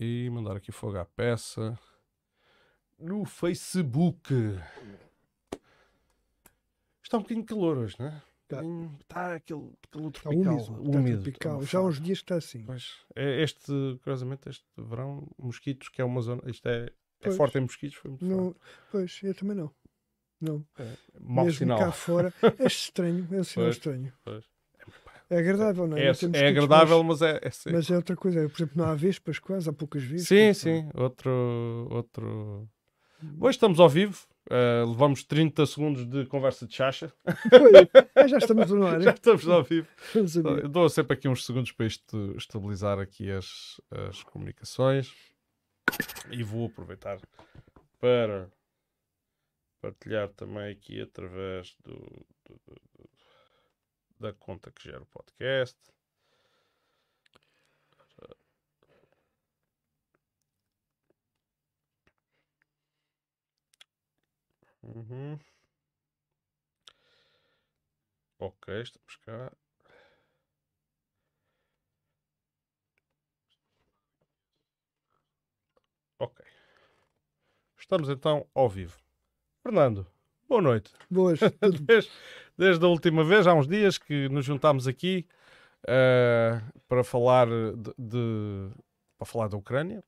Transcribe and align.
e 0.00 0.30
mandar 0.30 0.56
aqui 0.56 0.72
fogo 0.72 0.96
à 0.98 1.04
peça 1.04 1.78
no 2.98 3.24
Facebook. 3.26 4.32
Está 7.02 7.18
um 7.18 7.22
bocadinho 7.22 7.44
calor 7.46 7.78
hoje, 7.78 7.96
não 7.98 8.06
é? 8.06 8.22
Tá. 8.48 8.60
Está 9.00 9.34
aquele 9.34 9.70
calor 9.90 10.08
Está 10.08 10.22
tropical. 10.22 10.54
úmido. 10.54 10.62
Está 10.86 10.98
úmido, 10.98 11.22
tropical. 11.22 11.58
está 11.62 11.70
Já 11.72 11.78
há 11.78 11.82
uns 11.82 12.00
dias 12.00 12.18
está 12.18 12.34
assim. 12.36 12.64
Pois, 12.64 12.96
é 13.14 13.42
este, 13.42 13.72
curiosamente, 14.02 14.48
este 14.48 14.64
verão, 14.76 15.28
mosquitos, 15.38 15.88
que 15.88 16.00
é 16.00 16.04
uma 16.04 16.20
zona. 16.20 16.42
Isto 16.50 16.66
é, 16.68 16.90
é 17.20 17.30
forte 17.32 17.58
em 17.58 17.62
mosquitos, 17.62 17.96
foi 17.98 18.10
muito 18.10 18.24
Não, 18.24 18.56
pois, 18.90 19.20
eu 19.22 19.34
também 19.34 19.56
não. 19.56 19.70
Não. 20.40 20.64
forte. 20.74 20.98
Mau 21.20 21.44
Mesmo 21.44 21.58
sinal. 21.58 21.78
cá 21.78 21.92
fora. 21.92 22.34
É 22.58 22.66
estranho. 22.66 23.28
É 23.30 23.40
um 23.40 23.44
sinal 23.44 23.66
Pois, 23.66 23.76
estranho. 23.76 24.12
pois. 24.24 24.44
É 25.30 25.38
agradável, 25.38 25.86
não 25.86 25.96
é? 25.96 26.06
É, 26.06 26.12
é 26.34 26.48
agradável, 26.48 27.02
mas 27.04 27.22
é. 27.22 27.36
é 27.36 27.40
Mas, 27.44 27.56
seco. 27.56 27.76
mas 27.76 27.90
é 27.90 27.96
outra 27.96 28.16
coisa. 28.16 28.48
Por 28.48 28.56
exemplo, 28.56 28.72
não 28.76 28.84
há 28.86 28.94
vespas 28.94 29.38
quase, 29.38 29.68
há 29.70 29.72
poucas 29.72 30.02
vespas. 30.02 30.26
sim, 30.28 30.52
sim. 30.52 30.88
Outro. 30.94 31.88
outro... 31.90 32.68
Hoje 33.38 33.56
estamos 33.56 33.78
ao 33.78 33.88
vivo. 33.88 34.26
eh, 34.50 34.82
levamos 34.86 35.22
30 35.24 35.64
segundos 35.66 36.04
de 36.06 36.24
conversa 36.26 36.66
de 36.66 36.74
chacha. 36.74 37.12
Ah, 38.16 38.26
já 38.26 38.38
estamos 38.38 38.70
no 38.70 38.84
ar. 38.86 38.98
Já 39.02 39.10
estamos 39.12 39.46
ao 39.46 39.62
vivo. 39.62 39.86
Eu 40.62 40.68
dou 40.68 40.88
sempre 40.88 41.14
aqui 41.14 41.28
uns 41.28 41.44
segundos 41.46 41.70
para 41.70 41.86
isto 41.86 42.34
estabilizar 42.36 42.98
aqui 42.98 43.30
as, 43.30 43.80
as 44.08 44.22
comunicações 44.24 45.14
e 46.30 46.42
vou 46.42 46.66
aproveitar 46.66 47.18
para 48.00 48.50
partilhar 49.82 50.28
também 50.30 50.72
aqui 50.72 51.00
através 51.00 51.76
do- 51.84 52.26
do- 52.48 52.60
do- 52.66 52.89
da 54.20 54.32
conta 54.34 54.70
que 54.70 54.84
gera 54.84 55.02
o 55.02 55.06
podcast. 55.06 55.78
Uhum. 64.82 65.38
Ok, 68.38 68.68
estamos 68.82 69.16
cá. 69.16 69.52
Ok. 76.18 76.44
Estamos 77.78 78.08
então 78.08 78.46
ao 78.54 78.68
vivo. 78.68 78.98
Fernando, 79.62 80.06
boa 80.50 80.60
noite. 80.60 80.90
Boas. 81.08 81.38
Desde, 81.86 82.10
desde 82.58 82.84
a 82.84 82.88
última 82.88 83.24
vez, 83.24 83.46
há 83.46 83.54
uns 83.54 83.66
dias 83.68 83.96
que 83.96 84.28
nos 84.28 84.44
juntámos 84.44 84.86
aqui 84.86 85.26
eh, 85.86 86.60
para 86.88 87.02
falar 87.04 87.46
de, 87.48 87.94
de- 87.96 88.70
para 89.16 89.26
falar 89.26 89.48
da 89.48 89.56
Ucrânia, 89.56 90.02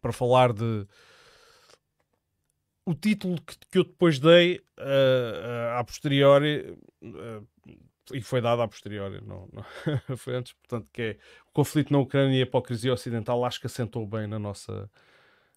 para 0.00 0.12
falar 0.12 0.52
de 0.52 0.86
o 2.84 2.94
título 2.94 3.40
que, 3.42 3.56
que 3.70 3.78
eu 3.78 3.84
depois 3.84 4.18
dei 4.18 4.60
eh, 4.78 5.74
a 5.78 5.84
posteriori 5.84 6.76
e 8.12 8.20
foi 8.22 8.40
dado 8.40 8.62
a 8.62 8.68
posteriori, 8.68 9.20
não, 9.24 9.48
não- 9.52 9.64
foi 10.16 10.34
antes, 10.36 10.52
portanto, 10.54 10.88
que 10.92 11.02
é 11.02 11.18
o 11.48 11.52
conflito 11.52 11.92
na 11.92 11.98
Ucrânia 11.98 12.36
e 12.38 12.40
a 12.40 12.42
hipocrisia 12.46 12.92
ocidental, 12.92 13.44
acho 13.44 13.60
que 13.60 13.66
assentou 13.66 14.06
bem 14.06 14.26
na 14.26 14.38
nossa, 14.38 14.90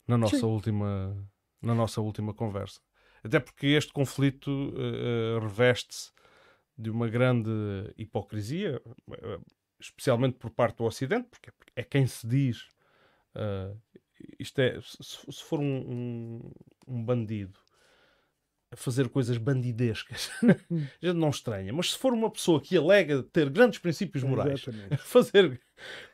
na 0.08 0.18
nossa 0.18 0.38
Sim. 0.38 0.46
última 0.46 1.16
na 1.62 1.76
nossa 1.76 2.00
última 2.00 2.34
conversa. 2.34 2.80
Até 3.23 3.39
porque 3.39 3.67
este 3.67 3.92
conflito 3.92 4.73
eh, 4.78 5.39
reveste-se 5.42 6.12
de 6.78 6.89
uma 6.89 7.08
grande 7.09 7.52
hipocrisia, 7.98 8.81
eh, 9.11 9.39
especialmente 9.80 10.38
por 10.38 10.52
parte 10.52 10.78
do 10.78 10.86
Ocidente, 10.86 11.28
porque 11.30 11.52
é 11.76 11.84
quem 11.84 12.08
se 12.08 12.28
diz. 12.28 12.67
eh, 13.36 13.76
isto 14.38 14.59
é, 14.59 14.80
se, 14.81 15.31
se 15.31 15.44
for 15.44 15.59
um, 15.59 15.64
um, 15.66 16.52
um 16.88 17.03
bandido 17.06 17.58
a 18.72 18.76
fazer 18.76 19.10
coisas 19.10 19.38
bandidescas, 19.38 20.30
a 20.44 21.06
gente 21.06 21.18
não 21.18 21.30
estranha, 21.30 21.74
mas 21.74 21.92
se 21.94 21.98
for 21.98 22.14
uma 22.14 22.30
pessoa 22.30 22.62
que 22.62 22.78
alega 22.78 23.24
ter 23.24 23.50
grandes 23.50 23.80
princípios 23.80 24.24
morais, 24.24 24.62
Exatamente. 24.68 24.98
fazer 25.04 25.60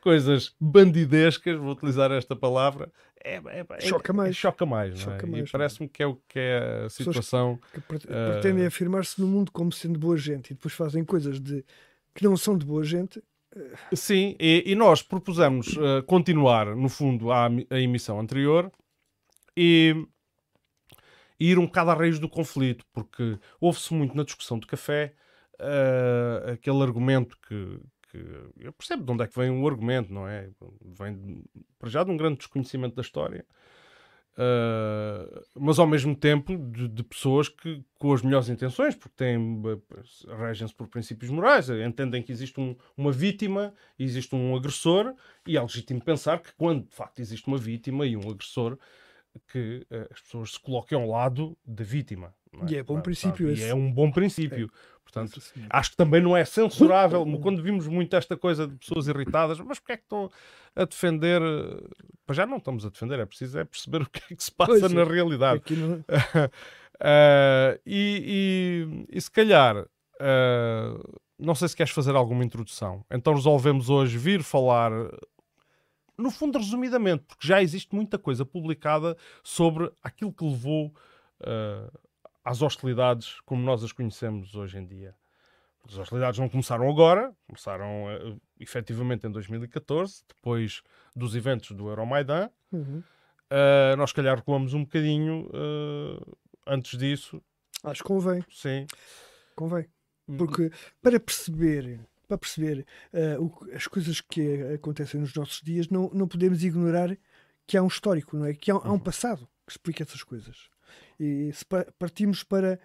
coisas 0.00 0.54
bandidescas, 0.60 1.58
vou 1.58 1.72
utilizar 1.72 2.10
esta 2.12 2.34
palavra, 2.34 2.90
é, 3.22 3.34
é- 3.36 3.66
é- 3.68 3.80
Choca 3.80 4.12
mais. 4.12 4.36
choca 4.36 4.64
mais, 4.64 4.94
é? 4.94 4.96
Choca 4.96 5.26
E 5.26 5.30
mais, 5.30 5.50
parece-me 5.50 5.88
que 5.88 6.02
é 6.02 6.06
o 6.06 6.16
que 6.28 6.38
é 6.38 6.84
a 6.86 6.88
situação. 6.88 7.58
Que 7.74 7.80
pre- 7.80 7.98
Eh, 8.08 8.30
pretendem 8.32 8.64
afirmar-se 8.66 9.20
no 9.20 9.26
mundo 9.26 9.50
como 9.52 9.70
sendo 9.72 9.98
boa 9.98 10.16
gente 10.16 10.50
e 10.50 10.54
depois 10.54 10.72
fazem 10.72 11.04
coisas 11.04 11.40
de, 11.40 11.64
que 12.14 12.22
não 12.24 12.36
são 12.36 12.56
de 12.56 12.64
boa 12.64 12.84
gente. 12.84 13.22
Sim, 13.94 14.36
e, 14.38 14.62
e 14.66 14.74
nós 14.74 15.02
propusemos 15.02 15.76
eh, 15.76 16.02
continuar, 16.06 16.74
no 16.76 16.88
fundo, 16.88 17.32
a, 17.32 17.48
a 17.70 17.80
emissão 17.80 18.20
anterior 18.20 18.70
e, 19.56 20.06
e 21.38 21.50
ir 21.50 21.58
um 21.58 21.66
bocado 21.66 21.90
à 21.90 21.94
raiz 21.94 22.18
do 22.18 22.28
conflito, 22.28 22.84
porque 22.92 23.38
houve-se 23.60 23.92
muito 23.94 24.16
na 24.16 24.24
discussão 24.24 24.58
de 24.58 24.66
café 24.66 25.14
eh, 25.58 26.52
aquele 26.52 26.82
argumento 26.82 27.36
que, 27.48 27.80
que. 28.10 28.18
Eu 28.58 28.72
percebo 28.72 29.04
de 29.04 29.12
onde 29.12 29.24
é 29.24 29.26
que 29.26 29.38
vem 29.38 29.50
o 29.50 29.66
argumento, 29.66 30.12
não 30.12 30.28
é? 30.28 30.50
Vem, 30.82 31.42
para 31.78 31.88
já, 31.88 32.04
de 32.04 32.10
um 32.10 32.16
grande 32.16 32.38
desconhecimento 32.38 32.94
da 32.94 33.02
história. 33.02 33.44
Uh, 34.38 35.42
mas 35.58 35.78
ao 35.78 35.86
mesmo 35.86 36.14
tempo 36.14 36.58
de, 36.58 36.88
de 36.88 37.02
pessoas 37.02 37.48
que 37.48 37.82
com 37.98 38.12
as 38.12 38.20
melhores 38.20 38.50
intenções, 38.50 38.94
porque 38.94 39.16
têm 39.16 39.62
regem-se 40.38 40.74
por 40.74 40.88
princípios 40.88 41.30
morais, 41.30 41.70
entendem 41.70 42.22
que 42.22 42.30
existe 42.30 42.60
um- 42.60 42.76
uma 42.94 43.10
vítima, 43.10 43.72
existe 43.98 44.34
um 44.34 44.54
agressor, 44.54 45.14
e 45.46 45.56
é 45.56 45.62
legítimo 45.62 46.04
pensar 46.04 46.40
que 46.40 46.52
quando 46.54 46.86
de 46.86 46.94
facto 46.94 47.18
existe 47.20 47.46
uma 47.48 47.56
vítima 47.56 48.04
e 48.04 48.14
um 48.14 48.30
agressor, 48.30 48.78
que 49.52 49.86
eh, 49.90 50.08
as 50.12 50.20
pessoas 50.20 50.52
se 50.52 50.60
coloquem 50.60 50.98
ao 51.00 51.08
lado 51.08 51.56
da 51.64 51.84
vítima. 51.84 52.34
não 52.52 52.68
E 52.68 52.76
é 52.76 52.82
bom 52.82 53.00
princípio 53.00 53.48
E 53.48 53.52
esse. 53.54 53.64
é 53.64 53.74
um 53.74 53.92
bom 53.92 54.10
princípio. 54.10 54.70
Portanto, 55.02 55.36
Nossa 55.36 55.52
Senhora. 55.52 55.70
Acho 55.72 55.90
que 55.92 55.96
também 55.96 56.20
não 56.20 56.36
é 56.36 56.44
censurável. 56.44 57.24
Quando 57.40 57.62
vimos 57.62 57.86
muito 57.86 58.14
esta 58.16 58.36
coisa 58.36 58.66
de 58.66 58.74
pessoas 58.76 59.06
irritadas, 59.06 59.58
mas 59.60 59.78
porque 59.78 59.92
é 59.92 59.96
que 59.96 60.02
estão 60.02 60.28
a 60.74 60.84
defender? 60.84 61.40
eh, 61.40 61.88
Para 62.26 62.34
já 62.34 62.44
não 62.46 62.56
estamos 62.56 62.84
a 62.84 62.88
defender, 62.90 63.18
é 63.20 63.24
preciso 63.26 63.58
é 63.58 63.64
perceber 63.64 64.02
o 64.02 64.10
que 64.10 64.20
é 64.32 64.36
que 64.36 64.42
se 64.42 64.50
passa 64.52 64.72
Pois 64.80 64.82
é. 64.92 64.94
na 64.94 65.04
realidade. 65.04 65.62
Não- 65.70 66.04
Ah, 67.00 67.78
e, 67.86 69.06
e- 69.10 69.16
e 69.16 69.20
se 69.20 69.30
calhar, 69.30 69.86
ah, 70.20 70.98
não 71.38 71.54
sei 71.54 71.68
se 71.68 71.76
queres 71.76 71.92
fazer 71.92 72.14
alguma 72.16 72.44
introdução. 72.44 73.04
Então 73.10 73.34
resolvemos 73.34 73.88
hoje 73.90 74.16
vir 74.18 74.42
falar, 74.42 74.90
no 76.18 76.30
fundo, 76.30 76.58
resumidamente, 76.58 77.24
porque 77.24 77.46
já 77.46 77.62
existe 77.62 77.94
muita 77.94 78.18
coisa 78.18 78.44
publicada 78.44 79.16
sobre 79.42 79.90
aquilo 80.02 80.32
que 80.32 80.44
levou 80.44 80.94
ah, 81.40 81.90
às 82.44 82.62
hostilidades 82.62 83.40
como 83.44 83.62
nós 83.62 83.82
as 83.82 83.92
conhecemos 83.92 84.54
hoje 84.54 84.78
em 84.78 84.86
dia. 84.86 85.14
As 85.88 85.96
hostilidades 85.98 86.38
não 86.38 86.48
começaram 86.48 86.88
agora, 86.90 87.34
começaram 87.46 88.08
ah, 88.08 88.36
efetivamente 88.58 89.26
em 89.26 89.30
2014, 89.30 90.22
depois 90.28 90.82
dos 91.14 91.34
eventos 91.34 91.72
do 91.72 91.88
Euromaidan. 91.88 92.50
Uhum. 92.72 93.02
Uh, 93.48 93.96
nós, 93.96 94.10
se 94.10 94.16
calhar, 94.16 94.36
recuamos 94.36 94.74
um 94.74 94.82
bocadinho 94.82 95.48
uh, 95.48 96.36
antes 96.66 96.98
disso. 96.98 97.40
Acho 97.84 98.02
que 98.02 98.08
convém, 98.08 98.44
Sim. 98.50 98.86
convém. 99.54 99.86
Porque 100.36 100.72
para 101.00 101.20
perceber, 101.20 102.00
para 102.26 102.38
perceber 102.38 102.86
eh, 103.12 103.38
o 103.38 103.50
as 103.74 103.86
coisas 103.86 104.20
que 104.20 104.62
acontecem 104.74 105.20
nos 105.20 105.34
nossos 105.34 105.60
dias, 105.62 105.88
não, 105.88 106.10
não 106.12 106.26
podemos 106.26 106.62
ignorar 106.64 107.16
que 107.66 107.76
há 107.76 107.82
um 107.82 107.86
histórico, 107.88 108.36
não 108.36 108.46
é? 108.46 108.54
Que 108.54 108.70
há, 108.70 108.74
há 108.74 108.92
um 108.92 108.98
passado 108.98 109.48
que 109.66 109.72
explica 109.72 110.02
essas 110.02 110.22
coisas. 110.22 110.68
E 111.18 111.50
se 111.52 111.64
pa- 111.64 111.86
partimos 111.98 112.42
para, 112.42 112.78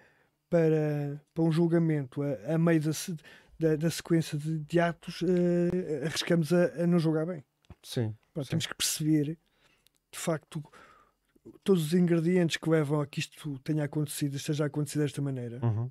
para, 0.50 1.20
para 1.34 1.44
um 1.44 1.52
julgamento 1.52 2.22
a, 2.22 2.54
a 2.54 2.58
meio 2.58 2.80
da, 2.80 2.90
da, 3.58 3.76
da 3.76 3.90
sequência 3.90 4.36
de, 4.38 4.58
de 4.58 4.80
atos, 4.80 5.22
eh, 5.22 6.04
arriscamos 6.06 6.52
a, 6.52 6.82
a 6.82 6.86
não 6.86 6.98
julgar 6.98 7.26
bem. 7.26 7.44
Sim. 7.82 8.14
Pá, 8.34 8.42
Sim. 8.44 8.50
temos 8.50 8.66
que 8.66 8.74
perceber, 8.74 9.38
de 10.10 10.18
facto, 10.18 10.62
todos 11.64 11.86
os 11.86 11.94
ingredientes 11.94 12.56
que 12.56 12.68
levam 12.70 13.00
a 13.00 13.06
que 13.06 13.20
isto 13.20 13.58
tenha 13.60 13.84
acontecido, 13.84 14.36
esteja 14.36 14.64
a 14.64 14.66
acontecer 14.66 14.98
desta 14.98 15.20
maneira. 15.22 15.58
Uhum. 15.64 15.90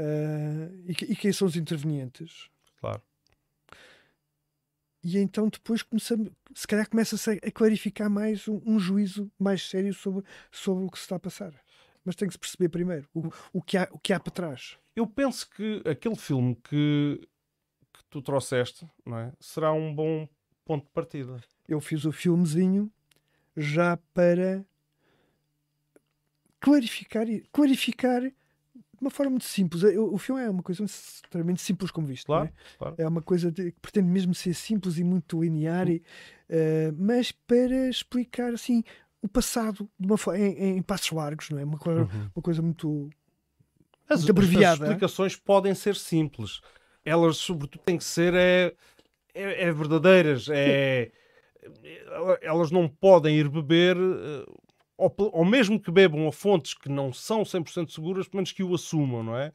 Ah, 0.00 0.72
e, 0.86 1.12
e 1.12 1.16
quem 1.16 1.30
são 1.30 1.46
os 1.46 1.56
intervenientes. 1.56 2.48
Claro. 2.78 3.02
E 5.02 5.18
então 5.18 5.48
depois 5.48 5.82
começamos, 5.82 6.30
se 6.54 6.66
calhar 6.66 6.88
começa-se 6.88 7.30
a, 7.30 7.50
clarificar 7.50 8.08
mais 8.10 8.48
um, 8.48 8.60
um 8.64 8.78
juízo 8.78 9.30
mais 9.38 9.68
sério 9.68 9.92
sobre, 9.92 10.24
sobre 10.50 10.84
o 10.84 10.90
que 10.90 10.98
se 10.98 11.04
está 11.04 11.16
a 11.16 11.20
passar. 11.20 11.52
Mas 12.04 12.16
tem 12.16 12.28
que 12.28 12.34
se 12.34 12.38
perceber 12.38 12.70
primeiro 12.70 13.08
o, 13.14 13.28
o, 13.52 13.62
que, 13.62 13.76
há, 13.76 13.88
o 13.92 13.98
que 13.98 14.12
há 14.12 14.20
para 14.20 14.32
trás. 14.32 14.78
Eu 14.96 15.06
penso 15.06 15.48
que 15.50 15.82
aquele 15.86 16.16
filme 16.16 16.54
que, 16.54 17.20
que 17.92 18.04
tu 18.08 18.22
trouxeste 18.22 18.86
não 19.04 19.18
é? 19.18 19.32
será 19.38 19.72
um 19.72 19.94
bom 19.94 20.26
ponto 20.64 20.84
de 20.84 20.92
partida. 20.92 21.40
Eu 21.68 21.80
fiz 21.80 22.04
o 22.04 22.12
filmezinho 22.12 22.90
já 23.56 23.96
para 24.14 24.64
clarificar, 26.58 27.26
clarificar 27.52 28.22
de 29.00 29.04
uma 29.06 29.10
forma 29.10 29.30
muito 29.30 29.46
simples. 29.46 29.82
O, 29.82 30.14
o 30.14 30.18
filme 30.18 30.42
é 30.42 30.50
uma 30.50 30.62
coisa 30.62 30.84
extremamente 30.84 31.62
simples 31.62 31.90
como 31.90 32.06
visto. 32.06 32.26
Claro, 32.26 32.46
é? 32.46 32.78
claro. 32.78 32.94
é? 32.98 33.08
uma 33.08 33.22
coisa 33.22 33.50
de, 33.50 33.72
que 33.72 33.80
pretende 33.80 34.08
mesmo 34.08 34.34
ser 34.34 34.54
simples 34.54 34.98
e 34.98 35.04
muito 35.04 35.42
linear, 35.42 35.88
e, 35.88 36.02
uh, 36.50 36.94
mas 36.98 37.32
para 37.32 37.88
explicar 37.88 38.52
assim 38.52 38.84
o 39.22 39.28
passado 39.28 39.88
de 39.98 40.06
uma, 40.06 40.38
em, 40.38 40.78
em 40.78 40.82
passos 40.82 41.10
largos, 41.12 41.48
não 41.50 41.58
é? 41.58 41.64
Uma 41.64 41.78
coisa, 41.78 42.02
uhum. 42.02 42.30
uma 42.34 42.42
coisa 42.42 42.62
muito, 42.62 43.08
as, 44.08 44.20
muito 44.20 44.30
abreviada. 44.30 44.84
As 44.84 44.90
explicações 44.90 45.36
podem 45.36 45.74
ser 45.74 45.96
simples. 45.96 46.60
Elas, 47.04 47.38
sobretudo, 47.38 47.82
têm 47.82 47.96
que 47.96 48.04
ser 48.04 48.34
é, 48.34 48.74
é, 49.34 49.64
é 49.64 49.72
verdadeiras. 49.72 50.48
É, 50.50 51.10
elas 52.42 52.70
não 52.70 52.88
podem 52.88 53.36
ir 53.36 53.48
beber 53.48 53.96
eh, 53.96 54.44
ou, 55.00 55.14
ou 55.32 55.44
mesmo 55.44 55.80
que 55.80 55.90
bebam 55.90 56.28
a 56.28 56.32
fontes 56.32 56.74
que 56.74 56.88
não 56.88 57.12
são 57.12 57.42
100% 57.42 57.90
seguras, 57.90 58.28
pelo 58.28 58.38
menos 58.38 58.52
que 58.52 58.62
o 58.62 58.74
assumam, 58.74 59.22
não 59.22 59.36
é? 59.36 59.52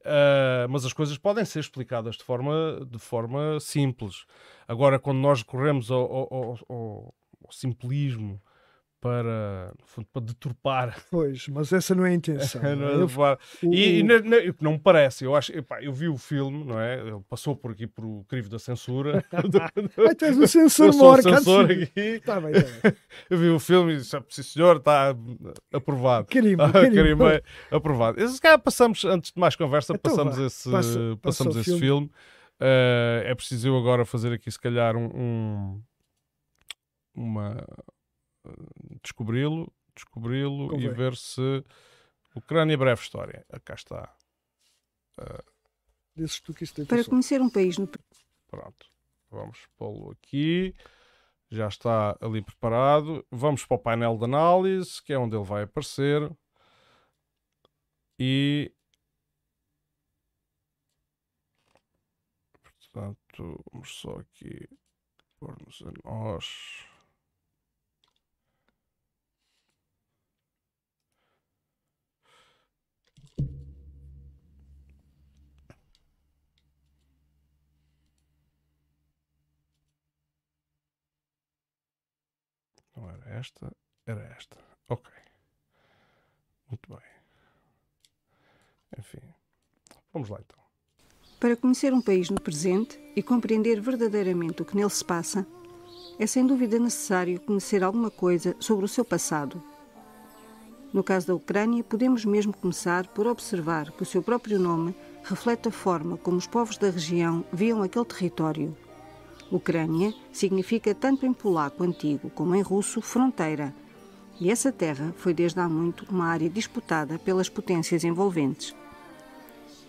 Uh, 0.00 0.68
mas 0.68 0.84
as 0.84 0.92
coisas 0.92 1.16
podem 1.16 1.44
ser 1.44 1.60
explicadas 1.60 2.16
de 2.16 2.24
forma, 2.24 2.86
de 2.90 2.98
forma 2.98 3.58
simples. 3.60 4.26
Agora, 4.66 4.98
quando 4.98 5.18
nós 5.18 5.40
recorremos 5.40 5.90
ao, 5.90 6.00
ao, 6.00 6.58
ao, 6.68 7.14
ao 7.44 7.52
simplismo 7.52 8.40
para, 9.02 9.74
para 10.12 10.22
deturpar. 10.22 11.02
Pois, 11.10 11.48
mas 11.48 11.72
essa 11.72 11.94
não 11.94 12.06
é 12.06 12.10
a 12.10 12.14
intenção. 12.14 12.62
não 12.76 12.88
é? 12.88 12.94
eu, 12.94 13.06
o, 13.06 13.74
e, 13.74 13.98
e 13.98 14.02
não, 14.02 14.16
não, 14.60 14.72
me 14.72 14.78
parece, 14.78 15.24
eu 15.24 15.34
acho, 15.34 15.52
epá, 15.52 15.82
eu 15.82 15.92
vi 15.92 16.08
o 16.08 16.16
filme, 16.16 16.64
não 16.64 16.80
é? 16.80 17.00
Ele 17.00 17.20
passou 17.28 17.56
por 17.56 17.72
aqui 17.72 17.86
por 17.86 18.04
o 18.04 18.24
crivo 18.28 18.48
da 18.48 18.58
censura. 18.58 19.24
Ai, 19.32 20.14
tu 20.14 20.24
és 20.24 20.38
o 20.38 20.46
censor 20.46 20.94
maior, 20.94 21.20
censor 21.20 21.64
aqui. 21.64 22.20
Tá 22.20 22.40
bem, 22.40 22.52
tá 22.52 22.60
bem. 22.82 22.96
eu 23.28 23.38
vi 23.38 23.48
o 23.48 23.58
filme 23.58 23.94
e 23.94 23.96
disse, 23.96 24.16
ah, 24.16 24.24
sim 24.28 24.42
senhor, 24.42 24.76
está 24.76 25.14
aprovado. 25.72 26.28
Carimbo, 26.28 26.72
carimbo. 26.72 27.24
aprovado. 27.70 28.28
Se 28.28 28.40
calhar 28.40 28.60
passamos, 28.60 29.04
antes 29.04 29.32
de 29.32 29.40
mais 29.40 29.56
conversa, 29.56 29.92
então, 29.92 30.10
passamos 30.10 30.36
vá, 30.38 30.46
esse, 30.46 30.70
passa, 30.70 31.18
passamos 31.20 31.56
esse 31.56 31.64
filme. 31.64 31.80
filme. 31.80 32.10
Uh, 32.60 33.26
é 33.26 33.34
preciso 33.34 33.68
eu 33.68 33.76
agora 33.76 34.04
fazer 34.04 34.32
aqui, 34.32 34.50
se 34.50 34.58
calhar, 34.58 34.96
um, 34.96 35.06
um 35.14 35.82
uma 37.14 37.66
descobri-lo, 39.02 39.72
descobri-lo 39.94 40.78
e 40.78 40.88
ver 40.88 41.16
se 41.16 41.64
Ucrânia 42.34 42.76
breve 42.76 43.02
história. 43.02 43.46
Cá 43.64 43.74
está. 43.74 44.16
Uh, 45.18 46.86
Para 46.86 47.04
conhecer 47.04 47.40
um 47.40 47.50
país 47.50 47.78
no 47.78 47.88
Pronto. 48.48 48.90
Vamos 49.30 49.66
pô-lo 49.76 50.10
aqui. 50.10 50.74
Já 51.50 51.68
está 51.68 52.16
ali 52.20 52.42
preparado. 52.42 53.26
Vamos 53.30 53.64
para 53.64 53.74
o 53.76 53.78
painel 53.78 54.16
de 54.16 54.24
análise, 54.24 55.02
que 55.02 55.12
é 55.12 55.18
onde 55.18 55.36
ele 55.36 55.44
vai 55.44 55.64
aparecer. 55.64 56.30
E 58.18 58.72
portanto, 62.62 63.64
vamos 63.72 63.94
só 63.94 64.18
aqui 64.18 64.68
pôr-nos 65.38 65.82
a 65.82 65.92
nós. 66.08 66.91
Não 83.02 83.10
era 83.10 83.30
esta, 83.36 83.72
era 84.06 84.22
esta. 84.38 84.56
Ok. 84.88 85.12
Muito 86.70 86.88
bem. 86.88 87.02
Enfim. 88.96 89.34
Vamos 90.12 90.28
lá 90.28 90.38
então. 90.40 90.62
Para 91.40 91.56
conhecer 91.56 91.92
um 91.92 92.00
país 92.00 92.30
no 92.30 92.40
presente 92.40 93.00
e 93.16 93.22
compreender 93.22 93.80
verdadeiramente 93.80 94.62
o 94.62 94.64
que 94.64 94.76
nele 94.76 94.88
se 94.88 95.04
passa, 95.04 95.44
é 96.16 96.26
sem 96.28 96.46
dúvida 96.46 96.78
necessário 96.78 97.40
conhecer 97.40 97.82
alguma 97.82 98.10
coisa 98.10 98.54
sobre 98.60 98.84
o 98.84 98.88
seu 98.88 99.04
passado. 99.04 99.60
No 100.92 101.02
caso 101.02 101.26
da 101.26 101.34
Ucrânia, 101.34 101.82
podemos 101.82 102.24
mesmo 102.24 102.56
começar 102.56 103.08
por 103.08 103.26
observar 103.26 103.90
que 103.90 104.02
o 104.04 104.06
seu 104.06 104.22
próprio 104.22 104.60
nome 104.60 104.94
reflete 105.24 105.66
a 105.66 105.72
forma 105.72 106.16
como 106.18 106.36
os 106.36 106.46
povos 106.46 106.78
da 106.78 106.90
região 106.90 107.44
viam 107.52 107.82
aquele 107.82 108.04
território 108.04 108.76
Ucrânia 109.52 110.14
significa 110.32 110.94
tanto 110.94 111.26
em 111.26 111.32
polaco 111.32 111.84
antigo 111.84 112.30
como 112.30 112.54
em 112.54 112.62
russo 112.62 113.02
fronteira, 113.02 113.74
e 114.40 114.50
essa 114.50 114.72
terra 114.72 115.12
foi 115.18 115.34
desde 115.34 115.60
há 115.60 115.68
muito 115.68 116.06
uma 116.10 116.26
área 116.26 116.48
disputada 116.48 117.18
pelas 117.18 117.50
potências 117.50 118.02
envolventes. 118.02 118.74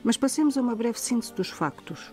Mas 0.04 0.18
passemos 0.18 0.57
a 0.57 0.62
uma 0.62 0.75
breve 0.75 1.00
síntese 1.00 1.33
dos 1.33 1.50
factos. 1.50 2.12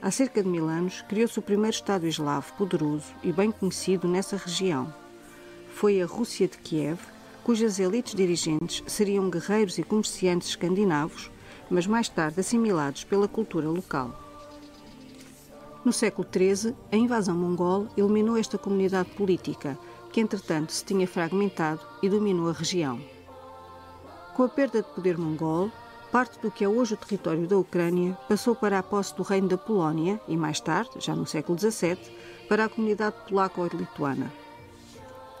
Há 0.00 0.12
cerca 0.12 0.40
de 0.40 0.48
mil 0.48 0.68
anos 0.68 1.02
criou-se 1.02 1.36
o 1.36 1.42
primeiro 1.42 1.74
Estado 1.74 2.06
eslavo 2.06 2.52
poderoso 2.52 3.12
e 3.20 3.32
bem 3.32 3.50
conhecido 3.50 4.06
nessa 4.06 4.36
região. 4.36 4.94
Foi 5.74 6.00
a 6.00 6.06
Rússia 6.06 6.46
de 6.46 6.56
Kiev, 6.58 7.00
cujas 7.42 7.80
elites 7.80 8.14
dirigentes 8.14 8.84
seriam 8.86 9.28
guerreiros 9.28 9.76
e 9.76 9.82
comerciantes 9.82 10.50
escandinavos, 10.50 11.32
mas 11.68 11.84
mais 11.84 12.08
tarde 12.08 12.38
assimilados 12.38 13.02
pela 13.02 13.26
cultura 13.26 13.68
local. 13.68 14.25
No 15.86 15.92
século 15.92 16.26
XIII, 16.28 16.74
a 16.90 16.96
invasão 16.96 17.36
mongol 17.36 17.86
eliminou 17.96 18.36
esta 18.36 18.58
comunidade 18.58 19.08
política, 19.10 19.78
que 20.12 20.20
entretanto 20.20 20.72
se 20.72 20.84
tinha 20.84 21.06
fragmentado 21.06 21.80
e 22.02 22.08
dominou 22.08 22.48
a 22.48 22.52
região. 22.52 23.00
Com 24.34 24.42
a 24.42 24.48
perda 24.48 24.82
de 24.82 24.88
poder 24.88 25.16
mongol, 25.16 25.70
parte 26.10 26.40
do 26.40 26.50
que 26.50 26.64
é 26.64 26.68
hoje 26.68 26.94
o 26.94 26.96
território 26.96 27.46
da 27.46 27.56
Ucrânia 27.56 28.18
passou 28.28 28.56
para 28.56 28.80
a 28.80 28.82
posse 28.82 29.14
do 29.14 29.22
Reino 29.22 29.46
da 29.46 29.56
Polónia 29.56 30.20
e, 30.26 30.36
mais 30.36 30.58
tarde, 30.58 30.90
já 30.98 31.14
no 31.14 31.24
século 31.24 31.56
XVII, 31.56 31.96
para 32.48 32.64
a 32.64 32.68
comunidade 32.68 33.14
polaco-lituana. 33.28 34.32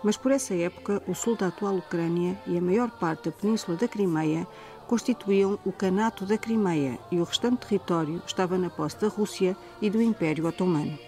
Mas 0.04 0.16
por 0.16 0.30
essa 0.30 0.54
época, 0.54 1.02
o 1.08 1.14
sul 1.16 1.34
da 1.34 1.48
atual 1.48 1.74
Ucrânia 1.74 2.40
e 2.46 2.56
a 2.56 2.62
maior 2.62 2.88
parte 2.92 3.24
da 3.24 3.32
península 3.32 3.76
da 3.76 3.88
Crimeia 3.88 4.46
constituíam 4.86 5.58
o 5.64 5.72
Canato 5.72 6.24
da 6.24 6.38
Crimeia 6.38 6.98
e 7.10 7.18
o 7.18 7.24
restante 7.24 7.66
território 7.66 8.22
estava 8.26 8.56
na 8.56 8.70
posse 8.70 9.00
da 9.00 9.08
Rússia 9.08 9.56
e 9.80 9.90
do 9.90 10.00
Império 10.00 10.46
Otomano. 10.46 10.98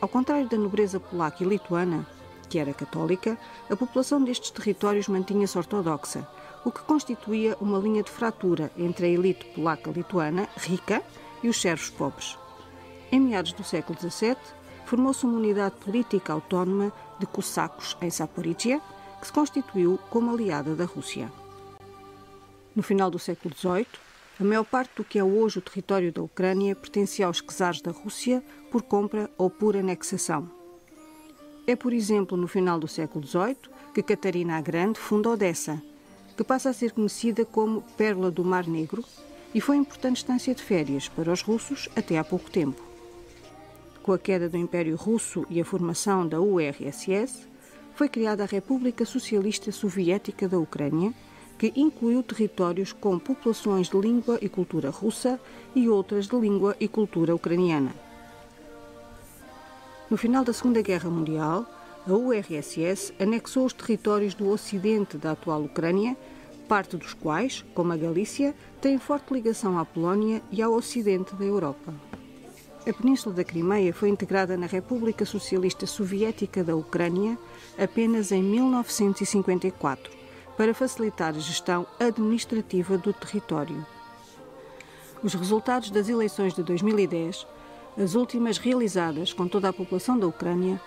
Ao 0.00 0.08
contrário 0.08 0.48
da 0.48 0.56
nobreza 0.56 0.98
polaca 0.98 1.42
e 1.42 1.46
lituana, 1.46 2.06
que 2.48 2.58
era 2.58 2.72
católica, 2.72 3.38
a 3.68 3.76
população 3.76 4.22
destes 4.22 4.50
territórios 4.50 5.08
mantinha-se 5.08 5.58
ortodoxa, 5.58 6.26
o 6.64 6.70
que 6.70 6.80
constituía 6.80 7.56
uma 7.60 7.78
linha 7.78 8.02
de 8.02 8.10
fratura 8.10 8.70
entre 8.76 9.06
a 9.06 9.08
elite 9.08 9.44
polaca-lituana, 9.54 10.48
rica, 10.56 11.02
e 11.42 11.48
os 11.48 11.60
servos 11.60 11.90
pobres. 11.90 12.38
Em 13.10 13.20
meados 13.20 13.52
do 13.52 13.64
século 13.64 13.98
XVII, 13.98 14.36
formou-se 14.84 15.24
uma 15.24 15.38
unidade 15.38 15.76
política 15.76 16.32
autónoma 16.32 16.92
de 17.18 17.26
cossacos 17.26 17.96
em 18.00 18.10
Saporícia, 18.10 18.80
que 19.20 19.26
se 19.26 19.32
constituiu 19.32 19.98
como 20.10 20.32
aliada 20.32 20.74
da 20.74 20.84
Rússia. 20.84 21.30
No 22.74 22.82
final 22.82 23.10
do 23.10 23.18
século 23.18 23.54
XVIII, 23.54 23.86
a 24.38 24.44
maior 24.44 24.64
parte 24.64 24.92
do 24.96 25.04
que 25.04 25.18
é 25.18 25.24
hoje 25.24 25.58
o 25.58 25.62
território 25.62 26.12
da 26.12 26.22
Ucrânia 26.22 26.76
pertencia 26.76 27.26
aos 27.26 27.40
czares 27.40 27.80
da 27.80 27.90
Rússia 27.90 28.42
por 28.70 28.82
compra 28.82 29.28
ou 29.36 29.50
por 29.50 29.76
anexação. 29.76 30.50
É, 31.66 31.76
por 31.76 31.92
exemplo, 31.92 32.36
no 32.36 32.48
final 32.48 32.78
do 32.78 32.88
século 32.88 33.26
XVIII 33.26 33.56
que 33.92 34.02
Catarina 34.02 34.56
a 34.56 34.60
Grande 34.60 34.98
funda 34.98 35.30
Odessa, 35.30 35.82
que 36.36 36.44
passa 36.44 36.70
a 36.70 36.72
ser 36.72 36.92
conhecida 36.92 37.44
como 37.44 37.82
Pérola 37.96 38.30
do 38.30 38.44
Mar 38.44 38.66
Negro 38.66 39.04
e 39.54 39.60
foi 39.60 39.76
importante 39.76 40.18
estância 40.18 40.54
de 40.54 40.62
férias 40.62 41.08
para 41.08 41.32
os 41.32 41.42
russos 41.42 41.88
até 41.96 42.18
há 42.18 42.24
pouco 42.24 42.50
tempo. 42.50 42.80
Com 44.02 44.12
a 44.12 44.18
queda 44.18 44.48
do 44.48 44.56
Império 44.56 44.96
Russo 44.96 45.44
e 45.50 45.60
a 45.60 45.64
formação 45.64 46.26
da 46.26 46.40
URSS, 46.40 47.48
foi 47.94 48.08
criada 48.08 48.44
a 48.44 48.46
República 48.46 49.04
Socialista 49.04 49.70
Soviética 49.70 50.48
da 50.48 50.58
Ucrânia, 50.58 51.12
que 51.60 51.74
incluiu 51.76 52.22
territórios 52.22 52.90
com 52.90 53.18
populações 53.18 53.90
de 53.90 54.00
língua 54.00 54.38
e 54.40 54.48
cultura 54.48 54.88
russa 54.88 55.38
e 55.74 55.90
outras 55.90 56.26
de 56.26 56.34
língua 56.34 56.74
e 56.80 56.88
cultura 56.88 57.34
ucraniana. 57.34 57.94
No 60.08 60.16
final 60.16 60.42
da 60.42 60.54
Segunda 60.54 60.80
Guerra 60.80 61.10
Mundial, 61.10 61.66
a 62.08 62.12
URSS 62.14 63.12
anexou 63.20 63.66
os 63.66 63.74
territórios 63.74 64.32
do 64.32 64.48
ocidente 64.48 65.18
da 65.18 65.32
atual 65.32 65.62
Ucrânia, 65.64 66.16
parte 66.66 66.96
dos 66.96 67.12
quais, 67.12 67.62
como 67.74 67.92
a 67.92 67.96
Galícia, 67.98 68.54
tem 68.80 68.96
forte 68.96 69.34
ligação 69.34 69.78
à 69.78 69.84
Polónia 69.84 70.40
e 70.50 70.62
ao 70.62 70.72
ocidente 70.72 71.34
da 71.34 71.44
Europa. 71.44 71.92
A 72.88 72.92
Península 72.94 73.34
da 73.34 73.44
Crimeia 73.44 73.92
foi 73.92 74.08
integrada 74.08 74.56
na 74.56 74.64
República 74.64 75.26
Socialista 75.26 75.86
Soviética 75.86 76.64
da 76.64 76.74
Ucrânia 76.74 77.36
apenas 77.76 78.32
em 78.32 78.42
1954 78.42 80.19
para 80.60 80.74
facilitar 80.74 81.30
a 81.30 81.38
gestão 81.38 81.86
administrativa 81.98 82.98
do 82.98 83.14
território. 83.14 83.86
Os 85.22 85.32
resultados 85.32 85.90
das 85.90 86.06
eleições 86.06 86.52
de 86.52 86.62
2010, 86.62 87.46
as 87.96 88.14
últimas 88.14 88.58
realizadas 88.58 89.32
com 89.32 89.48
toda 89.48 89.70
a 89.70 89.72
população 89.72 90.18
da 90.18 90.26
Ucrânia, 90.26 90.78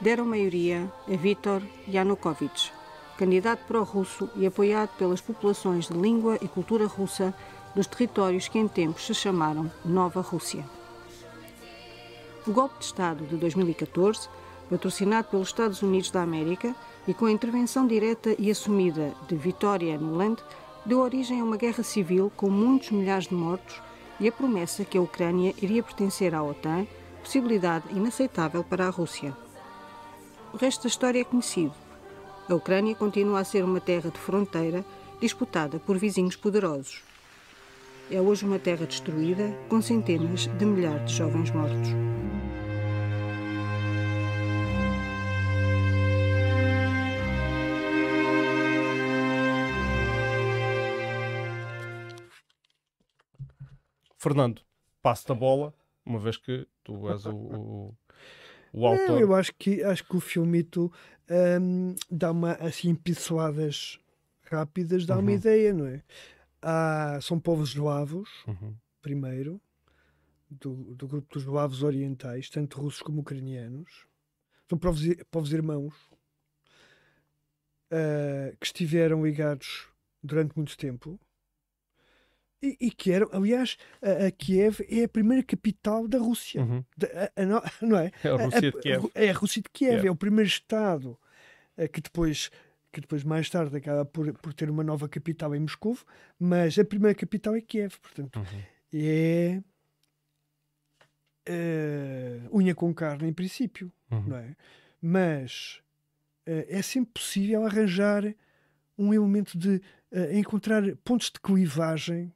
deram 0.00 0.24
maioria 0.24 0.92
a 1.06 1.16
Viktor 1.16 1.62
Yanukovych, 1.86 2.72
candidato 3.16 3.64
pró-russo 3.68 4.28
e 4.34 4.48
apoiado 4.48 4.90
pelas 4.98 5.20
populações 5.20 5.86
de 5.86 5.94
língua 5.96 6.36
e 6.42 6.48
cultura 6.48 6.88
russa 6.88 7.32
dos 7.72 7.86
territórios 7.86 8.48
que 8.48 8.58
em 8.58 8.66
tempos 8.66 9.06
se 9.06 9.14
chamaram 9.14 9.70
Nova 9.84 10.22
Rússia. 10.22 10.64
O 12.48 12.50
golpe 12.50 12.80
de 12.80 12.86
Estado 12.86 13.24
de 13.26 13.36
2014, 13.36 14.28
patrocinado 14.68 15.28
pelos 15.28 15.50
Estados 15.50 15.82
Unidos 15.82 16.10
da 16.10 16.20
América 16.20 16.74
e 17.06 17.14
com 17.14 17.26
a 17.26 17.32
intervenção 17.32 17.86
direta 17.86 18.34
e 18.38 18.50
assumida 18.50 19.14
de 19.28 19.36
Victoria 19.36 19.98
Nuland, 19.98 20.42
deu 20.84 21.00
origem 21.00 21.40
a 21.40 21.44
uma 21.44 21.56
guerra 21.56 21.82
civil 21.82 22.32
com 22.36 22.50
muitos 22.50 22.90
milhares 22.90 23.28
de 23.28 23.34
mortos 23.34 23.80
e 24.18 24.28
a 24.28 24.32
promessa 24.32 24.84
que 24.84 24.96
a 24.96 25.02
Ucrânia 25.02 25.54
iria 25.60 25.82
pertencer 25.82 26.34
à 26.34 26.42
OTAN, 26.42 26.86
possibilidade 27.22 27.84
inaceitável 27.90 28.62
para 28.62 28.86
a 28.86 28.90
Rússia. 28.90 29.36
O 30.52 30.56
resto 30.56 30.82
da 30.82 30.88
história 30.88 31.20
é 31.20 31.24
conhecido. 31.24 31.74
A 32.48 32.54
Ucrânia 32.54 32.94
continua 32.94 33.40
a 33.40 33.44
ser 33.44 33.64
uma 33.64 33.80
terra 33.80 34.10
de 34.10 34.18
fronteira 34.18 34.84
disputada 35.20 35.78
por 35.78 35.96
vizinhos 35.98 36.36
poderosos. 36.36 37.02
É 38.10 38.20
hoje 38.20 38.44
uma 38.44 38.58
terra 38.58 38.86
destruída, 38.86 39.56
com 39.68 39.80
centenas 39.80 40.46
de 40.46 40.64
milhares 40.64 41.10
de 41.10 41.16
jovens 41.16 41.50
mortos. 41.50 41.88
Fernando, 54.24 54.62
passo 55.02 55.30
a 55.30 55.34
bola, 55.34 55.74
uma 56.02 56.18
vez 56.18 56.38
que 56.38 56.66
tu 56.82 57.10
és 57.10 57.26
o, 57.26 57.30
o, 57.30 57.94
o 58.72 58.86
autor. 58.86 59.08
Não, 59.10 59.20
eu 59.20 59.34
acho 59.34 59.52
que, 59.58 59.82
acho 59.82 60.02
que 60.02 60.16
o 60.16 60.20
filmito 60.20 60.90
hum, 61.60 61.94
dá 62.10 62.30
uma, 62.30 62.52
assim, 62.54 62.94
pinceladas 62.94 64.00
rápidas, 64.44 65.04
dá 65.04 65.18
uma 65.18 65.30
Uhum. 65.30 65.36
ideia, 65.36 65.74
não 65.74 65.86
é? 65.86 66.02
Há, 66.62 67.18
são 67.20 67.38
povos 67.38 67.68
eslavos, 67.74 68.30
Uhum. 68.48 68.74
primeiro, 69.02 69.60
do, 70.48 70.72
do 70.94 71.06
grupo 71.06 71.34
dos 71.34 71.42
eslavos 71.42 71.82
orientais, 71.82 72.48
tanto 72.48 72.80
russos 72.80 73.02
como 73.02 73.20
ucranianos. 73.20 74.06
São 74.70 74.78
povos, 74.78 75.02
povos 75.30 75.52
irmãos 75.52 75.92
ah, 77.90 78.56
que 78.58 78.64
estiveram 78.64 79.22
ligados 79.22 79.86
durante 80.22 80.56
muito 80.56 80.74
tempo. 80.78 81.20
E, 82.66 82.76
e 82.86 82.90
que 82.90 83.12
eram, 83.12 83.28
aliás, 83.32 83.76
a, 84.00 84.26
a 84.26 84.30
Kiev 84.30 84.80
é 84.88 85.04
a 85.04 85.08
primeira 85.08 85.42
capital 85.42 86.08
da 86.08 86.18
Rússia. 86.18 86.62
Uhum. 86.62 86.82
Da- 86.96 87.08
a- 87.36 87.42
a 87.42 87.44
não 87.84 87.98
é? 87.98 88.10
É 88.24 88.28
a 88.28 88.36
Rússia 88.44 88.60
de 88.70 88.78
Kiev. 88.80 89.04
É 89.14 89.28
a 89.30 89.32
Rússia 89.34 89.62
de 89.62 89.68
Kiev, 89.70 89.92
Kiev. 90.00 90.06
é 90.06 90.10
o 90.10 90.16
primeiro 90.16 90.48
Estado 90.48 91.18
eh, 91.76 91.86
que 91.88 92.00
depois, 92.00 92.50
que 92.92 93.00
depois 93.00 93.22
mais 93.24 93.50
tarde 93.50 93.76
acaba 93.76 94.04
por, 94.04 94.32
por 94.38 94.54
ter 94.54 94.70
uma 94.70 94.82
nova 94.82 95.08
capital 95.08 95.54
em 95.54 95.60
Moscou, 95.60 95.98
mas 96.38 96.78
a 96.78 96.84
primeira 96.84 97.14
capital 97.14 97.54
é 97.54 97.60
Kiev, 97.60 97.96
portanto 98.00 98.36
Uhum. 98.38 98.62
é 98.94 99.60
eh, 101.46 102.40
unha 102.52 102.74
com 102.74 102.92
carne 102.94 103.28
em 103.28 103.32
princípio, 103.32 103.92
Uhum. 104.10 104.22
não 104.28 104.36
é? 104.36 104.56
Mas 105.02 105.80
eh, 106.46 106.66
é 106.68 106.82
sempre 106.82 107.12
possível 107.14 107.64
arranjar 107.66 108.34
um 108.96 109.12
elemento 109.12 109.58
de 109.58 109.82
eh, 110.12 110.38
encontrar 110.38 110.82
pontos 111.04 111.30
de 111.30 111.40
clivagem. 111.40 112.32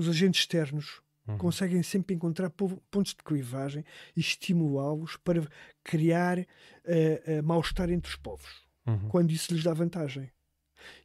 Os 0.00 0.08
agentes 0.08 0.40
externos 0.40 1.02
Uhum. 1.28 1.36
conseguem 1.36 1.82
sempre 1.82 2.14
encontrar 2.14 2.48
po- 2.48 2.82
pontos 2.90 3.12
de 3.14 3.22
clivagem 3.22 3.84
e 4.16 4.20
estimulá-los 4.20 5.18
para 5.18 5.46
criar 5.84 6.38
eh, 6.38 6.46
eh, 7.26 7.42
mal-estar 7.42 7.90
entre 7.90 8.08
os 8.10 8.16
povos, 8.16 8.66
Uhum. 8.86 9.08
quando 9.10 9.30
isso 9.30 9.52
lhes 9.52 9.62
dá 9.62 9.74
vantagem. 9.74 10.30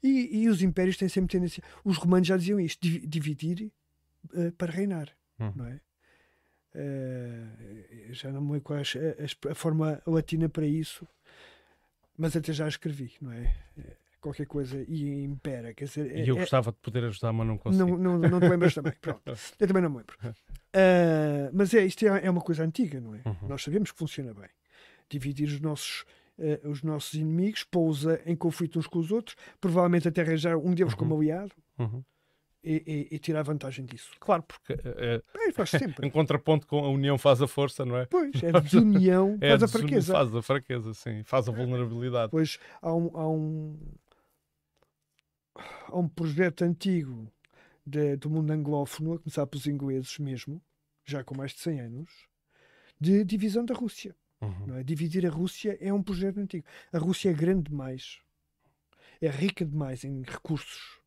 E, 0.01 0.43
e 0.43 0.47
os 0.47 0.61
impérios 0.61 0.95
têm 0.95 1.09
sempre 1.09 1.33
tendência. 1.33 1.61
Os 1.83 1.97
romanos 1.97 2.27
já 2.29 2.37
diziam 2.37 2.57
isto: 2.57 2.79
divi- 2.81 3.05
dividir 3.05 3.71
eh, 4.33 4.51
para 4.57 4.71
reinar, 4.71 5.09
Uhum. 5.37 5.51
não 5.57 5.65
é? 5.67 5.81
Eh, 6.73 8.07
já 8.11 8.31
não 8.31 8.39
me 8.41 8.47
lembro 8.53 8.61
qual 8.61 8.79
é 8.79 8.81
a, 8.83 9.49
a- 9.49 9.51
a 9.51 9.55
forma 9.55 10.01
latina 10.07 10.47
para 10.47 10.65
isso, 10.65 11.05
mas 12.17 12.33
até 12.35 12.53
já 12.53 12.65
escrevi, 12.67 13.13
não 13.21 13.33
é? 13.33 13.53
Qualquer 14.25 14.47
coisa 14.47 14.83
e 14.87 15.23
impera, 15.23 15.71
quer 15.71 15.85
dizer, 15.85 16.17
E 16.17 16.27
eu 16.27 16.35
é- 16.35 16.39
gostava 16.39 16.71
de 16.71 16.77
poder 16.79 17.03
ajudar, 17.03 17.31
mas 17.31 17.45
não 17.45 17.59
consigo. 17.59 17.85
não, 17.95 18.17
não, 18.17 18.29
não 18.29 18.39
te 18.39 18.47
lembras 18.49 18.73
também. 18.73 18.93
Pronto. 18.99 19.21
Eu 19.59 19.67
também 19.67 19.83
não 19.83 19.89
me 19.91 19.97
lembro. 19.97 20.17
Ah, 20.73 21.49
mas 21.53 21.71
é, 21.75 21.85
isto 21.85 22.07
é, 22.07 22.25
é 22.25 22.29
uma 22.31 22.41
coisa 22.41 22.63
antiga, 22.63 22.99
não 22.99 23.13
é? 23.13 23.21
Uhum. 23.23 23.47
Nós 23.49 23.61
sabemos 23.63 23.91
que 23.91 23.97
funciona 23.99 24.33
bem. 24.33 24.49
Dividir 25.07 25.47
os 25.47 25.59
nossos, 25.61 26.05
eh, 26.39 26.59
os 26.63 26.81
nossos 26.81 27.13
inimigos, 27.13 27.63
pousa 27.63 28.19
em 28.25 28.35
conflito 28.35 28.79
uns 28.79 28.87
com 28.87 28.97
os 28.97 29.11
outros, 29.11 29.35
provavelmente 29.61 30.07
até 30.07 30.21
arranjar 30.23 30.57
um 30.57 30.73
deles 30.73 30.95
como 30.95 31.15
aliado 31.15 31.51
Uhum. 31.77 32.03
e, 32.63 32.83
e- 33.11 33.15
e 33.15 33.19
tirar 33.19 33.43
vantagem 33.43 33.85
disso. 33.85 34.09
Claro, 34.19 34.41
porque 34.41 34.73
eh, 34.73 35.21
É, 35.47 35.51
faz 35.51 35.69
sempre. 35.69 36.03
em 36.07 36.09
contraponto 36.09 36.65
com 36.65 36.79
a 36.83 36.89
união 36.89 37.15
faz 37.19 37.43
a 37.43 37.47
força, 37.47 37.85
não 37.85 37.95
é? 37.95 38.07
Pois, 38.07 38.31
é 38.41 38.49
a 38.57 38.59
desunião, 38.59 39.37
É 39.39 39.49
faz 39.51 39.61
a 39.61 39.65
desuni- 39.67 39.81
fraqueza. 39.83 40.13
Faz 40.13 40.35
a 40.35 40.41
fraqueza, 40.41 40.93
sim. 40.95 41.23
Faz 41.23 41.47
a 41.47 41.51
vulnerabilidade. 41.51 42.31
Pois 42.31 42.57
há 42.81 42.91
um, 42.91 43.11
há 43.15 43.29
um, 43.29 43.77
há 45.55 45.97
um 45.97 46.07
projeto 46.07 46.63
antigo 46.63 47.31
de- 47.85 48.15
do 48.17 48.29
mundo 48.29 48.51
anglófono, 48.51 49.13
a 49.13 49.19
começar 49.19 49.45
pelos 49.47 49.67
ingleses 49.67 50.17
mesmo, 50.19 50.61
já 51.05 51.23
com 51.23 51.35
mais 51.35 51.51
de 51.53 51.59
100 51.59 51.79
anos, 51.81 52.09
de 52.99 53.23
divisão 53.23 53.63
da 53.65 53.73
Rússia. 53.73 54.15
Uhum. 54.41 54.75
é? 54.77 54.83
Dividir 54.83 55.25
a 55.25 55.29
Rússia 55.29 55.77
é 55.79 55.91
um 55.93 56.03
projeto 56.03 56.37
antigo. 56.39 56.65
A 56.91 56.97
Rússia 56.97 57.29
é 57.29 57.33
grande 57.33 57.69
demais, 57.69 58.19
é 59.21 59.29
rica 59.29 59.65
demais 59.65 60.03
em 60.03 60.21
recursos 60.23 60.99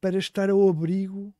para 0.00 0.18
estar 0.18 0.50
ao 0.50 0.68
abrigo 0.68 1.32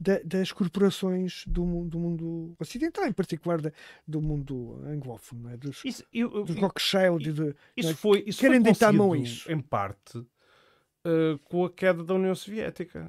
da- 0.00 0.20
das 0.24 0.50
corporações 0.50 1.44
do, 1.46 1.84
do 1.84 1.98
mundo 1.98 2.56
ocidental, 2.58 3.06
em 3.06 3.12
particular 3.12 3.60
da- 3.60 3.72
do 4.08 4.20
mundo 4.20 4.80
anglófono, 4.86 5.48
é? 5.50 5.56
dos, 5.56 5.84
Isso, 5.84 6.04
eu- 6.12 6.44
dos 6.44 6.56
Rothschild. 6.56 7.28
e 7.28 7.32
de- 7.32 7.54
isso 7.76 7.90
é? 7.90 7.94
foi, 7.94 8.24
isso 8.26 8.40
Querem 8.40 8.56
foi 8.56 8.64
deitar 8.64 8.88
a 8.88 8.92
mão 8.92 9.12
a 9.12 9.18
isso. 9.18 9.50
Em 9.52 9.60
parte, 9.60 10.24
eh, 11.04 11.38
com 11.44 11.64
a 11.64 11.70
queda 11.70 12.02
da 12.04 12.14
União 12.14 12.34
Soviética. 12.34 13.08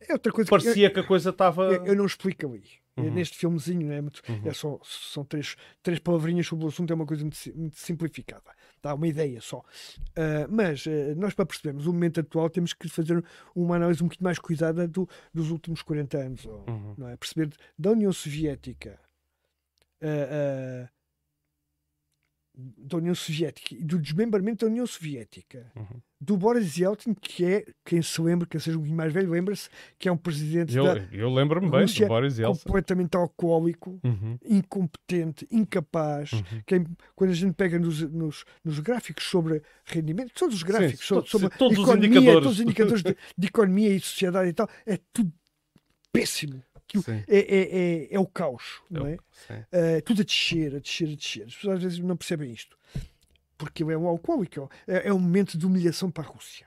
É 0.00 0.12
outra 0.12 0.30
coisa 0.32 0.48
que 0.48 0.54
eu- 0.54 0.60
Parecia 0.60 0.90
que 0.90 1.00
a 1.00 1.04
coisa 1.04 1.30
estava. 1.30 1.64
eu, 1.72 1.86
eu 1.86 1.96
não 1.96 2.04
explico 2.06 2.46
ali. 2.46 2.62
Uhum. 2.96 3.12
Neste 3.12 3.36
filmezinho, 3.36 3.88
não 3.88 3.92
é? 3.94 4.00
Muito, 4.00 4.22
Uhum. 4.28 4.42
é 4.44 4.52
só, 4.52 4.78
são 4.84 5.24
três, 5.24 5.56
três 5.82 5.98
palavrinhas 5.98 6.46
sobre 6.46 6.64
o 6.64 6.68
assunto, 6.68 6.92
é 6.92 6.94
uma 6.94 7.04
coisa 7.04 7.24
muito, 7.24 7.36
muito 7.58 7.76
simplificada. 7.76 8.52
Dá 8.80 8.94
uma 8.94 9.08
ideia 9.08 9.40
só. 9.40 9.64
Ah, 10.14 10.46
mas 10.48 10.84
ah, 10.86 11.14
nós, 11.16 11.34
para 11.34 11.44
percebermos 11.44 11.88
o 11.88 11.92
momento 11.92 12.20
atual, 12.20 12.48
temos 12.48 12.72
que 12.72 12.88
fazer 12.88 13.24
uma 13.52 13.74
análise 13.74 14.00
um 14.00 14.06
bocadinho 14.06 14.24
mais 14.24 14.38
cuidada 14.38 14.86
do- 14.86 15.08
dos 15.32 15.50
últimos 15.50 15.82
40 15.82 16.18
anos. 16.18 16.46
ou- 16.46 16.64
Uhum. 16.68 16.94
não 16.96 17.08
é? 17.08 17.16
Perceber 17.16 17.50
da 17.76 17.90
União 17.90 18.12
Soviética. 18.12 18.96
ah, 20.02 20.88
da 22.56 22.98
União 22.98 23.14
Soviética 23.14 23.74
e 23.74 23.82
do 23.82 23.98
desmembramento 23.98 24.64
da 24.64 24.70
União 24.70 24.86
Soviética 24.86 25.66
Uhum. 25.74 26.00
do 26.20 26.36
Boris 26.36 26.76
Yeltsin, 26.76 27.12
que 27.12 27.44
é, 27.44 27.64
quem 27.84 28.00
se 28.00 28.20
lembra, 28.20 28.46
quem 28.46 28.60
seja 28.60 28.76
um 28.76 28.80
bocadinho 28.80 28.96
mais 28.96 29.12
velho, 29.12 29.28
lembra-se 29.30 29.68
que 29.98 30.08
é 30.08 30.12
um 30.12 30.16
presidente 30.16 30.76
Eu, 30.76 30.84
da, 30.84 30.98
eu 31.12 31.28
lembro-me 31.32 31.68
bem 31.68 31.84
do 31.84 32.06
Boris 32.06 32.38
Yeltsin. 32.38 32.64
completamente 32.64 33.16
alcoólico, 33.16 33.98
Uhum. 34.04 34.38
incompetente, 34.44 35.46
incapaz. 35.50 36.30
Uhum. 36.32 36.42
Quem, 36.64 36.86
quando 37.16 37.30
a 37.30 37.34
gente 37.34 37.54
pega 37.54 37.76
nos, 37.78 38.00
nos, 38.02 38.44
nos 38.64 38.78
gráficos 38.78 39.24
sobre 39.24 39.60
rendimento, 39.84 40.32
todos 40.34 40.54
os 40.54 40.62
gráficos 40.62 41.00
Sim, 41.00 41.06
sobre, 41.06 41.28
sobre 41.30 41.48
todos 41.50 41.76
os 41.78 41.84
economia, 41.84 42.06
indicadores. 42.08 42.42
todos 42.44 42.52
os 42.58 42.60
indicadores 42.60 43.02
de, 43.02 43.16
de 43.36 43.46
economia 43.48 43.90
e 43.96 44.00
sociedade 44.00 44.48
e 44.50 44.52
tal, 44.52 44.68
é 44.86 44.96
tudo 45.12 45.32
péssimo. 46.12 46.62
Aquilo 46.88 47.02
Sim. 47.02 47.24
É, 47.26 47.38
é, 47.38 47.78
é, 47.78 48.14
é 48.14 48.20
o 48.20 48.26
caos, 48.26 48.82
não 48.90 49.06
é? 49.06 49.14
Eu- 49.14 49.18
sim. 49.46 49.54
Uh, 49.54 50.02
tudo 50.04 50.22
a 50.22 50.24
descer, 50.24 50.76
a 50.76 50.78
descer, 50.78 51.08
a 51.08 51.14
descer. 51.14 51.46
As 51.46 51.54
pessoas 51.54 51.76
às 51.76 51.82
vezes 51.82 51.98
não 51.98 52.16
percebem 52.16 52.52
isto. 52.52 52.76
Porque 53.56 53.82
ele 53.82 53.92
é 53.92 53.98
um 53.98 54.06
alcoólico. 54.06 54.70
É, 54.86 55.08
é 55.08 55.12
um 55.12 55.18
momento 55.18 55.56
de 55.56 55.66
humilhação 55.66 56.10
para 56.10 56.24
a 56.24 56.26
Rússia. 56.26 56.66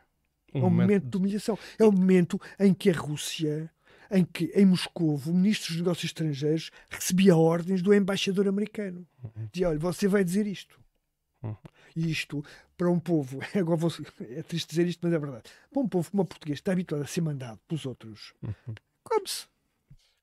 Um 0.53 0.59
é 0.59 0.62
um 0.62 0.69
momento 0.69 0.81
momento 0.81 1.09
de 1.09 1.17
humilhação. 1.17 1.59
É 1.77 1.83
um 1.86 1.91
momento 1.91 2.41
em 2.59 2.74
que 2.74 2.89
a 2.89 2.93
Rússia, 2.93 3.69
em 4.09 4.24
que 4.24 4.45
em 4.55 4.65
Moscou, 4.65 5.21
o 5.25 5.33
ministro 5.33 5.74
dos 5.74 5.81
Negócios 5.81 6.05
Estrangeiros 6.05 6.71
recebia 6.89 7.36
ordens 7.36 7.81
do 7.81 7.93
embaixador 7.93 8.47
americano. 8.47 9.05
Dizia: 9.51 9.69
olha, 9.69 9.79
você 9.79 10.07
vai 10.07 10.24
dizer 10.24 10.47
isto. 10.47 10.79
Uhum. 11.43 11.55
E 11.95 12.12
isto, 12.12 12.43
para 12.77 12.89
um 12.89 13.00
povo, 13.00 13.39
agora 13.55 13.77
vou, 13.77 13.91
é 14.21 14.41
triste 14.41 14.69
dizer 14.69 14.88
isto, 14.88 15.00
mas 15.03 15.13
é 15.13 15.19
verdade. 15.19 15.43
Para 15.71 15.81
um 15.81 15.88
povo 15.88 16.09
como 16.09 16.24
o 16.24 16.25
português, 16.25 16.59
está 16.59 16.71
habituado 16.71 17.03
a 17.03 17.07
ser 17.07 17.21
mandado 17.21 17.59
pelos 17.67 17.86
outros, 17.86 18.33
come-se. 19.03 19.45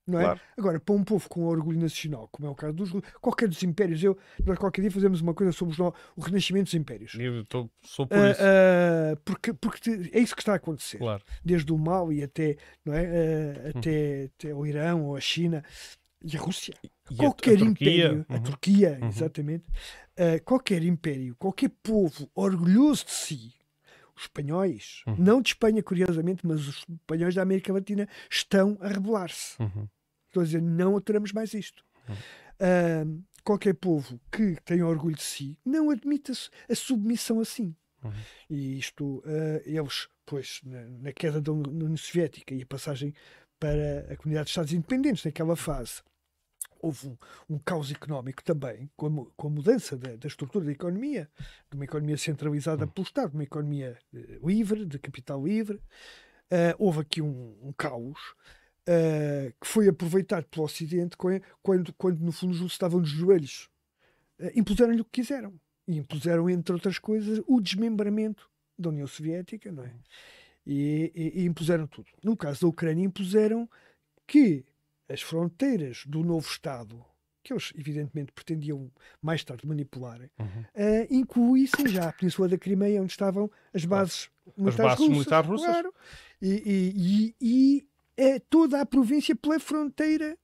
Não 0.07 0.19
é? 0.19 0.23
Claro. 0.23 0.39
Agora, 0.57 0.79
para 0.79 0.95
um 0.95 1.03
povo 1.03 1.27
com 1.27 1.45
orgulho 1.45 1.79
nacional, 1.79 2.29
como 2.31 2.47
é 2.47 2.51
o 2.51 2.55
caso 2.55 2.73
dos 2.73 2.91
qualquer 3.19 3.47
dos 3.49 3.61
impérios, 3.63 4.03
eu, 4.03 4.15
nós 4.45 4.57
qualquer 4.59 4.81
dia 4.81 4.91
fazemos 4.91 5.19
uma 5.19 5.33
coisa 5.33 5.51
sobre 5.51 5.73
os 5.73 5.79
o 5.79 6.21
renascimento 6.21 6.65
dos 6.65 6.73
impérios. 6.75 7.15
Eu 7.19 7.43
tô- 7.45 7.69
sou 7.83 8.05
por 8.05 8.17
Ah, 8.17 8.31
isso. 8.31 8.41
ah, 8.43 9.17
porque, 9.25 9.53
porque 9.53 9.89
é 10.13 10.19
isso 10.19 10.35
que 10.35 10.41
está 10.41 10.53
a 10.53 10.57
acontecer. 10.57 10.99
Claro. 10.99 11.23
Desde 11.43 11.71
o 11.73 11.77
Mali 11.77 12.21
até, 12.23 12.55
não 12.85 12.93
é? 12.93 13.01
Hum. 13.03 13.79
até, 13.79 14.29
até 14.37 14.53
o 14.53 14.65
Irão 14.65 15.05
ou 15.05 15.15
a 15.15 15.19
China 15.21 15.63
e 16.23 16.37
a 16.37 16.39
Rússia. 16.39 16.75
E 17.09 17.15
a- 17.15 17.17
qualquer 17.17 17.55
a 17.55 17.59
Turquia, 17.59 17.89
império, 17.89 18.25
a 18.29 18.33
uhum. 18.35 18.43
Turquia, 18.43 18.99
Uhum. 19.01 19.07
exatamente, 19.09 19.65
qualquer 20.43 20.83
império, 20.83 21.35
qualquer 21.37 21.69
povo 21.83 22.29
orgulhoso 22.33 23.05
de 23.05 23.11
si, 23.11 23.53
os 24.15 24.23
espanhóis, 24.23 25.03
uhum. 25.07 25.15
não 25.19 25.41
de 25.41 25.49
Espanha, 25.49 25.83
curiosamente, 25.83 26.45
mas 26.47 26.67
os 26.67 26.85
espanhóis 26.89 27.35
da 27.35 27.41
América 27.41 27.73
Latina 27.73 28.07
estão 28.29 28.77
a 28.79 28.87
rebelar-se. 28.87 29.61
Uhum. 29.61 29.87
Estão 30.35 30.41
a 30.41 30.45
dizer, 30.45 30.61
não 30.61 30.97
aturamos 30.97 31.31
mais 31.31 31.53
isto. 31.53 31.85
Uhum. 32.09 32.15
Uh, 33.15 33.23
qualquer 33.43 33.73
povo 33.73 34.19
que 34.29 34.57
tenha 34.65 34.85
orgulho 34.85 35.15
de 35.15 35.23
si 35.23 35.57
não 35.63 35.89
admite 35.89 36.33
a, 36.69 36.75
submissão 36.75 37.39
assim. 37.39 37.73
Uhum. 38.03 38.11
E 38.49 38.77
isto, 38.77 39.19
uh, 39.19 39.61
eles, 39.63 40.09
pois, 40.25 40.59
na, 40.65 40.83
na, 40.83 41.13
queda 41.13 41.39
da 41.39 41.53
União 41.53 41.95
Soviética 41.95 42.53
e 42.53 42.63
a 42.63 42.65
passagem 42.65 43.13
para 43.57 44.11
a 44.11 44.17
comunidade 44.17 44.47
de 44.47 44.51
Estados 44.51 44.73
independentes 44.73 45.23
naquela 45.23 45.55
fase, 45.55 46.01
houve 46.81 47.07
um, 47.07 47.17
um 47.51 47.57
caos 47.57 47.89
económico 47.91 48.43
também, 48.43 48.89
com 48.97 49.07
a, 49.07 49.25
com 49.37 49.47
a 49.47 49.49
mudança 49.49 49.95
da, 49.95 50.17
da, 50.17 50.27
estrutura 50.27 50.65
da 50.65 50.71
economia, 50.71 51.29
de 51.69 51.77
uma 51.77 51.85
economia 51.85 52.17
centralizada 52.17 52.85
pelo 52.85 53.07
Estado, 53.07 53.33
uma 53.33 53.43
economia 53.43 53.97
uh, 54.13 54.47
livre, 54.47 54.85
de 54.85 54.99
capital 54.99 55.45
livre. 55.45 55.77
Uh, 56.51 56.75
houve 56.77 56.99
aqui 56.99 57.21
um, 57.21 57.57
um 57.61 57.71
caos 57.71 58.35
uh, 58.87 59.53
que 59.59 59.67
foi 59.67 59.87
aproveitado 59.87 60.45
pelo 60.45 60.65
Ocidente 60.65 61.17
quando, 61.17 61.93
quando 61.97 62.19
no 62.19 62.31
fundo, 62.31 62.53
os 62.53 62.71
estavam 62.71 62.99
nos 62.99 63.09
joelhos. 63.09 63.69
impuseram-lhe 64.55 65.01
o 65.01 65.05
que 65.05 65.21
quiseram. 65.21 65.53
E 65.87 65.97
impuseram, 65.97 66.49
entre 66.49 66.73
outras 66.73 66.97
coisas, 66.97 67.41
o 67.47 67.61
desmembramento 67.61 68.49
da 68.77 68.89
União 68.89 69.07
Soviética, 69.07 69.71
não 69.71 69.83
é? 69.83 69.93
E, 70.65 71.11
e, 71.15 71.41
e 71.41 71.45
impuseram 71.45 71.85
tudo. 71.85 72.07
No 72.23 72.35
caso 72.35 72.61
da 72.61 72.67
Ucrânia, 72.67 73.05
impuseram 73.05 73.69
que 74.25 74.65
as 75.07 75.21
fronteiras 75.21 76.03
do 76.05 76.23
novo 76.23 76.47
Estado, 76.47 77.03
que 77.43 77.53
eles 77.53 77.71
evidentemente 77.77 78.31
pretendiam 78.31 78.91
mais 79.21 79.43
tarde 79.43 79.67
manipular, 79.67 80.19
uhum. 80.39 80.45
uh, 80.45 81.07
incluíssem 81.11 81.87
já 81.87 82.09
a 82.09 82.13
Península 82.13 82.47
da 82.47 82.57
Crimeia, 82.57 83.01
onde 83.01 83.11
estavam 83.11 83.49
as 83.71 83.85
bases, 83.85 84.29
militares, 84.57 84.79
as 84.79 84.85
bases 84.85 84.99
russas, 84.99 85.13
militares 85.13 85.49
russas. 85.49 85.67
Claro, 85.67 85.93
e, 86.41 86.63
e, 86.65 87.35
e, 87.39 87.87
e 88.17 88.39
toda 88.39 88.81
a 88.81 88.85
província 88.85 89.35
pela 89.35 89.59
fronteira 89.59 90.37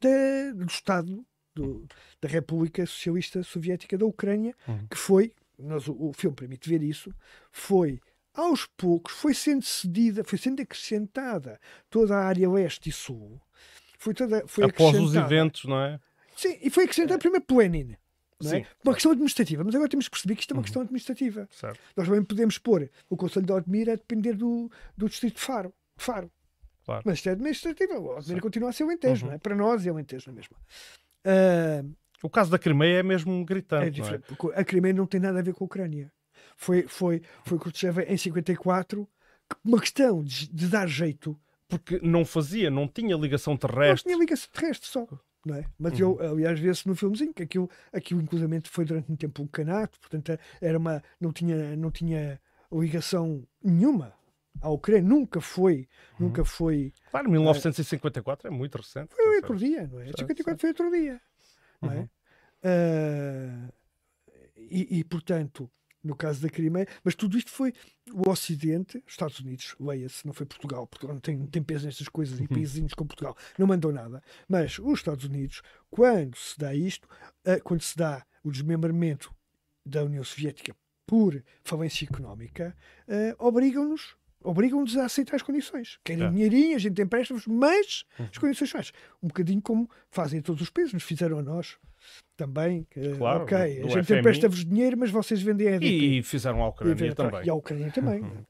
da, 0.00 0.52
do 0.54 0.66
Estado 0.66 1.24
do, 1.54 1.86
da 2.20 2.28
República 2.28 2.84
Socialista 2.86 3.42
Soviética 3.42 3.96
da 3.98 4.06
Ucrânia, 4.06 4.54
uhum. 4.66 4.86
que 4.88 4.96
foi, 4.96 5.32
nós, 5.58 5.88
o, 5.88 6.08
o 6.08 6.12
filme 6.12 6.36
permite 6.36 6.68
ver 6.68 6.82
isso, 6.82 7.12
foi 7.50 8.00
aos 8.32 8.66
poucos 8.76 9.12
foi 9.12 9.34
sendo 9.34 9.64
cedida, 9.64 10.22
foi 10.22 10.38
sendo 10.38 10.62
acrescentada 10.62 11.60
toda 11.90 12.16
a 12.16 12.24
área 12.24 12.48
leste 12.48 12.88
e 12.88 12.92
sul 12.92 13.40
foi 13.98 14.14
toda 14.14 14.46
foi 14.46 14.64
após 14.64 14.98
os 14.98 15.14
eventos, 15.14 15.64
não 15.64 15.80
é? 15.80 16.00
Sim, 16.36 16.58
e 16.62 16.70
foi 16.70 16.84
acrescentada 16.84 17.16
é. 17.16 17.18
primeiro 17.18 17.44
pelo 17.44 17.60
Lenin. 17.60 17.96
Não 18.40 18.52
é? 18.54 18.66
Uma 18.82 18.94
questão 18.94 19.12
administrativa, 19.12 19.62
mas 19.62 19.74
agora 19.74 19.90
temos 19.90 20.06
que 20.06 20.12
perceber 20.12 20.34
que 20.34 20.40
isto 20.40 20.52
é 20.52 20.54
uma 20.54 20.60
uhum. 20.60 20.62
questão 20.62 20.80
administrativa. 20.80 21.46
Certo. 21.52 21.78
Nós 21.94 22.06
também 22.06 22.24
podemos 22.24 22.56
pôr 22.56 22.90
o 23.10 23.16
Conselho 23.16 23.44
de 23.44 23.52
Odmira 23.52 23.92
a 23.92 23.96
depender 23.96 24.32
do, 24.32 24.70
do 24.96 25.06
Distrito 25.06 25.34
de 25.34 25.42
Faro. 25.42 25.74
Faro. 25.98 26.32
Claro. 26.84 27.02
Mas 27.04 27.18
isto 27.18 27.28
é 27.28 27.32
administrativo. 27.32 27.94
O 27.94 28.16
Odmira 28.16 28.40
continua 28.40 28.70
a 28.70 28.72
ser 28.72 28.84
o 28.84 28.92
Entejo, 28.92 29.24
uhum. 29.24 29.30
não 29.30 29.36
é? 29.36 29.38
Para 29.38 29.54
nós 29.54 29.86
é 29.86 29.92
o 29.92 29.98
Entejo, 29.98 30.24
não 30.28 30.34
é 30.34 30.36
mesmo? 30.36 30.56
Uh, 31.26 31.96
o 32.22 32.30
caso 32.30 32.50
da 32.50 32.58
Crimeia 32.58 32.98
é 32.98 33.02
mesmo 33.02 33.44
gritante. 33.44 33.86
É 33.86 33.90
diferente. 33.90 34.24
É? 34.54 34.60
A 34.60 34.64
Crimeia 34.64 34.94
não 34.94 35.06
tem 35.06 35.20
nada 35.20 35.38
a 35.38 35.42
ver 35.42 35.54
com 35.54 35.64
a 35.64 35.66
Ucrânia. 35.66 36.12
Foi, 36.56 36.82
foi, 36.82 37.22
foi 37.44 37.58
Khrushchev 37.58 38.00
em 38.00 38.16
54 38.16 39.08
uma 39.64 39.80
questão 39.80 40.22
de, 40.22 40.48
de 40.48 40.68
dar 40.68 40.86
jeito 40.86 41.38
porque 41.68 42.00
não 42.02 42.24
fazia, 42.24 42.68
não 42.68 42.88
tinha 42.88 43.16
ligação 43.16 43.56
terrestre. 43.56 44.10
Não 44.10 44.16
tinha 44.16 44.18
ligação 44.18 44.48
terrestre 44.52 44.88
só. 44.88 45.06
Não 45.46 45.54
é? 45.54 45.64
Mas 45.78 45.98
uhum. 45.98 46.20
eu, 46.20 46.32
aliás, 46.32 46.58
vê-se 46.58 46.86
no 46.86 46.94
filmezinho 46.94 47.32
que 47.32 47.44
aquilo, 47.44 47.70
aquilo 47.92 48.20
inclusive 48.20 48.60
foi 48.64 48.84
durante 48.84 49.10
um 49.10 49.16
tempo 49.16 49.42
um 49.42 49.46
canato, 49.46 49.98
portanto 50.00 50.38
era 50.60 50.76
uma, 50.76 51.02
não, 51.18 51.32
tinha, 51.32 51.76
não 51.76 51.90
tinha 51.90 52.38
ligação 52.70 53.42
nenhuma 53.62 54.12
à 54.60 54.68
Ucrânia, 54.68 55.08
nunca 55.08 55.40
foi, 55.40 55.88
uhum. 56.18 56.26
nunca 56.26 56.44
foi. 56.44 56.92
Claro, 57.10 57.30
1954 57.30 58.48
uh, 58.48 58.52
é 58.52 58.56
muito 58.56 58.76
recente. 58.76 59.14
Foi 59.14 59.36
outro 59.36 59.56
dia, 59.56 59.86
não 59.86 60.00
é? 60.00 60.06
54 60.06 60.60
foi 60.60 60.70
outro 60.70 60.90
dia, 60.90 61.20
não 61.80 61.92
é? 61.92 62.08
Uh, 62.62 63.72
e, 64.56 64.98
e, 64.98 65.04
portanto, 65.04 65.70
no 66.02 66.14
caso 66.14 66.42
da 66.42 66.48
Crimeia, 66.48 66.86
mas 67.04 67.14
tudo 67.14 67.36
isto 67.36 67.50
foi 67.50 67.72
o 68.12 68.30
Ocidente, 68.30 69.02
Estados 69.06 69.38
Unidos, 69.40 69.74
leia-se, 69.78 70.26
não 70.26 70.32
foi 70.32 70.46
Portugal, 70.46 70.86
Portugal 70.86 71.14
não 71.14 71.20
tem, 71.20 71.36
não 71.36 71.46
tem 71.46 71.62
peso 71.62 71.86
nestas 71.86 72.08
coisas 72.08 72.38
e 72.38 72.42
uhum. 72.42 72.48
países 72.48 72.94
como 72.94 73.08
Portugal 73.08 73.36
não 73.58 73.66
mandou 73.66 73.92
nada, 73.92 74.22
mas 74.48 74.78
os 74.78 74.98
Estados 74.98 75.24
Unidos, 75.24 75.62
quando 75.90 76.36
se 76.36 76.58
dá 76.58 76.74
isto, 76.74 77.06
uh, 77.46 77.62
quando 77.62 77.82
se 77.82 77.96
dá 77.96 78.24
o 78.42 78.50
desmembramento 78.50 79.34
da 79.84 80.04
União 80.04 80.24
Soviética 80.24 80.74
por 81.06 81.42
falência 81.64 82.04
económica, 82.04 82.76
uh, 83.08 83.46
obrigam-nos 83.46 84.16
obrigam-nos 84.42 84.96
a 84.96 85.04
aceitar 85.04 85.36
as 85.36 85.42
condições. 85.42 85.98
Querem 86.04 86.24
é. 86.24 86.30
dinheirinho, 86.30 86.76
a 86.76 86.78
gente 86.78 86.94
tem 86.94 87.04
empréstimos, 87.04 87.46
mas 87.46 88.04
uhum. 88.18 88.26
as 88.30 88.38
condições 88.38 88.70
são 88.70 88.80
Um 89.22 89.28
bocadinho 89.28 89.60
como 89.62 89.88
fazem 90.10 90.40
todos 90.40 90.62
os 90.62 90.70
países, 90.70 90.92
nos 90.92 91.02
fizeram 91.02 91.38
a 91.38 91.42
nós 91.42 91.78
também. 92.36 92.86
claro, 93.18 93.42
ok, 93.42 93.56
a 93.56 93.88
gente 93.88 94.14
empresta-vos 94.14 94.64
dinheiro, 94.64 94.96
mas 94.98 95.10
vocês 95.10 95.42
vendem 95.42 95.68
a 95.68 95.76
E 95.76 96.22
fizeram 96.22 96.62
a 96.62 96.68
Ucrânia 96.68 97.06
e, 97.06 97.14
também. 97.14 97.44
E 97.44 97.50
a 97.50 97.54
Ucrânia 97.54 97.90
também. 97.90 98.20
Uhum, 98.22 98.44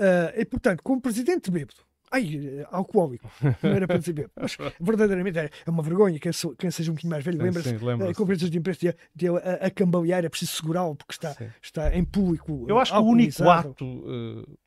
uh, 0.00 0.32
e 0.34 0.44
portanto, 0.44 0.82
como 0.82 1.00
presidente 1.00 1.50
bêbado, 1.50 1.87
Ai, 2.10 2.64
alcoólico, 2.70 3.30
não 3.62 3.70
era 3.70 3.86
para 3.86 3.98
bêbado, 3.98 4.32
mas 4.34 4.56
verdadeiramente 4.80 5.38
é, 5.38 5.50
é 5.66 5.70
uma 5.70 5.82
vergonha. 5.82 6.18
Quem, 6.18 6.32
quem 6.58 6.70
seja 6.70 6.90
um 6.90 6.94
bocadinho 6.94 7.10
mais 7.10 7.24
velho 7.24 7.42
lembra-se 7.42 7.76
lembra 7.76 8.14
conferências 8.14 8.50
de 8.50 8.58
imprensa 8.58 8.96
de, 9.14 9.28
a, 9.28 9.66
a 9.66 9.70
cambalear, 9.70 10.24
é 10.24 10.28
preciso 10.28 10.52
segurá-lo 10.52 10.96
porque 10.96 11.12
está, 11.12 11.36
está 11.62 11.94
em 11.94 12.04
público. 12.04 12.64
Eu 12.68 12.78
acho 12.78 12.92
que 12.92 12.98
o 12.98 13.04
único 13.04 13.48
ato 13.48 13.84
uh, 13.84 14.58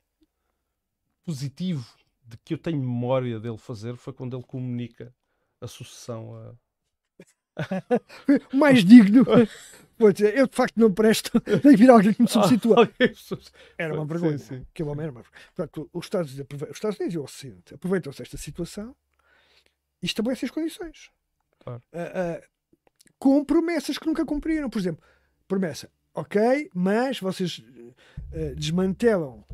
positivo 1.23 1.85
de 2.23 2.37
que 2.37 2.53
eu 2.53 2.57
tenho 2.57 2.79
memória 2.79 3.39
dele 3.39 3.57
fazer 3.57 3.95
foi 3.95 4.13
quando 4.13 4.37
ele 4.37 4.43
comunica 4.43 5.13
a 5.59 5.67
sucessão 5.67 6.35
a 6.35 6.53
mais 8.53 8.83
digno. 8.83 9.25
Vou 10.01 10.11
dizer, 10.11 10.35
eu 10.35 10.47
de 10.47 10.55
facto 10.55 10.77
não 10.77 10.91
presto, 10.91 11.31
nem 11.63 11.75
vir 11.75 11.89
alguém 11.89 12.11
que 12.11 12.23
me 12.23 12.27
substitua. 12.27 12.89
Era 13.77 13.93
uma 13.93 14.05
vergonha. 14.05 14.37
Sim, 14.39 14.57
sim. 14.57 14.65
Que 14.73 14.81
homem 14.81 15.03
era 15.03 15.11
uma 15.11 15.23
Portanto, 15.55 15.87
os 15.93 16.05
Estados, 16.05 16.33
Unidos, 16.33 16.61
os 16.63 16.75
Estados 16.75 16.99
Unidos 16.99 17.13
e 17.13 17.17
o 17.19 17.23
Ocidente 17.23 17.73
aproveitam-se 17.75 18.17
desta 18.17 18.37
situação 18.37 18.95
e 20.01 20.07
estabelecem 20.07 20.47
as 20.47 20.51
condições. 20.51 21.11
Claro. 21.59 21.81
Uh, 21.93 21.97
uh, 21.97 22.47
com 23.19 23.45
promessas 23.45 23.99
que 23.99 24.07
nunca 24.07 24.25
cumpriram. 24.25 24.71
Por 24.71 24.79
exemplo, 24.79 25.03
promessa, 25.47 25.87
ok, 26.15 26.71
mas 26.73 27.19
vocês 27.19 27.59
uh, 27.59 28.55
desmantelam 28.55 29.45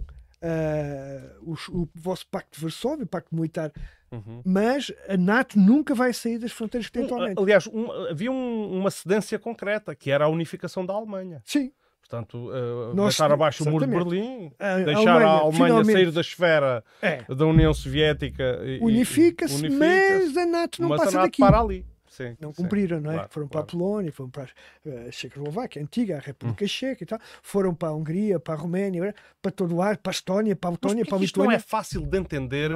o, 1.42 1.56
o, 1.72 1.90
vosso 1.96 2.26
pacto 2.28 2.56
de 2.56 2.62
Varsóvia, 2.62 3.04
o 3.04 3.08
pacto 3.08 3.36
militar 3.36 3.74
Uhum. 4.12 4.42
Mas 4.46 4.92
a 5.08 5.18
NATO 5.18 5.60
nunca 5.60 5.94
vai 5.94 6.14
sair 6.14 6.38
das 6.38 6.52
fronteiras 6.52 6.88
que 6.88 6.94
tem 6.94 7.06
atualmente. 7.06 7.40
Aliás, 7.40 7.68
um, 7.68 7.92
havia 8.10 8.32
um, 8.32 8.80
uma 8.80 8.90
cedência 8.90 9.38
concreta, 9.38 9.94
que 9.94 10.10
era 10.10 10.26
a 10.26 10.28
unificação 10.30 10.86
da 10.86 10.94
Alemanha. 10.94 11.42
Sim. 11.46 11.72
Portanto, 12.00 12.38
uh, 12.38 12.96
Nós, 12.96 13.16
deixar 13.16 13.32
abaixo 13.34 13.64
exatamente. 13.64 13.86
o 13.86 13.90
muro 13.90 14.10
de 14.10 14.18
Berlim, 14.18 14.52
a 14.58 14.78
deixar 14.78 15.16
Alemanha, 15.16 15.28
a 15.28 15.40
Alemanha 15.40 15.86
sair 15.86 16.12
da 16.12 16.22
esfera 16.22 16.84
é. 17.02 17.24
da 17.24 17.46
União 17.46 17.74
Soviética. 17.74 18.62
Unifica-se, 18.82 19.56
unifica 19.56 19.86
mas 19.86 20.38
a 20.38 20.46
NATO 20.46 20.82
não 20.82 20.90
passa 20.90 21.10
a 21.10 21.12
NATO 21.12 21.24
daqui. 21.24 21.42
para 21.42 21.60
ali. 21.60 21.86
Sim, 22.18 22.36
não 22.40 22.52
cumpriram, 22.52 22.98
sim, 22.98 23.04
não 23.04 23.12
é? 23.12 23.14
Claro, 23.14 23.30
foram 23.30 23.48
para 23.48 23.62
claro. 23.62 23.68
a 23.68 23.72
Polónia, 23.72 24.12
foram 24.12 24.30
para 24.32 24.44
a 24.44 24.90
uh, 24.90 25.12
Checoslováquia, 25.12 25.80
a 25.80 25.84
antiga 25.84 26.18
a 26.18 26.20
República 26.20 26.66
hum. 26.66 26.68
Checa 26.68 27.04
e 27.04 27.06
tal, 27.06 27.20
foram 27.44 27.76
para 27.76 27.90
a 27.90 27.94
Hungria, 27.94 28.40
para 28.40 28.56
a 28.56 28.58
Roménia, 28.58 29.14
para 29.40 29.52
todo 29.52 29.76
o 29.76 29.78
lado, 29.78 30.00
para 30.00 30.10
a 30.10 30.16
Estónia, 30.16 30.56
para 30.56 30.72
a 30.72 30.72
Letónia, 30.72 31.06
para 31.06 31.16
a 31.16 31.20
Lituânia. 31.20 31.26
Isto 31.26 31.44
não 31.44 31.52
é 31.52 31.60
fácil 31.60 32.02
de 32.08 32.18
entender 32.18 32.72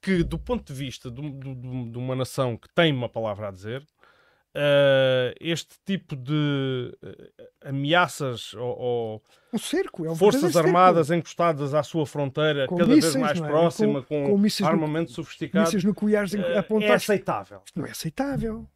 que, 0.00 0.24
do 0.24 0.38
ponto 0.38 0.72
de 0.72 0.78
vista 0.78 1.10
de, 1.10 1.20
de, 1.20 1.54
de 1.90 1.98
uma 1.98 2.16
nação 2.16 2.56
que 2.56 2.68
tem 2.74 2.90
uma 2.90 3.10
palavra 3.10 3.48
a 3.48 3.50
dizer, 3.50 3.86
Uh, 4.56 5.30
este 5.40 5.76
tipo 5.84 6.16
de 6.16 6.92
uh, 7.04 7.68
ameaças 7.68 8.54
ou, 8.54 8.78
ou 8.78 9.22
um 9.52 9.58
cerco, 9.58 10.06
é 10.06 10.10
um 10.10 10.16
forças 10.16 10.56
armadas 10.56 11.08
cerco. 11.08 11.20
encostadas 11.20 11.74
à 11.74 11.82
sua 11.82 12.06
fronteira 12.06 12.66
com 12.66 12.76
cada 12.78 12.92
mísseis, 12.92 13.12
vez 13.12 13.24
mais 13.24 13.40
é? 13.40 13.46
próxima, 13.46 14.02
com, 14.02 14.36
com, 14.36 14.42
com 14.42 14.66
armamento 14.66 15.12
sofisticado, 15.12 15.66
mísseis 15.66 15.84
nucleares 15.84 16.32
uh, 16.32 16.38
é 16.80 16.92
aceitável. 16.92 17.62
Não 17.76 17.86
é 17.86 17.90
aceitável. 17.90 18.66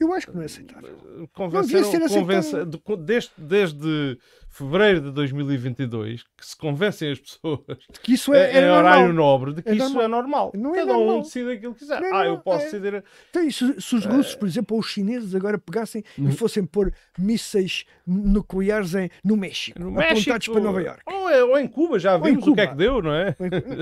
Eu 0.00 0.12
acho 0.12 0.26
que 0.26 0.34
não 0.34 0.42
é 0.42 0.46
aceitável. 0.46 0.98
Convenceram, 1.32 1.90
não 1.98 2.08
convence, 2.08 2.56
desde, 2.98 3.30
desde 3.38 4.18
fevereiro 4.54 5.00
de 5.00 5.10
2022 5.10 6.22
que 6.22 6.46
se 6.46 6.56
convencem 6.56 7.10
as 7.10 7.18
pessoas 7.18 7.60
que 8.02 8.14
isso 8.14 8.32
é, 8.32 8.58
é 8.58 8.72
horário 8.72 9.12
nobre 9.12 9.52
de 9.52 9.62
que 9.62 9.70
é 9.70 9.74
isso 9.74 9.84
normal. 9.88 10.02
é 10.02 10.08
normal. 10.08 10.52
Não 10.54 10.74
é 10.74 10.78
Cada 10.78 10.92
normal. 10.92 11.18
um 11.18 11.22
decide 11.22 11.50
aquilo 11.50 11.74
que 11.74 11.80
quiser. 11.80 12.00
Não 12.00 12.08
é 12.08 12.22
ah, 12.22 12.26
eu 12.26 12.38
posso 12.38 12.60
é. 12.60 12.70
decidir. 12.70 13.04
Então, 13.30 13.50
se, 13.50 13.80
se 13.80 13.94
os 13.96 14.04
russos, 14.04 14.34
por 14.36 14.46
exemplo, 14.46 14.76
ou 14.76 14.80
os 14.80 14.86
chineses 14.86 15.34
agora 15.34 15.58
pegassem 15.58 16.04
e 16.16 16.30
fossem 16.32 16.64
pôr 16.64 16.92
mísseis 17.18 17.84
nucleares 18.06 18.94
em, 18.94 19.10
no 19.24 19.36
México, 19.36 19.78
no 19.80 19.88
apontados 19.88 20.26
México, 20.26 20.52
para 20.52 20.62
Nova 20.62 20.82
York. 20.82 21.02
Ou, 21.06 21.30
é, 21.30 21.44
ou 21.44 21.58
em 21.58 21.66
Cuba, 21.66 21.98
já 21.98 22.16
vimos 22.16 22.44
Cuba. 22.44 22.52
o 22.52 22.54
que 22.54 22.60
é 22.60 22.66
que 22.68 22.76
deu, 22.76 23.02
não 23.02 23.12
é? 23.12 23.34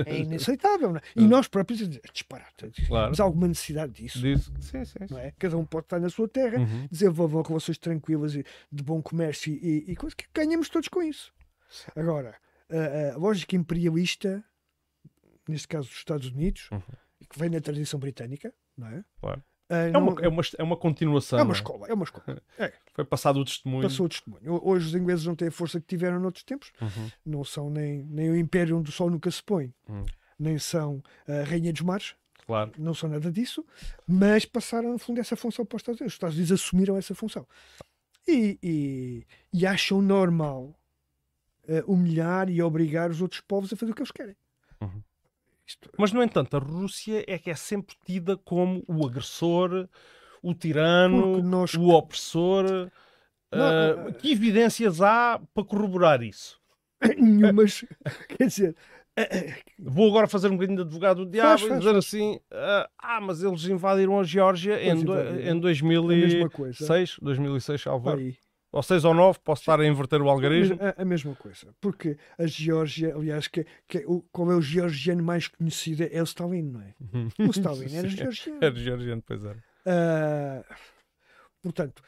É 0.07 0.17
inaceitável. 0.21 0.89
Não 0.89 0.97
é? 0.97 1.01
E 1.15 1.23
nós 1.23 1.47
próprios 1.47 1.87
disparate. 2.11 2.71
Claro. 2.87 3.09
Mas 3.09 3.19
há 3.19 3.23
alguma 3.23 3.47
necessidade 3.47 3.93
disso. 3.93 4.19
disso. 4.19 4.51
Sim, 4.59 4.83
sim, 4.85 4.99
sim. 5.07 5.13
Não 5.13 5.19
é? 5.19 5.33
Cada 5.37 5.55
um 5.55 5.65
pode 5.65 5.85
estar 5.85 5.99
na 5.99 6.09
sua 6.09 6.27
terra, 6.27 6.59
uhum. 6.59 6.87
desenvolvam 6.89 7.43
relações 7.43 7.77
tranquilas 7.77 8.35
e 8.35 8.43
de 8.71 8.83
bom 8.83 9.01
comércio 9.01 9.53
e, 9.53 9.85
e 9.87 9.95
coisas 9.95 10.15
que 10.15 10.25
ganhamos 10.33 10.62
todos 10.69 10.87
com 10.89 11.01
isso. 11.01 11.33
Agora, 11.95 12.35
a, 12.69 13.13
a 13.13 13.17
lógica 13.17 13.55
imperialista, 13.55 14.43
neste 15.47 15.67
caso 15.67 15.87
dos 15.87 15.97
Estados 15.97 16.27
Unidos, 16.27 16.69
Uhum. 16.71 16.81
que 17.29 17.39
vem 17.39 17.49
na 17.49 17.59
tradição 17.61 17.99
britânica, 17.99 18.53
não 18.77 18.87
é? 18.87 19.03
Claro. 19.19 19.43
Ah, 19.69 19.75
É 19.77 19.97
uma, 19.97 20.21
é, 20.21 20.27
uma, 20.27 20.41
é 20.59 20.63
uma 20.63 20.77
continuação. 20.77 21.39
é 21.39 21.41
uma 21.41 21.47
não 21.47 21.53
escola, 21.53 21.87
é 21.87 21.93
uma 21.93 22.03
escola. 22.03 22.41
É, 22.59 22.73
Foi 22.93 23.05
passado 23.05 23.39
o 23.39 23.45
testemunho. 23.45 23.81
passou 23.83 24.05
o 24.05 24.09
testemunho. 24.09 24.59
Hoje 24.63 24.87
os 24.87 24.95
ingleses 24.95 25.25
não 25.25 25.35
têm 25.35 25.47
a 25.47 25.51
força 25.51 25.79
que 25.79 25.87
tiveram 25.87 26.19
noutros 26.19 26.43
tempos, 26.43 26.71
Uhum. 26.81 27.09
não 27.25 27.43
são 27.43 27.69
nem, 27.69 28.03
nem 28.03 28.29
o 28.29 28.35
império 28.35 28.77
onde 28.77 28.89
o 28.89 28.93
sol 28.93 29.09
nunca 29.09 29.31
se 29.31 29.41
põe, 29.41 29.73
Uhum. 29.87 30.05
nem 30.37 30.59
são 30.59 31.01
a 31.27 31.43
rainha 31.49 31.71
dos 31.73 31.81
mares, 31.81 32.13
Claro. 32.45 32.71
não 32.77 32.93
são 32.93 33.09
nada 33.09 33.31
disso, 33.31 33.65
mas 34.05 34.45
passaram, 34.45 34.91
no 34.91 34.99
fundo, 34.99 35.19
essa 35.21 35.35
função 35.35 35.65
para 35.65 35.77
os 35.77 35.81
Estados 35.81 36.01
Unidos. 36.01 36.13
Os 36.13 36.15
Estados 36.17 36.35
Unidos 36.35 36.51
assumiram 36.51 36.97
essa 36.97 37.15
função. 37.15 37.47
E, 38.27 38.57
e- 38.63 39.25
e 39.53 39.65
acham 39.67 40.01
normal 40.01 40.73
eh, 41.67 41.83
humilhar 41.87 42.49
e 42.49 42.61
obrigar 42.61 43.09
os 43.11 43.21
outros 43.21 43.41
povos 43.41 43.71
a 43.71 43.75
fazer 43.75 43.91
o 43.91 43.95
que 43.95 44.01
eles 44.01 44.11
querem. 44.11 44.35
Uhum. 44.81 45.01
Isto- 45.65 45.89
Mas, 45.97 46.11
no 46.11 46.21
entanto, 46.21 46.55
a 46.57 46.59
Rússia 46.59 47.23
é 47.27 47.37
que 47.37 47.49
é 47.49 47.55
sempre 47.55 47.95
tida 48.05 48.35
como 48.37 48.83
o 48.87 49.05
agressor, 49.05 49.87
o 50.41 50.53
tirano, 50.53 51.41
nós- 51.41 51.73
o 51.73 51.89
opressor. 51.89 52.65
Não, 53.51 54.07
ah, 54.07 54.11
que 54.13 54.31
evidências 54.31 54.99
há 55.01 55.39
para 55.53 55.63
corroborar 55.63 56.21
isso? 56.23 56.59
Nenhumas. 57.17 57.85
Quer 58.37 58.47
dizer, 58.47 58.75
Vou 59.77 60.09
agora 60.09 60.27
fazer 60.27 60.47
um 60.47 60.53
bocadinho 60.53 60.77
de 60.77 60.83
advogado 60.83 61.25
do 61.25 61.31
diabo 61.31 61.59
Faz, 61.59 61.61
e 61.61 61.77
dizer 61.77 61.93
faz. 61.93 61.97
assim: 61.97 62.39
ah, 62.51 62.89
ah, 62.97 63.21
mas 63.21 63.43
eles 63.43 63.63
invadiram 63.65 64.19
a 64.19 64.23
Geórgia 64.23 64.81
em, 64.83 65.03
do, 65.03 65.13
em 65.13 65.49
a 65.49 65.55
mesma 65.55 65.59
2006, 65.61 66.49
coisa. 66.51 66.87
2006, 67.21 67.81
salvo 67.81 68.09
erro. 68.09 68.19
Aí. 68.19 68.35
ou 68.71 68.81
6 68.81 69.05
ou 69.05 69.13
9, 69.13 69.39
posso 69.43 69.61
estar 69.61 69.79
a 69.79 69.85
inverter 69.85 70.21
o 70.21 70.29
algarismo. 70.29 70.79
A, 70.81 71.01
a 71.01 71.05
mesma 71.05 71.35
coisa. 71.35 71.67
Porque 71.79 72.17
a 72.37 72.47
Geórgia, 72.47 73.15
aliás, 73.15 73.47
que, 73.47 73.65
que 73.87 73.99
é 73.99 74.03
o, 74.07 74.21
qual 74.31 74.51
é 74.51 74.55
o 74.55 74.61
georgiano 74.61 75.23
mais 75.23 75.47
conhecido? 75.47 76.07
É 76.11 76.19
o 76.21 76.25
Stalin, 76.25 76.63
não 76.63 76.81
é? 76.81 76.93
O 77.47 77.51
Stalin 77.51 77.95
era 77.95 78.09
georgiano. 78.09 78.59
Era 78.61 78.75
georgiano, 78.75 79.23
pois 79.25 79.45
era. 79.45 79.63
Ah, 79.85 80.63
portanto, 81.61 82.01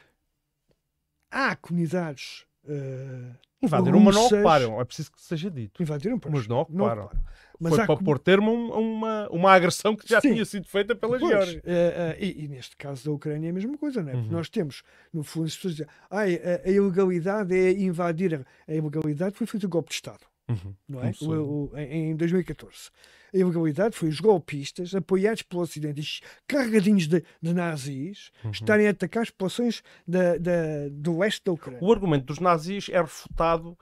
há 1.30 1.56
comunidades 1.56 2.46
ah, 2.68 3.36
Invadiram, 3.62 4.00
mas 4.00 4.16
não 4.16 4.26
ocuparam. 4.26 4.80
É 4.82 4.86
preciso 4.86 5.12
que 5.12 5.22
seja 5.22 5.50
dito. 5.50 5.82
invadiram, 5.82 6.20
pois, 6.20 6.34
Mas 6.34 6.48
não 6.48 6.60
ocuparam. 6.60 7.10
Mas 7.60 7.74
Foi 7.74 7.86
para 7.86 7.96
pôr 7.98 8.20
termo 8.20 8.52
a 8.52 8.78
um- 8.78 8.96
uma, 8.98 9.30
uma 9.32 9.52
agressão 9.54 9.96
que 9.96 10.08
já 10.08 10.20
Sim. 10.20 10.34
tinha 10.34 10.44
sido 10.46 10.68
feita 10.68 10.94
pela 10.94 11.18
Pois, 11.18 11.32
Geórgia. 11.32 11.62
eh, 11.66 12.16
eh, 12.20 12.26
e, 12.26 12.44
e 12.44 12.48
neste 12.50 12.76
caso 12.76 13.06
da 13.06 13.12
Ucrânia 13.12 13.48
é 13.48 13.50
a 13.50 13.54
mesma 13.54 13.78
coisa, 13.78 14.04
não 14.04 14.10
é? 14.10 14.12
Porque 14.14 14.28
Uhum. 14.28 14.36
nós 14.38 14.50
temos, 14.50 14.84
no 15.14 15.24
fundo, 15.24 15.46
as 15.46 15.56
pessoas 15.56 15.76
dizem 15.76 15.88
"Ai, 16.12 16.36
a, 16.36 16.68
a 16.68 16.70
ilegalidade 16.72 17.56
é 17.56 17.72
invadir. 17.72 18.36
A, 18.36 18.72
a 18.72 18.76
ilegalidade 18.76 19.36
foi 19.38 19.48
feito 19.48 19.66
o 19.66 19.70
golpe 19.70 19.88
de 19.90 19.96
Estado, 19.96 20.20
Uhum. 20.48 20.76
não 20.88 21.04
é? 21.04 21.12
O- 21.22 21.70
o- 21.74 21.78
em, 21.78 22.12
em 22.12 22.16
2014. 22.16 22.90
A 23.34 23.38
ilegalidade 23.38 23.96
foi 23.98 24.08
os 24.10 24.20
golpistas, 24.20 24.94
apoiados 24.96 25.42
pelo 25.42 25.62
Ocidente, 25.64 26.00
e 26.02 26.06
carregadinhos 26.48 27.08
de, 27.08 27.24
de 27.42 27.54
nazis, 27.54 28.32
Uhum. 28.44 28.52
estarem 28.52 28.88
a 28.88 28.92
atacar 28.92 29.24
as 29.24 29.30
populações 29.30 29.82
da, 30.08 30.38
da- 30.38 30.88
do 30.92 31.18
leste 31.20 31.44
da 31.44 31.52
Ucrânia. 31.52 31.80
O 31.82 31.92
argumento 31.92 32.26
dos 32.26 32.40
nazis 32.40 32.88
é 32.90 33.02
refutado 33.02 33.78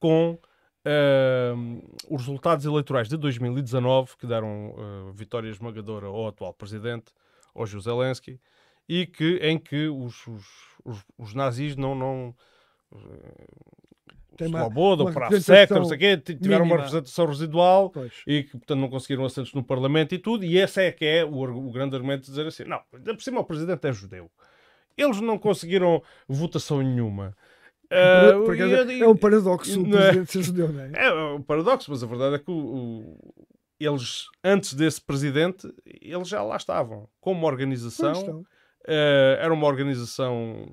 com 0.00 0.38
ahm, 0.84 1.80
os 2.08 2.20
resultados 2.22 2.64
eleitorais 2.64 3.08
de 3.08 3.16
2019, 3.16 4.16
que 4.16 4.26
deram 4.26 4.74
ah, 4.76 5.12
vitória 5.14 5.48
esmagadora 5.50 6.06
ao 6.06 6.28
atual 6.28 6.52
presidente, 6.52 7.12
ao 7.54 7.66
Zelensky, 7.66 8.40
e 8.88 9.06
que, 9.06 9.36
em 9.42 9.58
que 9.58 9.86
os, 9.88 10.26
os, 10.26 10.46
os, 10.84 11.04
os 11.18 11.34
nazis 11.34 11.76
não. 11.76 11.94
não 11.94 12.34
Tem 14.38 14.48
uma- 14.48 14.60
Sloboda, 14.60 15.02
uma 15.04 15.40
Sector, 15.40 15.78
não 15.78 15.84
sei 15.84 15.96
o 15.96 16.00
quê, 16.00 16.16
tiveram 16.16 16.64
uma 16.64 16.64
mínima. 16.64 16.76
representação 16.76 17.26
residual 17.26 17.90
Pois. 17.90 18.12
e 18.26 18.44
que, 18.44 18.52
portanto, 18.52 18.78
não 18.78 18.88
conseguiram 18.88 19.24
assentos 19.24 19.52
no 19.52 19.62
Parlamento 19.64 20.14
e 20.14 20.18
tudo, 20.18 20.44
e 20.44 20.56
esse 20.56 20.80
é 20.80 20.92
que 20.92 21.04
é 21.04 21.24
o, 21.24 21.30
o 21.42 21.70
grande 21.72 21.94
argumento 21.96 22.20
de 22.22 22.28
dizer 22.30 22.46
assim: 22.46 22.64
não, 22.64 22.80
ainda 22.94 23.14
por 23.14 23.22
cima 23.22 23.40
o 23.40 23.44
presidente 23.44 23.86
é 23.86 23.92
judeu. 23.92 24.30
Eles 24.96 25.20
não 25.20 25.36
conseguiram 25.38 26.02
votação 26.28 26.80
nenhuma. 26.82 27.36
Ah, 27.90 28.32
Por 28.44 28.54
acaso, 28.54 28.90
e- 28.92 29.00
é 29.02 29.08
um 29.08 29.16
paradoxo 29.16 29.80
o 29.82 29.86
é? 29.86 29.90
presidente 29.90 30.32
ser 30.32 30.42
judeu, 30.42 30.68
não 30.72 30.80
é? 30.82 30.90
é 30.94 31.12
um 31.34 31.42
paradoxo, 31.42 31.90
mas 31.90 32.02
a 32.02 32.06
verdade 32.06 32.34
é 32.36 32.38
que 32.38 32.50
o- 32.50 32.54
o- 32.54 33.34
eles, 33.80 34.26
antes 34.44 34.74
desse 34.74 35.00
presidente, 35.00 35.66
eles 35.86 36.28
já 36.28 36.42
lá 36.42 36.56
estavam. 36.56 37.08
Como 37.20 37.46
organização, 37.46 38.44
eh, 38.86 39.38
era 39.40 39.54
uma 39.54 39.66
organização, 39.66 40.66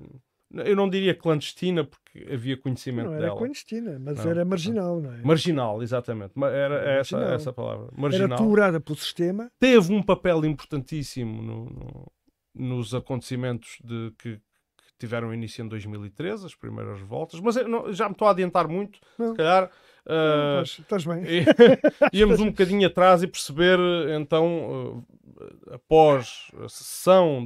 eu 0.52 0.76
não 0.76 0.90
diria 0.90 1.14
clandestina, 1.14 1.84
porque 1.84 2.05
havia 2.32 2.56
conhecimento 2.56 3.06
Não 3.06 3.14
era 3.14 3.26
dela. 3.26 3.36
clandestina, 3.38 3.98
mas 3.98 4.22
Não, 4.24 4.30
era 4.30 4.44
marginal, 4.44 5.00
não 5.00 5.12
é? 5.12 5.22
Marginal, 5.22 5.82
exatamente. 5.82 6.32
Era 6.36 6.76
essa, 6.98 7.16
Marginal. 7.16 7.34
essa 7.34 7.52
palavra. 7.52 7.86
Era 7.92 8.00
Marginal. 8.00 8.38
tolerada 8.38 8.80
pelo 8.80 8.96
sistema, 8.98 9.50
Teve 9.58 9.92
um 9.92 10.02
papel 10.02 10.44
importantíssimo 10.44 11.42
no- 11.42 11.64
no- 11.70 12.12
nos 12.54 12.94
acontecimentos 12.94 13.78
de, 13.84 14.12
que, 14.18 14.36
que 14.36 14.42
tiveram 14.98 15.32
início 15.34 15.62
em 15.64 15.68
2013, 15.68 16.46
as 16.46 16.54
primeiras 16.54 16.98
revoltas, 16.98 17.38
mas 17.40 17.56
não- 17.66 17.92
já 17.92 18.06
me 18.08 18.12
estou 18.12 18.26
a 18.28 18.30
adiantar 18.30 18.66
muito, 18.68 18.98
Não. 19.18 19.30
se 19.32 19.36
calhar. 19.36 19.70
eh, 20.08 20.62
Estás- 20.62 21.04
bem. 21.04 21.22
Íamos 22.12 22.40
um 22.40 22.46
bocadinho 22.46 22.86
atrás 22.86 23.22
e 23.22 23.26
perceber, 23.26 23.78
então, 24.18 25.04
eh, 25.40 25.74
após 25.74 26.50
a 26.62 26.68
secessão 26.68 27.44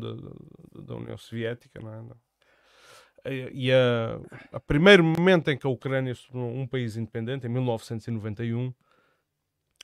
da 0.75 0.95
União 0.95 1.17
Soviética, 1.17 1.81
não 1.81 1.93
é? 1.93 2.03
E- 3.27 3.73
a, 3.73 4.57
a 4.57 4.61
primeiro 4.61 5.05
momento 5.05 5.51
em 5.51 5.59
que 5.59 5.67
a 5.67 5.71
Ucrânia 5.71 6.15
se 6.15 6.27
tornou 6.29 6.51
um 6.51 6.67
país 6.67 6.97
independente, 6.97 7.47
em 7.47 7.51
1991, 7.51 8.73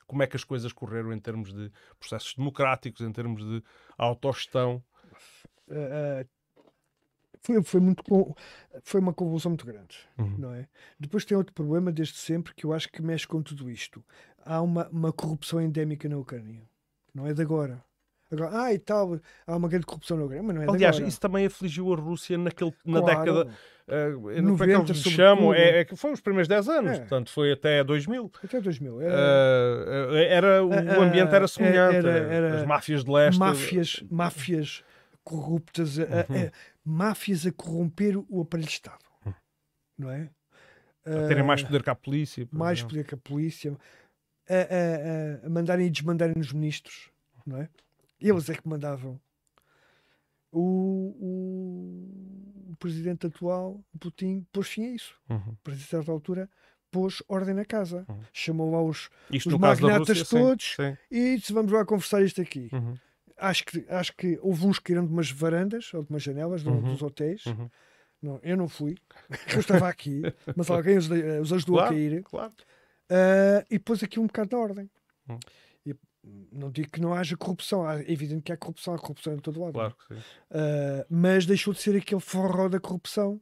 como 0.07 0.23
é 0.23 0.27
que 0.27 0.35
as 0.37 0.43
coisas 0.43 0.71
correram 0.71 1.13
em 1.13 1.19
termos 1.19 1.53
de 1.53 1.71
processos 1.99 2.33
democráticos, 2.33 3.01
em 3.01 3.11
termos 3.11 3.43
de 3.43 3.61
autogestão? 3.97 4.83
Ah, 5.69 6.25
foi, 7.41 7.61
foi, 7.63 7.79
muito, 7.79 8.03
foi 8.83 8.99
uma 8.99 9.13
convulsão 9.13 9.51
muito 9.51 9.65
grande, 9.65 9.97
não 10.37 10.53
é? 10.53 10.67
Depois 10.99 11.23
tem 11.23 11.37
outro 11.37 11.53
problema 11.53 11.91
desde 11.91 12.17
sempre 12.17 12.53
que 12.53 12.65
eu 12.65 12.73
acho 12.73 12.89
que 12.89 13.01
mexe 13.01 13.27
com 13.27 13.41
tudo 13.41 13.69
isto. 13.69 14.03
Há 14.45 14.61
uma, 14.61 14.87
uma 14.89 15.13
corrupção 15.13 15.61
endémica 15.61 16.09
na 16.09 16.17
Ucrânia. 16.17 16.67
Não 17.13 17.25
é 17.27 17.33
de 17.33 17.41
agora. 17.41 17.83
Agora, 18.29 18.49
ah, 18.63 18.73
e 18.73 18.79
tal, 18.79 19.19
há 19.45 19.55
uma 19.55 19.69
grande 19.69 19.85
corrupção 19.85 20.17
na 20.17 20.23
Ucrânia, 20.23 20.43
mas 20.43 20.55
não 20.55 20.61
é 20.63 20.69
Aliás, 20.69 20.95
agora. 20.97 21.07
isso 21.09 21.19
também 21.19 21.45
afligiu 21.45 21.93
a 21.93 21.95
Rússia 21.95 22.37
naquele, 22.37 22.73
na 22.85 23.01
Claro. 23.01 23.19
década. 23.25 23.53
eh, 23.89 24.11
como 24.13 24.29
é 24.31 24.35
que 24.35 24.41
90 24.41 24.91
eles 24.91 25.01
chamam? 25.03 25.53
É, 25.53 25.79
é 25.81 25.85
foi 25.95 26.11
os 26.11 26.19
primeiros 26.19 26.47
10 26.49 26.67
anos, 26.67 26.91
É. 26.91 26.99
portanto, 26.99 27.31
foi 27.31 27.53
até 27.53 27.81
2000. 27.85 28.29
Até 28.43 28.59
2000. 28.59 28.99
Era 28.99 29.15
Eh, 30.13 30.27
era, 30.33 30.65
o 30.65 30.73
Ah, 30.73 31.03
ambiente 31.05 31.33
era 31.33 31.47
semelhante. 31.47 31.95
era- 31.95 32.09
era 32.33 32.55
As 32.55 32.65
máfias 32.65 33.05
de 33.05 33.09
leste. 33.11 33.39
máfias, 33.39 34.03
máfias 34.11 34.83
corruptas, 35.23 35.97
a- 35.99 36.03
a- 36.03 36.05
Uhum. 36.05 36.47
a- 36.47 36.51
máfias 36.83 37.45
a 37.45 37.51
corromper 37.53 38.17
o 38.29 38.41
aparelho 38.41 38.67
de 38.67 38.73
Estado. 38.73 38.99
Não 39.97 40.11
é? 40.11 40.29
a 41.05 41.27
terem 41.29 41.41
mais 41.43 41.63
poder 41.63 41.81
que 41.81 41.89
a 41.89 41.95
polícia. 41.95 42.45
mais 42.51 42.79
exemplo. 42.79 42.89
poder 42.97 43.03
que 43.05 43.13
a 43.15 43.17
polícia, 43.17 43.73
a, 44.49 44.53
a- 44.53 45.43
a- 45.43 45.47
a 45.47 45.49
mandarem 45.49 45.87
e 45.87 45.89
desmandarem 45.89 46.35
nos 46.35 46.51
ministros, 46.51 47.09
não 47.45 47.61
é? 47.61 47.69
Eles 48.19 48.49
é 48.49 48.55
que 48.55 48.67
mandavam. 48.67 49.19
O, 50.51 50.59
o- 51.19 52.71
o 52.71 52.75
presidente 52.77 53.27
atual, 53.27 53.83
Putin, 53.99 54.45
pôs 54.51 54.67
fim 54.67 54.85
a 54.85 54.89
isso. 54.95 55.13
Uhum. 55.29 55.55
A 55.67 55.75
certa 55.75 56.11
altura, 56.11 56.49
pôs 56.91 57.21
ordem 57.27 57.53
na 57.53 57.65
casa. 57.65 58.05
Uhum. 58.07 58.19
Chamou 58.33 58.71
lá 58.71 58.81
os. 58.81 59.09
Isto 59.31 59.49
Os 59.49 59.57
magnatas 59.59 60.09
Rússia, 60.19 60.25
sim, 60.25 60.37
todos. 60.37 60.75
sim. 60.75 60.97
E 61.11 61.37
disse: 61.37 61.53
Vamos 61.53 61.71
lá 61.71 61.85
conversar 61.85 62.21
isto 62.23 62.41
aqui. 62.41 62.69
Uhum. 62.71 62.95
Acho 63.37 63.65
que, 63.65 63.85
acho 63.89 64.13
que 64.15 64.39
houve 64.41 64.65
uns 64.65 64.79
que 64.79 64.85
caíram 64.85 65.05
de 65.05 65.13
umas 65.13 65.29
varandas 65.29 65.93
ou 65.93 66.03
de 66.03 66.09
umas 66.09 66.23
janelas 66.23 66.61
de 66.63 66.69
um 66.69 66.73
Uhum. 66.77 66.91
dos 66.93 67.01
hotéis. 67.03 67.45
Uhum. 67.45 67.69
Não, 68.19 68.39
eu 68.41 68.57
não 68.57 68.67
fui, 68.67 68.95
eu 69.53 69.59
estava 69.59 69.87
aqui, 69.87 70.23
mas 70.55 70.71
alguém 70.71 70.97
os, 70.97 71.07
de- 71.07 71.39
os 71.39 71.53
ajudou 71.53 71.75
a 71.77 71.81
Claro. 71.83 71.93
cair. 71.95 72.23
Claro. 72.23 72.53
Ah, 73.09 73.63
e 73.69 73.77
pôs 73.77 74.01
aqui 74.01 74.19
um 74.19 74.25
bocado 74.25 74.55
na 74.55 74.61
ordem. 74.63 74.89
E 76.51 76.57
não 76.57 76.69
digo 76.69 76.89
que 76.91 76.99
não 76.99 77.13
haja 77.13 77.37
corrupção, 77.37 77.89
é 77.89 78.03
evidente 78.11 78.41
que 78.43 78.51
há 78.51 78.57
corrupção, 78.57 78.93
há 78.93 78.99
corrupção 78.99 79.33
em 79.33 79.37
todo 79.39 79.59
lado. 79.61 79.73
Claro 79.73 79.95
que 79.95 80.15
sim. 80.15 80.21
Ah, 80.51 81.05
mas 81.09 81.45
deixou 81.45 81.73
de 81.73 81.79
ser 81.81 81.95
aquele 81.95 82.21
forró 82.21 82.67
da 82.67 82.79
corrupção. 82.79 83.39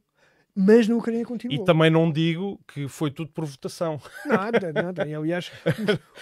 Mas 0.58 0.88
na 0.88 0.96
Ucrânia 0.96 1.20
E 1.20 1.24
continuou. 1.26 1.64
também 1.66 1.90
não 1.90 2.10
digo 2.10 2.58
que 2.66 2.88
foi 2.88 3.10
tudo 3.10 3.30
por 3.30 3.44
votação. 3.44 4.00
Nada, 4.24 4.72
nada. 4.72 5.06
E, 5.06 5.14
aliás, 5.14 5.52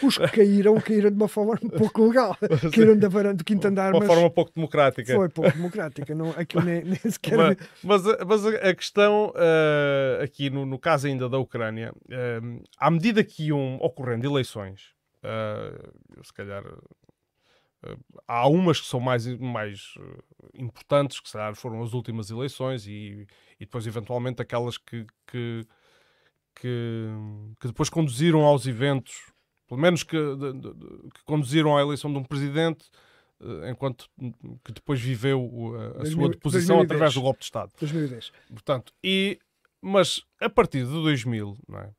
os, 0.03 0.19
os 0.19 0.19
que 0.19 0.39
caíram, 0.39 0.75
caíram 0.81 1.09
de 1.09 1.15
uma 1.17 1.29
forma 1.29 1.57
um 1.63 1.69
pouco 1.69 2.05
legal. 2.09 2.37
Caíram 2.75 2.99
da 2.99 3.09
varanda 3.09 3.37
do 3.37 3.45
quinto 3.45 3.69
andar, 3.69 3.91
De 3.93 3.97
uma 3.97 4.01
mas 4.01 4.09
forma 4.09 4.29
pouco 4.29 4.51
democrática. 4.53 5.15
foi 5.15 5.29
pouco 5.29 5.53
democrática. 5.53 6.13
Não, 6.17 6.31
aquilo 6.31 6.65
nem, 6.65 6.83
nem 6.83 6.97
sequer. 6.97 7.37
Mas, 7.39 7.57
mas 7.85 8.07
a- 8.09 8.25
mas 8.25 8.45
a, 8.47 8.75
questão 8.75 9.33
ah, 9.37 10.25
aqui 10.25 10.51
no, 10.51 10.67
no 10.67 10.81
caso 10.81 11.07
ainda 11.07 11.29
da 11.29 11.39
Ucrânia, 11.39 11.93
ah, 12.11 12.41
à 12.79 12.91
medida 12.91 13.23
que 13.23 13.47
iam 13.51 13.77
ocorrendo 13.81 14.27
eleições, 14.27 14.93
ah, 15.25 16.23
se 16.23 16.33
calhar 16.33 16.65
ah, 17.83 17.97
há 18.29 18.49
umas 18.49 18.81
que 18.81 18.87
são 18.87 19.01
mais, 19.01 19.27
mais 19.39 19.95
ah, 19.99 20.23
importantes, 20.55 21.21
que 21.21 21.31
foram 21.55 21.83
as 21.83 21.93
últimas 21.95 22.31
eleições, 22.31 22.87
e, 22.87 23.27
e 23.59 23.65
depois 23.65 23.87
eventualmente 23.87 24.43
aquelas 24.43 24.77
que, 24.77 25.07
que, 25.27 25.67
que, 26.55 27.09
que 27.61 27.67
depois 27.67 27.89
conduziram 27.89 28.43
aos 28.43 28.67
eventos, 28.67 29.33
pelo 29.67 29.81
menos 29.81 30.03
que, 30.03 30.17
de, 30.17 30.53
de, 30.53 30.71
que 31.15 31.25
conduziram 31.25 31.77
à 31.77 31.81
eleição 31.81 32.13
de 32.13 32.19
um 32.19 32.25
presidente, 32.25 32.85
enquanto 33.69 34.09
que 34.65 34.73
depois 34.73 35.01
viveu 35.01 35.75
a, 35.77 35.87
a 35.87 36.03
2000, 36.03 36.13
sua 36.13 36.31
deposição 36.31 36.77
2010. 36.77 36.85
através 36.85 37.15
do 37.15 37.21
golpe 37.23 37.41
de 37.41 37.45
Estado. 37.45 37.73
2010. 37.79 38.33
Portanto, 38.49 38.93
e, 39.03 39.39
mas 39.83 40.23
a 40.41 40.49
partir 40.49 40.85
de 40.85 40.93
2000, 40.93 41.59
não 41.69 41.79
é? 41.81 41.91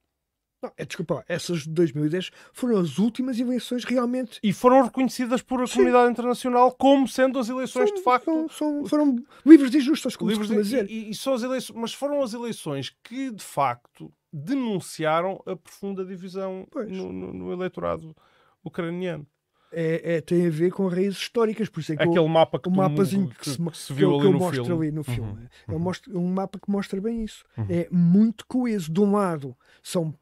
Não, 0.65 0.71
é, 0.75 0.83
desculpa, 0.85 1.23
essas 1.27 1.59
de 1.59 1.69
2010 1.69 2.31
foram 2.51 2.79
as 2.79 2.97
últimas 2.97 3.39
eleições 3.39 3.83
realmente. 3.83 4.39
E 4.41 4.51
foram 4.51 4.83
reconhecidas 4.83 5.43
por 5.43 5.61
a 5.61 5.67
Sim. 5.67 5.75
comunidade 5.75 6.11
internacional 6.11 6.71
como 6.71 7.07
sendo 7.07 7.37
as 7.37 7.49
eleições 7.49 7.89
são, 7.89 7.97
de 7.97 8.03
facto. 8.03 8.25
São, 8.25 8.49
são, 8.49 8.85
foram 8.85 9.23
livres 9.45 9.73
e 9.75 9.79
justas, 9.79 10.15
como 10.15 10.31
livres 10.31 10.49
se 10.49 10.55
dizer. 10.55 10.89
E, 10.89 11.11
e, 11.11 11.15
são 11.15 11.33
as 11.33 11.43
eleições, 11.43 11.77
mas 11.79 11.93
foram 11.93 12.21
as 12.23 12.33
eleições 12.33 12.95
que 13.03 13.29
de 13.29 13.43
facto 13.43 14.11
denunciaram 14.33 15.41
a 15.45 15.55
profunda 15.55 16.03
divisão 16.03 16.67
no, 16.73 17.13
no, 17.13 17.33
no, 17.33 17.53
eleitorado 17.53 18.15
ucraniano. 18.63 19.25
É, 19.71 20.15
é, 20.15 20.21
tem 20.21 20.47
a 20.47 20.49
ver 20.49 20.71
com 20.71 20.87
raízes 20.87 21.17
históricas, 21.17 21.67
por 21.67 21.81
isso 21.81 21.93
é 21.93 21.97
que 21.97 22.03
aquele 22.03 22.27
mapa 22.27 22.57
que, 22.57 22.69
o 22.69 22.71
mapazinho 22.71 23.27
que, 23.27 23.39
que, 23.39 23.49
se, 23.49 23.57
que 23.57 23.77
se 23.77 23.93
viu 23.93 24.17
que, 24.17 24.21
ali, 24.21 24.31
no 24.31 24.39
mostro 24.39 24.65
filme. 24.65 24.87
ali 24.87 24.95
no 24.95 25.03
filme. 25.03 25.31
Uhum. 25.31 25.47
É 25.67 25.73
um, 25.73 25.79
mostro, 25.79 26.17
um 26.17 26.33
mapa 26.33 26.59
que 26.59 26.71
mostra 26.71 27.01
bem 27.01 27.23
isso. 27.23 27.43
Uhum. 27.57 27.65
É 27.69 27.87
muito 27.91 28.45
coeso. 28.47 28.91
De 28.91 29.01
um 29.01 29.11
lado 29.11 29.55
são 29.83 30.13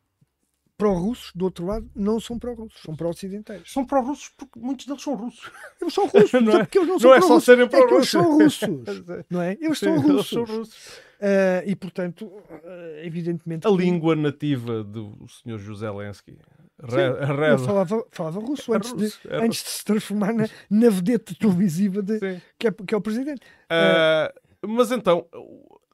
pró-russos, 0.78 1.32
do 1.34 1.46
outro 1.46 1.66
lado, 1.66 1.90
não 1.96 2.20
são 2.20 2.38
pró-russos, 2.38 2.82
são 2.82 2.96
pró-ocidentais. 2.96 3.64
São 3.66 3.86
pró-russos 3.86 4.30
porque 4.38 4.60
muitos 4.60 4.86
deles 4.86 5.02
são 5.02 5.16
russos. 5.16 5.52
Eles 5.82 5.94
são 5.94 6.08
russos, 6.08 6.32
não 6.42 6.54
é, 6.54 6.60
porque 6.60 6.78
eles 6.80 6.88
não, 6.88 6.94
não 6.94 7.00
são 7.00 7.14
é 7.14 7.22
só 7.22 7.40
serem 7.40 7.68
pró-russos. 7.68 8.16
É 8.16 8.20
eles 8.20 8.54
são 8.56 8.74
russos, 8.78 9.26
não 9.30 9.42
é? 9.42 9.58
Eles 9.60 9.80
Sim, 9.80 9.86
são 9.86 10.00
russos. 10.00 10.10
Eles 10.10 10.28
são 10.28 10.44
russos. 10.44 10.88
Uh, 11.24 11.64
e, 11.66 11.76
portanto, 11.76 12.26
uh, 12.26 12.42
evidentemente... 13.02 13.66
A 13.66 13.70
que... 13.70 13.78
língua 13.78 14.16
nativa 14.16 14.84
do 14.84 15.16
Sr. 15.28 15.58
José 15.58 15.90
Lensky. 15.90 16.38
Ele 16.82 17.58
falava, 17.60 18.06
falava 18.12 18.40
russo, 18.42 18.74
antes, 18.74 18.92
russo, 18.92 19.22
de, 19.22 19.34
antes 19.34 19.64
de 19.64 19.70
se 19.70 19.86
transformar 19.86 20.34
na, 20.34 20.50
na 20.70 20.90
vedeta 20.90 21.34
televisiva 21.34 22.02
de, 22.02 22.20
que, 22.60 22.68
é, 22.68 22.72
que 22.72 22.94
é 22.94 22.98
o 22.98 23.02
presidente. 23.02 23.42
Uh, 23.72 24.68
mas 24.68 24.92
então, 24.92 25.26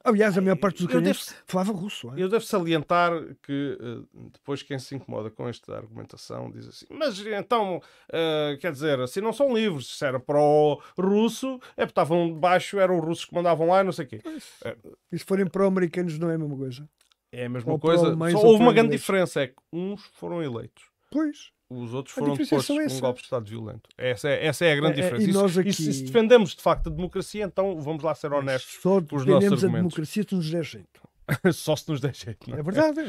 Aliás, 0.10 0.38
a 0.38 0.42
maior 0.42 0.58
parte 0.58 0.78
dos 0.78 0.86
ucranianos 0.86 1.28
devo, 1.28 1.42
falava 1.46 1.72
russo. 1.72 2.12
É? 2.12 2.22
Eu 2.22 2.30
devo 2.30 2.44
salientar 2.44 3.12
que 3.44 3.78
uh, 3.80 4.30
depois 4.32 4.62
quem 4.62 4.78
se 4.80 4.96
incomoda 4.96 5.30
com 5.30 5.48
esta 5.48 5.76
argumentação 5.76 6.52
diz 6.52 6.68
assim: 6.68 6.86
mas 6.90 7.20
então, 7.20 7.78
uh, 7.78 8.58
quer 8.60 8.72
dizer, 8.72 9.00
assim 9.00 9.22
não 9.22 9.34
são 9.34 9.54
livres. 9.54 9.98
Se 9.98 10.06
era 10.06 10.20
pró-russo, 10.20 11.60
é 11.78 11.86
porque 11.86 11.92
estavam 11.92 12.34
debaixo, 12.34 12.80
eram 12.80 13.00
os 13.00 13.06
russos 13.06 13.26
que 13.26 13.34
mandavam 13.34 13.68
lá, 13.68 13.84
não 13.84 13.92
sei 13.92 14.06
o 14.06 14.08
quê. 14.08 14.22
Uh, 14.26 14.98
e 15.12 15.18
se 15.18 15.26
forem 15.26 15.46
pró-americanos, 15.46 16.18
não 16.18 16.30
é 16.30 16.36
a 16.36 16.38
mesma 16.38 16.58
coisa? 16.58 16.90
É 17.32 17.46
a 17.46 17.50
mesma 17.50 17.74
ou 17.74 17.80
coisa. 17.80 18.16
Só 18.32 18.46
houve 18.46 18.64
uma 18.64 18.74
grande 18.74 18.92
diferença: 18.92 19.42
é 19.42 19.48
que 19.48 19.56
uns 19.72 20.04
foram 20.14 20.42
eleitos. 20.42 20.86
Pois. 21.12 21.52
Os 21.70 21.94
outros 21.94 22.16
foram 22.16 22.34
depois 22.36 22.66
com 22.66 22.74
um 22.74 23.00
golpe 23.00 23.20
de 23.20 23.26
Estado 23.26 23.46
violento. 23.48 23.90
Essa 23.96 24.28
é, 24.28 24.48
essa 24.48 24.66
é 24.66 24.74
a 24.74 24.76
grande 24.76 25.00
é, 25.00 25.04
diferença. 25.04 25.30
E, 25.30 25.34
nós 25.34 25.56
aqui... 25.56 25.72
se, 25.72 26.04
defendemos 26.04 26.56
de 26.56 26.62
facto 26.64 26.88
a 26.88 26.90
democracia, 26.90 27.46
então 27.46 27.80
vamos 27.80 28.04
lá 28.04 28.16
ser 28.16 28.34
honestos 28.34 28.80
Só 28.82 29.00
com 29.00 29.16
os 29.18 29.26
nossos 29.26 29.44
argumentos. 29.46 29.64
a 29.64 29.68
democracia 29.68 30.26
se 30.28 30.36
nos 30.36 30.50
der 30.50 30.64
jeito. 30.64 31.00
Só 31.54 31.76
se 31.76 31.88
nos 31.88 32.02
der 32.02 32.16
jeito, 32.16 32.50
não 32.50 32.58
é? 32.58 32.60
É 32.60 32.64
verdade. 32.64 33.00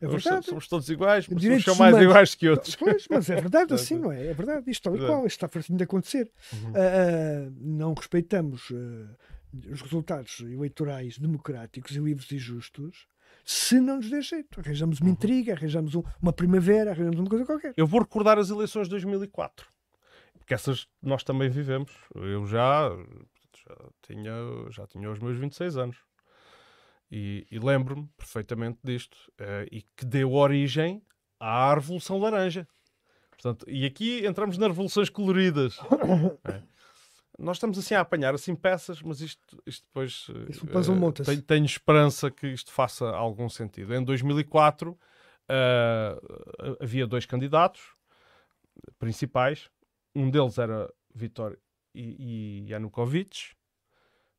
É 0.00 0.06
verdade. 0.06 0.22
Somos, 0.22 0.46
somos 0.46 0.68
todos 0.68 0.88
iguais, 0.88 1.28
mas 1.28 1.44
uns 1.44 1.64
são 1.64 1.74
mais 1.76 1.96
iguais 1.96 2.34
que 2.34 2.48
outros. 2.48 2.74
Pois, 2.74 3.06
mas 3.10 3.28
é 3.28 3.34
verdade 3.34 3.74
assim, 3.74 3.96
não 4.00 4.10
é? 4.10 4.28
É 4.28 4.32
verdade. 4.34 4.70
Isto 4.70 4.88
é 4.88 4.94
igual, 4.94 5.26
isto 5.26 5.36
está 5.36 5.48
fazendo 5.48 5.76
de 5.76 5.84
acontecer. 5.84 6.30
Uhum. 6.54 6.70
Uh, 6.70 6.72
uh, 6.72 7.52
não 7.60 7.92
respeitamos 7.92 8.70
uh, 8.70 9.08
os 9.70 9.82
resultados 9.82 10.40
eleitorais 10.40 11.18
democráticos 11.18 11.94
e 11.94 11.98
livres 11.98 12.30
e 12.32 12.38
justos 12.38 13.06
se 13.44 13.80
não 13.80 13.96
nos 13.96 14.10
der 14.10 14.22
jeito. 14.22 14.60
Arranjamos 14.60 15.00
uma 15.00 15.08
uhum. 15.08 15.12
intriga, 15.12 15.52
arranjamos 15.52 15.94
um, 15.94 16.02
uma 16.20 16.32
primavera, 16.32 16.90
arranjamos 16.90 17.20
uma 17.20 17.28
coisa 17.28 17.44
qualquer. 17.44 17.74
Eu 17.76 17.86
vou 17.86 18.00
recordar 18.00 18.38
as 18.38 18.50
eleições 18.50 18.84
de 18.84 18.90
2004, 18.90 19.66
porque 20.38 20.54
essas 20.54 20.86
nós 21.02 21.22
também 21.22 21.48
vivemos. 21.48 21.90
Eu 22.14 22.46
já, 22.46 22.88
já, 22.88 23.76
tinha, 24.02 24.32
já 24.70 24.86
tinha 24.86 25.10
os 25.10 25.18
meus 25.18 25.38
26 25.38 25.76
anos. 25.76 25.96
E, 27.12 27.44
e 27.50 27.58
lembro-me 27.58 28.08
perfeitamente 28.16 28.78
disto, 28.84 29.16
uh, 29.40 29.66
e 29.72 29.82
que 29.96 30.06
deu 30.06 30.32
origem 30.32 31.02
à 31.40 31.74
Revolução 31.74 32.18
Laranja. 32.18 32.68
Portanto, 33.30 33.64
e 33.68 33.84
aqui 33.84 34.24
entramos 34.24 34.58
nas 34.58 34.68
revoluções 34.68 35.08
coloridas. 35.08 35.78
é 36.44 36.62
nós 37.40 37.56
estamos 37.56 37.78
assim 37.78 37.94
a 37.94 38.00
apanhar 38.00 38.34
assim 38.34 38.54
peças, 38.54 39.00
mas 39.02 39.20
isto, 39.20 39.62
isto 39.66 39.84
depois 39.86 40.28
uh, 40.28 40.46
tenho, 41.24 41.42
tenho, 41.42 41.64
esperança 41.64 42.30
que 42.30 42.46
isto 42.46 42.70
faça 42.70 43.08
algum 43.08 43.48
sentido. 43.48 43.94
Em 43.94 44.04
2004 44.04 44.90
uh, 44.90 44.98
eh, 45.48 46.16
havia 46.80 47.06
dois 47.06 47.24
candidatos 47.24 47.80
principais, 48.98 49.70
um 50.14 50.30
deles 50.30 50.58
era 50.58 50.92
Vitor 51.14 51.58
Yanukovych, 51.94 53.56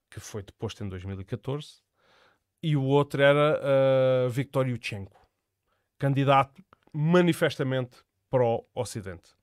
que 0.10 0.20
foi 0.20 0.44
deposto 0.44 0.84
em 0.84 0.90
2014, 0.90 1.82
e 2.62 2.76
o 2.76 2.84
outro 2.84 3.22
era 3.22 3.60
uh, 3.60 4.30
Viktor 4.30 4.68
Yushchenko, 4.68 5.28
candidato 5.98 6.64
manifestamente 6.94 7.98
pró-Ocidente. 8.30 9.41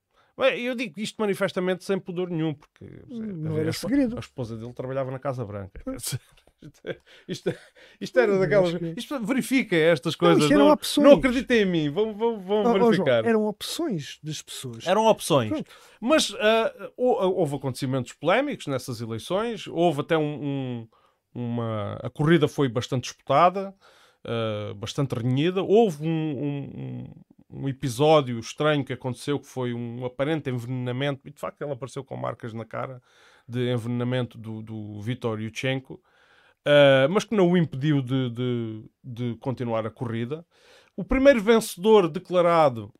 Eu 0.57 0.75
digo 0.75 1.01
isto 1.01 1.17
manifestamente 1.19 1.85
sem 1.85 1.99
pudor 1.99 2.31
nenhum, 2.31 2.55
porque 2.55 3.03
não 3.09 3.57
a, 3.57 3.61
era 3.61 3.71
a, 3.71 3.73
segredo. 3.73 4.17
a 4.17 4.21
esposa 4.21 4.57
dele 4.57 4.73
trabalhava 4.73 5.11
na 5.11 5.19
Casa 5.19 5.45
Branca. 5.45 5.83
Isto, 7.29 7.55
isto, 8.01 8.19
era 8.19 8.37
daquelas. 8.39 8.75
Isto 8.97 9.21
verifica 9.25 9.77
estas 9.77 10.17
coisas. 10.17 10.51
Não, 10.51 10.59
não, 10.59 10.79
não 10.99 11.13
acreditem 11.13 11.63
em 11.63 11.67
mim, 11.67 11.89
vão, 11.89 12.13
vão, 12.13 12.41
vão 12.41 12.65
oh, 12.65 12.73
verificar. 12.73 13.21
João, 13.21 13.29
eram 13.29 13.47
opções 13.47 14.19
das 14.23 14.43
pessoas. 14.43 14.87
Eram 14.87 15.07
opções. 15.07 15.51
Pronto. 15.51 15.71
Mas 16.01 16.31
uh, 16.31 16.93
houve 16.97 17.55
acontecimentos 17.55 18.13
polémicos 18.13 18.67
nessas 18.67 19.01
eleições, 19.01 19.69
houve 19.69 20.01
até 20.01 20.19
um, 20.19 20.23
um, 20.23 20.89
uma. 21.33 21.95
A 22.03 22.11
corrida 22.11 22.49
foi 22.49 22.69
bastante 22.69 23.05
disputada, 23.05 23.73
uh, 24.25 24.75
bastante 24.75 25.15
renhida. 25.15 25.63
Houve 25.63 26.09
um, 26.09 26.11
um, 26.11 27.15
um 27.51 27.69
episódio 27.69 28.39
estranho 28.39 28.85
que 28.85 28.93
aconteceu, 28.93 29.39
que 29.39 29.47
foi 29.47 29.73
um 29.73 30.05
aparente 30.05 30.51
envenenamento, 30.51 31.27
e 31.27 31.31
de 31.31 31.41
facto 31.41 31.63
ele 31.63 31.73
apareceu 31.73 32.05
com 32.05 32.17
marcas 32.17 32.53
na 32.53 32.65
cara 32.65 33.03
de 33.49 33.73
envenenamento 33.73 34.37
do, 34.37 34.63
do 34.63 35.01
Vitor 35.01 35.41
Yushchenko, 35.41 35.95
uh, 35.95 37.09
mas 37.11 37.25
que 37.25 37.35
não 37.35 37.51
o 37.51 37.57
impediu 37.57 38.03
de, 38.03 38.31
de, 38.31 38.85
de, 39.03 39.37
continuar 39.37 39.87
a 39.87 39.91
corrida. 39.91 40.45
O 40.95 41.03
primeiro 41.03 41.41
vencedor 41.41 42.09
declarado 42.09 42.93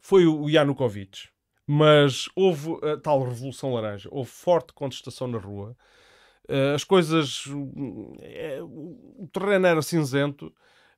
foi 0.00 0.26
o 0.26 0.48
Yanukovych, 0.48 1.28
mas 1.66 2.28
houve 2.34 2.78
a 2.86 2.96
tal 2.96 3.22
Revolução 3.22 3.74
Laranja, 3.74 4.08
houve 4.10 4.30
forte 4.30 4.72
contestação 4.72 5.28
na 5.28 5.38
rua. 5.38 5.76
Uh, 6.48 6.74
as 6.74 6.84
coisas. 6.84 7.44
Uh, 7.46 8.64
o 9.18 9.28
terreno 9.30 9.66
era 9.66 9.82
cinzento 9.82 10.54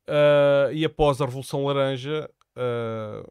Uh, 0.08 0.72
e 0.72 0.84
após 0.86 1.20
a 1.20 1.26
Revolução 1.26 1.64
Laranja, 1.66 2.30
uh, 2.56 3.28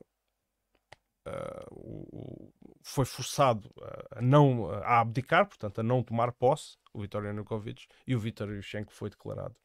uh, 1.27 2.53
foi 2.83 3.03
forçado 3.03 3.73
a, 4.11 4.21
não 4.21 4.69
a 4.69 4.99
abdicar, 4.99 5.47
portanto, 5.47 5.79
a 5.79 5.83
não 5.83 6.03
tomar 6.03 6.31
posse, 6.31 6.77
o 6.93 7.01
Viktor 7.01 7.25
Yanukovych, 7.25 7.87
e 8.05 8.15
o 8.15 8.19
Viktor 8.19 8.49
Yushchenko 8.49 8.93
foi 8.93 9.09
declarado 9.09 9.55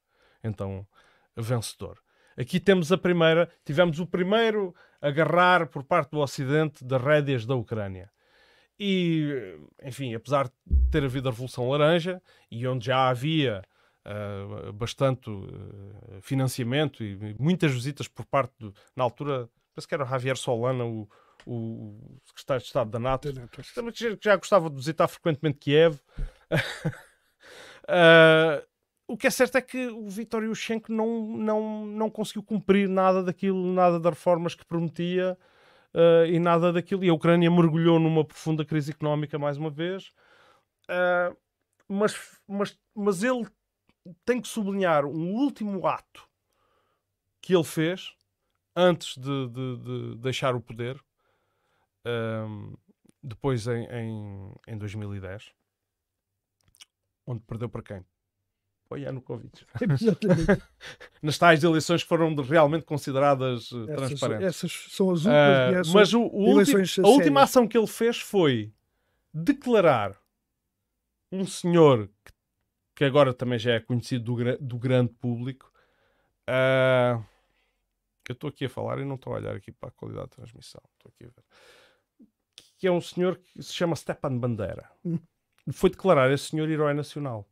então 0.42 0.86
vencedor. 1.36 1.98
Aqui 2.36 2.58
temos 2.58 2.90
a 2.90 2.98
primeira, 2.98 3.48
tivemos 3.64 4.00
o 4.00 4.06
primeiro 4.06 4.74
agarrar 5.00 5.66
por 5.68 5.84
parte 5.84 6.10
do 6.10 6.18
Ocidente 6.18 6.84
das 6.84 7.02
rédeas 7.02 7.44
da 7.44 7.54
Ucrânia. 7.54 8.10
E, 8.78 9.58
enfim, 9.82 10.14
apesar 10.14 10.48
de 10.66 10.90
ter 10.90 11.04
havido 11.04 11.28
a 11.28 11.30
Revolução 11.30 11.68
Laranja, 11.68 12.22
e 12.50 12.66
onde 12.66 12.86
já 12.86 13.08
havia 13.08 13.62
uh, 14.06 14.72
bastante 14.72 15.30
uh, 15.30 16.20
financiamento 16.20 17.02
e 17.02 17.36
muitas 17.38 17.72
visitas 17.72 18.08
por 18.08 18.24
parte, 18.26 18.52
do, 18.58 18.74
na 18.96 19.04
altura, 19.04 19.48
penso 19.74 19.88
que 19.88 19.94
era 19.94 20.04
o 20.04 20.06
Javier 20.06 20.36
Solana, 20.36 20.84
o, 20.84 21.08
o 21.46 22.20
secretário 22.24 22.62
de 22.62 22.66
Estado 22.66 22.90
da 22.90 22.98
NATO, 22.98 23.32
que 23.50 24.18
já 24.20 24.36
gostava 24.36 24.70
de 24.70 24.76
visitar 24.76 25.08
frequentemente 25.08 25.58
Kiev. 25.58 25.98
uh, 27.88 28.62
o 29.06 29.16
que 29.16 29.26
é 29.26 29.30
certo 29.30 29.56
é 29.56 29.60
que 29.60 29.88
o 29.88 30.08
Viktor 30.08 30.44
Yushchenko 30.44 30.92
não, 30.92 31.26
não, 31.36 31.86
não 31.86 32.10
conseguiu 32.10 32.42
cumprir 32.42 32.88
nada 32.88 33.22
daquilo, 33.22 33.72
nada 33.72 33.98
das 34.00 34.14
reformas 34.14 34.54
que 34.54 34.64
prometia 34.64 35.36
uh, 35.94 36.26
e 36.26 36.38
nada 36.38 36.72
daquilo. 36.72 37.04
E 37.04 37.08
a 37.08 37.14
Ucrânia 37.14 37.50
mergulhou 37.50 37.98
numa 37.98 38.24
profunda 38.24 38.64
crise 38.64 38.92
económica 38.92 39.38
mais 39.38 39.56
uma 39.56 39.70
vez. 39.70 40.12
Uh, 40.88 41.36
mas, 41.88 42.14
mas, 42.48 42.78
mas 42.94 43.22
ele 43.22 43.46
tem 44.24 44.40
que 44.40 44.48
sublinhar 44.48 45.04
um 45.04 45.32
último 45.34 45.86
ato 45.86 46.28
que 47.40 47.54
ele 47.54 47.64
fez 47.64 48.12
antes 48.74 49.16
de, 49.16 49.48
de, 49.48 49.76
de 49.78 50.16
deixar 50.16 50.54
o 50.54 50.60
poder, 50.60 50.98
um, 52.06 52.74
depois 53.22 53.66
em, 53.66 53.84
em, 53.86 54.52
em 54.68 54.78
2010, 54.78 55.52
onde 57.26 57.40
perdeu 57.44 57.68
para 57.68 57.82
quem? 57.82 58.04
para 58.88 58.98
Yanukovych. 59.00 59.64
Nas 61.22 61.38
tais 61.38 61.64
eleições 61.64 62.02
que 62.02 62.08
foram 62.08 62.34
realmente 62.36 62.84
consideradas 62.84 63.70
eh, 63.72 63.84
Essas, 63.92 63.96
transparentes. 64.08 64.46
essas 64.46 64.72
são 64.90 65.10
as 65.10 65.24
Ah, 65.26 65.30
últimas. 65.68 65.88
né? 65.88 65.94
mas 65.94 66.12
o, 66.12 66.20
o 66.22 66.56
ulti- 66.56 67.00
a 67.02 67.08
última 67.08 67.42
ação 67.42 67.66
que 67.66 67.78
ele 67.78 67.86
fez 67.86 68.18
foi 68.18 68.70
declarar 69.32 70.20
um 71.30 71.46
senhor 71.46 72.08
que, 72.22 72.32
que 73.02 73.06
agora 73.06 73.34
também 73.34 73.58
já 73.58 73.72
é 73.72 73.80
conhecido 73.80 74.36
do, 74.36 74.58
do 74.58 74.78
grande 74.78 75.12
público. 75.14 75.72
ah, 76.46 77.20
eu 78.28 78.32
estou 78.34 78.48
aqui 78.48 78.66
a 78.66 78.68
falar 78.68 79.00
e 79.00 79.04
não 79.04 79.16
estou 79.16 79.32
a 79.32 79.36
olhar 79.38 79.56
aqui 79.56 79.72
para 79.72 79.88
a 79.88 79.92
qualidade 79.92 80.30
de 80.30 80.36
transmissão. 80.36 80.80
Estou 80.96 81.10
aqui 81.12 81.24
a 81.24 81.26
ver. 81.26 81.44
Que 82.78 82.86
é 82.86 82.92
um 82.92 83.00
senhor 83.00 83.36
que 83.38 83.60
se 83.60 83.72
chama 83.74 83.96
Stepan 83.96 84.38
Bandera. 84.38 84.88
Hum. 85.04 85.18
Foi 85.72 85.90
declarar 85.90 86.30
esse 86.30 86.50
senhor 86.50 86.70
herói 86.70 86.94
nacional. 86.94 87.48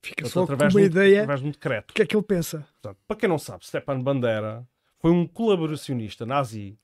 Fica 0.00 0.26
só 0.26 0.46
com 0.46 0.52
através, 0.52 0.72
uma 0.74 0.80
de 0.80 0.86
um, 0.86 0.90
ideia 0.90 1.20
através 1.22 1.40
de 1.40 1.46
um 1.48 1.50
decreto. 1.50 1.88
do 1.88 1.94
que 1.94 2.02
é 2.02 2.06
que 2.06 2.14
ele 2.16 2.22
pensa. 2.24 2.60
Portanto, 2.80 2.98
para 3.08 3.16
quem 3.16 3.28
não 3.28 3.38
sabe, 3.38 3.66
Stepan 3.66 4.00
Bandera 4.00 4.64
foi 4.98 5.10
um 5.10 5.26
colaboracionista 5.26 6.24
nazi. 6.24 6.78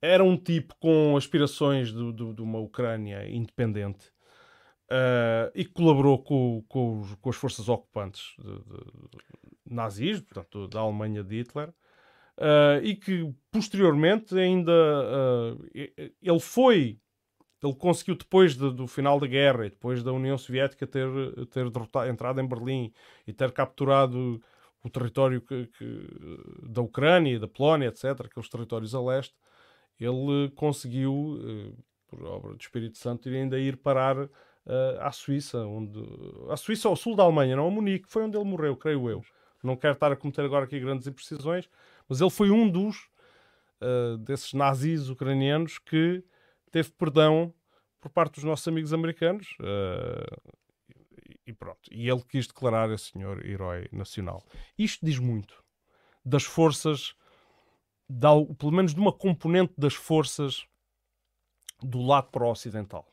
Era 0.00 0.22
um 0.22 0.36
tipo 0.36 0.76
com 0.78 1.16
aspirações 1.16 1.92
do- 1.92 2.12
do- 2.12 2.32
de 2.32 2.40
uma 2.42 2.60
Ucrânia 2.60 3.28
independente 3.28 4.11
eh, 4.92 5.52
e 5.54 5.64
colaborou 5.64 6.22
com, 6.22 6.64
com 6.68 7.02
com 7.20 7.30
as 7.30 7.36
forças 7.36 7.68
ocupantes 7.68 8.34
de, 8.38 8.54
de- 8.58 9.74
nazis, 9.74 10.20
portanto, 10.20 10.68
da 10.68 10.80
Alemanha 10.80 11.24
de 11.24 11.36
Hitler, 11.38 11.72
eh, 12.38 12.80
e 12.84 12.96
que 12.96 13.32
posteriormente 13.50 14.38
ainda 14.38 14.72
eh, 15.74 16.12
ele 16.22 16.40
foi. 16.40 16.98
Ele 17.62 17.74
conseguiu, 17.74 18.16
depois 18.16 18.56
de- 18.56 18.72
do 18.72 18.86
final 18.88 19.20
da 19.20 19.26
guerra 19.26 19.66
e 19.66 19.70
depois 19.70 20.02
da 20.02 20.12
União 20.12 20.36
Soviética 20.36 20.86
ter, 20.86 21.08
ter 21.50 21.70
derrotado, 21.70 22.10
entrado 22.10 22.40
em 22.40 22.46
Berlim 22.48 22.92
e 23.26 23.32
ter 23.32 23.52
capturado 23.52 24.40
o 24.84 24.90
território 24.90 25.40
que- 25.40 25.66
que- 25.78 26.08
da 26.68 26.82
Ucrânia, 26.82 27.38
da 27.38 27.46
Polónia, 27.48 27.88
etc., 27.88 28.26
aqueles 28.26 28.48
territórios 28.48 28.94
a 28.94 29.00
leste, 29.00 29.34
ele 30.00 30.50
conseguiu, 30.56 31.38
eh, 31.40 31.82
por 32.08 32.24
obra 32.24 32.54
do 32.54 32.60
Espírito 32.60 32.98
Santo, 32.98 33.28
ainda 33.28 33.58
ir 33.60 33.76
parar 33.76 34.28
eh, 34.66 34.98
à 35.00 35.10
Suíça, 35.12 35.58
onde 35.58 35.98
à 36.50 36.56
Suíça 36.56 36.88
ao 36.88 36.96
sul 36.96 37.16
da 37.16 37.22
Alemanha, 37.24 37.56
não 37.56 37.66
a 37.66 37.70
Munique, 37.70 38.08
foi 38.08 38.22
onde 38.24 38.36
ele 38.36 38.44
morreu, 38.44 38.76
creio 38.76 39.08
eu. 39.08 39.24
Não 39.62 39.76
quero 39.76 39.94
estar 39.94 40.10
a 40.10 40.16
cometer 40.16 40.42
agora 40.44 40.64
aqui 40.64 40.78
grandes 40.80 41.06
imprecisões, 41.06 41.68
mas 42.08 42.20
ele 42.20 42.30
foi 42.30 42.50
um 42.50 42.68
dos 42.68 43.08
eh, 43.80 44.16
desses 44.18 44.52
nazis 44.52 45.08
ucranianos 45.08 45.78
que 45.78 46.24
teve 46.70 46.90
perdão 46.92 47.52
por 48.00 48.10
parte 48.10 48.34
dos 48.36 48.44
nossos 48.44 48.66
amigos 48.68 48.92
americanos. 48.92 49.56
eh, 49.60 50.36
e- 51.46 51.52
pronto. 51.52 51.80
E 51.90 52.08
ele 52.08 52.22
quis 52.28 52.46
declarar 52.46 52.90
esse 52.90 53.10
senhor 53.12 53.44
herói 53.44 53.88
nacional. 53.92 54.44
Isto 54.78 55.04
diz 55.04 55.18
muito 55.18 55.62
das 56.24 56.44
forças, 56.44 57.14
pelo 58.58 58.72
menos 58.72 58.94
de 58.94 59.00
uma 59.00 59.12
componente 59.12 59.74
das 59.76 59.94
forças 59.94 60.64
do 61.82 62.00
lado 62.00 62.30
pró-ocidental. 62.30 63.04
não 63.04 63.08
é? 63.08 63.11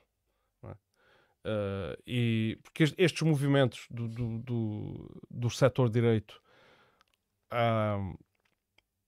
Eh, 1.45 1.97
e, 2.05 2.59
porque 2.63 2.83
est- 2.83 2.95
estes 2.97 3.21
movimentos 3.21 3.87
do, 3.89 4.07
do, 4.07 4.39
do, 4.39 5.21
do 5.29 5.49
setor 5.49 5.89
direito 5.89 6.41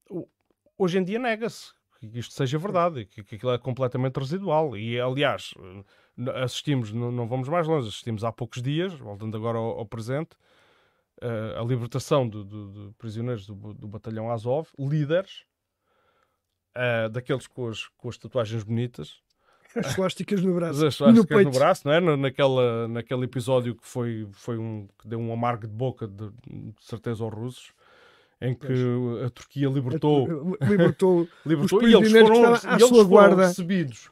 o- 0.09 0.27
hoje 0.77 0.97
em 0.97 1.03
dia 1.03 1.19
nega-se 1.19 1.73
que 1.99 2.07
isto 2.17 2.33
seja 2.33 2.57
verdade, 2.57 3.05
que, 3.05 3.23
que 3.23 3.35
aquilo 3.35 3.51
é 3.51 3.59
completamente 3.59 4.17
residual. 4.17 4.75
E, 4.75 4.99
aliás, 4.99 5.53
eh, 6.17 6.43
assistimos, 6.43 6.91
não, 6.91 7.11
não 7.11 7.27
vamos 7.27 7.47
mais 7.47 7.67
longe, 7.67 7.87
assistimos 7.89 8.23
há 8.23 8.31
poucos 8.31 8.61
dias, 8.61 8.93
voltando 8.93 9.37
agora 9.37 9.59
ao, 9.59 9.77
ao 9.79 9.85
presente, 9.85 10.35
eh, 11.21 11.55
a 11.59 11.63
libertação 11.63 12.27
de, 12.27 12.43
de- 12.43 12.71
de 12.87 12.93
prisioneiros 12.97 13.45
do, 13.45 13.73
do 13.75 13.87
batalhão 13.87 14.31
Azov, 14.31 14.69
líderes, 14.79 15.45
daqueles 17.11 17.47
com 17.47 17.67
as, 17.67 17.87
com 17.97 18.07
as 18.09 18.17
tatuagens 18.17 18.63
bonitas, 18.63 19.21
As 19.75 19.87
suásticas 19.93 20.41
no 20.43 20.53
braço. 20.55 20.85
as 20.85 20.99
e 20.99 21.03
no 21.13 21.25
no 21.43 21.51
braço, 21.51 21.87
não 21.87 21.93
é? 21.93 21.99
Na- 21.99 22.17
Naquela, 22.17 22.87
naquele 22.87 23.25
episódio 23.25 23.75
que 23.75 23.87
foi, 23.87 24.27
foi 24.31 24.57
um 24.57 24.87
que 24.99 25.07
deu 25.07 25.19
um 25.19 25.31
amargo 25.33 25.67
de 25.67 25.73
boca 25.73 26.07
de, 26.07 26.29
de 26.29 26.73
certeza 26.79 27.23
aos 27.23 27.33
russos, 27.33 27.73
em 28.39 28.53
que 28.55 28.67
a 29.25 29.29
Turquia 29.29 29.67
libertou, 29.69 30.27
Libertou 30.61 31.27
libertou 31.45 31.79
os 31.79 31.85
e 31.87 31.93
eles 31.95 32.11
foram, 32.11 32.53
à 32.53 32.57
e 32.57 32.69
eles 32.71 32.79
sua 32.79 32.89
foram 32.89 33.07
guarda. 33.09 33.47
recebidos 33.47 34.09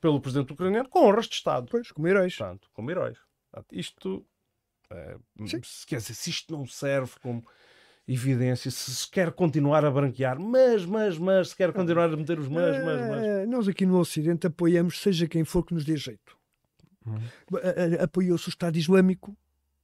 pelo 0.00 0.20
presidente 0.20 0.52
ucraniano 0.52 0.88
com 0.88 1.06
honras 1.06 1.26
de 1.26 1.34
Estado. 1.34 1.64
depois, 1.64 1.90
como 1.92 2.06
heróis. 2.08 2.34
Portanto, 2.36 2.68
como 2.72 2.90
heróis. 2.90 3.18
Portanto, 3.50 3.72
isto, 3.72 4.24
eh, 4.90 5.16
Sim. 5.46 5.60
se, 5.62 5.86
quer 5.86 5.96
dizer, 5.96 6.14
se 6.14 6.30
isto 6.30 6.56
não 6.56 6.66
serve 6.66 7.12
como 7.22 7.44
evidência, 8.06 8.70
se 8.70 8.90
se 8.94 9.10
quer 9.10 9.30
continuar 9.32 9.84
a 9.84 9.90
branquear, 9.90 10.38
mas, 10.40 10.84
mas, 10.84 11.16
mas, 11.18 11.48
se 11.50 11.56
quer 11.56 11.72
continuar 11.72 12.12
a 12.12 12.16
meter 12.16 12.38
os 12.38 12.48
mas, 12.48 12.76
mas, 12.84 13.00
mas. 13.08 13.22
Eh, 13.24 13.46
Nós 13.46 13.68
aqui 13.68 13.86
no 13.86 13.98
Ocidente 13.98 14.46
apoiamos 14.46 15.00
seja 15.00 15.26
quem 15.28 15.44
for 15.44 15.64
que 15.64 15.72
nos 15.74 15.84
dê 15.84 15.96
jeito. 15.96 16.36
A- 18.00 18.04
Apoiou-se 18.04 18.48
o 18.48 18.50
Estado 18.50 18.76
Islâmico 18.76 19.36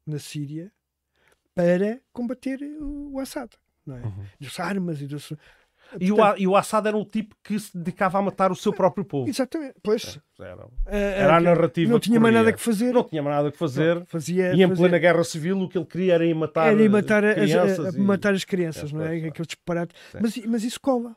na 0.06 0.18
Síria 0.18 0.72
para 1.54 2.00
combater 2.12 2.60
o 2.80 3.18
Assad. 3.18 3.50
Não 3.84 3.96
é? 3.96 4.02
Uhum. 4.02 4.24
Deu-se 4.38 4.60
armas 4.62 5.00
e 5.00 5.06
deu-se. 5.06 5.36
E 5.98 6.12
o, 6.12 6.22
A- 6.22 6.34
e 6.38 6.46
o 6.46 6.54
Assad 6.54 6.86
era 6.86 6.96
o 6.96 7.04
tipo 7.04 7.34
que 7.42 7.58
se 7.58 7.76
dedicava 7.76 8.18
a 8.18 8.22
matar 8.22 8.50
o 8.52 8.54
seu 8.56 8.72
próprio 8.72 9.04
povo. 9.04 9.28
Exatamente. 9.28 9.76
Pois. 9.82 10.18
Era, 10.38 10.68
era 10.86 11.34
a 11.36 11.38
eh, 11.38 11.40
narrativa 11.40 11.90
Não 11.92 11.98
tinha 12.00 12.20
mais 12.20 12.34
nada 12.34 12.52
que 12.52 12.60
fazer. 12.60 12.92
Não 12.92 13.04
tinha 13.04 13.22
mais 13.22 13.36
nada 13.36 13.50
que 13.50 13.56
fazer. 13.58 14.04
Fazia, 14.06 14.52
E 14.54 14.62
em 14.62 14.68
fazia- 14.68 14.76
plena 14.76 14.98
guerra 14.98 15.24
civil 15.24 15.58
o 15.60 15.68
que 15.68 15.78
ele 15.78 15.86
queria 15.86 16.14
era 16.14 16.26
ir 16.26 16.34
matar, 16.34 16.72
era 16.72 16.82
ir 16.82 16.88
matar, 16.90 17.24
as, 17.24 17.34
crianças. 17.34 17.78
a- 17.86 17.88
a- 17.88 17.92
e- 17.92 17.98
matar 18.04 18.34
as 18.34 18.44
crianças, 18.44 18.90
É, 18.90 18.94
não 18.94 19.02
é? 19.02 19.08
pois, 19.08 19.24
Aquele 19.24 19.46
disparate. 19.46 19.94
Mas, 20.20 20.36
mas 20.44 20.64
isso 20.64 20.80
cola. 20.80 21.16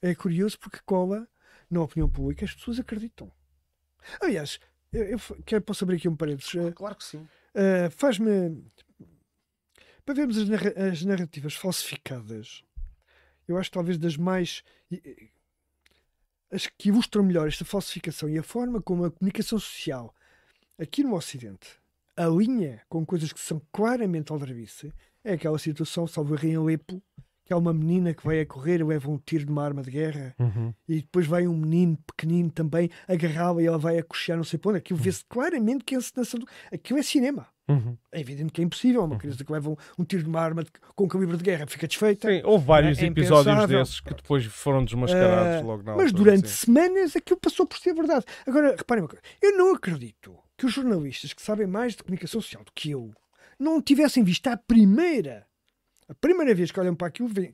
É 0.00 0.14
curioso 0.14 0.58
porque 0.58 0.78
cola 0.86 1.26
na 1.70 1.82
opinião 1.82 2.08
pública, 2.08 2.44
as 2.44 2.54
pessoas 2.54 2.78
acreditam. 2.78 3.30
Aliás, 4.20 4.58
eu, 4.92 5.02
eu 5.04 5.18
quero, 5.44 5.62
posso 5.62 5.84
abrir 5.84 5.96
aqui 5.96 6.08
um 6.08 6.16
parênteses. 6.16 6.52
Claro 6.74 6.94
que 6.94 7.04
sim. 7.04 7.18
Uh, 7.18 7.90
faz-me 7.90 8.62
para 10.04 10.14
vermos 10.14 10.36
as 10.38 11.02
narrativas 11.04 11.54
falsificadas 11.54 12.62
eu 13.48 13.56
acho 13.58 13.70
talvez 13.70 13.98
das 13.98 14.16
mais 14.16 14.62
e- 14.90 14.96
e- 15.04 15.28
as 16.50 16.66
que 16.66 16.88
ilustram 16.88 17.24
melhor 17.24 17.48
esta 17.48 17.64
falsificação 17.64 18.28
e 18.28 18.38
a 18.38 18.42
forma 18.42 18.80
como 18.80 19.04
a 19.04 19.10
comunicação 19.10 19.58
social 19.58 20.14
aqui 20.78 21.02
no 21.02 21.14
Ocidente 21.14 21.68
alinha 22.16 22.80
com 22.88 23.04
coisas 23.04 23.32
que 23.32 23.40
são 23.40 23.60
claramente 23.72 24.32
aldrabice 24.32 24.92
é 25.24 25.32
aquela 25.34 25.58
situação, 25.58 26.06
salvo 26.06 26.34
erro, 26.34 26.46
em 26.48 26.54
Alepo 26.56 27.02
que 27.44 27.52
há 27.52 27.56
uma 27.56 27.72
menina 27.72 28.12
que 28.14 28.24
vai 28.24 28.40
a 28.40 28.46
correr 28.46 28.84
leva 28.84 29.08
um 29.10 29.18
tiro 29.18 29.44
de 29.44 29.52
uma 29.52 29.64
arma 29.64 29.82
de 29.82 29.90
guerra 29.90 30.34
e 30.88 30.96
depois 31.00 31.26
vai 31.26 31.46
um 31.46 31.56
menino 31.56 31.96
pequenino 32.06 32.50
também 32.50 32.90
agarrá-la 33.06 33.62
e 33.62 33.66
ela 33.66 33.78
vai 33.78 33.98
a 33.98 34.02
coxear 34.02 34.36
não 34.36 34.44
sei 34.44 34.58
para 34.58 34.70
onde. 34.70 34.78
Aquilo 34.78 34.98
vê-se 34.98 35.24
claramente 35.26 35.84
que 35.84 35.94
é 35.94 35.98
encenação. 35.98 36.40
Do... 36.40 36.48
Aquilo 36.72 36.98
é 36.98 37.02
cinema. 37.02 37.46
É 38.12 38.20
evidente 38.20 38.52
que 38.52 38.60
é 38.60 38.64
impossível. 38.64 39.02
Uma 39.04 39.18
criança 39.18 39.44
que 39.44 39.52
leva 39.52 39.70
um, 39.70 39.76
um 39.98 40.04
tiro 40.04 40.22
de 40.22 40.28
uma 40.28 40.40
arma 40.40 40.62
de- 40.62 40.70
com 40.94 41.08
calibre 41.08 41.36
de 41.36 41.42
guerra 41.42 41.66
fica 41.66 41.86
desfeita. 41.88 42.28
Sim, 42.30 42.40
houve 42.44 42.64
vários 42.64 42.98
É 42.98 43.06
episódios 43.06 43.66
desses 43.66 44.00
que 44.00 44.14
depois 44.14 44.44
foram 44.46 44.84
desmascarados 44.84 45.56
Ah, 45.56 45.66
logo 45.66 45.82
na 45.82 45.96
Mas 45.96 46.06
altura, 46.12 46.24
durante 46.32 46.48
sim. 46.48 46.66
semanas 46.66 47.16
aquilo 47.16 47.40
passou 47.40 47.66
por 47.66 47.78
ser 47.78 47.92
verdade. 47.94 48.24
Agora, 48.46 48.76
reparem 48.76 49.02
uma 49.02 49.08
coisa. 49.08 49.22
Eu 49.42 49.56
não 49.56 49.74
acredito 49.74 50.36
que 50.56 50.64
os 50.66 50.72
jornalistas 50.72 51.32
que 51.32 51.42
sabem 51.42 51.66
mais 51.66 51.94
de 51.96 52.02
comunicação 52.04 52.40
social 52.40 52.62
do 52.64 52.70
que 52.72 52.90
eu 52.92 53.12
não 53.58 53.82
tivessem 53.82 54.22
visto 54.22 54.46
à 54.46 54.56
primeira, 54.56 55.44
a 56.08 56.14
primeira 56.14 56.54
vez 56.54 56.70
que 56.70 56.78
olham 56.78 56.94
para 56.94 57.08
aquilo, 57.08 57.28
veem, 57.28 57.50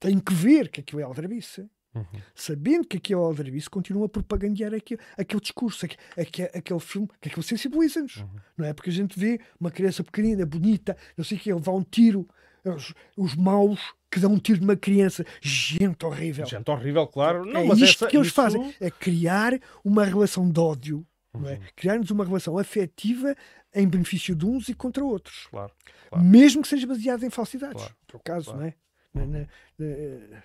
têm 0.00 0.18
que 0.18 0.32
ver 0.32 0.68
que 0.70 0.80
aquilo 0.80 1.00
é 1.00 1.04
aldrabice. 1.04 1.68
Uhum. 1.96 2.20
Sabendo 2.34 2.86
que 2.86 2.96
aquilo 2.98 3.22
é 3.22 3.24
aldrabice, 3.24 3.68
continuam 3.70 4.04
a 4.04 4.08
propagandear 4.08 4.74
aquele, 4.74 5.00
aquele 5.16 5.40
discurso, 5.40 5.86
aque- 5.86 5.96
aque- 6.16 6.42
aquele 6.58 6.80
filme, 6.80 7.08
que 7.20 7.28
aquilo 7.28 7.42
sensibiliza-nos. 7.42 8.16
Uhum. 8.18 8.28
Não 8.58 8.66
é? 8.66 8.72
Porque 8.72 8.90
a 8.90 8.92
gente 8.92 9.18
vê 9.18 9.40
uma 9.58 9.70
criança 9.70 10.04
pequenina, 10.04 10.44
bonita, 10.44 10.96
não 11.16 11.24
sei 11.24 11.38
o 11.38 11.40
que, 11.40 11.52
levar 11.52 11.72
um 11.72 11.82
tiro, 11.82 12.28
os, 12.64 12.92
os 13.16 13.34
maus 13.34 13.80
que 14.10 14.20
dão 14.20 14.32
um 14.32 14.38
tiro 14.38 14.58
de 14.58 14.64
uma 14.64 14.76
criança, 14.76 15.24
gente 15.40 16.04
horrível. 16.04 16.46
Gente 16.46 16.70
horrível, 16.70 17.06
claro. 17.06 17.44
Não, 17.44 17.60
é 17.60 17.64
mas 17.64 17.78
isto 17.78 18.04
essa- 18.04 18.10
que 18.10 18.16
eles 18.16 18.26
isso- 18.28 18.36
fazem, 18.36 18.74
é 18.80 18.90
criar 18.90 19.58
uma 19.84 20.04
relação 20.04 20.50
de 20.50 20.58
ódio, 20.60 21.06
é? 21.34 21.38
Uhum. 21.38 21.58
criar-nos 21.74 22.10
uma 22.10 22.24
relação 22.24 22.56
afetiva 22.58 23.34
em 23.74 23.86
benefício 23.86 24.34
de 24.34 24.46
uns 24.46 24.68
e 24.68 24.74
contra 24.74 25.04
outros, 25.04 25.46
Claro. 25.50 25.70
Claro. 26.08 26.24
mesmo 26.24 26.62
que 26.62 26.68
seja 26.68 26.86
baseada 26.86 27.26
em 27.26 27.30
falsidades, 27.30 27.76
Claro, 27.82 27.94
que 28.06 28.16
é 28.16 28.18
o 28.18 28.22
caso, 28.22 28.44
claro. 28.46 28.60
não 28.60 28.66
é? 28.66 28.74
Na- 29.14 29.26
na- 29.26 29.38
na- 29.78 30.42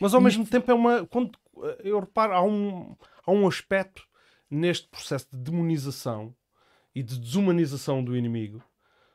Mas 0.00 0.14
ao 0.14 0.20
E- 0.20 0.24
mesmo 0.24 0.46
tempo 0.46 0.70
é 0.70 0.74
uma. 0.74 1.06
Quando, 1.06 1.32
eu 1.82 2.00
reparo, 2.00 2.32
há 2.32 2.42
um, 2.42 2.96
há 3.26 3.30
um 3.30 3.46
aspecto 3.46 4.02
neste 4.50 4.88
processo 4.88 5.28
de 5.32 5.38
demonização 5.38 6.34
e 6.94 7.02
de 7.02 7.18
desumanização 7.18 8.02
do 8.04 8.16
inimigo 8.16 8.62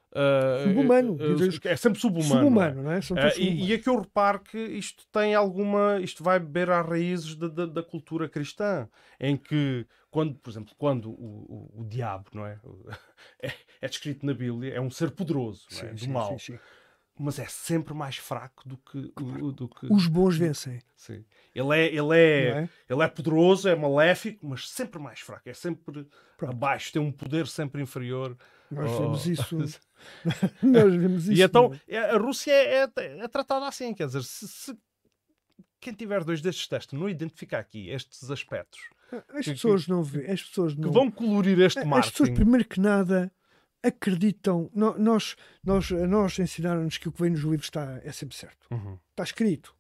Uh, 0.10 0.64
subhumano. 0.64 1.14
Uh, 1.14 1.68
é 1.68 1.76
sempre 1.76 2.00
subhumano. 2.00 2.34
Subhumano, 2.34 2.84
não 2.84 2.92
é? 2.92 3.02
São 3.02 3.16
uh, 3.16 3.20
e, 3.38 3.68
e 3.68 3.74
é 3.74 3.78
que 3.78 3.88
eu 3.88 4.00
reparo 4.00 4.40
que 4.40 4.58
isto 4.58 5.06
tem 5.12 5.36
alguma. 5.36 6.00
Isto 6.02 6.24
vai 6.24 6.40
beber 6.40 6.72
às 6.72 6.86
raízes 6.88 7.36
da, 7.36 7.48
da, 7.48 7.66
da 7.68 7.84
cultura 7.84 8.28
cristã, 8.28 8.90
em 9.20 9.38
que, 9.38 9.86
quando, 10.10 10.34
por 10.36 10.50
exemplo, 10.50 10.74
quando 10.78 11.12
o, 11.12 11.70
o, 11.76 11.82
o 11.82 11.86
diabo, 11.86 12.26
não 12.34 12.46
é? 12.46 12.60
é? 13.42 13.52
é? 13.82 13.88
descrito 13.88 14.26
na 14.26 14.34
Bíblia, 14.34 14.74
é 14.74 14.82
um 14.82 14.90
ser 14.90 15.12
poderoso, 15.12 15.66
sim, 15.70 15.86
é? 15.86 15.94
do 15.94 16.00
sim, 16.00 16.12
mal. 16.12 16.40
Sim, 16.40 16.58
mas 17.20 17.38
é 17.38 17.46
sempre 17.48 17.94
mais 17.94 18.16
fraco 18.16 18.68
do 18.68 18.78
que, 18.78 19.12
do 19.54 19.68
que... 19.68 19.92
os 19.92 20.08
bons 20.08 20.38
vencem. 20.38 20.82
Sim. 20.96 21.26
Ele 21.54 21.78
é, 21.78 21.86
ele 21.88 22.18
é, 22.18 22.48
é, 22.48 22.70
ele 22.90 23.04
é 23.04 23.08
poderoso, 23.10 23.68
é 23.68 23.76
maléfico, 23.76 24.48
mas 24.48 24.70
sempre 24.70 25.02
mais 25.02 25.20
fraco, 25.20 25.50
é 25.50 25.54
sempre 25.54 26.08
Pronto. 26.38 26.52
abaixo, 26.52 26.94
tem 26.94 27.02
um 27.02 27.12
poder 27.12 27.46
sempre 27.48 27.82
inferior. 27.82 28.38
Nós 28.72 28.90
oh. 28.92 29.00
vemos 29.00 29.28
isso. 29.28 29.58
Nós 30.64 30.96
vemos 30.96 31.28
isso. 31.28 31.34
E 31.34 31.44
então 31.44 31.78
é? 31.90 31.98
a 31.98 32.18
Rússia 32.18 32.54
é, 32.54 32.84
é, 32.84 32.90
é, 32.96 33.28
tratada 33.28 33.68
assim, 33.68 33.94
quer 33.94 34.08
dizer, 34.08 34.24
se, 34.24 34.48
se, 34.48 34.78
quem 35.82 35.94
tiver 35.94 36.24
dois 36.24 36.42
destes 36.42 36.70
testes 36.70 36.98
não 36.98 37.10
identificar 37.10 37.60
aqui 37.60 37.90
estes 37.90 38.32
aspectos, 38.32 38.80
as 39.34 39.46
pessoas 39.46 39.84
que, 39.84 39.90
não 39.92 40.04
vêem, 40.04 40.32
as 40.32 40.42
pessoas 40.42 40.74
não... 40.74 40.88
que 40.88 40.94
vão 40.94 41.12
colorir 41.12 41.60
este 41.60 41.84
marketing. 41.84 42.00
As 42.00 42.12
pessoas 42.12 42.30
primeiro 42.30 42.66
que 42.66 42.80
nada 42.80 43.30
acreditam. 43.84 44.70
Nós, 44.74 45.36
nós, 45.64 45.92
nós 45.92 46.40
ensinaram-nos 46.40 46.98
que 46.98 47.10
o 47.10 47.12
que 47.12 47.22
vem 47.22 47.32
nos 47.32 47.42
livros 47.42 47.66
está, 47.66 48.00
é 48.04 48.12
sempre 48.12 48.36
certo. 48.36 48.68
Uhum. 48.72 48.98
Está 49.12 49.24
escrito. 49.24 49.76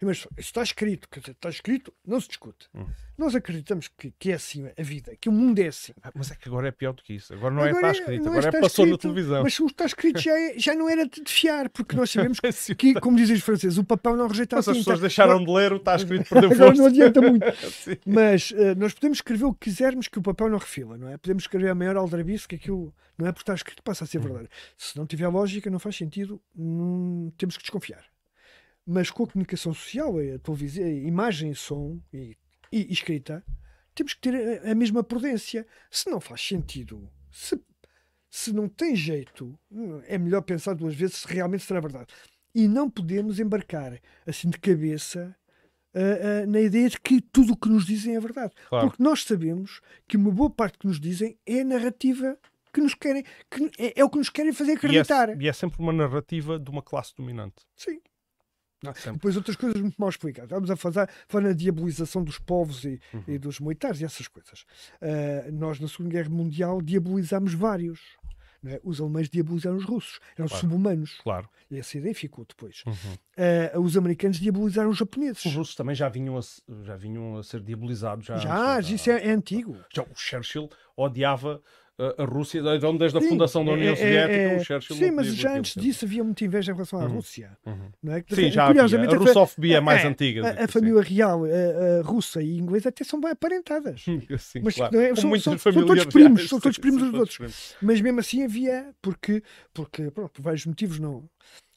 Mas 0.00 0.26
está 0.38 0.62
escrito, 0.62 1.08
quer 1.08 1.20
dizer, 1.20 1.32
está 1.32 1.48
escrito, 1.48 1.92
não 2.06 2.20
se 2.20 2.28
discute. 2.28 2.68
Uhum. 2.74 2.86
Nós 3.16 3.34
acreditamos 3.34 3.88
que, 3.88 4.12
que 4.18 4.30
é 4.30 4.34
assim 4.34 4.70
a 4.78 4.82
vida, 4.82 5.16
que 5.20 5.28
o 5.28 5.32
mundo 5.32 5.58
é 5.58 5.66
assim. 5.66 5.92
Ah, 6.02 6.12
mas 6.14 6.30
é 6.30 6.36
que 6.36 6.48
agora 6.48 6.68
é 6.68 6.70
pior 6.70 6.92
do 6.92 7.02
que 7.02 7.14
isso. 7.14 7.34
Agora 7.34 7.52
não 7.52 7.64
é 7.64 7.70
agora 7.70 7.88
é 7.88 7.90
está 7.90 8.02
escrito, 8.02 8.28
agora 8.28 8.46
é, 8.46 8.48
é 8.48 8.60
passou 8.60 8.84
escrito, 8.84 8.90
na 8.90 8.98
televisão. 8.98 9.42
Mas 9.42 9.54
se 9.54 9.64
está 9.64 9.86
escrito 9.86 10.20
já, 10.20 10.38
é, 10.38 10.58
já 10.58 10.74
não 10.74 10.88
era 10.88 11.06
de 11.06 11.22
fiar, 11.26 11.68
porque 11.68 11.96
nós 11.96 12.10
sabemos 12.10 12.38
que, 12.78 12.94
como 12.94 13.16
dizem 13.16 13.36
os 13.36 13.42
franceses, 13.42 13.76
o 13.76 13.84
papel 13.84 14.16
não 14.16 14.28
rejeita 14.28 14.56
mas 14.56 14.68
a 14.68 14.72
tinta. 14.72 14.80
As 14.80 14.84
pessoas 14.84 15.00
deixaram 15.00 15.44
de 15.44 15.50
ler 15.50 15.72
o 15.72 15.76
está 15.76 15.96
escrito 15.96 16.28
perdeu 16.28 16.50
força. 16.56 16.74
não 16.74 16.86
adianta 16.86 17.20
muito. 17.20 17.46
mas 18.06 18.50
uh, 18.52 18.74
nós 18.76 18.94
podemos 18.94 19.18
escrever 19.18 19.44
o 19.44 19.52
que 19.52 19.68
quisermos 19.68 20.08
que 20.08 20.18
o 20.18 20.22
papel 20.22 20.48
não 20.48 20.58
refila, 20.58 20.96
não 20.96 21.08
é? 21.08 21.16
Podemos 21.16 21.42
escrever 21.42 21.70
a 21.70 21.74
maior 21.74 21.96
aldrabice 21.96 22.46
que 22.46 22.54
aquilo 22.54 22.94
não 23.18 23.26
é 23.26 23.32
por 23.32 23.40
estar 23.40 23.54
escrito 23.54 23.82
passa 23.82 24.04
a 24.04 24.06
ser 24.06 24.18
hum. 24.18 24.22
verdade. 24.22 24.48
Se 24.76 24.96
não 24.96 25.06
tiver 25.06 25.26
lógica, 25.28 25.68
não 25.68 25.78
faz 25.78 25.96
sentido, 25.96 26.40
hum, 26.56 27.32
temos 27.36 27.56
que 27.56 27.62
desconfiar. 27.62 28.04
Mas 28.90 29.10
com 29.10 29.24
a 29.24 29.26
comunicação 29.26 29.74
social, 29.74 30.14
a 30.18 30.38
televisão, 30.38 30.82
a 30.82 30.88
imagem, 30.88 31.52
som 31.52 32.00
e, 32.10 32.34
e, 32.72 32.90
escrita, 32.90 33.44
temos 33.94 34.14
que 34.14 34.20
ter 34.22 34.64
a, 34.64 34.72
a, 34.72 34.74
mesma 34.74 35.04
prudência. 35.04 35.66
Se 35.90 36.08
não 36.08 36.18
faz 36.18 36.40
sentido, 36.40 37.06
se, 37.30 37.60
se 38.30 38.50
não 38.50 38.66
tem 38.66 38.96
jeito, 38.96 39.58
é 40.06 40.16
melhor 40.16 40.40
pensar 40.40 40.72
duas 40.72 40.94
vezes 40.94 41.16
se 41.16 41.28
realmente 41.28 41.64
será 41.64 41.80
verdade. 41.80 42.06
E 42.54 42.66
não 42.66 42.88
podemos 42.88 43.38
embarcar 43.38 44.00
assim 44.26 44.48
de 44.48 44.58
cabeça 44.58 45.36
Uh, 45.94 46.44
uh, 46.44 46.46
na 46.46 46.60
ideia 46.60 46.88
de 46.90 47.00
que 47.00 47.18
tudo 47.18 47.54
o 47.54 47.56
que 47.56 47.68
nos 47.68 47.86
dizem 47.86 48.14
é 48.14 48.20
verdade. 48.20 48.52
Claro. 48.68 48.86
Porque 48.86 49.02
nós 49.02 49.24
sabemos 49.24 49.80
que 50.06 50.18
uma 50.18 50.30
boa 50.30 50.50
parte 50.50 50.78
que 50.78 50.86
nos 50.86 51.00
dizem 51.00 51.36
é 51.46 51.62
a 51.62 51.64
narrativa 51.64 52.38
que 52.72 52.80
nos 52.80 52.94
querem, 52.94 53.24
que 53.50 53.70
é, 53.78 54.00
é 54.00 54.04
o 54.04 54.10
que 54.10 54.18
nos 54.18 54.28
querem 54.28 54.52
fazer 54.52 54.72
acreditar. 54.72 55.30
E 55.30 55.32
é, 55.32 55.36
e 55.46 55.48
é, 55.48 55.52
sempre 55.52 55.80
uma 55.80 55.92
narrativa 55.92 56.58
de 56.58 56.70
uma 56.70 56.82
classe 56.82 57.14
dominante. 57.16 57.56
Sim. 57.74 58.00
Não, 58.82 58.92
Depois 59.12 59.36
outras 59.36 59.56
coisas 59.56 59.80
muito 59.80 59.96
mal 59.98 60.08
explicadas. 60.08 60.50
Estamos 60.50 60.70
a 60.70 60.76
fazer, 60.76 61.08
falar 61.26 61.48
na 61.48 61.52
diabolização 61.52 62.22
dos 62.22 62.38
povos 62.38 62.84
e, 62.84 63.00
uhum. 63.12 63.24
e, 63.26 63.38
dos 63.38 63.58
militares 63.58 64.00
e 64.00 64.04
essas 64.04 64.28
coisas. 64.28 64.64
Uh, 65.02 65.52
nós, 65.52 65.80
na 65.80 65.88
Segunda 65.88 66.10
Guerra 66.10 66.28
Mundial, 66.28 66.80
diabolizámos 66.80 67.54
vários. 67.54 68.00
É? 68.64 68.80
Os 68.82 69.00
alemães 69.00 69.28
diabolizaram 69.28 69.76
os 69.76 69.84
russos. 69.84 70.18
Eram 70.36 70.48
claro. 70.48 70.60
subhumanos. 70.60 71.20
Claro. 71.22 71.48
E 71.70 71.78
essa 71.78 71.96
ideia 71.96 72.14
ficou 72.14 72.44
depois. 72.44 72.82
Uhum. 72.86 72.92
Uh, 73.74 73.80
os 73.80 73.96
americanos 73.96 74.40
diabolizaram 74.40 74.90
os 74.90 74.96
japoneses. 74.96 75.44
Os 75.44 75.54
russos 75.54 75.74
também 75.74 75.94
já 75.94 76.08
vinham 76.08 76.36
a, 76.36 76.40
já 76.82 76.96
vinham 76.96 77.36
a 77.36 77.42
ser 77.42 77.60
diabolizados. 77.60 78.26
Já, 78.26 78.36
já, 78.38 78.80
isso 78.80 79.10
é, 79.10 79.28
é 79.28 79.30
antigo. 79.30 79.76
Já 79.94 80.02
o 80.02 80.08
Churchill 80.14 80.68
odiava 80.96 81.62
a 82.16 82.24
Rússia, 82.24 82.62
desde 82.62 83.18
a 83.18 83.20
fundação 83.20 83.64
da 83.64 83.72
União 83.72 83.88
é, 83.88 83.92
é 83.92 83.96
Soviética, 83.96 84.36
é, 84.36 84.56
o 84.56 84.64
Churchill 84.64 84.96
Sim, 84.96 85.10
mas 85.10 85.34
já 85.34 85.56
antes 85.56 85.74
disso 85.74 86.04
havia 86.04 86.22
muita 86.22 86.44
inveja 86.44 86.70
em 86.70 86.74
relação 86.74 87.00
à 87.00 87.04
uhum. 87.04 87.14
Rússia. 87.16 87.58
Uhum. 87.66 87.90
Não 88.00 88.12
é? 88.12 88.24
Sim, 88.28 88.50
já 88.52 88.66
Curiosamente, 88.68 89.14
havia. 89.14 89.26
A 89.26 89.28
russofobia 89.28 89.76
é 89.78 89.80
mais 89.80 90.04
antiga. 90.04 90.48
A, 90.48 90.64
a 90.64 90.68
família 90.68 91.02
real 91.02 91.42
a, 91.44 91.98
a 91.98 92.02
russa 92.02 92.40
e 92.40 92.56
inglesa 92.56 92.90
até 92.90 93.02
são 93.02 93.20
bem 93.20 93.32
aparentadas. 93.32 94.04
Sim, 94.38 94.60
mas 94.62 94.76
claro. 94.76 94.96
é, 94.96 95.14
são, 95.16 95.40
são, 95.40 95.58
são, 95.58 95.72
todos 95.72 96.04
primos, 96.06 96.48
são 96.48 96.60
todos 96.60 96.78
primos 96.78 97.02
dos 97.02 97.14
outros. 97.14 97.74
Mas 97.82 98.00
mesmo 98.00 98.20
assim 98.20 98.44
havia, 98.44 98.94
porque, 99.02 99.42
porque 99.74 100.08
pronto, 100.12 100.30
por 100.30 100.42
vários 100.42 100.66
motivos 100.66 101.00
não. 101.00 101.28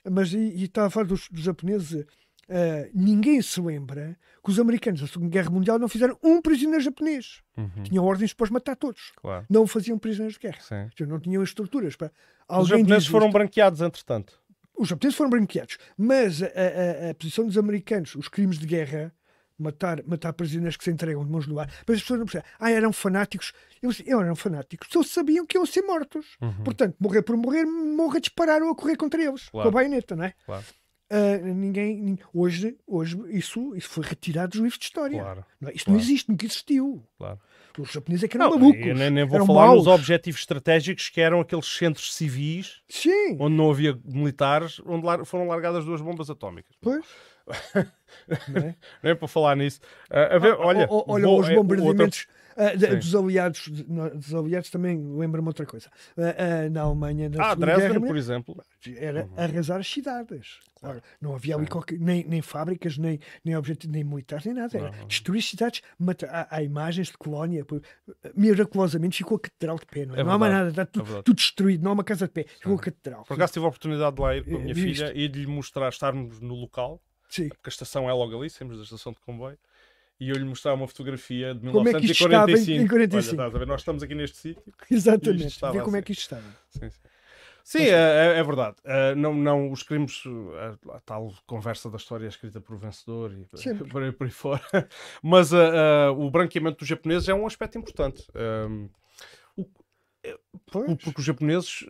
Mas 0.10 0.34
e, 0.34 0.38
e 0.38 0.66
estava 0.66 0.88
a 0.88 0.90
falar 0.90 1.06
dos, 1.08 1.30
dos 1.30 1.44
japoneses 1.44 2.06
Uh, 2.52 2.92
ninguém 2.94 3.42
se 3.42 3.62
lembra 3.62 4.18
que 4.44 4.52
os 4.52 4.60
americanos 4.60 5.00
na 5.00 5.08
Segunda 5.08 5.30
Guerra 5.30 5.50
Mundial 5.50 5.80
não 5.80 5.88
fizeram 5.88 6.18
um 6.22 6.42
prisioneiro 6.42 6.84
japonês. 6.84 7.42
Uhum. 7.56 7.84
Tinham 7.84 8.04
ordens 8.04 8.34
para 8.34 8.44
os 8.44 8.50
matar 8.50 8.76
todos. 8.76 9.14
Claro. 9.16 9.46
Não 9.50 9.66
faziam 9.66 9.98
prisioneiros 9.98 10.38
de 10.38 10.42
guerra. 10.42 10.60
Não 11.08 11.18
tinham 11.18 11.42
as 11.42 11.50
estruturas 11.50 11.96
para. 11.96 12.12
Os 12.50 12.68
japoneses 12.68 13.08
foram 13.08 13.28
isto. 13.28 13.34
branqueados, 13.34 13.80
entretanto. 13.80 14.38
Os 14.78 14.90
japoneses 14.90 15.16
foram 15.16 15.30
branqueados. 15.30 15.78
Mas 15.98 16.44
a, 16.44 16.48
a, 16.48 17.10
a, 17.12 17.14
posição 17.14 17.46
dos 17.46 17.58
americanos, 17.58 18.16
os 18.16 18.28
crimes 18.28 18.58
de 18.58 18.66
guerra, 18.66 19.14
matar, 19.58 20.04
matar 20.06 20.34
prisioneiros 20.34 20.76
que 20.76 20.84
se 20.84 20.92
entregam 20.92 21.24
de 21.24 21.32
mãos 21.32 21.48
no 21.48 21.58
ar, 21.58 21.72
mas 21.88 21.98
as 21.98 22.02
pessoas 22.02 22.20
não 22.20 22.26
percebem. 22.26 22.52
Ah, 22.60 22.70
eram 22.70 22.92
fanáticos. 22.92 23.54
Eu, 23.82 23.92
eu 24.06 24.20
eram 24.20 24.36
fanáticos. 24.36 24.90
Só 24.92 25.04
sabiam 25.04 25.46
que 25.46 25.58
iam 25.58 25.66
ser 25.66 25.84
mortos. 25.84 26.36
Uhum. 26.42 26.64
Portanto, 26.66 26.96
morrer 27.00 27.22
por 27.22 27.38
morrer, 27.38 27.64
morra 27.64 28.18
a 28.18 28.20
disparar 28.20 28.62
ou 28.62 28.72
a 28.72 28.76
correr 28.76 28.98
contra 28.98 29.24
eles. 29.24 29.48
Claro. 29.48 29.72
Com 29.72 29.78
a 29.78 29.82
baioneta, 29.82 30.16
não 30.16 30.26
é? 30.26 30.34
Claro. 30.46 30.66
Uh, 31.12 31.54
ninguém, 31.54 32.18
hoje, 32.34 32.78
hoje 32.88 33.22
isso, 33.32 33.76
isso 33.76 33.90
foi 33.90 34.06
retirado 34.06 34.52
dos 34.52 34.62
livros 34.62 34.80
de 34.80 34.86
história. 34.86 35.20
Claro, 35.20 35.46
não, 35.60 35.70
é? 35.70 35.74
Isto 35.74 35.86
claro. 35.86 35.98
não 35.98 36.06
existe, 36.06 36.30
nunca 36.30 36.46
existiu. 36.46 37.04
Claro. 37.18 37.38
Os 37.78 37.92
japoneses 37.92 38.24
é 38.24 38.28
que 38.30 38.38
eram 38.38 38.50
não, 38.50 38.58
malucos. 38.58 38.86
Eu 38.86 38.96
nem, 38.96 39.10
nem 39.10 39.26
vou 39.26 39.46
falar 39.46 39.68
maus. 39.68 39.80
nos 39.80 39.88
objetivos 39.88 40.40
estratégicos 40.40 41.10
que 41.10 41.20
eram 41.20 41.42
aqueles 41.42 41.66
centros 41.66 42.14
civis 42.14 42.82
Sim. 42.88 43.36
onde 43.40 43.56
não 43.56 43.70
havia 43.70 44.00
militares, 44.06 44.82
onde 44.86 45.26
foram 45.26 45.48
largadas 45.48 45.84
duas 45.84 46.00
bombas 46.00 46.30
atómicas. 46.30 46.76
Pois. 46.82 47.06
não, 48.48 48.62
é? 48.62 48.76
não 49.04 49.12
é 49.12 49.16
para 49.16 49.28
falar 49.28 49.58
nisso. 49.58 49.82
Uh, 50.10 50.40
ver, 50.40 50.54
olha, 50.60 50.88
olha 50.90 51.28
vou, 51.28 51.40
os 51.40 51.50
é, 51.50 51.56
bombardeamentos. 51.56 52.28
Outra 52.28 52.41
Uh, 52.56 52.98
dos, 52.98 53.16
aliados, 53.16 53.68
dos 53.70 54.34
aliados 54.34 54.70
também 54.70 55.02
lembra-me 55.18 55.48
outra 55.48 55.66
coisa. 55.66 55.90
Uh, 56.18 56.22
uh, 56.22 56.70
na 56.72 56.82
Alemanha, 56.82 57.30
na 57.30 57.52
ah, 57.52 57.56
Dresden, 57.56 57.88
Guerra, 57.88 58.08
por 58.08 58.18
exemplo, 58.18 58.64
era 58.98 59.26
uhum. 59.26 59.34
arrasar 59.38 59.80
as 59.80 59.88
cidades. 59.88 60.60
Claro. 60.80 61.02
Não 61.22 61.36
havia 61.36 61.56
ali 61.56 61.68
qualquer, 61.68 62.00
nem, 62.00 62.24
nem 62.26 62.42
fábricas, 62.42 62.98
nem, 62.98 63.20
nem 63.46 63.56
objetivos, 63.56 63.94
nem 63.94 64.04
militares, 64.04 64.46
nem 64.46 64.56
nada. 64.56 64.78
Era 64.78 64.90
destruir 65.06 65.42
cidades. 65.42 65.82
Matar, 65.98 66.28
há, 66.30 66.56
há, 66.56 66.64
imagens 66.64 67.08
de 67.08 67.18
colónia. 67.18 67.66
Miraculosamente 68.36 69.18
ficou 69.18 69.38
a 69.38 69.40
catedral 69.40 69.78
de 69.78 69.86
pé. 69.86 70.06
Não, 70.06 70.16
é? 70.16 70.22
é 70.22 70.24
não 70.24 70.32
há 70.32 70.38
mais 70.38 70.54
nada, 70.54 70.70
está 70.70 70.86
tudo, 70.86 71.18
é 71.18 71.22
tudo, 71.22 71.36
destruído. 71.36 71.84
Não 71.84 71.92
há 71.92 71.94
uma 71.94 72.04
casa 72.04 72.26
de 72.26 72.34
pé. 72.34 72.46
Ficou 72.60 72.76
a 72.76 72.80
catedral. 72.80 73.24
Por 73.26 73.36
acaso 73.36 73.54
tive 73.54 73.66
a 73.66 73.68
oportunidade 73.70 74.16
de 74.16 74.22
lá 74.22 74.36
ir 74.36 74.44
com 74.44 74.56
a 74.56 74.60
minha 74.60 74.76
filha 74.76 75.12
e 75.16 75.28
de 75.28 75.42
lhe 75.42 75.48
mostrar, 75.48 75.90
estarmos 75.90 76.40
no 76.40 76.56
local. 76.56 77.00
Sim. 77.30 77.48
Porque 77.48 77.70
a 77.70 77.70
estação 77.70 78.10
é 78.10 78.14
logo 78.14 78.38
ali, 78.38 78.50
sempre 78.50 78.76
da 78.76 78.84
estação 78.84 79.14
de 79.14 79.20
comboio 79.22 79.58
e 80.22 80.30
eu 80.30 80.36
lhe 80.36 80.46
mostrar 80.46 80.76
uma 80.76 80.88
fotografia 80.88 81.56
de 81.56 81.64
1945. 81.64 81.74
Como 81.74 81.90
é 81.90 82.00
que 82.00 82.12
isto 82.12 82.24
estava 82.24 82.52
em, 82.52 82.84
em 82.84 82.88
45? 82.88 83.16
Olha, 83.16 83.20
estás 83.20 83.56
a 83.56 83.58
ver, 83.58 83.68
nós 83.68 83.82
estamos 83.82 84.04
aqui 84.04 84.14
neste 84.14 84.38
sítio. 84.38 84.74
Exatamente, 84.92 85.60
ver 85.60 85.60
como 85.60 85.82
assim. 85.82 85.98
é 85.98 86.02
que 86.04 86.12
isto 86.12 86.22
estava. 86.22 86.44
Sim, 86.70 86.90
sim. 86.92 87.00
Sim, 87.64 87.84
é, 87.86 88.38
é, 88.38 88.44
verdade. 88.44 88.76
Uh, 88.86 89.16
não, 89.16 89.34
não, 89.34 89.72
os 89.72 89.82
crimes, 89.82 90.24
a, 90.60 90.96
a, 90.96 91.00
tal 91.00 91.34
conversa 91.48 91.90
da 91.90 91.98
história 91.98 92.28
escrita 92.28 92.62
por 92.62 92.78
vencedor 92.78 93.32
e 93.34 93.46
por 93.46 94.04
aí, 94.04 94.12
por 94.12 94.26
aí 94.26 94.32
fora. 94.32 94.62
Mas 95.24 95.52
uh, 95.54 95.58
uh, 95.58 96.24
o 96.24 96.30
branqueamento 96.30 96.78
dos 96.80 96.88
japoneses 96.88 97.28
é 97.28 97.34
um 97.34 97.48
aspecto 97.48 97.80
importante. 97.80 98.24
Pois. 100.72 101.04
Porque 101.04 101.20
os 101.20 101.26
japoneses 101.26 101.86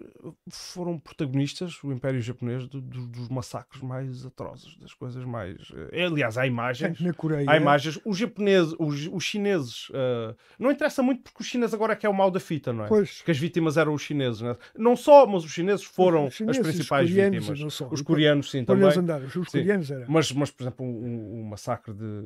foram 0.50 0.98
protagonistas, 0.98 1.84
o 1.84 1.92
Império 1.92 2.20
Japonês, 2.20 2.68
do, 2.68 2.82
do, 2.82 3.06
dos 3.08 3.30
massacres 3.30 3.82
mais 3.82 4.26
atrozes, 4.26 4.76
das 4.78 4.94
coisas 4.94 5.24
mais. 5.24 5.72
É, 5.92 6.06
aliás, 6.06 6.38
há 6.38 6.48
imagens. 6.48 7.00
Na 7.02 7.14
Coreia. 7.14 7.46
Há 7.48 7.58
imagens. 7.58 8.00
Os 8.04 8.18
japoneses, 8.18 8.74
os, 8.80 9.08
os 9.08 9.24
chineses. 9.24 9.90
Uh, 9.90 10.36
não 10.58 10.72
interessa 10.72 11.04
muito 11.04 11.22
porque 11.22 11.44
os 11.44 11.48
chineses 11.48 11.74
agora 11.74 11.94
é 11.94 11.96
que 11.96 12.06
é 12.06 12.10
o 12.10 12.14
mal 12.14 12.32
da 12.32 12.40
fita, 12.40 12.74
não 12.74 12.86
é? 12.86 12.88
Pois. 12.88 13.18
Porque 13.18 13.32
as 13.32 13.38
vítimas 13.38 13.78
eram 13.78 13.94
os 13.94 14.02
chineses, 14.02 14.42
não, 14.42 14.52
é? 14.52 14.58
não 14.76 14.96
só, 14.96 15.28
mas 15.28 15.44
os 15.44 15.52
chineses 15.52 15.86
foram 15.86 16.26
os 16.28 16.34
chineses, 16.34 16.60
as 16.60 16.68
principais 16.68 17.10
os 17.10 17.16
vítimas. 17.16 17.74
Só. 17.74 17.88
Os 17.92 18.02
coreanos, 18.02 18.50
sim, 18.50 18.66
também. 18.66 18.88
Os 18.88 18.96
sim. 18.96 19.60
coreanos 19.60 19.92
eram. 19.92 20.06
Mas, 20.08 20.32
mas, 20.32 20.50
por 20.50 20.64
exemplo, 20.64 20.86
o 20.86 20.90
um, 20.90 21.42
um 21.42 21.44
massacre 21.44 21.94
de, 21.94 22.24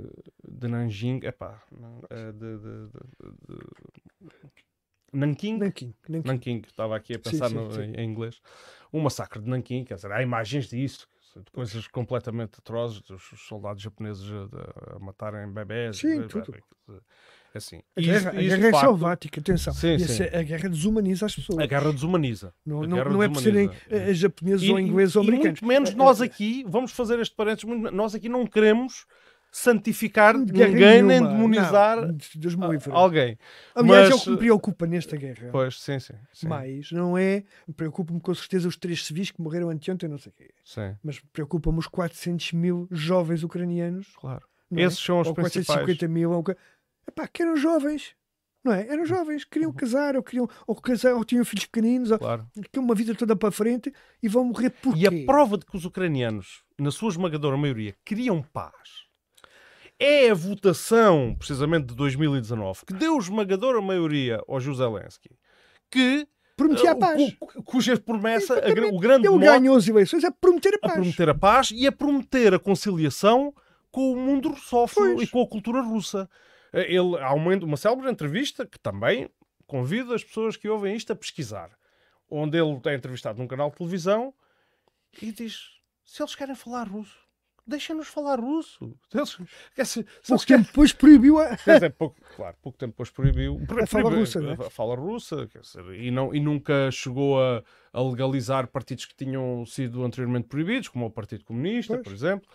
de 0.48 0.68
Nanjing, 0.68 1.20
é 1.24 2.32
de, 2.32 2.58
de, 2.58 2.88
de 3.50 3.66
Nanking? 5.14 5.58
Nanking. 5.58 5.94
Nanking. 6.10 6.28
Nanking. 6.28 6.62
Estava 6.68 6.96
aqui 6.96 7.14
a 7.16 7.20
pensar 7.20 7.50
sim, 7.50 7.56
sim, 7.58 7.64
no, 7.64 7.72
sim. 7.74 7.94
Em, 7.98 8.04
inglês. 8.06 8.42
Um 8.92 9.02
massacre 9.02 9.42
de 9.42 9.50
Nanking, 9.50 9.84
quer 9.86 9.96
dizer, 9.96 10.12
há 10.12 10.22
imagens 10.22 10.68
disso, 10.70 11.08
de 11.36 11.52
coisas 11.52 11.88
completamente 11.88 12.60
atrozes, 12.60 13.02
dos 13.02 13.24
soldados 13.48 13.82
japoneses 13.82 14.26
a, 14.32 14.96
a 14.96 15.00
matarem 15.00 15.52
bebés. 15.52 15.98
Sim, 15.98 16.28
tudo. 16.28 16.54
assim. 17.54 17.82
A 17.96 18.02
E 18.02 18.04
guerra, 18.04 18.18
isto- 18.18 18.30
a 18.30 18.42
guerra 18.58 18.68
é 18.68 18.72
facto, 18.72 18.86
selvática, 18.86 19.40
atenção. 19.40 19.74
Sim, 19.74 19.96
E 19.96 20.00
sim. 20.00 20.24
a 20.24 20.44
guerra 20.44 20.70
desumaniza 20.70 21.26
as 21.26 21.36
pessoas. 21.36 21.60
A 21.60 21.66
guerra 21.66 21.92
desumaniza. 21.94 22.54
Não, 22.66 22.82
guerra 22.82 23.10
não 23.10 23.24
é 23.24 23.28
por 23.30 23.42
serem 23.42 23.68
desumaniza. 23.70 24.10
eh, 24.10 24.14
japoneses 24.14 24.68
E- 24.68 24.72
ou 24.72 24.80
ingleses 24.80 25.16
ou 25.16 25.24
e 25.24 25.28
americanos. 25.28 25.62
muito 25.62 25.68
menos 25.74 25.90
Eh, 25.92 25.96
nós 25.96 26.22
aqui, 26.22 26.66
vamos 26.68 26.92
fazer 26.92 27.20
este 27.20 27.36
parênteses, 27.36 27.64
muito- 27.66 27.92
nós 27.94 28.14
aqui 28.16 28.28
não 28.30 28.46
queremos 28.46 29.06
santificar 29.56 30.34
de 30.44 30.52
ninguém 30.52 31.02
nem 31.02 31.04
nenhuma. 31.22 31.30
demonizar 31.30 32.06
Não, 32.08 32.18
Deus 32.36 32.56
me 32.56 32.68
livre. 32.68 32.92
alguém. 32.92 33.38
Aliás, 33.74 34.10
é 34.10 34.14
o 34.14 34.16
mas- 34.18 34.24
que 34.24 34.30
me 34.32 34.38
preocupa 34.38 34.86
nesta 34.86 35.16
guerra. 35.16 35.50
Pois, 35.52 35.80
sim, 35.82 35.98
sim. 36.00 36.14
sim, 36.34 36.48
Mais, 36.48 36.92
não 36.92 37.18
é. 37.18 37.44
Preocupa-me 37.78 38.20
com 38.20 38.34
certeza 38.36 38.68
os 38.68 38.76
três 38.76 39.06
civis 39.06 39.32
que 39.32 39.42
morreram 39.42 39.70
anteontem, 39.70 40.10
não 40.10 40.18
sei 40.18 40.32
o 40.32 40.36
quê. 40.36 40.52
sim, 40.64 40.96
Mas 41.02 41.20
preocupa-me 41.32 41.80
os 41.80 41.88
400 41.88 42.52
mil 42.52 42.88
jovens 42.92 43.44
ucranianos. 43.44 44.08
claro. 44.18 44.46
é? 44.76 44.82
Esses 44.84 45.00
são 45.00 45.22
os 45.22 45.28
ou 45.28 45.34
principais. 45.34 45.66
450 45.68 46.08
mil. 46.08 46.32
Ou... 46.32 46.44
que- 46.44 46.58
Epá, 47.08 47.28
que 47.28 47.42
eram 47.44 47.56
jovens. 47.56 48.14
Não 48.64 48.74
é? 48.74 48.88
Eram 48.88 49.06
jovens, 49.06 49.46
queriam 49.46 49.70
Uhum. 49.70 49.76
casar, 49.76 50.16
ou, 50.16 50.24
queriam, 50.24 50.50
ou, 50.66 50.76
casar, 50.76 51.14
ou 51.14 51.24
tinham 51.24 51.46
filhos 51.46 51.66
pequeninos, 51.68 52.10
ou 52.10 52.18
Claro. 52.18 52.48
queriam 52.56 52.84
uma 52.84 52.96
vida 52.96 53.14
toda 53.14 53.36
para 53.36 53.50
a 53.50 53.52
frente 53.52 53.94
e 54.24 54.28
vão 54.28 54.44
morrer 54.44 54.72
por 54.72 54.98
E 54.98 55.06
a 55.06 55.12
prova 55.26 55.56
de 55.56 55.66
que 55.68 55.78
os 55.78 55.86
ucranianos, 55.86 56.64
na 56.80 56.90
sua 56.90 57.10
esmagadora 57.10 57.56
maioria, 57.56 57.96
queriam 58.04 58.42
paz 58.42 59.05
é 60.00 60.30
a 60.30 60.34
votação, 60.34 61.36
precisamente 61.38 61.88
de 61.88 61.96
2019, 61.96 62.86
que 62.86 62.94
deu 62.94 63.18
esmagadora 63.18 63.82
maioria 63.82 64.42
ao 64.48 64.60
José 64.60 64.84
Zelensky, 64.84 65.30
que 65.90 66.28
Prometia 66.58 66.92
a 66.92 66.96
uh, 66.96 67.00
paz. 67.00 67.36
cu- 67.38 67.64
cuja 67.64 68.00
promessa, 68.00 68.54
a 68.56 68.70
o 68.94 69.00
grande 69.00 69.28
Ele 69.28 69.38
ganhou 69.40 69.76
as 69.76 69.88
eleições 69.88 70.24
a 70.24 70.32
prometer 70.32 70.74
a 70.74 70.78
a 70.78 70.80
paz. 70.80 70.94
prometer 70.94 71.30
a 71.30 71.36
paz 71.36 71.72
e 71.72 71.86
a 71.86 71.92
prometer 71.92 72.54
a 72.54 72.60
conciliação 72.60 73.54
com 73.92 74.14
o 74.14 74.16
mundo 74.16 74.50
russófono 74.50 75.22
e 75.22 75.28
com 75.28 75.42
a 75.42 75.48
cultura 75.48 75.82
russa. 75.82 76.30
Eh, 76.72 76.94
Ele, 76.96 77.18
há 77.20 77.34
uma, 77.34 77.54
uma 77.58 77.76
célebre 77.78 78.10
entrevista 78.10 78.66
que 78.66 78.80
também 78.80 79.30
convido 79.68 80.14
as 80.14 80.24
pessoas 80.24 80.56
que 80.56 80.70
ouvem 80.70 80.96
isto 80.96 81.12
a 81.12 81.16
pesquisar, 81.16 81.72
onde 82.30 82.58
ele 82.58 82.80
é 82.86 82.96
entrevistado 82.96 83.38
num 83.40 83.48
canal 83.48 83.70
de 83.70 83.76
televisão 83.78 84.34
e 85.22 85.32
diz: 85.34 85.60
se 86.06 86.22
eles 86.22 86.36
querem 86.36 86.56
falar 86.56 86.88
russo, 86.88 87.18
deixem-nos 87.68 88.08
falar 88.08 88.40
russo. 88.40 88.96
Dizer, 89.76 90.06
Pouco 90.28 90.46
tempo 90.46 90.66
depois 90.68 90.94
proibiu 90.94 91.40
a. 91.40 91.58
Quer 91.58 91.74
dizer, 91.76 91.90
pouco, 91.94 92.16
claro, 92.36 92.56
pouco 92.62 92.78
tempo 92.78 92.92
depois 92.92 93.10
proibiu 93.10 93.58
A 93.64 93.86
fala 93.88 94.04
proibiu- 94.04 94.20
russa, 94.20 94.40
não 94.42 94.52
é? 94.52 94.54
a 94.54 94.70
fala 94.70 94.96
russa, 94.96 95.48
dizer, 95.62 96.00
e, 96.00 96.12
não, 96.12 96.34
e 96.34 96.40
nunca 96.40 96.90
chegou 96.92 97.42
a, 97.42 97.64
a 97.94 98.02
legalizar 98.02 98.68
partidos 98.68 99.06
que 99.06 99.16
tinham 99.16 99.66
sido 99.66 100.04
anteriormente 100.04 100.48
proibidos, 100.48 100.90
como 100.90 101.06
o 101.06 101.12
Partido 101.12 101.44
Comunista, 101.44 101.94
Pois. 101.96 102.04
por 102.04 102.14
exemplo. 102.14 102.48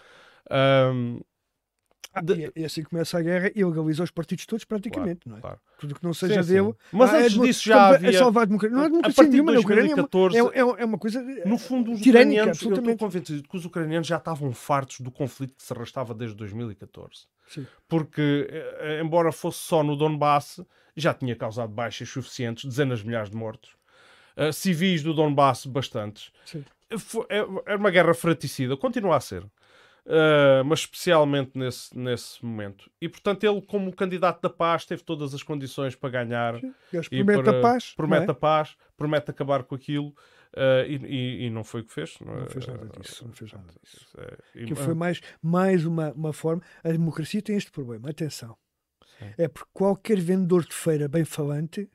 Ahm, 2.12 2.24
de- 2.24 2.52
E, 2.56 2.64
assim 2.64 2.82
começa 2.82 3.16
a 3.18 3.22
guerra 3.22 3.52
e 3.54 3.64
legalizou 3.64 4.02
os 4.02 4.10
partidos 4.10 4.44
todos 4.44 4.64
praticamente, 4.64 5.28
não 5.28 5.36
é? 5.36 5.40
claro. 5.40 5.60
Tudo 5.78 5.94
que 5.94 6.02
não 6.02 6.12
seja 6.12 6.42
Sim, 6.42 6.48
sim. 6.48 6.54
dele. 6.54 6.74
Mas 6.90 7.10
Ah, 7.14 7.18
é 7.18 7.20
antes 7.20 7.32
demo- 7.34 7.44
disso 7.46 7.64
já 7.64 7.76
a- 7.82 7.88
havia- 7.94 8.08
É 8.10 8.12
salvar 8.12 8.42
a 8.42 8.46
democracia. 8.46 8.76
Não 8.76 8.82
há 8.82 8.86
a 8.86 8.88
democracia 8.88 9.24
de 9.24 9.30
nenhuma 9.30 9.52
na 9.52 9.60
Ucrânia. 9.60 9.80
é 9.82 9.84
uma- 9.94 9.94
2014, 10.08 10.36
É, 10.36 10.40
é, 10.40 10.82
é 10.82 10.84
uma 10.84 10.98
coisa. 10.98 11.22
No 11.22 11.56
fundo, 11.58 11.92
os 11.92 12.00
tirânica, 12.00 12.42
ucranianos, 12.42 12.62
eu 12.62 12.74
estou 12.74 12.96
convencido 12.98 13.48
que 13.48 13.56
os 13.56 13.64
ucranianos 13.64 14.08
já 14.08 14.16
estavam 14.16 14.52
fartos 14.52 15.00
do 15.00 15.10
conflito 15.12 15.54
que 15.54 15.62
se 15.62 15.72
arrastava 15.72 16.12
desde 16.12 16.36
2014. 16.36 17.26
Sim. 17.46 17.64
Porque, 17.88 18.48
eh, 18.50 19.00
embora 19.04 19.30
fosse 19.30 19.58
só 19.60 19.82
no 19.84 19.94
Donbass, 19.96 20.60
já 20.96 21.14
tinha 21.14 21.36
causado 21.36 21.72
baixas 21.72 22.08
suficientes, 22.08 22.64
dezenas 22.64 23.00
de 23.00 23.06
milhares 23.06 23.30
de 23.30 23.36
mortos. 23.36 23.70
Eh, 24.36 24.50
civis 24.52 25.02
do 25.02 25.14
Donbass, 25.14 25.64
bastantes. 25.66 26.32
Sim. 26.44 26.64
É- 27.28 27.46
Era 27.66 27.76
uma 27.78 27.90
guerra 27.90 28.12
fraticida, 28.14 28.76
continua 28.76 29.16
a 29.16 29.20
ser. 29.20 29.44
Uh, 30.06 30.64
mas 30.64 30.80
especialmente 30.80 31.52
nesse, 31.56 31.96
nesse 31.96 32.44
momento. 32.44 32.90
E 33.00 33.08
portanto, 33.08 33.44
ele, 33.44 33.60
como 33.62 33.94
candidato 33.94 34.40
da 34.40 34.50
paz, 34.50 34.84
teve 34.84 35.02
todas 35.04 35.34
as 35.34 35.42
condições 35.42 35.94
para 35.94 36.10
ganhar. 36.10 36.54
Eles 36.92 37.06
e 37.12 37.22
prometem 37.24 37.44
para- 37.44 37.58
a 37.58 37.62
paz. 37.62 37.94
Promete 37.94 38.26
não 38.26 38.32
a 38.32 38.34
paz, 38.34 38.76
promete 38.96 39.30
acabar 39.30 39.62
com 39.64 39.74
aquilo. 39.74 40.08
uh, 40.56 40.84
e, 40.88 40.96
e- 40.96 41.46
e 41.46 41.50
não 41.50 41.62
foi 41.62 41.82
o 41.82 41.84
que 41.84 41.92
fez. 41.92 42.18
é? 42.20 42.24
é? 42.24 42.26
Não 42.40 42.46
fez 42.48 42.66
nada 42.66 42.88
disso. 42.98 43.24
Não 43.24 43.32
fez 43.32 43.52
nada 43.52 43.72
disso. 43.84 44.06
É, 44.18 44.38
e- 44.56 44.64
Que 44.66 44.74
foi 44.74 44.94
mais, 44.94 45.20
mais 45.40 45.84
uma, 45.86 46.12
uma 46.12 46.32
forma. 46.32 46.60
A 46.82 46.88
democracia 46.90 47.40
tem 47.40 47.56
este 47.56 47.70
problema. 47.70 48.10
Atenção. 48.10 48.56
Sim. 49.18 49.32
É 49.38 49.46
porque 49.48 49.68
qualquer 49.72 50.18
vendedor 50.18 50.64
de 50.64 50.74
feira 50.74 51.06
bem 51.08 51.24
falante, 51.24 51.88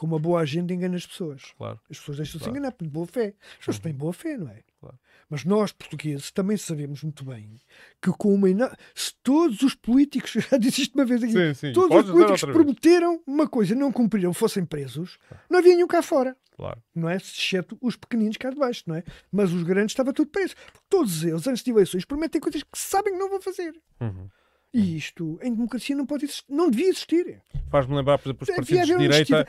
com 0.00 0.06
uma 0.06 0.18
boa 0.18 0.40
agenda, 0.40 0.72
engana 0.72 0.96
as 0.96 1.06
pessoas. 1.06 1.52
Claro. 1.58 1.78
As 1.90 1.98
pessoas 1.98 2.16
deixam-se 2.16 2.38
Claro. 2.38 2.52
enganar 2.52 2.72
por 2.72 2.88
boa 2.88 3.06
fé. 3.06 3.34
As 3.52 3.58
pessoas 3.58 3.78
têm 3.80 3.92
boa 3.92 4.14
fé, 4.14 4.38
não 4.38 4.48
é? 4.48 4.62
Claro. 4.80 4.98
Mas 5.28 5.44
nós, 5.44 5.72
portugueses, 5.72 6.30
também 6.30 6.56
sabemos 6.56 7.02
muito 7.02 7.22
bem 7.22 7.60
que 8.00 8.10
com 8.12 8.34
uma 8.34 8.48
ena- 8.48 8.74
se 8.94 9.12
todos 9.22 9.60
os 9.60 9.74
políticos, 9.74 10.32
já 10.50 10.56
disse 10.56 10.82
isto 10.82 10.94
uma 10.94 11.04
vez 11.04 11.22
aqui, 11.22 11.32
Sim, 11.32 11.52
sim. 11.54 11.72
todos 11.74 11.90
Podes 11.90 12.10
os 12.10 12.16
políticos 12.16 12.40
prometeram 12.50 13.20
uma 13.26 13.46
coisa 13.46 13.74
não 13.74 13.92
cumpriram, 13.92 14.32
fossem 14.32 14.64
presos, 14.64 15.18
não 15.50 15.58
havia 15.58 15.74
nenhum 15.74 15.86
cá 15.86 16.00
fora. 16.00 16.34
Claro. 16.56 16.82
Não 16.94 17.08
é? 17.08 17.16
Exceto 17.16 17.76
os 17.80 17.94
pequeninos 17.96 18.36
cá 18.38 18.48
de 18.50 18.56
baixo, 18.56 18.82
não 18.86 18.94
é? 18.96 19.04
Mas 19.30 19.52
os 19.52 19.62
grandes 19.62 19.92
estava 19.92 20.12
tudo 20.12 20.30
preso. 20.30 20.54
Porque 20.72 20.86
todos 20.90 21.24
eles, 21.24 21.46
antes 21.46 21.62
de 21.62 21.70
eleições, 21.70 22.04
prometem 22.06 22.40
coisas 22.40 22.62
que 22.62 22.78
sabem 22.78 23.12
que 23.12 23.18
não 23.18 23.28
vão 23.30 23.40
fazer. 23.40 23.74
Uhum. 24.00 24.28
E 24.72 24.96
isto, 24.96 25.38
em 25.42 25.52
democracia, 25.52 25.96
não 25.96 26.06
pode 26.06 26.24
existir, 26.26 26.44
não 26.48 26.70
devia 26.70 26.88
existir. 26.88 27.42
Faz-me 27.70 27.94
lembrar, 27.96 28.18
por 28.18 28.28
exemplo, 28.28 28.46
os 28.48 28.54
partidos 28.54 28.86
de 28.86 28.96
direita, 28.98 29.46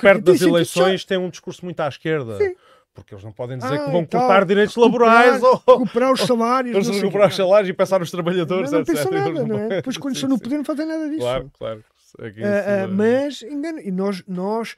perto 0.00 0.24
das 0.24 0.40
eleições 0.40 1.04
têm 1.04 1.18
um 1.18 1.28
discurso 1.28 1.64
muito 1.64 1.78
à 1.80 1.88
esquerda. 1.88 2.38
Sim. 2.38 2.54
Porque 2.94 3.14
eles 3.14 3.24
não 3.24 3.32
podem 3.32 3.56
dizer 3.56 3.74
Ah, 3.74 3.84
que 3.86 3.90
vão 3.90 4.02
e 4.02 4.06
tal. 4.06 4.20
cortar 4.20 4.44
direitos 4.44 4.74
Recuperar- 4.76 5.24
laborais 5.38 5.42
ou 5.42 5.54
recuperar 5.78 6.12
os 6.12 6.20
salários. 6.20 6.74
eles 6.74 6.86
não 6.86 6.92
sei 6.94 7.02
o 7.02 7.04
recuperar 7.06 7.28
os 7.30 7.36
salários 7.36 7.68
e 7.70 7.72
pensar 7.72 7.98
nos 8.00 8.12
Não, 8.12 8.16
trabalhadores, 8.22 8.70
não 8.70 8.80
etc. 8.80 8.94
pensam 8.94 9.12
Eles 9.12 9.24
nada, 9.34 9.46
não 9.46 9.58
é? 9.58 9.68
Depois, 9.76 9.96
quando 9.96 10.14
Sim, 10.14 10.18
estão 10.18 10.28
no 10.30 10.38
poder, 10.38 10.56
não 10.58 10.64
fazem 10.64 10.86
nada 10.86 11.06
disso. 11.08 11.20
Claro, 11.20 11.50
claro. 11.58 11.84
É 12.18 12.26
Ah, 12.26 12.30
ah, 12.66 12.70
é- 12.82 12.86
mas 12.86 13.42
engana, 13.42 13.80
e 13.80 13.90
nós, 13.90 14.22
nós 14.28 14.76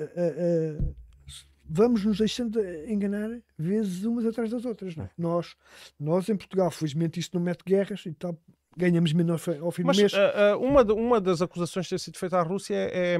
ah, 0.00 0.84
vamos 1.68 2.04
nos 2.04 2.18
deixando 2.18 2.60
de 2.60 2.92
enganar 2.92 3.30
vezes 3.56 4.04
umas 4.04 4.26
atrás 4.26 4.50
das 4.50 4.64
outras. 4.64 4.96
Não 4.96 5.04
é? 5.04 5.10
nós, 5.16 5.54
nós, 5.98 6.28
em 6.28 6.36
Portugal, 6.36 6.70
felizmente 6.70 7.20
isso 7.20 7.30
não 7.34 7.40
mete 7.40 7.62
guerras 7.64 8.04
e 8.06 8.12
tal, 8.12 8.36
ganhamos 8.76 9.12
menos 9.12 9.48
ao 9.60 9.70
fim- 9.70 9.82
Mas 9.84 9.96
do 9.96 10.00
mês. 10.00 10.14
ah, 10.14 10.52
ah, 10.52 10.56
uma, 10.58 10.84
de- 10.84 10.92
uma 10.92 11.20
das 11.20 11.42
acusações 11.42 11.86
que 11.86 11.90
tem 11.90 11.98
sido 11.98 12.18
feita 12.18 12.38
à 12.38 12.42
Rússia 12.42 12.74
é, 12.74 13.14
é 13.14 13.18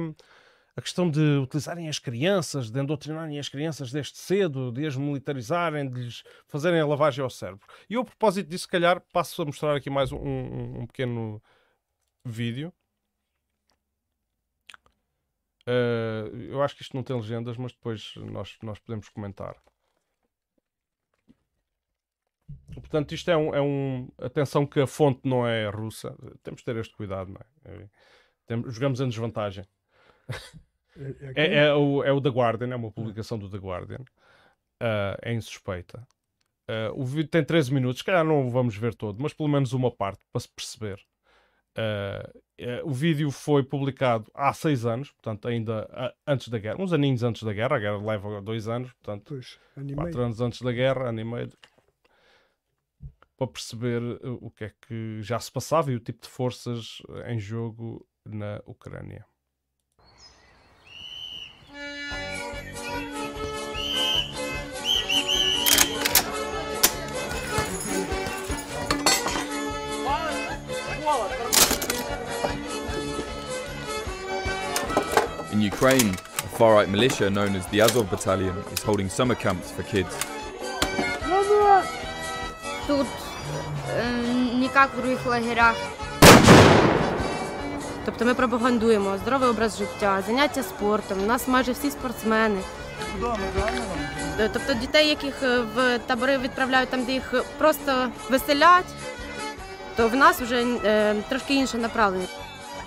a 0.75 0.81
questão 0.81 1.09
de 1.09 1.19
utilizarem 1.37 1.87
as 1.87 1.99
crianças, 1.99 2.71
de 2.71 2.79
endoctrinarem 2.79 3.37
as 3.37 3.47
crianças 3.47 3.91
desde 3.91 4.17
cedo, 4.17 4.71
de 4.71 4.85
as 4.87 4.95
militarizarem, 4.97 5.87
de 5.89 6.01
lhes 6.01 6.23
fazerem 6.47 6.79
a 6.79 6.85
lavagem 6.87 7.23
ao 7.23 7.29
cérebro. 7.29 7.65
E 7.89 7.93
eu, 7.93 8.01
a 8.01 8.05
propósito 8.05 8.49
disso, 8.49 8.63
se 8.63 8.67
calhar, 8.69 8.99
passo 9.13 9.41
a 9.41 9.45
mostrar 9.45 9.75
aqui 9.75 9.89
mais 9.89 10.11
um, 10.11 10.17
um- 10.17 10.79
um 10.81 10.87
pequeno 10.87 11.41
vídeo. 12.25 12.73
Ah, 15.67 16.27
eu 16.33 16.61
acho 16.61 16.75
que 16.75 16.81
isto 16.81 16.95
não 16.95 17.03
tem 17.03 17.15
legendas, 17.15 17.55
mas 17.57 17.71
depois 17.71 18.13
nós, 18.17 18.57
nós 18.61 18.79
podemos 18.79 19.07
comentar. 19.09 19.55
Portanto, 22.75 23.13
isto 23.13 23.29
é 23.31 23.37
um, 23.37 23.53
é 23.55 23.61
um. 23.61 24.09
Atenção 24.19 24.65
que 24.65 24.79
a 24.79 24.87
fonte 24.87 25.21
não 25.23 25.47
é 25.47 25.69
russa. 25.69 26.15
Temos 26.43 26.61
de 26.61 26.65
ter 26.65 26.75
este 26.77 26.95
cuidado, 26.95 27.31
não 27.31 27.39
é? 27.71 27.83
É- 27.83 27.87
temos- 28.45 28.73
jogamos 28.73 28.99
em 29.01 29.07
desvantagem. 29.07 29.65
É- 30.95 31.33
É, 31.35 31.55
é 31.65 31.73
o, 31.73 32.03
é 32.03 32.11
o 32.11 32.21
The 32.21 32.29
Guardian, 32.29 32.69
é 32.71 32.75
uma 32.75 32.91
publicação 32.91 33.37
do 33.37 33.49
The 33.49 33.57
Guardian. 33.57 34.03
Ah, 34.79 35.17
é 35.21 35.33
insuspeita. 35.33 36.05
Ah, 36.67 36.91
o 36.93 37.03
vídeo 37.03 37.29
tem 37.29 37.43
13 37.43 37.73
minutos, 37.73 37.99
se 37.99 38.03
calhar 38.03 38.23
não 38.23 38.47
o 38.47 38.49
vamos 38.51 38.75
ver 38.77 38.93
todo, 38.95 39.21
mas 39.21 39.33
pelo 39.33 39.49
menos 39.49 39.73
uma 39.73 39.89
parte 39.91 40.23
para 40.31 40.39
se 40.41 40.49
perceber. 40.49 40.99
Ah, 41.75 42.29
é, 42.57 42.83
o 42.83 42.91
vídeo 42.91 43.31
foi 43.31 43.63
publicado 43.63 44.29
há 44.35 44.53
seis 44.53 44.85
anos, 44.85 45.09
portanto, 45.11 45.47
ainda 45.47 45.87
ah, 45.91 46.13
antes 46.27 46.47
da 46.49 46.59
guerra, 46.59 46.79
uns 46.81 46.93
aninhos 46.93 47.23
antes 47.23 47.41
da 47.43 47.53
guerra. 47.53 47.75
A 47.77 47.79
guerra 47.79 47.97
leva 47.97 48.41
dois 48.41 48.67
anos, 48.67 48.93
portanto, 48.93 49.25
Pois, 49.29 49.59
animei. 49.75 49.95
quatro 49.95 50.21
anos 50.21 50.39
antes 50.41 50.61
da 50.61 50.71
guerra, 50.71 51.09
ano 51.09 51.19
e 51.19 51.23
meio, 51.23 51.49
para 53.42 53.46
perceber 53.46 54.02
uh, 54.02 54.38
o 54.40 54.50
que 54.50 54.64
é 54.64 54.72
que 54.86 55.22
já 55.22 55.38
se 55.38 55.50
passava 55.50 55.92
e 55.92 55.94
o 55.94 56.00
tipo 56.00 56.22
de 56.22 56.28
forças 56.28 57.00
uh, 57.08 57.20
em 57.28 57.38
jogo 57.38 58.06
na 58.24 58.60
Ucrânia. 58.66 59.24
In 75.52 75.66
Ukraine, 75.66 76.10
a 76.10 76.48
far 76.58 76.76
right 76.76 76.88
militia 76.90 77.30
known 77.30 77.56
as 77.56 77.66
the 77.66 77.80
Azov 77.80 78.10
Battalion 78.10 78.54
is 78.72 78.82
holding 78.82 79.08
summer 79.08 79.34
camps 79.34 79.70
for 79.70 79.82
kids. 79.84 80.14
Тут 82.88 83.06
е, 83.06 83.31
не 84.59 84.65
як 84.75 84.89
в 84.93 85.01
других 85.01 85.25
лагерях. 85.25 85.75
Тобто 88.05 88.25
ми 88.25 88.33
пропагандуємо 88.33 89.17
здоровий 89.17 89.49
образ 89.49 89.77
життя, 89.77 90.23
заняття 90.27 90.63
спортом. 90.63 91.23
У 91.23 91.25
нас 91.25 91.47
майже 91.47 91.71
всі 91.71 91.91
спортсмени. 91.91 92.59
Е, 94.39 94.49
Тобто 94.53 94.73
дітей, 94.73 95.07
яких 95.07 95.43
е, 95.43 95.59
в 95.75 95.99
табори 95.99 96.37
відправляють 96.37 96.89
там, 96.89 97.03
де 97.05 97.11
їх 97.11 97.33
е, 97.33 97.41
просто 97.57 98.07
веселять, 98.29 98.85
то 99.95 100.07
в 100.07 100.15
нас 100.15 100.41
вже 100.41 100.65
е, 100.85 101.15
трошки 101.29 101.53
інше 101.53 101.77
направлення. 101.77 102.27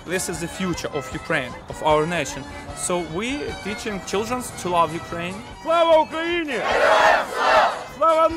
this 0.07 0.29
is 0.29 0.39
the 0.39 0.47
future 0.47 0.89
of 0.93 1.03
Ukraine, 1.13 1.53
of 1.69 1.83
our 1.83 2.05
nation. 2.05 2.41
So 2.77 2.93
we 3.13 3.27
teaching 3.65 3.99
children 4.11 4.41
to 4.61 4.69
love 4.69 4.89
Ukraine. 5.03 5.35
Слава 5.63 5.97
Україні! 5.97 6.59
Слава 7.33 7.73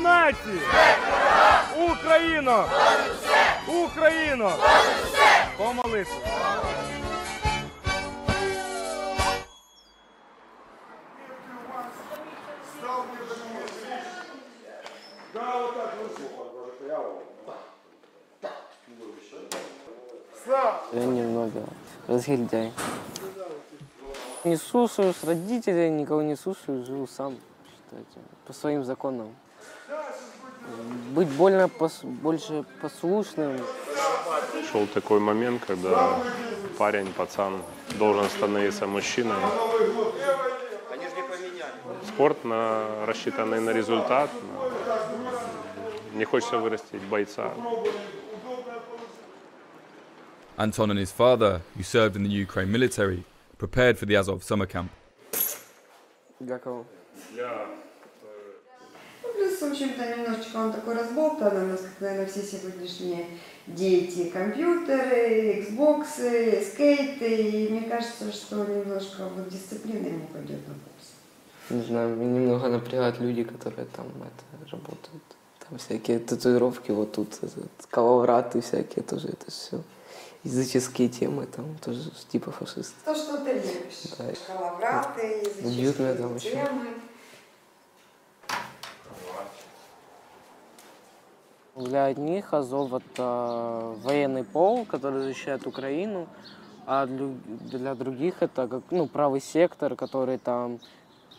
нації! 0.02 0.60
Україно! 1.76 2.64
Україно! 3.68 4.52
Помолитися! 5.56 6.12
Я 20.92 21.04
немного 21.04 21.50
разгильдяй. 22.08 22.72
Не 24.44 24.56
слушаюсь 24.56 25.24
родителей, 25.24 25.90
никого 25.90 26.22
не 26.22 26.36
слушаю, 26.36 26.84
живу 26.84 27.06
сам, 27.08 27.36
считайте, 27.66 28.20
по 28.46 28.52
своим 28.52 28.84
законам. 28.84 29.34
Быть 31.15 31.27
больно 31.29 31.69
пос- 31.79 32.03
больше 32.05 32.63
послушным, 32.81 33.59
Шел 34.71 34.87
такой 34.87 35.19
момент, 35.19 35.63
когда 35.67 36.17
парень, 36.77 37.11
пацан 37.13 37.61
должен 37.99 38.29
становиться 38.29 38.87
мужчиной. 38.87 39.35
Спорт 42.07 42.43
на, 42.45 43.05
рассчитанный 43.05 43.59
на 43.59 43.71
результат. 43.71 44.29
на- 44.33 46.17
Не 46.17 46.25
хочется 46.25 46.57
вырастить 46.57 47.01
бойца. 47.09 47.51
Anton 50.57 50.91
and 50.91 50.99
his 50.99 51.11
father, 51.11 51.61
who 51.77 51.83
served 51.83 52.15
in 52.15 52.23
the 52.23 52.29
Ukraine 52.29 52.69
military, 52.71 53.23
prepared 53.57 53.97
for 53.97 54.05
the 54.05 54.15
Azov 54.15 54.43
summer 54.43 54.65
camp. 54.67 54.89
для 56.39 56.57
кого? 56.59 56.85
Ну, 59.33 59.47
плюс, 59.47 59.61
в 59.61 59.63
общем-то, 59.63 60.05
немножечко 60.05 60.57
он 60.57 60.73
такой 60.73 60.95
разболтан 60.95 61.63
у 61.63 61.67
нас, 61.67 61.81
как, 61.81 62.01
наверное, 62.01 62.25
все 62.25 62.41
сегодняшние 62.43 63.25
дети. 63.67 64.29
Компьютеры, 64.29 65.61
Xbox, 65.61 66.05
скейты. 66.71 67.35
И 67.35 67.69
мне 67.69 67.89
кажется, 67.89 68.31
что 68.31 68.65
немножко 68.65 69.25
вот 69.35 69.49
дисциплина 69.49 70.05
ему 70.07 70.27
пойдет 70.27 70.67
на 70.67 70.73
пользу. 70.73 70.89
Не 71.69 71.83
знаю, 71.83 72.15
немного 72.17 72.67
напрягают 72.67 73.19
люди, 73.19 73.43
которые 73.43 73.87
там 73.95 74.07
это, 74.07 74.71
работают. 74.71 75.23
Там 75.69 75.77
всякие 75.77 76.19
татуировки, 76.19 76.91
вот 76.91 77.13
тут 77.13 77.33
этот, 77.41 77.71
коловраты 77.89 78.61
всякие 78.61 79.03
тоже, 79.03 79.29
это 79.29 79.49
все. 79.49 79.81
Языческие 80.43 81.07
темы, 81.07 81.45
там 81.45 81.77
тоже 81.77 82.11
типа 82.31 82.51
фашисты. 82.51 82.93
То, 83.05 83.15
что 83.15 83.37
ты 83.37 83.53
любишь. 83.53 84.11
Да. 84.17 84.25
Коловраты, 84.47 85.47
Бьют 85.61 85.99
меня 85.99 86.15
там 86.15 86.33
языческие 86.33 86.61
еще. 86.63 86.67
темы. 86.67 86.87
Для 91.75 92.05
одних 92.05 92.53
Азов 92.53 92.93
это 92.93 93.95
военный 94.03 94.43
пол, 94.43 94.85
который 94.85 95.21
защищает 95.21 95.65
Украину, 95.65 96.27
а 96.85 97.05
для, 97.05 97.95
других 97.95 98.43
это 98.43 98.67
как 98.67 98.83
ну, 98.91 99.07
правый 99.07 99.39
сектор, 99.39 99.95
который 99.95 100.37
там 100.37 100.79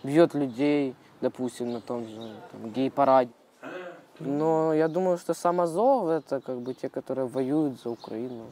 бьет 0.02 0.32
людей, 0.32 0.94
допустим, 1.20 1.72
на 1.72 1.82
том 1.82 2.08
же 2.08 2.34
гей-параде. 2.74 3.30
Но 4.20 4.72
я 4.72 4.88
думаю, 4.88 5.18
что 5.18 5.34
сам 5.34 5.60
Азов 5.60 6.08
это 6.08 6.40
как 6.40 6.60
бы 6.60 6.72
те, 6.72 6.88
которые 6.88 7.26
воюют 7.26 7.78
за 7.82 7.90
Украину. 7.90 8.46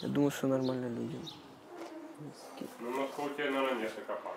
Я 0.00 0.08
думаю, 0.08 0.30
что 0.30 0.48
нормальные 0.48 0.90
люди. 0.90 1.18
Ну, 2.80 2.90
на 2.90 3.08
скуте, 3.08 3.50
наверное, 3.50 3.82
нет 3.82 3.92
копа. 4.06 4.32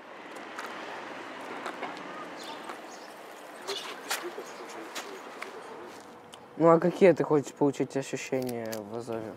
Ну 6.60 6.70
а 6.70 6.78
какие 6.78 7.14
ты 7.14 7.24
хочешь 7.24 7.54
получить 7.54 7.96
ощущения 7.96 8.70
в 8.92 8.98
Азове? 8.98 9.32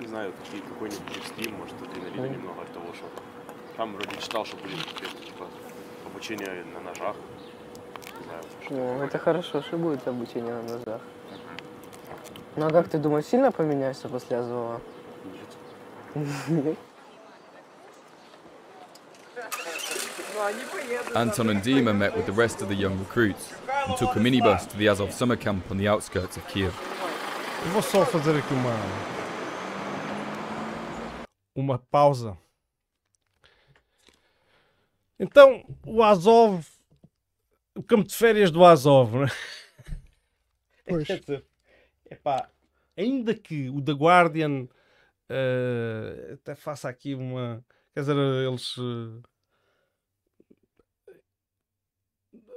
Не 0.00 0.06
знаю, 0.06 0.32
какие, 0.42 0.62
какой-нибудь 0.62 1.16
экстрим, 1.18 1.54
может, 1.56 1.74
адреналина 1.82 2.32
немного 2.34 2.62
от 2.62 2.72
того, 2.72 2.86
что 2.94 3.04
там 3.76 3.92
вроде 3.92 4.16
читал, 4.16 4.46
что 4.46 4.56
будет 4.56 4.86
типа 4.86 5.48
обучение 6.06 6.64
на 6.72 6.80
ножах. 6.80 7.16
Не 8.18 8.24
знаю, 8.24 8.42
что 8.64 8.74
Ну, 8.74 9.02
это 9.04 9.18
хорошо, 9.18 9.60
что 9.60 9.76
будет 9.76 10.08
обучение 10.08 10.54
на 10.54 10.62
ножах. 10.62 11.02
Ну 12.56 12.66
а 12.66 12.70
как 12.70 12.88
ты 12.88 12.96
думаешь, 12.96 13.26
сильно 13.26 13.52
поменяешься 13.52 14.08
после 14.08 14.38
Азова? 14.38 14.80
Нет. 16.48 16.78
Anton 21.14 21.50
and 21.50 21.62
Dima 21.62 21.96
met 21.96 22.16
with 22.16 22.26
the 22.26 22.32
rest 22.32 22.62
of 22.62 22.68
the 22.68 22.74
young 22.74 22.98
recruits 22.98 23.52
and 23.86 23.96
took 23.96 24.16
a 24.16 24.18
minibus 24.20 24.66
to 24.68 24.76
the 24.76 24.88
Azov 24.88 25.12
summer 25.12 25.36
camp 25.36 25.70
on 25.70 25.76
the 25.76 25.88
outskirts 25.88 26.36
of 26.36 26.46
Kiev. 26.48 26.72
Eu 27.64 27.70
vou 27.70 27.82
só 27.82 28.04
fazer 28.04 28.36
aqui 28.36 28.52
uma. 28.54 28.72
Uma 31.54 31.78
pausa. 31.78 32.36
Então, 35.18 35.64
o 35.86 36.02
Azov. 36.02 36.66
O 37.74 37.82
campo 37.82 38.06
de 38.06 38.14
férias 38.14 38.50
do 38.50 38.64
Azov, 38.64 39.14
né? 39.16 39.26
Pois. 40.84 41.06
Quer 41.06 41.20
dizer, 41.20 41.44
epá, 42.10 42.50
ainda 42.96 43.34
que 43.34 43.70
o 43.70 43.80
The 43.80 43.92
Guardian 43.92 44.66
eh, 45.28 46.32
até 46.34 46.54
faça 46.56 46.88
aqui 46.88 47.14
uma. 47.14 47.64
Quer 47.94 48.00
dizer, 48.00 48.16
eles. 48.16 48.74
eh, 48.78 49.22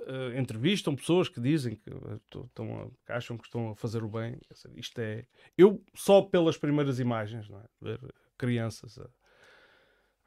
eh, 0.05 0.39
entrevistam 0.39 0.95
pessoas 0.95 1.29
que 1.29 1.39
dizem 1.41 1.75
que, 1.75 1.89
eh, 1.89 2.19
estão 2.45 2.81
a- 2.81 2.89
que 3.05 3.11
acham 3.11 3.37
que 3.37 3.45
estão 3.45 3.69
a 3.71 3.75
fazer 3.75 4.03
o 4.03 4.09
bem. 4.09 4.39
Isto 4.75 4.99
é. 5.01 5.25
Eu, 5.57 5.83
só 5.95 6.21
pelas 6.21 6.57
primeiras 6.57 6.99
imagens, 6.99 7.49
é? 7.49 7.63
ver 7.81 7.99
crianças 8.37 8.97
a, 8.99 9.09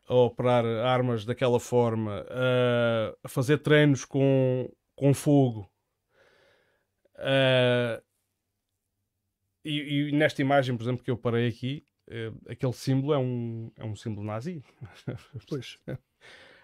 a 0.08 0.14
operar 0.14 0.64
armas 0.64 1.24
daquela 1.24 1.60
forma, 1.60 2.24
a, 2.30 3.14
a 3.22 3.28
fazer 3.28 3.58
treinos 3.58 4.04
com, 4.04 4.70
com 4.96 5.12
fogo. 5.14 5.70
eh, 7.18 8.00
e, 9.64 10.08
e 10.08 10.12
nesta 10.12 10.40
imagem, 10.40 10.76
por 10.76 10.82
exemplo, 10.84 11.04
que 11.04 11.10
eu 11.10 11.16
parei 11.16 11.48
aqui, 11.48 11.84
eh, 12.08 12.32
aquele 12.48 12.72
símbolo 12.72 13.12
é 13.12 13.18
um, 13.18 13.70
é 13.76 13.84
um 13.84 13.96
símbolo 13.96 14.26
nazi. 14.26 14.62
Pois. 15.48 15.78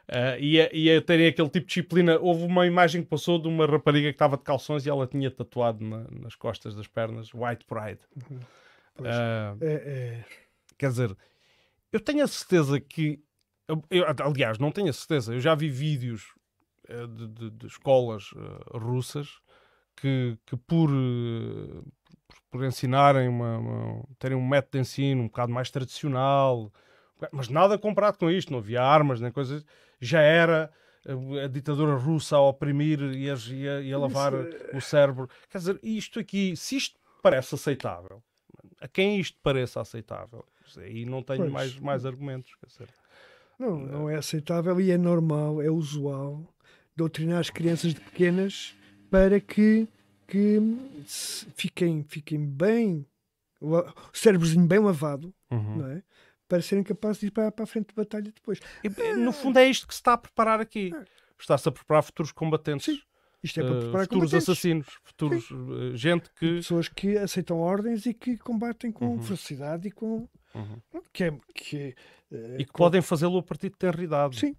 Uh, 0.06 0.36
e, 0.38 0.60
a, 0.60 0.68
e 0.72 0.94
a 0.96 1.00
terem 1.00 1.26
aquele 1.28 1.48
tipo 1.48 1.60
de 1.66 1.68
disciplina. 1.74 2.18
Houve 2.18 2.44
uma 2.44 2.66
imagem 2.66 3.02
que 3.02 3.08
passou 3.08 3.38
de 3.38 3.48
uma 3.48 3.66
rapariga 3.66 4.08
que 4.08 4.14
estava 4.14 4.36
de 4.36 4.42
calções 4.42 4.84
e 4.84 4.90
ela 4.90 5.06
tinha 5.06 5.30
tatuado 5.30 5.82
na- 5.82 6.04
nas 6.10 6.34
costas 6.34 6.74
das 6.74 6.86
pernas 6.86 7.32
White 7.32 7.64
Pride. 7.64 8.00
Pois. 8.94 9.08
Uh, 9.14 9.58
É, 9.60 9.72
é, 9.72 10.24
quer 10.76 10.90
dizer, 10.90 11.16
eu 11.90 12.00
tenho 12.00 12.22
a 12.22 12.26
certeza 12.28 12.78
que. 12.78 13.18
eu- 13.66 13.82
eu- 13.90 14.04
aliás, 14.26 14.58
não 14.58 14.70
tenho 14.70 14.90
a 14.90 14.92
certeza. 14.92 15.32
Eu 15.34 15.40
já 15.40 15.54
vi 15.54 15.68
vídeos 15.70 16.34
eh, 16.86 17.06
de, 17.06 17.26
de- 17.28 17.50
de 17.50 17.66
escolas 17.66 18.30
eh, 18.36 18.78
russas 18.78 19.38
que, 19.96 20.36
que 20.44 20.54
por, 20.54 20.90
eh, 20.90 21.80
por, 22.28 22.36
por 22.50 22.64
ensinarem 22.64 23.26
uma, 23.26 23.56
uma- 23.58 24.04
terem 24.18 24.36
um 24.36 24.46
método 24.46 24.72
de 24.72 24.78
ensino 24.80 25.22
um 25.22 25.26
bocado 25.28 25.50
mais 25.50 25.70
tradicional, 25.70 26.70
mas 27.32 27.48
nada 27.48 27.78
comparado 27.78 28.18
com 28.18 28.30
isto, 28.30 28.52
não 28.52 28.58
havia 28.58 28.82
armas 28.82 29.18
nem 29.18 29.32
coisas, 29.32 29.64
já 30.04 30.20
era 30.20 30.70
eh, 31.06 31.44
a 31.44 31.48
ditadura 31.48 31.94
russa 31.96 32.36
a 32.36 32.40
oprimir 32.40 33.00
e 33.00 33.30
a, 33.30 33.34
e 33.34 33.68
a- 33.68 33.80
e 33.80 33.92
a 33.92 33.98
lavar 33.98 34.32
o 34.72 34.80
cérebro. 34.80 35.28
Quer 35.50 35.58
dizer, 35.58 35.80
isto 35.82 36.18
aqui, 36.20 36.56
se 36.56 36.76
isto 36.76 36.98
parece 37.22 37.54
aceitável, 37.54 38.22
a 38.80 38.88
quem 38.88 39.18
isto 39.20 39.38
pareça 39.42 39.80
aceitável, 39.80 40.44
aí 40.78 41.04
não 41.04 41.22
tenho 41.22 41.40
Pois. 41.40 41.52
mais, 41.52 41.78
mais 41.78 42.06
argumentos. 42.06 42.54
Quer 42.60 42.66
dizer, 42.66 42.88
Não, 43.58 43.78
não 43.78 44.10
é 44.10 44.16
aceitável 44.16 44.80
e 44.80 44.90
é 44.90 44.98
normal, 44.98 45.60
é 45.62 45.70
usual 45.70 46.42
doutrinar 46.96 47.38
as 47.40 47.50
crianças 47.50 47.92
de 47.94 48.00
pequenas 48.00 48.74
para 49.10 49.38
que, 49.40 49.86
que 50.26 50.60
fiquem, 51.56 52.02
fiquem 52.08 52.44
bem, 52.44 53.06
o 53.60 53.76
o 53.76 53.84
cérebrozinho 54.12 54.66
bem 54.66 54.78
lavado, 54.78 55.32
Uhum. 55.50 55.76
não 55.76 55.86
é? 55.88 56.02
Para 56.54 56.62
serem 56.62 56.84
capazes 56.84 57.18
de 57.20 57.26
ir 57.26 57.30
para, 57.30 57.50
para 57.50 57.64
a 57.64 57.66
frente 57.66 57.88
de 57.88 57.94
batalha 57.94 58.30
depois. 58.32 58.60
E, 58.84 58.88
no 59.14 59.32
fundo 59.32 59.58
é 59.58 59.68
isto 59.68 59.86
que 59.88 59.94
se 59.94 60.00
está 60.00 60.12
a 60.12 60.18
preparar 60.18 60.60
aqui. 60.60 60.92
Está-se 61.38 61.68
a 61.68 61.72
preparar 61.72 62.02
futuros 62.02 62.30
combatentes. 62.32 62.86
Sim, 62.86 63.00
Isto 63.42 63.60
é 63.60 63.64
para 63.64 63.74
eh, 63.76 63.80
preparar 63.80 64.04
futuros 64.06 64.30
combatentes. 64.30 64.48
assassinos, 64.48 64.86
futuros 65.02 65.48
eh, 65.50 65.96
gente 65.96 66.30
que 66.38 66.56
Pessoas 66.56 66.88
que 66.88 67.18
aceitam 67.18 67.58
ordens 67.58 68.06
e 68.06 68.14
que 68.14 68.36
combatem 68.38 68.92
com 68.92 69.06
Uhum. 69.16 69.22
ferocidade 69.22 69.88
e 69.88 69.90
com. 69.90 70.28
Uhum. 70.54 70.80
Que 71.12 71.24
é, 71.24 71.38
que 71.54 71.94
eh, 72.30 72.56
e 72.60 72.64
que 72.64 72.72
podem 72.72 73.02
fazê-lo 73.02 73.38
a 73.38 73.42
partir 73.42 73.70
de 73.70 73.76
tenra 73.76 74.02
idade. 74.02 74.38
Sim. 74.38 74.54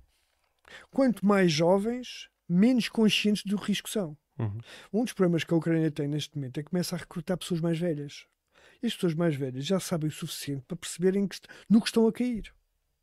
Quanto 0.91 1.25
mais 1.25 1.51
jovens, 1.51 2.27
menos 2.49 2.89
conscientes 2.89 3.43
do 3.45 3.55
risco 3.55 3.89
são. 3.89 4.17
Uhum. 4.37 4.57
Um 4.91 5.03
dos 5.05 5.13
problemas 5.13 5.43
que 5.45 5.53
a 5.53 5.57
Ucrânia 5.57 5.89
tem 5.89 6.07
neste 6.09 6.35
momento 6.35 6.59
é 6.59 6.63
que 6.63 6.69
começa 6.69 6.95
a 6.95 6.99
recrutar 6.99 7.37
pessoas 7.37 7.61
mais 7.61 7.79
velhas. 7.79 8.25
E 8.81 8.87
as 8.87 8.93
pessoas 8.93 9.13
mais 9.13 9.35
velhas 9.35 9.65
já 9.65 9.79
sabem 9.79 10.09
o 10.09 10.11
suficiente 10.11 10.63
para 10.67 10.77
perceberem 10.77 11.27
que, 11.27 11.37
no 11.69 11.79
que 11.81 11.87
estão 11.87 12.07
a 12.07 12.11
cair, 12.13 12.53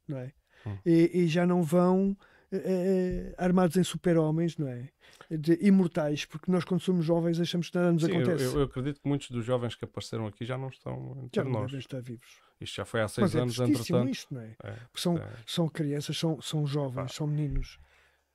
não 0.07 0.19
é? 0.19 0.33
Hum. 0.67 0.79
E, 0.87 1.11
e 1.13 1.27
já 1.29 1.45
não 1.47 1.63
vão 1.63 2.17
eh, 2.53 3.33
eh, 3.35 3.35
armados 3.37 3.77
em 3.77 3.83
super-homens, 3.83 4.57
não 4.57 4.69
é? 4.69 4.89
De 5.31 5.59
imortais, 5.67 6.25
porque 6.25 6.51
nós, 6.51 6.65
quando 6.65 6.81
somos 6.81 7.05
jovens, 7.05 7.41
achamos 7.41 7.69
que 7.71 7.77
nada 7.77 7.91
nos 7.93 8.05
Sim, 8.05 8.13
acontece. 8.13 8.45
eu- 8.45 8.59
eu 8.61 8.63
acredito 8.63 9.01
que 9.01 9.09
muitos 9.09 9.31
dos 9.31 9.45
jovens 9.45 9.75
que 9.75 9.85
apareceram 9.85 10.27
aqui 10.27 10.45
já 10.45 10.57
não 10.59 10.69
estão 10.69 11.15
já 11.15 11.23
entre 11.43 11.45
não 11.45 11.51
nós. 11.53 11.63
devem 11.71 11.79
estar 11.81 12.01
vivos. 12.03 12.41
Isto 12.61 12.77
já 12.77 12.85
foi 12.85 13.01
há 13.01 13.09
seis 13.09 13.25
Mas 13.25 13.35
é 13.35 13.41
anos, 13.41 13.55
tristíssimo 13.57 13.99
entretanto. 13.99 14.13
isto, 14.13 14.35
não 14.35 14.41
é? 14.41 14.57
É, 14.63 14.71
Porque 14.73 15.01
são, 15.01 15.17
é. 15.19 15.33
são 15.47 15.69
crianças, 15.69 16.17
são, 16.17 16.41
são 16.41 16.65
jovens, 16.67 17.13
são 17.13 17.27
meninos 17.27 17.79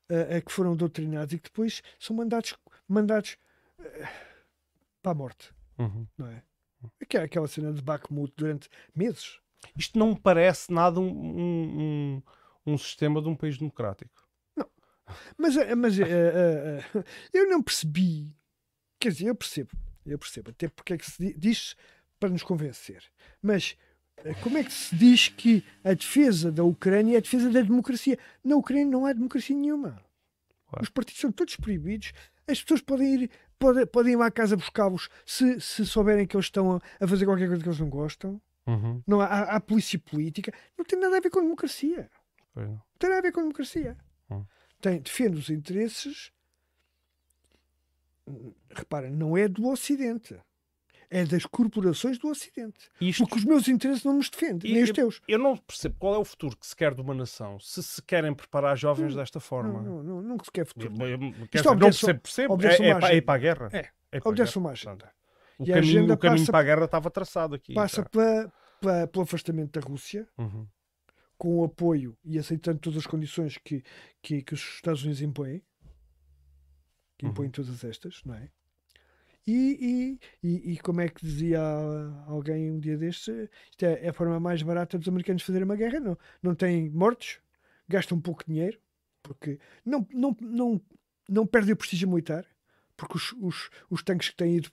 eh, 0.10 0.42
que 0.42 0.52
foram 0.52 0.76
doutrinados 0.76 1.34
e 1.34 1.38
que 1.38 1.44
depois 1.50 1.82
são 2.00 2.14
mandados, 2.16 2.56
mandados 2.90 3.38
eh, 3.80 4.08
para 5.02 5.12
a 5.12 5.16
morte, 5.16 5.54
Uhum. 5.80 6.06
não 6.18 6.28
é? 6.28 6.44
Aquela, 7.02 7.26
aquela 7.26 7.48
cena 7.48 7.74
de 7.74 7.82
Bakhmut 7.82 8.34
durante 8.36 8.70
meses. 8.96 9.40
Isto 9.76 9.98
não 9.98 10.10
me 10.10 10.20
parece 10.20 10.72
nada 10.72 11.00
um, 11.00 11.08
um, 11.10 12.18
um- 12.18 12.74
um 12.74 12.78
sistema 12.78 13.22
de 13.22 13.28
um 13.30 13.36
país 13.36 13.58
democrático. 13.58 14.28
Mas, 15.38 15.56
eh, 15.56 15.74
mas 15.76 15.98
eh, 16.00 16.04
eh, 16.04 16.84
eh, 16.96 17.04
eu 17.34 17.50
não 17.50 17.64
percebi. 17.64 18.36
Quer 19.00 19.12
dizer, 19.12 19.28
eu 19.28 19.36
percebo, 19.36 19.72
eu 20.06 20.20
percebo, 20.20 20.50
até 20.52 20.68
porque 20.70 20.94
é 20.94 20.98
que 20.98 21.10
se 21.10 21.18
di- 21.18 21.40
diz 21.40 21.76
para 22.20 22.30
nos 22.30 22.44
convencer. 22.44 23.04
Mas 23.42 23.78
como 24.44 24.58
é 24.58 24.64
que 24.64 24.74
se 24.74 24.96
diz 24.96 25.30
que 25.30 25.64
a 25.84 25.94
defesa 25.94 26.52
da 26.52 26.64
Ucrânia 26.64 27.16
é 27.16 27.18
a 27.20 27.22
defesa 27.22 27.50
da 27.50 27.62
democracia? 27.62 28.18
Na 28.44 28.56
Ucrânia 28.58 28.86
não 28.86 29.06
há 29.06 29.14
democracia 29.14 29.56
nenhuma. 29.56 30.02
Claro. 30.70 30.84
Os 30.84 30.90
partidos 30.90 31.22
são 31.22 31.32
todos 31.32 31.56
proibidos. 31.56 32.14
As 32.48 32.62
pessoas 32.62 32.82
podem 32.82 33.14
ir, 33.14 33.32
podem, 33.58 33.86
podem 33.86 34.14
ir 34.14 34.16
lá 34.16 34.28
à 34.28 34.32
casa 34.32 34.56
buscá-los 34.56 35.10
se, 35.26 35.60
se 35.60 35.86
souberem 35.86 36.26
que 36.26 36.36
eles 36.36 36.46
estão 36.46 36.74
a, 36.74 36.82
a 37.00 37.08
fazer 37.08 37.26
qualquer 37.26 37.48
coisa 37.48 37.62
que 37.62 37.70
eles 37.70 37.80
não 37.80 37.90
gostam. 37.90 38.42
Uhum. 38.66 39.02
Não 39.08 39.22
há, 39.22 39.26
há, 39.26 39.56
há 39.56 39.60
polícia 39.60 39.98
política. 39.98 40.54
Não 40.78 40.84
tem 40.86 41.00
nada 41.00 41.18
a 41.18 41.20
ver 41.22 41.30
com 41.30 41.42
democracia. 41.42 42.10
Não. 42.56 42.64
Não 42.66 42.82
tem 43.00 43.10
nada 43.10 43.20
a 43.20 43.24
ver 43.24 43.32
com 43.32 43.42
democracia. 43.42 43.98
Hum. 44.30 44.44
Tem, 44.82 45.00
defende 45.00 45.38
os 45.38 45.50
interesses. 45.50 46.32
Repara, 48.70 49.10
não 49.10 49.38
é 49.38 49.48
do 49.48 49.68
Ocidente. 49.68 50.38
É 51.10 51.24
das 51.24 51.46
corporações 51.46 52.18
do 52.18 52.28
Ocidente. 52.28 52.90
Isto- 53.00 53.24
Porque 53.24 53.38
os 53.38 53.46
meus 53.46 53.68
interesses 53.70 54.04
não 54.04 54.14
nos 54.14 54.30
defendem, 54.30 54.74
nem 54.74 54.84
os 54.84 54.90
eu, 54.90 54.96
teus. 54.96 55.22
eu 55.26 55.40
não 55.40 55.56
percebo 55.56 55.96
qual 55.98 56.16
é 56.16 56.18
o 56.18 56.26
futuro 56.26 56.58
que 56.58 56.68
se 56.68 56.76
quer 56.76 56.94
de 56.94 57.00
uma 57.00 57.14
nação 57.14 57.58
se 57.62 57.82
se 57.82 58.02
querem 58.02 58.34
preparar 58.34 58.78
jovens 58.78 59.16
desta 59.16 59.40
forma. 59.40 59.82
Não, 59.82 60.04
não, 60.04 60.04
não, 60.04 60.22
não 60.22 60.38
se 60.44 60.52
quer 60.52 60.66
futuro. 60.66 60.94
Eu- 61.02 61.08
eu- 61.12 61.30
Isto 61.54 61.70
não 61.74 61.80
percebo, 61.80 62.20
percebo. 62.20 62.58
É, 62.62 62.90
é, 62.90 63.00
para, 63.00 63.16
é 63.16 63.22
para 63.22 63.36
a 63.36 63.38
guerra. 63.38 63.70
É, 63.72 63.78
É 64.12 64.20
para 64.20 64.28
a 64.28 64.30
obedece 64.30 64.52
guerra. 64.54 64.60
uma 64.66 64.72
agenda. 64.72 65.12
O 65.58 65.64
E 65.64 65.68
caminho, 65.74 66.14
o 66.14 66.18
caminho 66.18 66.40
passa- 66.42 66.52
para 66.52 66.60
a 66.60 66.64
guerra 66.64 66.86
estava 66.86 67.10
traçado 67.10 67.56
aqui. 67.56 67.74
Passa 67.74 68.04
tá. 68.04 68.10
pela, 68.10 68.54
pela- 68.82 69.08
pelo 69.08 69.24
afastamento 69.24 69.80
da 69.80 69.88
Rússia, 69.88 70.28
Uhum. 70.38 70.68
com 71.38 71.60
o 71.60 71.64
apoio 71.64 72.18
e 72.24 72.38
aceitando 72.38 72.80
todas 72.80 72.98
as 73.00 73.08
condições 73.08 73.58
que, 73.58 73.82
que, 74.22 74.42
que 74.44 74.54
os 74.54 74.60
Estados 74.62 75.04
Unidos 75.04 75.22
impõem, 75.22 75.64
que 77.18 77.26
Uhum. 77.26 77.32
impõem 77.32 77.50
todas 77.50 77.82
estas, 77.84 78.22
não 78.26 78.36
é? 78.36 78.50
E, 79.48 80.18
e, 80.44 80.48
e, 80.48 80.74
e 80.74 80.78
como 80.80 81.00
é 81.00 81.08
que 81.08 81.26
dizia 81.26 81.62
alguém 82.28 82.70
um 82.70 82.80
dia 82.80 82.98
destes, 82.98 83.28
isto 83.72 83.84
é, 83.86 84.06
é 84.06 84.10
a 84.10 84.14
forma 84.14 84.40
mais 84.42 84.62
barata 84.62 84.98
dos 84.98 85.08
americanos 85.08 85.42
fazerem 85.44 85.64
uma 85.66 85.76
guerra, 85.78 86.00
não, 86.02 86.18
não 86.44 86.54
têm 86.54 86.90
mortos, 86.90 87.40
gastam 87.88 88.20
pouco 88.20 88.44
dinheiro, 88.46 88.78
porque 89.24 89.58
não, 89.86 90.06
não, 90.14 90.36
não, 90.42 90.82
não 91.30 91.48
perdem 91.48 91.74
o 91.74 91.78
prestígio 91.78 92.10
militar, 92.10 92.46
porque 92.98 93.16
os, 93.16 93.32
os, 93.40 93.70
os 93.90 94.04
tanques 94.04 94.30
que 94.30 94.36
têm 94.36 94.58
ido 94.58 94.70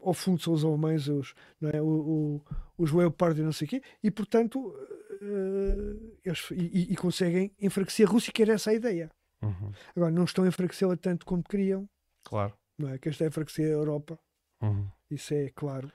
ao 0.00 0.14
fundo 0.14 0.40
são 0.40 0.52
os 0.52 0.64
alemães, 0.64 1.08
os, 1.08 1.34
não 1.60 1.70
é? 1.70 1.82
o, 1.82 1.86
o, 1.86 2.44
os 2.78 2.92
Leopard 2.92 3.40
e 3.40 3.42
não 3.42 3.52
sei 3.52 3.66
o 3.66 3.68
quê, 3.70 3.82
e 4.00 4.10
portanto 4.12 4.72
eh, 5.20 5.96
eles, 6.24 6.50
e- 6.52 6.92
e 6.92 6.96
conseguem 6.96 7.50
enfraquecer 7.60 8.06
a 8.06 8.10
Rússia, 8.12 8.32
que 8.32 8.42
era 8.42 8.52
essa 8.52 8.70
a 8.70 8.74
ideia. 8.74 9.10
Uhum. 9.42 9.72
Agora, 9.96 10.12
não 10.12 10.24
estão 10.24 10.44
a 10.44 10.48
enfraquecê-la 10.48 10.96
tanto 10.96 11.26
como 11.26 11.42
queriam, 11.42 11.88
Claro. 12.22 12.54
Não 12.78 12.88
é? 12.90 12.98
Que 12.98 13.08
está 13.08 13.24
a 13.24 13.28
enfraquecer 13.28 13.66
a 13.66 13.72
Europa, 13.72 14.18
Uhum. 14.62 14.88
isso 15.10 15.34
é 15.34 15.50
claro. 15.50 15.92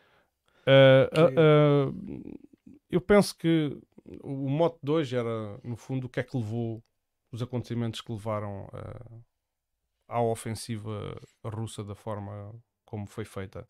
Uh, 0.68 1.10
uh, 1.18 1.90
uh, 1.90 2.40
eu 2.90 3.02
penso 3.02 3.36
que 3.36 3.78
o 4.22 4.50
mote 4.50 4.78
de 4.84 4.92
hoje 4.92 5.16
era, 5.16 5.60
no 5.64 5.76
fundo, 5.76 6.06
o 6.06 6.10
que 6.10 6.20
é 6.20 6.24
que 6.24 6.38
levou 6.38 6.84
os 7.32 7.42
acontecimentos 7.42 8.02
que 8.02 8.12
levaram 8.12 8.68
à 10.08 10.20
ofensiva 10.22 11.20
russa 11.44 11.84
da 11.84 11.94
forma 11.94 12.52
como 12.86 13.06
foi 13.06 13.24
feita. 13.24 13.68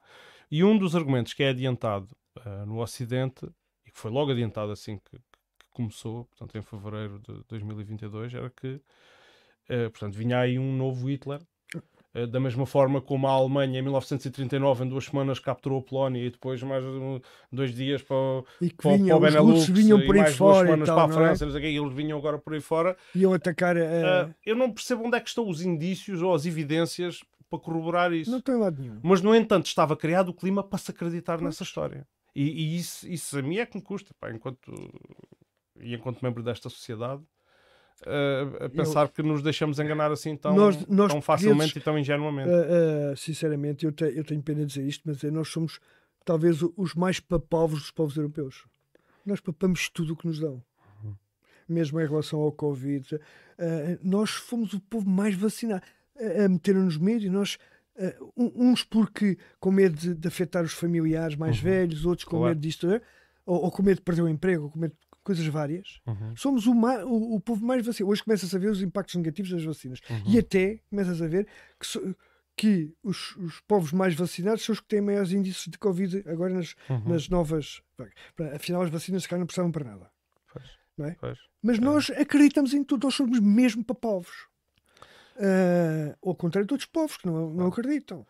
E 0.49 0.64
um 0.64 0.78
dos 0.78 0.95
argumentos 0.95 1.34
que 1.34 1.43
é 1.43 1.49
adiantado 1.49 2.16
no 2.66 2.82
Ocidente, 2.82 3.45
e 3.86 3.91
que 3.91 3.99
foi 3.99 4.10
logo 4.10 4.32
adiantado 4.32 4.72
assim 4.72 4.97
que, 4.97 5.18
que 5.18 5.70
começou, 5.72 6.24
portanto, 6.26 6.57
em 6.57 6.62
fevereiro 6.62 7.20
de 7.20 7.43
2022, 7.49 8.34
era 8.34 8.49
que, 8.49 8.82
portanto, 9.68 10.14
vinha 10.14 10.39
aí 10.39 10.57
um 10.57 10.74
novo 10.78 11.10
Hitler. 11.10 11.41
Uh, 12.24 12.28
da 12.28 12.39
mesma 12.39 12.65
forma 12.65 13.01
como 13.01 13.28
a 13.28 13.32
Alemanha 13.32 13.80
em 13.80 13.82
1939 13.82 14.86
em 14.86 14.88
duas 14.89 15.05
semanas 15.05 15.39
capturou 15.39 15.80
a 15.80 15.82
Polónia 15.82 16.26
e 16.26 16.30
depois 16.30 16.61
mais 16.63 16.84
dois 17.51 17.74
dias 17.74 18.01
para, 18.01 18.15
o- 18.15 18.45
E 18.61 18.70
que 18.70 18.78
para, 18.78 18.97
vinham, 18.97 19.20
para 19.20 19.41
o 19.41 19.45
os 19.45 19.65
Benelux 19.65 19.70
vinham 19.70 19.99
e 19.99 20.05
por 20.05 20.15
aí 20.15 20.22
mais 20.22 20.38
duas 20.38 20.55
fora 20.55 20.63
e 20.67 20.72
semanas 20.72 20.88
tal, 20.88 20.95
para 20.95 21.05
a 21.05 21.32
é? 21.32 21.36
França 21.38 21.59
quê, 21.59 21.70
e 21.70 21.78
eles 21.78 21.93
vinham 21.93 22.17
agora 22.17 22.38
por 22.39 22.53
aí 22.53 22.61
fora 22.61 22.97
Iam 23.15 23.34
atacar 23.34 23.78
a. 23.78 24.28
Uh, 24.28 24.34
eu 24.45 24.55
não 24.55 24.72
percebo 24.72 25.05
onde 25.05 25.17
é 25.17 25.20
que 25.20 25.30
estão 25.30 25.47
os 25.49 25.61
indícios 25.61 26.22
ou 26.22 26.34
as 26.34 26.45
evidências 26.45 27.22
para 27.49 27.59
corroborar 27.59 28.13
isso 28.13 28.30
não 28.30 28.41
tem 28.41 28.55
lado 28.55 28.80
nenhum. 28.80 28.99
mas 29.01 29.22
no 29.22 29.34
entanto 29.36 29.65
estava 29.65 29.95
criado 29.97 30.30
o 30.30 30.34
clima 30.34 30.63
para 30.63 30.78
se 30.78 30.91
acreditar 30.91 31.41
nessa 31.41 31.63
história 31.63 32.07
e, 32.36 32.43
e 32.43 32.78
isso, 32.78 33.07
isso 33.09 33.39
a 33.39 33.41
mim 33.41 33.57
é 33.57 33.65
que 33.65 33.76
me 33.76 33.84
custa 33.84 34.13
pá, 34.20 34.30
enquanto 34.32 34.72
e 35.80 35.95
enquanto 35.95 36.22
membro 36.22 36.43
desta 36.43 36.70
sociedade 36.70 37.24
uh, 38.02 38.66
a 38.66 38.70
pensar 38.70 39.10
que 39.10 39.22
nos 39.22 39.41
deixamos 39.41 39.80
enganar 39.80 40.12
assim 40.12 40.36
tão, 40.38 40.56
Nós- 40.56 40.86
nós 40.88 41.12
tão 41.12 41.22
facilmente 41.22 41.78
e 41.78 41.82
tão 41.82 41.97
ingenuamente 41.97 42.50
Ah, 42.50 43.12
ah, 43.12 43.16
sinceramente, 43.16 43.86
eu, 43.86 43.91
te- 43.91 44.14
eu 44.16 44.24
tenho 44.24 44.41
pena 44.41 44.62
de 44.62 44.68
dizer 44.68 44.88
isto, 44.88 45.04
mas 45.06 45.24
é, 45.24 45.30
nós 45.32 45.47
somos 45.50 45.80
talvez 46.26 46.60
os 46.78 46.93
mais 46.95 47.20
papavos 47.20 47.80
dos 47.80 47.91
povos 47.91 48.16
europeus. 48.18 48.66
Nós 49.26 49.39
papamos 49.39 49.89
tudo 49.89 50.14
o 50.14 50.16
que 50.16 50.28
nos 50.28 50.39
dão. 50.39 50.62
Mesmo 51.68 52.00
em 52.02 52.08
relação 52.08 52.39
ao 52.39 52.52
Covid, 52.52 53.20
ah, 53.60 53.97
nós 54.04 54.32
fomos 54.32 54.74
o 54.74 54.80
povo 54.80 55.08
mais 55.10 55.36
vacinado. 55.36 55.84
A 56.43 56.50
meteram-nos 56.50 56.97
medo 56.97 57.24
e 57.24 57.30
nós, 57.30 57.58
um- 58.36 58.72
uns 58.72 58.84
porque 58.84 59.38
com 59.60 59.72
medo 59.72 59.95
de, 59.95 60.14
de 60.16 60.28
afetar 60.28 60.64
os 60.64 60.74
familiares 60.74 61.36
mais 61.36 61.58
velhos, 61.60 62.06
outros 62.06 62.26
com 62.26 62.38
Claro. 62.38 62.47
medo 62.50 62.60
disto, 62.62 62.88
ou, 63.45 63.64
ou 63.64 63.72
com 63.72 63.84
medo 63.84 63.97
de 63.97 64.02
perder 64.02 64.22
o 64.24 64.28
emprego, 64.30 64.64
ou 64.66 64.70
com 64.72 64.80
medo 64.80 64.91
de 64.93 65.09
coisas 65.30 65.46
várias. 65.48 66.00
Uhum. 66.08 66.36
Somos 66.36 66.66
o, 66.66 66.74
ma- 66.74 67.04
o, 67.04 67.36
o 67.36 67.40
povo 67.40 67.64
mais 67.66 67.86
vacinado. 67.86 68.12
Hoje 68.12 68.24
começa-se 68.24 68.56
a 68.56 68.60
ver 68.60 68.70
os 68.72 68.82
impactos 68.82 69.16
negativos 69.16 69.52
das 69.52 69.64
vacinas. 69.64 70.00
E 70.26 70.40
até 70.40 70.80
começas 70.90 71.22
a 71.22 71.28
ver 71.28 71.48
que, 71.80 71.86
so- 71.86 72.16
que 72.58 72.92
os, 73.04 73.36
os 73.38 73.60
povos 73.62 73.92
mais 73.92 74.16
vacinados 74.16 74.64
são 74.66 74.74
os 74.74 74.80
que 74.80 74.88
têm 74.88 75.02
maiores 75.02 75.32
índices 75.32 75.68
de 75.68 75.78
Covid 75.78 76.24
agora 76.28 76.54
nas, 76.54 76.76
nas 77.06 77.30
novas. 77.30 77.82
Afinal, 78.56 78.82
as 78.82 78.90
vacinas 78.90 79.24
se 79.24 79.30
calhar 79.30 79.40
não 79.40 79.46
precisavam 79.48 79.72
para 79.72 79.86
nada. 79.86 80.10
Pois. 80.52 81.10
É? 81.10 81.16
Pois. 81.20 81.38
Mas 81.62 81.78
nós 81.80 82.10
acreditamos 82.10 82.74
em 82.74 82.84
tudo, 82.84 83.04
nós 83.06 83.14
somos 83.16 83.40
mesmo 83.40 83.84
para 83.84 83.96
povos. 83.96 84.48
Ah, 85.38 86.18
ao 86.26 86.36
contrário 86.36 86.68
de 86.68 86.74
outros 86.74 86.90
povos 86.90 87.18
que 87.18 87.26
não, 87.28 87.50
não 87.52 87.68
acreditam. 87.68 88.26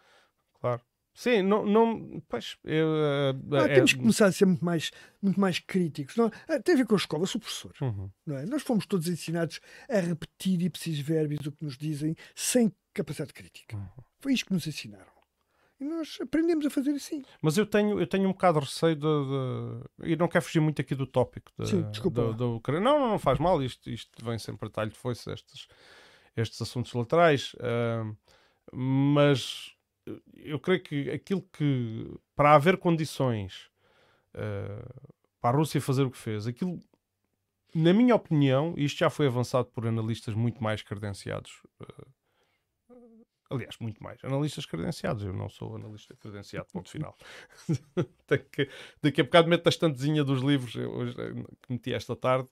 claro 0.59 0.81
sim 1.21 1.41
não, 1.41 1.65
não 1.65 2.21
pois 2.29 2.57
eu, 2.63 2.87
uh, 2.87 3.55
Ah, 3.55 3.65
é- 3.69 3.75
temos 3.75 3.93
que 3.93 3.99
começar 3.99 4.27
a 4.27 4.31
ser 4.31 4.45
muito 4.45 4.63
mais, 4.63 4.91
muito 5.21 5.39
mais 5.39 5.59
críticos. 5.59 6.15
Não, 6.15 6.31
ah, 6.47 6.59
tem 6.63 6.75
a 6.75 6.77
ver 6.77 6.85
com 6.87 6.95
a 6.95 6.97
escola, 6.97 7.23
eu 7.23 7.27
sou 7.27 7.41
professor. 7.41 7.73
Uhum. 7.81 8.09
Não 8.25 8.37
é? 8.37 8.45
Nós 8.45 8.61
fomos 8.63 8.85
todos 8.85 9.07
ensinados 9.07 9.59
a 9.89 9.99
repetir 9.99 10.61
ipsis 10.61 10.99
verbis 10.99 11.45
o 11.45 11.51
que 11.51 11.63
nos 11.63 11.77
dizem 11.77 12.15
sem 12.35 12.71
capacidade 12.93 13.33
crítica. 13.33 13.75
Uhum. 13.75 13.87
Foi 14.19 14.33
isto 14.33 14.45
que 14.45 14.53
nos 14.53 14.65
ensinaram. 14.65 15.11
E 15.79 15.85
nós 15.85 16.17
aprendemos 16.21 16.65
a 16.65 16.69
fazer 16.69 16.91
assim. 16.91 17.21
Mas 17.41 17.57
eu 17.57 17.65
tenho, 17.65 17.99
eu 18.01 18.05
tenho 18.07 18.27
um 18.27 18.33
bocado 18.33 18.59
de 18.59 18.65
receio 18.65 18.95
de, 18.95 19.01
de- 19.01 20.11
E 20.11 20.15
não 20.17 20.27
quero 20.27 20.43
fugir 20.43 20.59
muito 20.59 20.81
aqui 20.81 20.93
do 20.93 21.07
tópico 21.07 21.51
da, 21.57 21.65
Sim, 21.65 21.83
desculpa 21.89 22.33
da, 22.33 22.45
Ucrânia. 22.47 22.81
Não, 22.83 22.99
não, 22.99 23.09
não 23.11 23.19
faz 23.19 23.39
mal. 23.39 23.63
Isto, 23.63 23.89
isto 23.89 24.23
vem 24.25 24.37
sempre 24.37 24.67
a 24.67 24.71
talho 24.71 24.89
de 24.91 24.97
foice, 24.97 25.31
estes, 25.31 25.67
estes 26.35 26.61
assuntos 26.61 26.91
laterais. 26.93 27.55
ah, 27.61 28.03
mas 28.73 29.73
eu 30.35 30.59
creio 30.59 30.81
que 30.81 31.09
aquilo 31.09 31.41
que. 31.53 32.13
Para 32.35 32.55
haver 32.55 32.77
condições 32.77 33.69
ah, 34.33 35.11
para 35.41 35.55
a 35.55 35.57
Rússia 35.57 35.81
fazer 35.81 36.03
o 36.03 36.11
que 36.11 36.17
fez, 36.17 36.47
aquilo. 36.47 36.79
Na 37.73 37.93
minha 37.93 38.15
opinião, 38.15 38.73
isto 38.77 38.97
já 38.97 39.11
foi 39.11 39.27
avançado 39.27 39.67
por 39.67 39.85
analistas 39.85 40.33
muito 40.33 40.61
mais 40.63 40.81
credenciados. 40.81 41.61
ah, 41.79 42.95
aliás, 43.49 43.77
muito 43.79 44.01
mais. 44.03 44.23
Analistas 44.23 44.65
credenciados. 44.65 45.23
Eu 45.23 45.33
não 45.33 45.49
sou 45.49 45.75
analista 45.75 46.15
credenciado, 46.15 46.67
ponto 46.71 46.89
final. 46.89 47.15
Que, 48.51 48.69
daqui 49.01 49.21
a 49.21 49.23
bocado 49.23 49.47
meto 49.47 49.65
a 49.65 49.69
estantezinha 49.69 50.23
dos 50.23 50.43
livros 50.43 50.75
hoje, 50.75 51.15
eh, 51.19 51.33
que 51.63 51.73
meti 51.73 51.91
esta 51.91 52.15
tarde, 52.15 52.47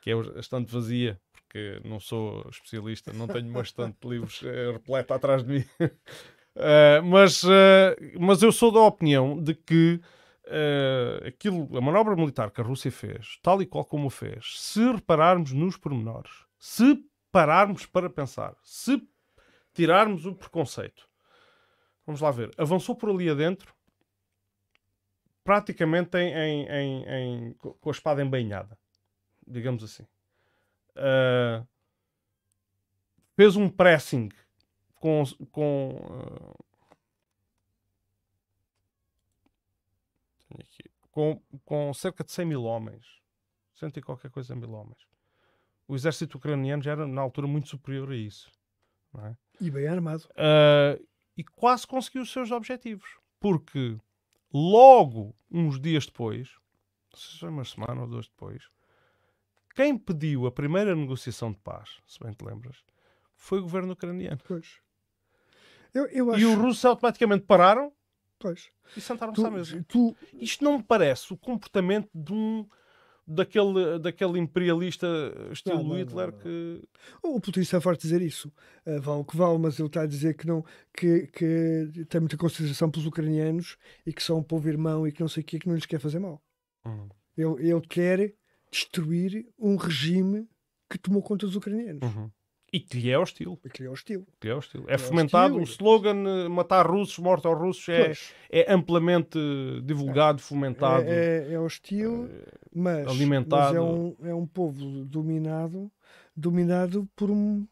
que 0.00 0.10
é 0.10 0.14
a 0.14 0.38
estante 0.38 0.72
vazia, 0.72 1.20
porque 1.32 1.80
não 1.84 1.98
sou 1.98 2.48
especialista, 2.48 3.12
não 3.12 3.26
tenho 3.26 3.48
uma 3.48 3.62
estante 3.62 3.96
de 4.00 4.08
livros 4.08 4.40
repleta 4.72 5.16
atrás 5.16 5.42
de 5.42 5.58
mim. 5.58 5.64
Eh, 6.60 7.00
mas, 7.02 7.44
eh, 7.44 7.96
mas 8.18 8.42
eu 8.42 8.50
sou 8.50 8.72
da 8.72 8.80
opinião 8.80 9.40
de 9.40 9.54
que 9.54 10.00
eh, 10.44 11.22
aquilo, 11.28 11.76
a 11.76 11.80
manobra 11.80 12.16
militar 12.16 12.50
que 12.50 12.60
a 12.60 12.64
Rússia 12.64 12.90
fez, 12.90 13.38
tal 13.42 13.62
e 13.62 13.66
qual 13.66 13.84
como 13.84 14.10
fez, 14.10 14.54
se 14.60 14.80
repararmos 14.92 15.52
nos 15.52 15.76
pormenores, 15.76 16.32
se 16.58 17.04
pararmos 17.30 17.86
para 17.86 18.10
pensar, 18.10 18.54
se 18.64 19.00
tirarmos 19.74 20.26
o 20.26 20.34
preconceito, 20.34 21.08
vamos 22.06 22.20
lá 22.20 22.30
ver, 22.32 22.50
avançou 22.58 22.96
por 22.96 23.10
ali 23.10 23.30
adentro, 23.30 23.72
praticamente 25.44 26.16
em, 26.18 26.34
em- 26.34 26.66
em- 26.68 27.04
em- 27.48 27.52
com 27.54 27.88
a 27.88 27.92
espada 27.92 28.22
embainhada, 28.22 28.76
digamos 29.46 29.84
assim. 29.84 30.04
Uh, 30.96 31.66
fez 33.36 33.56
um 33.56 33.68
pressing 33.68 34.28
com, 35.00 35.22
com 35.50 35.96
uh, 35.96 36.64
aqui, 40.60 40.90
com, 41.10 41.40
com 41.64 41.94
cerca 41.94 42.24
de 42.24 42.32
100 42.32 42.46
mil 42.46 42.64
homens, 42.64 43.06
cento 43.74 43.98
e 43.98 44.02
qualquer 44.02 44.30
coisa 44.30 44.54
mil 44.54 44.72
homens. 44.72 45.06
O 45.86 45.94
exército 45.94 46.36
ucraniano 46.36 46.82
já 46.82 46.92
era 46.92 47.06
na 47.06 47.20
altura 47.20 47.46
muito 47.46 47.68
superior 47.68 48.10
a 48.10 48.16
isso. 48.16 48.50
é? 49.24 49.36
E 49.60 49.70
bem 49.70 49.86
armado. 49.86 50.28
Uh, 50.30 51.02
e 51.36 51.42
quase 51.42 51.86
conseguiu 51.86 52.22
os 52.22 52.30
seus 52.30 52.50
objetivos. 52.50 53.16
Porque 53.40 53.96
logo, 54.52 55.34
uns 55.50 55.80
dias 55.80 56.06
depois, 56.06 56.56
se 57.14 57.38
foi 57.38 57.48
uma 57.48 57.64
semana 57.64 58.02
ou 58.02 58.06
duas 58.06 58.28
depois, 58.28 58.68
quem 59.74 59.96
pediu 59.96 60.46
a 60.46 60.52
primeira 60.52 60.94
negociação 60.94 61.52
de 61.52 61.58
paz, 61.58 62.00
se 62.06 62.18
bem 62.20 62.32
te 62.32 62.44
lembras, 62.44 62.84
foi 63.34 63.60
o 63.60 63.62
governo 63.62 63.92
ucraniano. 63.92 64.38
Pois. 64.46 64.80
Eu, 65.94 66.06
eu 66.06 66.30
acho... 66.30 66.40
E 66.40 66.44
os 66.46 66.54
russos 66.54 66.84
automaticamente 66.84 67.44
pararam 67.44 67.92
Pois. 68.38 68.70
e 68.96 69.00
sentaram-se 69.00 69.44
à 69.44 69.50
mesa. 69.50 69.84
tu- 69.88 70.16
Isto 70.34 70.62
não 70.64 70.78
me 70.78 70.82
parece 70.84 71.32
o 71.32 71.36
comportamento 71.36 72.08
de 72.14 72.32
um 72.32 72.66
daquele, 73.26 73.98
daquele 73.98 74.38
imperialista 74.38 75.06
estilo 75.52 75.78
Não, 75.78 75.88
não, 75.88 75.98
Hitler 75.98 76.28
não, 76.28 76.32
não. 76.32 76.38
que 76.38 76.88
O 77.22 77.40
Putin 77.40 77.60
está 77.60 77.80
farto 77.80 78.00
de 78.00 78.08
dizer 78.08 78.22
isso. 78.22 78.48
Uh, 78.86 79.00
vale 79.00 79.20
o 79.20 79.24
que 79.24 79.36
vale, 79.36 79.58
mas 79.58 79.78
ele 79.78 79.88
está 79.88 80.02
a 80.02 80.06
dizer 80.06 80.34
que, 80.34 80.46
não, 80.46 80.64
que, 80.96 81.26
que 81.26 82.06
tem 82.08 82.20
muita 82.20 82.36
consideração 82.36 82.90
pelos 82.90 83.06
ucranianos 83.06 83.76
e 84.06 84.12
que 84.12 84.22
são 84.22 84.38
um 84.38 84.42
povo 84.42 84.68
irmão 84.68 85.06
e 85.06 85.12
que 85.12 85.20
não 85.20 85.28
sei 85.28 85.42
o 85.42 85.46
que, 85.46 85.58
que 85.58 85.68
não 85.68 85.74
lhes 85.74 85.84
quer 85.86 86.00
fazer 86.00 86.18
mal. 86.18 86.42
Uhum. 86.86 87.08
Ele, 87.36 87.70
ele 87.70 87.80
quer 87.82 88.34
destruir 88.70 89.46
um 89.58 89.76
regime 89.76 90.48
que 90.90 90.96
tomou 90.98 91.22
conta 91.22 91.44
dos 91.46 91.54
ucranianos. 91.56 92.02
Uhum. 92.02 92.30
E 92.72 92.80
que 92.80 92.98
lhe 92.98 93.10
é 93.10 93.18
hostil. 93.18 93.58
E 93.64 93.68
que 93.70 93.82
lhe 93.82 93.88
é 93.88 93.90
hostil. 93.90 94.26
Que 94.40 94.48
é 94.48 94.54
hostil. 94.54 94.84
É 94.88 94.94
É 94.94 94.98
fomentado 94.98 95.54
hostil. 95.56 95.60
o 95.62 95.64
slogan 95.64 96.24
eh, 96.44 96.48
matar 96.48 96.86
russos, 96.86 97.18
morte 97.18 97.46
aos 97.46 97.58
russos 97.58 97.88
é, 97.88 98.04
Pois. 98.06 98.34
é 98.50 98.72
amplamente 98.72 99.38
divulgado, 99.84 100.40
fomentado. 100.42 101.04
É, 101.08 101.48
é- 101.48 101.52
é 101.54 101.58
hostil, 101.60 102.28
mas, 102.74 103.04
mas 103.06 103.14
alimentado. 103.16 103.76
é, 103.76 103.80
um, 103.80 104.16
é 104.22 104.34
um 104.34 104.46
povo 104.46 105.04
dominado, 105.04 105.90
dominado 106.36 107.08
por 107.16 107.30
um, 107.30 107.66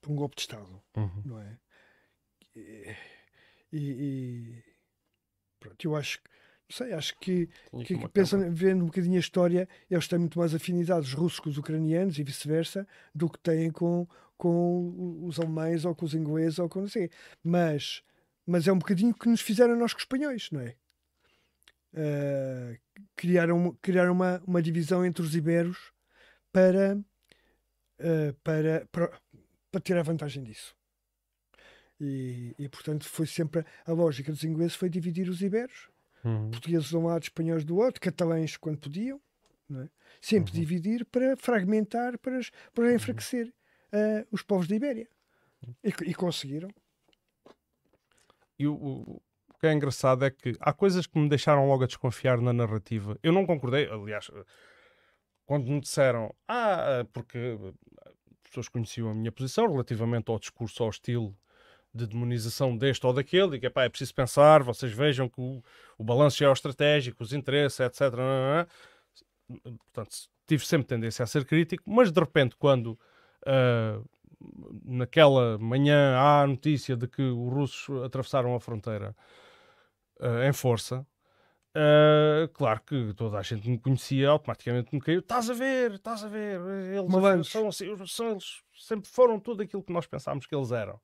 por 0.00 0.10
um 0.12 0.16
golpe 0.16 0.36
de 0.36 0.42
Estado, 0.42 0.82
Uhum. 0.96 1.22
não 1.24 1.40
é? 1.40 1.58
E, 2.54 2.94
e- 3.72 4.62
pronto, 5.60 5.84
eu 5.84 5.94
acho 5.96 6.18
que 6.22 6.30
sei, 6.68 6.92
acho 6.92 7.18
que, 7.18 7.48
Tinha 7.70 7.84
que, 7.84 7.96
que 7.98 8.08
pensando, 8.08 8.50
vendo 8.52 8.82
um 8.82 8.86
bocadinho 8.86 9.16
a 9.16 9.20
história, 9.20 9.68
eles 9.90 10.08
têm 10.08 10.18
muito 10.18 10.38
mais 10.38 10.54
afinidade, 10.54 11.06
os 11.06 11.12
russos 11.12 11.40
com 11.40 11.48
os 11.48 11.58
ucranianos 11.58 12.18
e 12.18 12.22
vice-versa, 12.22 12.86
do 13.14 13.28
que 13.28 13.38
têm 13.38 13.70
com, 13.70 14.06
com 14.36 15.24
os 15.24 15.38
alemães 15.38 15.84
ou 15.84 15.94
com 15.94 16.04
os 16.04 16.14
ingleses 16.14 16.58
ou 16.58 16.68
com 16.68 16.80
não 16.80 16.88
sei. 16.88 17.10
Mas, 17.42 18.02
mas 18.46 18.66
é 18.66 18.72
um 18.72 18.78
bocadinho 18.78 19.14
que 19.14 19.28
nos 19.28 19.40
fizeram 19.40 19.76
nós 19.76 19.92
com 19.92 19.98
os 19.98 20.02
espanhóis, 20.02 20.50
não 20.50 20.60
é? 20.60 20.74
Ah, 21.94 22.76
criaram 23.16 23.76
criaram 23.80 24.12
uma, 24.12 24.42
uma 24.46 24.62
divisão 24.62 25.04
entre 25.04 25.22
os 25.22 25.34
iberos 25.34 25.92
para, 26.52 26.98
ah, 28.00 28.34
para, 28.42 28.86
para, 28.92 29.20
para 29.70 29.80
tirar 29.80 30.02
vantagem 30.02 30.42
disso. 30.42 30.74
E, 31.98 32.54
e, 32.58 32.68
portanto 32.68 33.08
foi 33.08 33.26
sempre 33.26 33.64
a 33.86 33.92
lógica 33.92 34.30
dos 34.30 34.44
ingleses 34.44 34.76
foi 34.76 34.90
dividir 34.90 35.30
os 35.30 35.40
iberos 35.40 35.88
Uhum. 36.26 36.50
portugueses 36.50 36.88
de 36.88 36.96
um 36.96 37.06
lado, 37.06 37.22
espanhóis 37.22 37.64
do 37.64 37.76
outro, 37.76 38.00
catalães 38.00 38.56
quando 38.56 38.78
podiam, 38.78 39.20
é? 39.70 39.88
sempre 40.20 40.52
Uhum. 40.52 40.60
dividir 40.60 41.04
para 41.06 41.36
fragmentar, 41.36 42.18
para, 42.18 42.40
para 42.74 42.94
enfraquecer 42.94 43.52
ah, 43.92 44.26
os 44.30 44.42
povos 44.42 44.66
da 44.68 44.76
Ibéria. 44.76 45.08
E, 45.82 45.88
e 46.10 46.14
conseguiram. 46.14 46.68
E 48.58 48.66
o, 48.66 48.74
o- 48.74 49.22
o 49.48 49.58
que 49.58 49.66
é 49.66 49.72
engraçado 49.72 50.24
é 50.24 50.30
que 50.30 50.54
há 50.60 50.72
coisas 50.72 51.06
que 51.06 51.18
me 51.18 51.28
deixaram 51.28 51.66
logo 51.66 51.84
a 51.84 51.86
desconfiar 51.86 52.40
na 52.40 52.52
narrativa. 52.52 53.18
Eu 53.22 53.32
não 53.32 53.46
concordei, 53.46 53.86
aliás, 53.88 54.30
quando 55.44 55.70
me 55.70 55.80
disseram, 55.80 56.34
ah, 56.48 57.06
porque 57.12 57.38
as 58.04 58.48
pessoas 58.50 58.68
conheciam 58.68 59.08
a 59.10 59.14
minha 59.14 59.32
posição 59.32 59.66
relativamente 59.70 60.30
ao 60.30 60.38
discurso 60.38 60.84
hostil 60.84 61.36
de 61.96 62.06
demonização 62.06 62.76
deste 62.76 63.06
ou 63.06 63.12
daquele, 63.12 63.56
e 63.56 63.60
que 63.60 63.66
epá, 63.66 63.84
é 63.84 63.88
preciso 63.88 64.14
pensar, 64.14 64.62
vocês 64.62 64.92
vejam 64.92 65.28
que 65.28 65.40
o, 65.40 65.62
o 65.98 66.04
balanço 66.04 66.38
geoestratégico, 66.38 67.22
os 67.22 67.32
interesses, 67.32 67.80
etc. 67.80 68.12
Portanto, 69.62 70.16
tive 70.46 70.64
sempre 70.66 70.86
tendência 70.86 71.22
a 71.22 71.26
ser 71.26 71.44
crítico, 71.44 71.84
mas 71.86 72.12
de 72.12 72.20
repente, 72.20 72.56
quando 72.56 72.98
ah, 73.46 74.00
naquela 74.84 75.58
manhã 75.58 76.16
há 76.16 76.42
a 76.42 76.46
notícia 76.46 76.96
de 76.96 77.06
que 77.08 77.22
os 77.22 77.52
russos 77.52 78.04
atravessaram 78.04 78.54
a 78.54 78.60
fronteira 78.60 79.16
ah, 80.20 80.46
em 80.46 80.52
força, 80.52 81.06
ah, 81.78 82.48
claro 82.54 82.80
que 82.86 83.12
toda 83.14 83.38
a 83.38 83.42
gente 83.42 83.68
me 83.68 83.78
conhecia, 83.78 84.30
automaticamente 84.30 84.94
me 84.94 85.00
caiu. 85.00 85.20
Estás 85.20 85.50
a 85.50 85.54
ver, 85.54 85.92
estás 85.92 86.24
a 86.24 86.28
ver, 86.28 86.58
eles 86.94 87.10
Malandros. 87.10 87.50
são, 87.50 87.68
assim, 87.68 88.06
são 88.06 88.30
eles 88.30 88.62
sempre 88.74 89.10
foram 89.10 89.38
tudo 89.38 89.62
aquilo 89.62 89.82
que 89.82 89.92
nós 89.92 90.06
pensámos 90.06 90.46
que 90.46 90.54
eles 90.54 90.72
eram. 90.72 90.98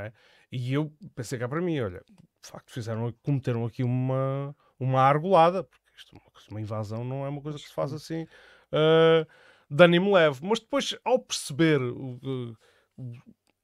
É? 0.00 0.12
E 0.50 0.72
eu 0.72 0.92
pensei 1.14 1.38
cá 1.38 1.48
para 1.48 1.60
mim, 1.60 1.80
olha, 1.80 2.02
de 2.42 2.50
facto 2.50 2.70
fizeram, 2.70 3.12
cometeram 3.22 3.64
aqui 3.64 3.82
uma, 3.82 4.54
uma 4.78 5.00
argolada, 5.00 5.64
porque 5.64 5.82
isto, 5.96 6.16
é 6.16 6.50
uma 6.50 6.60
invasão 6.60 7.04
não 7.04 7.24
é 7.24 7.28
uma 7.28 7.40
coisa 7.40 7.58
que 7.58 7.64
se 7.66 7.74
faz 7.74 7.92
assim 7.92 8.24
uh, 8.24 9.26
de 9.70 9.84
ânimo 9.84 10.12
leve. 10.12 10.40
Mas 10.42 10.60
depois, 10.60 10.96
ao 11.04 11.18
perceber 11.18 11.80
o- 11.80 12.56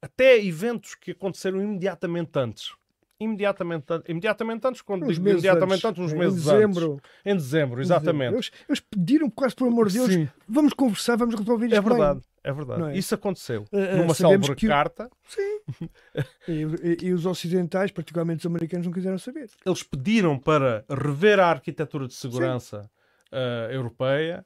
até 0.01 0.43
eventos 0.43 0.95
que 0.95 1.11
aconteceram 1.11 1.61
imediatamente 1.61 2.31
antes, 2.37 2.73
imediatamente, 3.19 3.85
imediatamente 4.07 4.67
antes, 4.67 4.81
quando 4.81 5.05
Uns 5.05 5.15
digo 5.15 5.29
imediatamente 5.29 5.85
antes, 5.85 6.01
uns 6.03 6.11
em 6.11 6.17
meses 6.17 6.43
dezembro. 6.43 6.93
antes. 6.93 7.09
Em 7.25 7.35
dezembro, 7.35 7.81
exatamente. 7.81 8.33
Eles, 8.33 8.51
eles 8.67 8.79
pediram 8.79 9.29
quase 9.29 9.55
por 9.55 9.67
amor 9.67 9.87
de 9.87 9.99
Deus, 9.99 10.13
Sim. 10.13 10.27
vamos 10.47 10.73
conversar, 10.73 11.15
vamos 11.17 11.35
resolver 11.35 11.67
isto 11.67 11.75
É 11.75 11.81
bem. 11.81 12.21
É 12.43 12.51
verdade. 12.53 12.83
É? 12.95 12.97
Isso 12.97 13.13
aconteceu. 13.15 13.65
Eh, 13.71 13.77
eh, 13.79 13.95
Numa 13.97 14.13
célebre 14.13 14.55
que 14.55 14.67
carta, 14.67 15.09
E, 16.47 16.51
e- 16.61 17.05
e 17.07 17.13
os 17.13 17.25
ocidentais, 17.25 17.91
particularmente 17.91 18.39
os 18.39 18.45
americanos, 18.45 18.85
não 18.87 18.93
quiseram 18.93 19.17
saber. 19.17 19.49
eles 19.65 19.83
pediram 19.83 20.37
para 20.37 20.83
rever 20.89 21.39
a 21.39 21.47
arquitetura 21.47 22.07
de 22.07 22.13
segurança 22.13 22.89
eh, 23.31 23.69
europeia, 23.71 24.45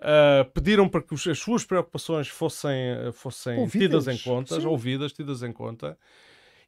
eh, 0.00 0.44
pediram 0.54 0.88
para 0.88 1.02
que 1.02 1.12
os- 1.14 1.26
as 1.26 1.38
suas 1.38 1.64
preocupações 1.64 2.28
fossem, 2.28 3.12
fossem 3.12 3.58
Ouvidas, 3.58 4.04
tidas 4.04 4.08
em 4.08 4.22
conta, 4.22 4.60
sim. 4.60 4.66
ouvidas, 4.66 5.12
tidas 5.12 5.42
em 5.42 5.52
conta. 5.52 5.98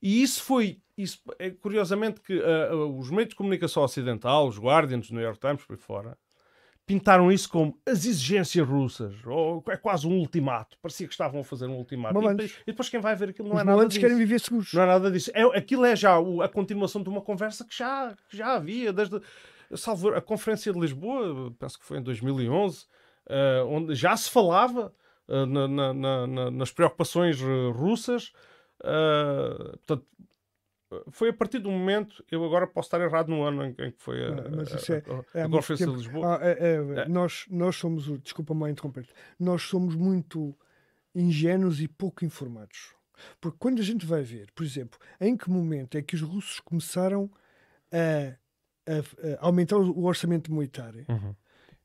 E 0.03 0.23
isso 0.23 0.43
foi, 0.43 0.79
isso, 0.99 1.21
é, 1.39 1.51
curiosamente, 1.51 2.21
que 2.21 2.39
os 2.99 3.11
meios 3.11 3.31
de 3.31 3.35
comunicação 3.35 3.83
ocidental, 3.83 4.47
os 4.47 4.59
Guardians, 4.59 5.11
New 5.11 5.23
York 5.23 5.41
Times, 5.41 5.64
por 5.64 5.73
aí 5.75 5.79
fora, 5.81 6.19
pintaram 6.87 7.32
isso 7.32 7.49
como 7.51 7.76
as 7.84 8.05
exigências 8.07 8.66
russas, 8.66 9.14
ou 9.26 9.62
é 9.68 9.76
quase 9.76 10.07
um 10.07 10.16
ultimato. 10.18 10.78
Parecia 10.80 11.07
que 11.07 11.12
estavam 11.12 11.41
a 11.41 11.45
fazer 11.45 11.66
um 11.66 11.74
ultimato. 11.76 12.16
E 12.16 12.28
depois, 12.28 12.53
e 12.62 12.66
depois 12.66 12.89
quem 12.89 13.01
vai 13.01 13.16
ver 13.16 13.30
aquilo 13.30 13.49
não 13.49 13.57
Os 13.57 13.62
é 13.62 13.64
nada 13.64 13.87
disso. 13.89 14.01
querem 14.01 14.16
viver 14.16 14.39
seguros. 14.39 14.72
Não 14.72 14.82
é 14.82 14.87
nada 14.87 15.11
disso. 15.11 15.30
É, 15.34 15.43
aquilo 15.59 15.84
é 15.84 15.97
já 15.97 16.18
o- 16.18 16.41
a 16.43 16.49
continuação 16.49 17.03
de 17.03 17.09
uma 17.09 17.20
conversa 17.20 17.64
que 17.64 17.76
já, 17.76 18.14
que 18.30 18.37
já 18.37 18.55
havia 18.55 18.93
desde 18.93 19.20
salvo, 19.74 20.11
a 20.11 20.20
Conferência 20.20 20.72
de 20.72 20.78
Lisboa, 20.78 21.53
penso 21.59 21.76
que 21.78 21.84
foi 21.84 21.99
em 21.99 22.03
2011, 22.03 22.87
eh, 23.28 23.62
onde 23.66 23.95
já 23.97 24.16
se 24.16 24.30
falava 24.30 24.95
eh, 25.28 25.45
na- 25.45 25.66
na- 25.66 25.93
na- 25.93 26.26
na- 26.28 26.51
nas 26.53 26.70
preocupações 26.70 27.41
eh, 27.43 27.72
russas. 27.74 28.32
eh, 28.84 29.72
portanto, 29.84 30.07
foi 31.11 31.30
a 31.30 31.32
partir 31.32 31.59
do 31.59 31.70
momento, 31.70 32.24
eu 32.30 32.45
agora 32.45 32.66
posso 32.66 32.87
estar 32.87 33.01
errado 33.01 33.28
no 33.28 33.43
ano 33.43 33.64
em, 33.64 33.74
que 33.74 33.95
foi 33.99 34.24
a, 34.24 34.28
Ah, 34.28 34.49
mas 34.55 34.70
isso 34.72 34.93
é- 34.93 34.97
a- 34.99 35.12
a- 35.12 35.24
é 35.41 35.43
a 35.43 35.49
Conferência 35.49 35.87
de. 35.87 35.93
Lisboa. 35.97 36.37
Ah, 36.37 36.47
é- 36.47 37.03
é, 37.03 37.09
Nós, 37.09 37.45
nós 37.51 37.76
somos, 37.76 38.07
desculpa-me 38.20 38.61
lá 38.62 38.70
interromper 38.70 39.07
nós 39.39 39.62
somos 39.62 39.95
muito 39.97 40.57
ingênuos 41.14 41.80
e 41.80 41.89
pouco 41.89 42.24
informados. 42.24 42.95
Porque 43.41 43.57
quando 43.59 43.80
a 43.80 43.84
gente 43.84 44.05
vai 44.07 44.22
ver, 44.22 44.51
por 44.55 44.62
exemplo, 44.64 44.99
em 45.20 45.37
que 45.37 45.49
momento 45.51 45.97
é 45.97 46.03
que 46.03 46.14
os 46.14 46.20
russos 46.20 46.61
começaram 46.61 47.30
a 47.91 48.37
aumentar 49.41 49.76
o 49.78 50.05
orçamento 50.05 50.53
militar, 50.53 50.95
Uhum. 51.09 51.34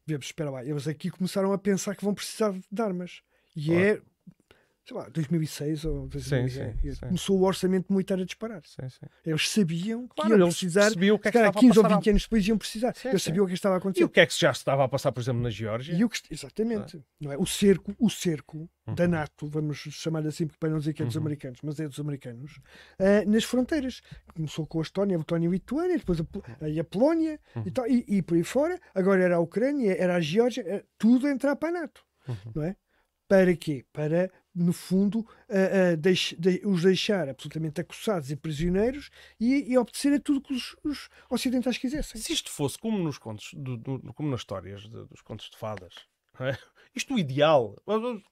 vemos, 0.05 0.25
espera 0.27 0.49
lá, 0.49 0.63
eles 0.65 0.87
aqui 0.87 1.09
começaram 1.09 1.53
a 1.53 1.57
pensar 1.57 1.95
que 1.95 2.03
vão 2.03 2.13
precisar 2.13 2.53
de 2.71 2.81
armas. 2.81 3.21
E 3.55 3.65
Claro. 3.67 3.81
é 3.81 4.01
sei 4.91 4.97
lá, 4.99 5.07
2006 5.09 5.85
ou 5.85 6.07
2000, 6.07 6.49
sim, 6.49 6.59
é, 6.59 6.73
sim. 6.93 6.99
começou 6.99 7.39
o 7.39 7.43
orçamento 7.43 7.91
militar 7.91 8.19
a 8.19 8.25
disparar. 8.25 8.61
Sim, 8.65 8.89
sim. 8.89 9.05
Eles 9.25 9.49
sabiam 9.49 10.07
que 10.07 10.15
Claro, 10.15 10.37
iam 10.37 10.47
precisar, 10.49 10.91
o 10.91 10.95
que 10.97 11.05
é 11.05 11.17
que 11.17 11.27
se 11.27 11.31
calhar, 11.31 11.47
estava 11.49 11.49
a 11.49 11.61
15 11.61 11.77
ou 11.79 11.83
passar 11.83 11.95
20 11.97 12.09
anos 12.09 12.23
depois 12.23 12.47
iam 12.47 12.57
precisar. 12.57 12.95
Sim, 12.95 13.07
eles 13.09 13.23
sim. 13.23 13.29
sabiam 13.29 13.45
o 13.45 13.47
que 13.47 13.53
estava 13.53 13.75
a 13.75 13.77
acontecer. 13.77 14.01
E 14.01 14.03
o 14.03 14.09
que 14.09 14.19
é 14.19 14.25
que 14.25 14.37
já 14.37 14.53
se 14.53 14.59
estava 14.59 14.83
a 14.83 14.87
passar, 14.89 15.11
por 15.11 15.21
exemplo, 15.21 15.41
na 15.41 15.49
Geórgia? 15.49 15.95
Que, 16.09 16.33
exatamente. 16.33 17.01
Não 17.19 17.31
é? 17.31 17.37
O 17.37 17.45
cerco, 17.45 17.95
o 17.97 18.09
cerco 18.09 18.69
da 18.95 19.07
NATO, 19.07 19.47
vamos 19.47 19.77
chamar 19.77 20.25
assim 20.27 20.47
para 20.47 20.69
não 20.69 20.79
dizer 20.79 20.93
que 20.93 21.01
é 21.01 21.05
dos 21.05 21.15
Uhum. 21.15 21.21
americanos, 21.21 21.59
mas 21.63 21.79
é 21.79 21.87
dos 21.87 21.99
americanos, 21.99 22.59
ah, 22.99 23.23
nas 23.25 23.43
fronteiras. 23.45 24.01
Começou 24.35 24.67
com 24.67 24.79
a 24.79 24.81
Estónia, 24.81 25.15
a 25.15 25.19
Letónia 25.19 25.45
e 25.45 25.47
a 25.47 25.51
Lituânia, 25.51 25.97
depois 25.97 26.19
a, 26.19 26.23
Pol- 26.25 26.43
aí 26.59 26.77
a 26.79 26.83
Polónia 26.83 27.39
Uhum. 27.55 27.63
e, 27.65 27.71
tal, 27.71 27.87
e, 27.87 28.03
e 28.07 28.21
por 28.21 28.35
aí 28.35 28.43
fora. 28.43 28.77
Agora 28.93 29.23
era 29.23 29.35
a 29.37 29.39
Ucrânia, 29.39 29.95
era 29.97 30.15
a 30.15 30.19
Geórgia, 30.19 30.63
era 30.67 30.83
tudo 30.97 31.27
a 31.27 31.31
entrar 31.31 31.55
para 31.55 31.69
a 31.69 31.81
NATO. 31.83 32.01
Uhum. 32.27 32.35
Não 32.55 32.63
é? 32.63 32.75
Para 33.31 33.55
quê? 33.55 33.85
Para, 33.93 34.29
no 34.53 34.73
fundo, 34.73 35.25
ah, 35.49 35.93
ah, 35.93 35.95
deix- 35.95 36.35
de- 36.37 36.61
os 36.65 36.81
deixar 36.83 37.29
absolutamente 37.29 37.79
acossados 37.79 38.29
e 38.29 38.35
prisioneiros 38.35 39.09
e, 39.39 39.71
e 39.71 39.77
obedecer 39.77 40.11
a 40.13 40.19
tudo 40.19 40.41
que 40.41 40.53
os, 40.53 40.75
os 40.83 41.07
ocidentais 41.29 41.77
quisessem. 41.77 42.19
Se 42.19 42.33
isto 42.33 42.51
fosse 42.51 42.77
como 42.77 42.99
nos 42.99 43.17
contos, 43.17 43.51
do- 43.53 43.77
do- 43.77 44.13
como 44.13 44.29
nas 44.29 44.41
histórias 44.41 44.81
de- 44.81 45.05
dos 45.05 45.21
contos 45.21 45.49
de 45.49 45.55
fadas, 45.55 45.95
é? 46.41 46.57
isto 46.93 47.13
o 47.13 47.17
ideal, 47.19 47.73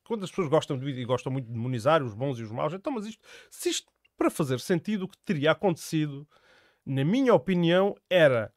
quando 0.04 0.24
as 0.26 0.30
pessoas 0.30 0.50
gostam 0.50 0.78
de, 0.78 0.90
e 0.90 1.06
gostam 1.06 1.32
muito 1.32 1.46
de 1.48 1.54
demonizar 1.54 2.04
os 2.04 2.14
bons 2.14 2.38
e 2.38 2.44
os 2.44 2.52
maus, 2.52 2.74
então, 2.74 2.92
mas 2.92 3.06
isto, 3.06 3.24
se 3.50 3.70
isto 3.70 3.88
para 4.18 4.30
fazer 4.30 4.60
sentido, 4.60 5.04
o 5.04 5.08
que 5.08 5.18
teria 5.20 5.52
acontecido, 5.52 6.28
na 6.86 7.06
minha 7.06 7.34
opinião, 7.34 7.96
era 8.10 8.52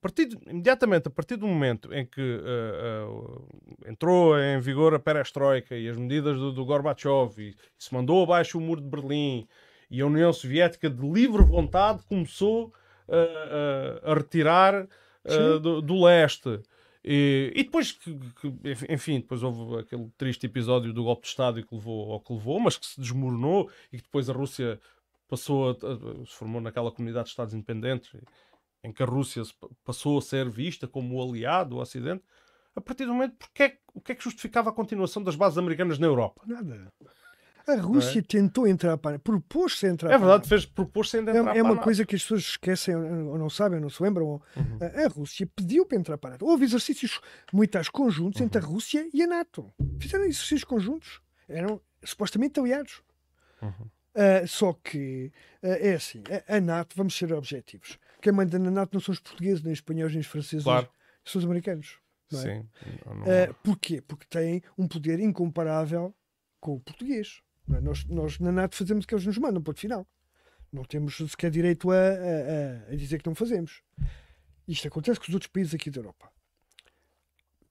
partir 0.00 0.26
de- 0.26 0.38
imediatamente 0.48 1.08
a 1.08 1.10
partir 1.10 1.36
do 1.36 1.46
momento 1.46 1.92
em 1.92 2.06
que 2.06 2.20
eh, 2.20 3.04
eh, 3.84 3.90
entrou 3.90 4.38
em 4.38 4.58
vigor 4.60 4.94
a 4.94 4.98
perestroika 4.98 5.76
e 5.76 5.88
as 5.88 5.96
medidas 5.96 6.36
do, 6.38 6.52
do 6.52 6.64
Gorbachev 6.64 7.38
e, 7.38 7.54
se 7.78 7.92
mandou 7.92 8.22
abaixo 8.22 8.58
o 8.58 8.60
muro 8.60 8.80
de 8.80 8.88
Berlim 8.88 9.46
e 9.90 10.00
a 10.00 10.06
União 10.06 10.32
Soviética 10.32 10.88
de 10.88 11.06
livre 11.06 11.42
vontade 11.44 12.02
começou 12.08 12.72
eh, 13.08 14.00
a 14.04 14.14
retirar 14.14 14.86
do, 15.60 15.82
do 15.82 16.02
leste. 16.04 16.60
E, 17.04 17.52
e 17.54 17.62
depois, 17.64 17.92
que, 17.92 18.14
que- 18.40 18.92
enfim, 18.92 19.20
depois 19.20 19.42
houve 19.42 19.80
aquele 19.80 20.08
triste 20.18 20.46
episódio 20.46 20.92
do 20.92 21.04
golpe 21.04 21.22
de 21.22 21.28
Estado 21.28 21.62
que 21.62 21.74
levou 21.74 22.12
ao 22.12 22.20
que 22.20 22.32
levou, 22.32 22.58
mas 22.60 22.76
que 22.76 22.86
se 22.86 23.00
desmoronou 23.00 23.70
e 23.92 23.96
que 23.98 24.02
depois 24.04 24.28
a 24.30 24.32
Rússia 24.32 24.78
passou 25.28 25.70
a, 25.70 25.72
a- 25.72 26.26
se 26.26 26.34
formou 26.36 26.60
naquela 26.60 26.90
comunidade 26.90 27.24
de 27.24 27.30
Estados 27.30 27.54
independentes 27.54 28.10
em 28.82 28.92
que 28.92 29.02
a 29.02 29.06
Rússia 29.06 29.42
passou 29.84 30.18
a 30.18 30.22
ser 30.22 30.48
vista 30.48 30.86
como 30.88 31.16
o 31.16 31.22
aliado 31.22 31.70
do 31.70 31.78
Ocidente. 31.78 32.22
A 32.74 32.80
partir 32.80 33.04
do 33.04 33.12
momento, 33.12 33.34
porque 33.36 33.62
é, 33.62 33.78
o 33.92 34.00
que 34.00 34.12
é 34.12 34.14
que 34.14 34.22
justificava 34.24 34.70
a 34.70 34.72
continuação 34.72 35.22
das 35.22 35.34
bases 35.36 35.58
americanas 35.58 35.98
na 35.98 36.06
Europa? 36.06 36.42
Nada. 36.46 36.92
A 37.66 37.74
Rússia 37.76 38.22
tentou 38.22 38.66
entrar 38.66 38.96
para 38.96 39.18
propôs-se 39.18 39.86
a 39.86 39.90
entrar 39.90 40.08
É 40.08 40.12
para 40.18 40.26
verdade, 40.26 40.48
fez 40.48 40.64
ainda 41.14 41.30
É, 41.30 41.36
entrar 41.38 41.50
é 41.50 41.54
para 41.54 41.60
a 41.60 41.64
uma 41.64 41.74
NATO. 41.74 41.84
coisa 41.84 42.06
que 42.06 42.16
as 42.16 42.22
pessoas 42.22 42.40
esquecem 42.42 42.96
ou 42.96 43.38
não 43.38 43.50
sabem, 43.50 43.76
ou 43.76 43.82
não 43.82 43.90
se 43.90 44.02
lembram. 44.02 44.26
Uhum. 44.56 44.78
A, 45.04 45.08
Rússia 45.08 45.46
pediu 45.54 45.84
para 45.84 45.98
entrar 45.98 46.16
para 46.18 46.30
a 46.30 46.32
NATO. 46.32 46.46
Houve 46.46 46.64
exercícios 46.64 47.20
militares 47.52 47.88
conjuntos 47.88 48.40
entre 48.40 48.58
a 48.60 48.64
Uhum. 48.66 48.72
Rússia 48.72 49.08
e 49.12 49.22
a 49.22 49.26
NATO. 49.26 49.70
Fizeram 50.00 50.24
exercícios 50.24 50.64
conjuntos. 50.64 51.20
Eram 51.48 51.80
supostamente 52.02 52.58
aliados. 52.58 53.02
Uhum. 53.60 53.90
Ah, 54.14 54.46
só 54.46 54.72
que 54.72 55.30
ah, 55.62 55.68
é 55.68 55.94
assim: 55.94 56.22
a, 56.48 56.56
a 56.56 56.60
NATO, 56.60 56.96
vamos 56.96 57.14
ser 57.16 57.32
objetivos. 57.32 57.98
Quem 58.22 58.32
manda 58.32 58.58
na 58.58 58.70
NATO 58.70 58.90
não 58.94 59.00
são 59.00 59.12
os 59.12 59.18
portugueses, 59.20 59.62
nem 59.62 59.72
os 59.72 59.78
espanhóis, 59.78 60.12
nem 60.12 60.20
os 60.20 60.26
franceses, 60.26 60.64
Claro. 60.64 60.88
são 61.24 61.38
os 61.38 61.44
americanos. 61.44 61.98
não 62.32 62.38
é? 62.38 62.42
Sim. 62.42 62.68
não- 63.06 63.22
Uh, 63.22 63.54
porquê? 63.64 64.00
Porque 64.00 64.24
têm 64.30 64.62
um 64.78 64.86
poder 64.86 65.18
incomparável 65.18 66.14
com 66.60 66.74
o 66.76 66.80
português. 66.80 67.40
é? 67.74 67.80
Nós, 67.80 68.04
nós 68.04 68.38
na 68.38 68.52
NATO 68.52 68.76
fazemos 68.76 69.04
o 69.04 69.08
que 69.08 69.14
eles 69.14 69.26
nos 69.26 69.36
mandam, 69.38 69.60
ponto 69.62 69.80
final. 69.80 70.06
Não 70.72 70.84
temos 70.84 71.16
sequer 71.16 71.50
direito 71.50 71.90
a- 71.90 71.96
a- 71.96 72.92
a 72.92 72.96
dizer 72.96 73.20
que 73.20 73.26
não 73.28 73.34
fazemos. 73.34 73.82
Isto 74.68 74.86
acontece 74.86 75.18
com 75.18 75.26
os 75.26 75.34
outros 75.34 75.50
países 75.50 75.74
aqui 75.74 75.90
da 75.90 75.98
Europa. 75.98 76.30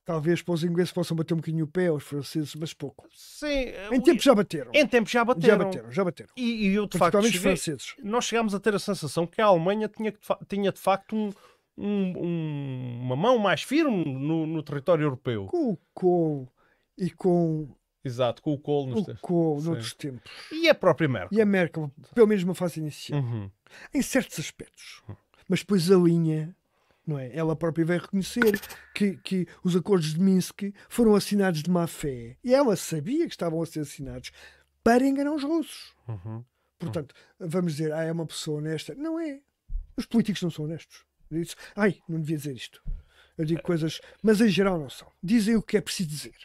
Talvez 0.09 0.41
para 0.41 0.55
os 0.55 0.63
ingleses 0.63 0.91
possam 0.91 1.15
bater 1.15 1.35
um 1.35 1.37
bocadinho 1.37 1.65
o 1.65 1.67
pé, 1.67 1.85
aos 1.87 2.01
franceses, 2.03 2.55
mas 2.55 2.73
pouco. 2.73 3.07
Sim, 3.13 3.65
Em 3.91 4.01
tempos 4.01 4.23
já 4.23 4.33
bateram. 4.33 4.71
Em 4.73 4.87
tempos 4.87 5.11
já 5.11 5.23
bateram. 5.23 5.47
Já 5.47 5.63
bateram, 5.63 5.91
já 5.91 6.03
bateram. 6.03 6.29
E, 6.35 6.65
e 6.67 6.73
eu, 6.73 6.87
de 6.87 6.97
facto, 6.97 7.21
cheguei- 7.21 7.39
franceses. 7.39 7.93
nós 8.01 8.25
chegámos 8.25 8.55
a 8.55 8.59
ter 8.59 8.73
a 8.73 8.79
sensação 8.79 9.27
que 9.27 9.39
a 9.39 9.45
Alemanha 9.45 9.87
tinha, 9.87 10.11
tinha 10.47 10.71
de 10.71 10.79
facto 10.79 11.15
um- 11.15 11.31
um- 11.77 12.13
um- 12.25 12.99
uma 13.03 13.15
mão 13.15 13.37
mais 13.37 13.61
firme 13.61 14.03
no, 14.03 14.47
no 14.47 14.63
território 14.63 15.03
europeu. 15.03 15.45
Com 15.45 15.73
o 15.73 15.77
Kohl 15.93 16.47
e 16.97 17.11
com 17.11 17.69
Exato, 18.03 18.41
com 18.41 18.53
o 18.53 18.57
Kohl 18.57 18.87
nos 18.87 19.01
o 19.01 19.05
tempos. 19.05 19.21
Kohl 19.21 19.61
noutros 19.61 19.93
tempos. 19.93 20.31
E 20.51 20.67
a 20.69 20.73
própria 20.73 21.07
Merkel. 21.07 21.37
E 21.37 21.39
a 21.41 21.45
Merkel, 21.45 21.91
pelo 22.15 22.27
menos 22.27 22.43
uma 22.43 22.55
fase 22.55 22.79
inicial. 22.79 23.19
Uhum. 23.21 23.51
em 23.93 24.01
certos 24.01 24.39
aspectos. 24.39 25.03
Mas 25.47 25.59
depois 25.59 25.91
a 25.91 25.95
linha, 25.97 26.55
não 27.09 27.19
é? 27.19 27.35
Ela 27.35 27.55
própria 27.55 27.85
vai 27.85 27.97
reconhecer 27.97 28.59
que, 28.93 29.17
que 29.17 29.47
os 29.63 29.75
acordos 29.75 30.13
de 30.13 30.19
Minsk 30.19 30.61
foram 30.87 31.15
assinados 31.15 31.61
de 31.63 31.69
má 31.69 31.87
fé. 31.87 32.37
E 32.43 32.53
ela 32.53 32.75
sabia 32.75 33.25
que 33.25 33.33
estavam 33.33 33.61
a 33.61 33.65
ser 33.65 33.81
assinados 33.81 34.31
para 34.83 35.05
enganar 35.05 35.33
os 35.33 35.43
russos. 35.43 35.93
Uhum. 36.07 36.43
Portanto, 36.77 37.13
vamos 37.39 37.73
dizer, 37.73 37.91
ah, 37.91 38.03
é 38.03 38.11
uma 38.11 38.25
pessoa 38.25 38.59
honesta. 38.59 38.95
Não 38.95 39.19
é. 39.19 39.41
Os 39.97 40.05
políticos 40.05 40.41
não 40.41 40.49
são 40.49 40.63
honestos. 40.65 41.03
Eu 41.29 41.41
disse, 41.41 41.55
ai, 41.75 41.97
não 42.07 42.19
devia 42.21 42.37
dizer 42.37 42.53
isto. 42.55 42.81
Eu 43.37 43.45
digo 43.45 43.61
coisas, 43.61 43.99
mas 44.23 44.39
em 44.41 44.47
geral 44.49 44.79
não 44.79 44.89
são. 44.89 45.11
Dizem 45.21 45.55
o 45.55 45.61
que 45.61 45.77
é 45.77 45.81
preciso 45.81 46.09
dizer. 46.09 46.35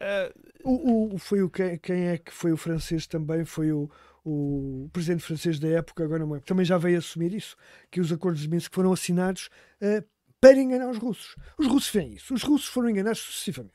Eh, 0.00 0.32
O, 0.64 1.14
o- 1.14 1.18
foi 1.18 1.42
o 1.42 1.50
que, 1.50 1.78
quem 1.78 2.08
é 2.08 2.18
que 2.18 2.32
foi 2.32 2.52
o 2.52 2.56
francês 2.56 3.06
também? 3.06 3.44
Foi 3.44 3.70
o, 3.72 3.90
o 4.24 4.88
presidente 4.92 5.22
francês 5.22 5.58
da 5.58 5.68
época, 5.68 6.04
agora 6.04 6.20
não 6.20 6.32
lembro, 6.32 6.46
também 6.46 6.64
já 6.64 6.78
veio 6.78 6.98
assumir 6.98 7.32
isso, 7.34 7.56
que 7.90 8.00
os 8.00 8.12
acordos 8.12 8.42
de 8.42 8.48
Minsk 8.48 8.74
foram 8.74 8.92
assinados 8.92 9.48
eh, 9.80 10.04
para 10.40 10.58
enganar 10.58 10.88
os 10.90 10.98
russos. 10.98 11.36
Os 11.58 11.66
russos 11.66 11.90
veem 11.90 12.14
isso. 12.14 12.32
Os 12.32 12.42
russos 12.42 12.68
foram 12.68 12.90
enganados 12.90 13.20
sucessivamente. 13.20 13.74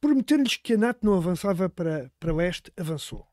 Prometer-lhes 0.00 0.56
que 0.56 0.74
a 0.74 0.78
NATO 0.78 1.04
não 1.04 1.14
avançava 1.14 1.68
para, 1.68 2.12
para 2.20 2.34
leste, 2.34 2.72
avançou. 2.76 3.26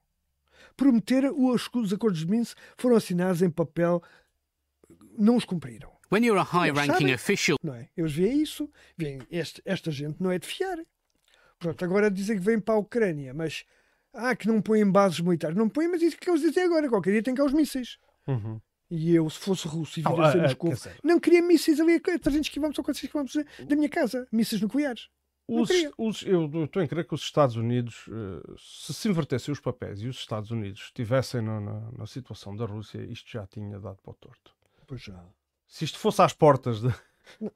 Prometer 0.76 1.26
os, 1.32 1.70
os 1.74 1.94
acordos 1.94 2.22
de 2.22 2.28
Minsk 2.28 2.58
foram 2.78 2.96
assinados 2.96 3.42
em 3.42 3.50
papel, 3.50 4.02
não 5.18 5.36
os 5.36 5.46
cumpriram. 5.46 5.92
When 6.12 6.26
you're 6.26 6.40
a 6.40 6.44
high 6.44 6.70
Eles 6.70 6.80
ranking 6.80 6.94
sabem, 6.94 7.16
official, 7.16 7.58
Não 7.64 7.74
é? 7.74 7.90
Eles 7.98 8.14
veem 8.14 8.42
isso, 8.42 8.70
veem 8.98 9.20
este, 9.30 9.62
esta 9.66 9.92
gente 9.92 10.22
não 10.22 10.32
é 10.32 10.40
de 10.40 10.48
fiar. 10.48 10.78
Pronto, 11.60 11.84
agora 11.84 12.10
dizem 12.10 12.38
que 12.38 12.44
vêm 12.44 12.60
para 12.60 12.76
a 12.76 12.78
Ucrânia, 12.78 13.34
mas 13.34 13.66
ah, 14.14 14.36
que 14.36 14.48
não 14.48 14.62
põem 14.62 14.90
bases 14.90 15.20
militares. 15.20 15.56
Não 15.58 15.68
põem, 15.70 15.88
mas 15.88 16.02
isso 16.02 16.18
que 16.18 16.30
eles 16.30 16.42
dizem 16.42 16.64
agora. 16.64 16.88
Qualquer 16.90 17.12
dia 17.12 17.24
tem 17.24 17.34
cá 17.36 17.44
os 17.44 17.54
mísseis. 17.54 17.98
Uhum. 18.28 18.60
E 18.90 19.16
eu, 19.16 19.28
se 19.30 19.40
fosse 19.40 19.68
russo 19.68 20.00
e 20.00 20.04
vivesse 20.04 20.38
ah, 20.38 20.40
em 20.40 20.42
Moscou, 20.44 20.74
não 21.04 21.20
queria 21.20 21.42
mísseis 21.42 21.80
ali 21.80 21.96
a 21.96 22.20
300 22.20 22.50
km 22.50 22.66
ou 22.78 22.84
400 22.84 23.10
km 23.10 23.66
da 23.68 23.76
minha 23.76 23.90
casa. 23.90 24.28
Mísseis 24.32 24.62
nucleares. 24.62 25.10
Os, 25.48 25.70
os- 25.98 26.22
eu 26.24 26.50
eu 26.54 26.64
estou 26.66 26.82
a 26.82 26.88
crer 26.88 27.06
que 27.06 27.14
os 27.14 27.22
Estados 27.22 27.56
Unidos, 27.58 28.06
eh, 28.10 28.54
se 28.58 28.94
se 28.94 29.10
invertessem 29.10 29.52
os 29.52 29.60
papéis 29.60 30.00
e 30.02 30.08
os 30.08 30.18
Estados 30.18 30.52
Unidos 30.52 30.84
estivessem 30.84 31.42
na, 31.42 31.60
na- 31.60 31.92
na 31.98 32.06
situação 32.08 32.56
da 32.56 32.66
Rússia, 32.66 33.00
isto 33.04 33.30
já 33.30 33.46
tinha 33.48 33.78
dado 33.80 33.98
para 34.02 34.12
o 34.12 34.16
torto. 34.16 34.56
Pois 34.88 35.02
já. 35.02 35.22
Se 35.68 35.84
isto 35.84 35.98
fosse 36.00 36.22
às 36.22 36.32
portas 36.34 36.80
de- 36.82 36.94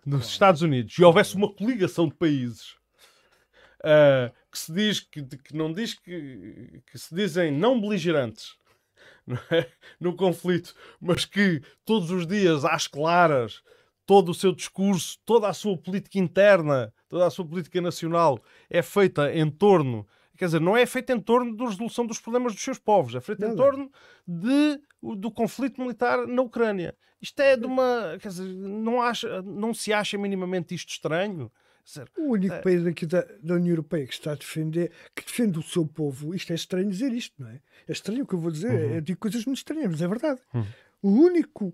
dos 0.06 0.28
Estados 0.28 0.62
Unidos 0.64 0.98
e 0.98 1.04
houvesse 1.04 1.36
uma 1.36 1.54
coligação 1.54 2.08
de 2.10 2.16
países 2.16 2.76
ah, 3.84 4.32
que 4.52 4.58
se 4.58 4.74
diz 4.74 5.00
que, 5.00 5.24
que 5.24 5.56
não 5.56 5.72
diz 5.72 5.94
que, 5.94 6.82
que 6.90 6.98
se 6.98 7.14
dizem 7.14 7.52
não 7.52 7.80
beligerantes 7.80 8.56
não 9.26 9.38
é? 9.52 9.70
no 10.00 10.16
conflito, 10.16 10.74
mas 11.00 11.26
que 11.26 11.62
todos 11.86 12.12
os 12.12 12.26
dias 12.26 12.64
às 12.66 12.88
claras 12.88 13.62
todo 14.08 14.30
o 14.30 14.34
seu 14.34 14.54
discurso, 14.54 15.20
toda 15.26 15.50
a 15.50 15.54
sua 15.54 15.78
política 15.78 16.18
interna, 16.18 16.94
toda 17.10 17.28
a 17.28 17.30
sua 17.30 17.46
política 17.46 17.82
nacional 17.82 18.42
é 18.70 18.82
feita 18.82 19.32
em 19.36 19.52
torno, 19.52 20.08
quer 20.38 20.46
dizer, 20.46 20.62
não 20.62 20.78
é 20.78 20.86
feita 20.86 21.12
em 21.12 21.20
torno 21.20 21.56
da 21.56 21.66
resolução 21.66 22.08
dos 22.08 22.18
problemas 22.18 22.54
dos 22.54 22.64
seus 22.64 22.80
povos, 22.80 23.14
é 23.14 23.20
feita 23.20 23.46
em 23.46 23.56
torno 23.56 23.92
de, 24.26 24.80
do 25.18 25.30
conflito 25.30 25.82
militar 25.82 26.26
na 26.26 26.42
Ucrânia. 26.42 26.96
Isto 27.22 27.42
é 27.42 27.58
de 27.58 27.66
uma, 27.66 28.18
quer 28.22 28.30
dizer, 28.30 28.48
não, 28.48 29.02
acha, 29.02 29.42
não 29.42 29.74
se 29.74 29.92
acha 29.92 30.18
minimamente 30.18 30.74
isto 30.74 30.90
estranho? 30.90 31.52
Dizer, 31.88 32.10
O 32.18 32.32
único 32.34 32.54
É. 32.54 32.62
país 32.62 32.86
aqui 32.86 33.06
da, 33.06 33.22
da 33.42 33.54
União 33.54 33.72
Europeia 33.72 34.06
que 34.06 34.14
está 34.14 34.34
a 34.34 34.36
defender, 34.36 34.92
que 35.16 35.24
defende 35.24 35.58
o 35.58 35.64
seu 35.64 35.86
povo, 35.88 36.36
isto 36.36 36.52
é 36.52 36.56
estranho 36.56 36.90
dizer 36.90 37.14
isto, 37.14 37.34
não 37.42 37.48
é? 37.48 37.62
É 37.88 37.92
estranho 37.94 38.24
o 38.24 38.28
que 38.28 38.34
eu 38.36 38.40
vou 38.40 38.52
dizer, 38.52 38.74
Uhum. 38.74 38.96
eu 38.96 39.02
digo 39.02 39.18
coisas 39.20 39.46
muito 39.46 39.60
estranhas, 39.60 39.90
mas 39.90 40.02
é 40.02 40.08
verdade. 40.08 40.42
Uhum. 40.54 40.66
O 41.02 41.10
único, 41.12 41.74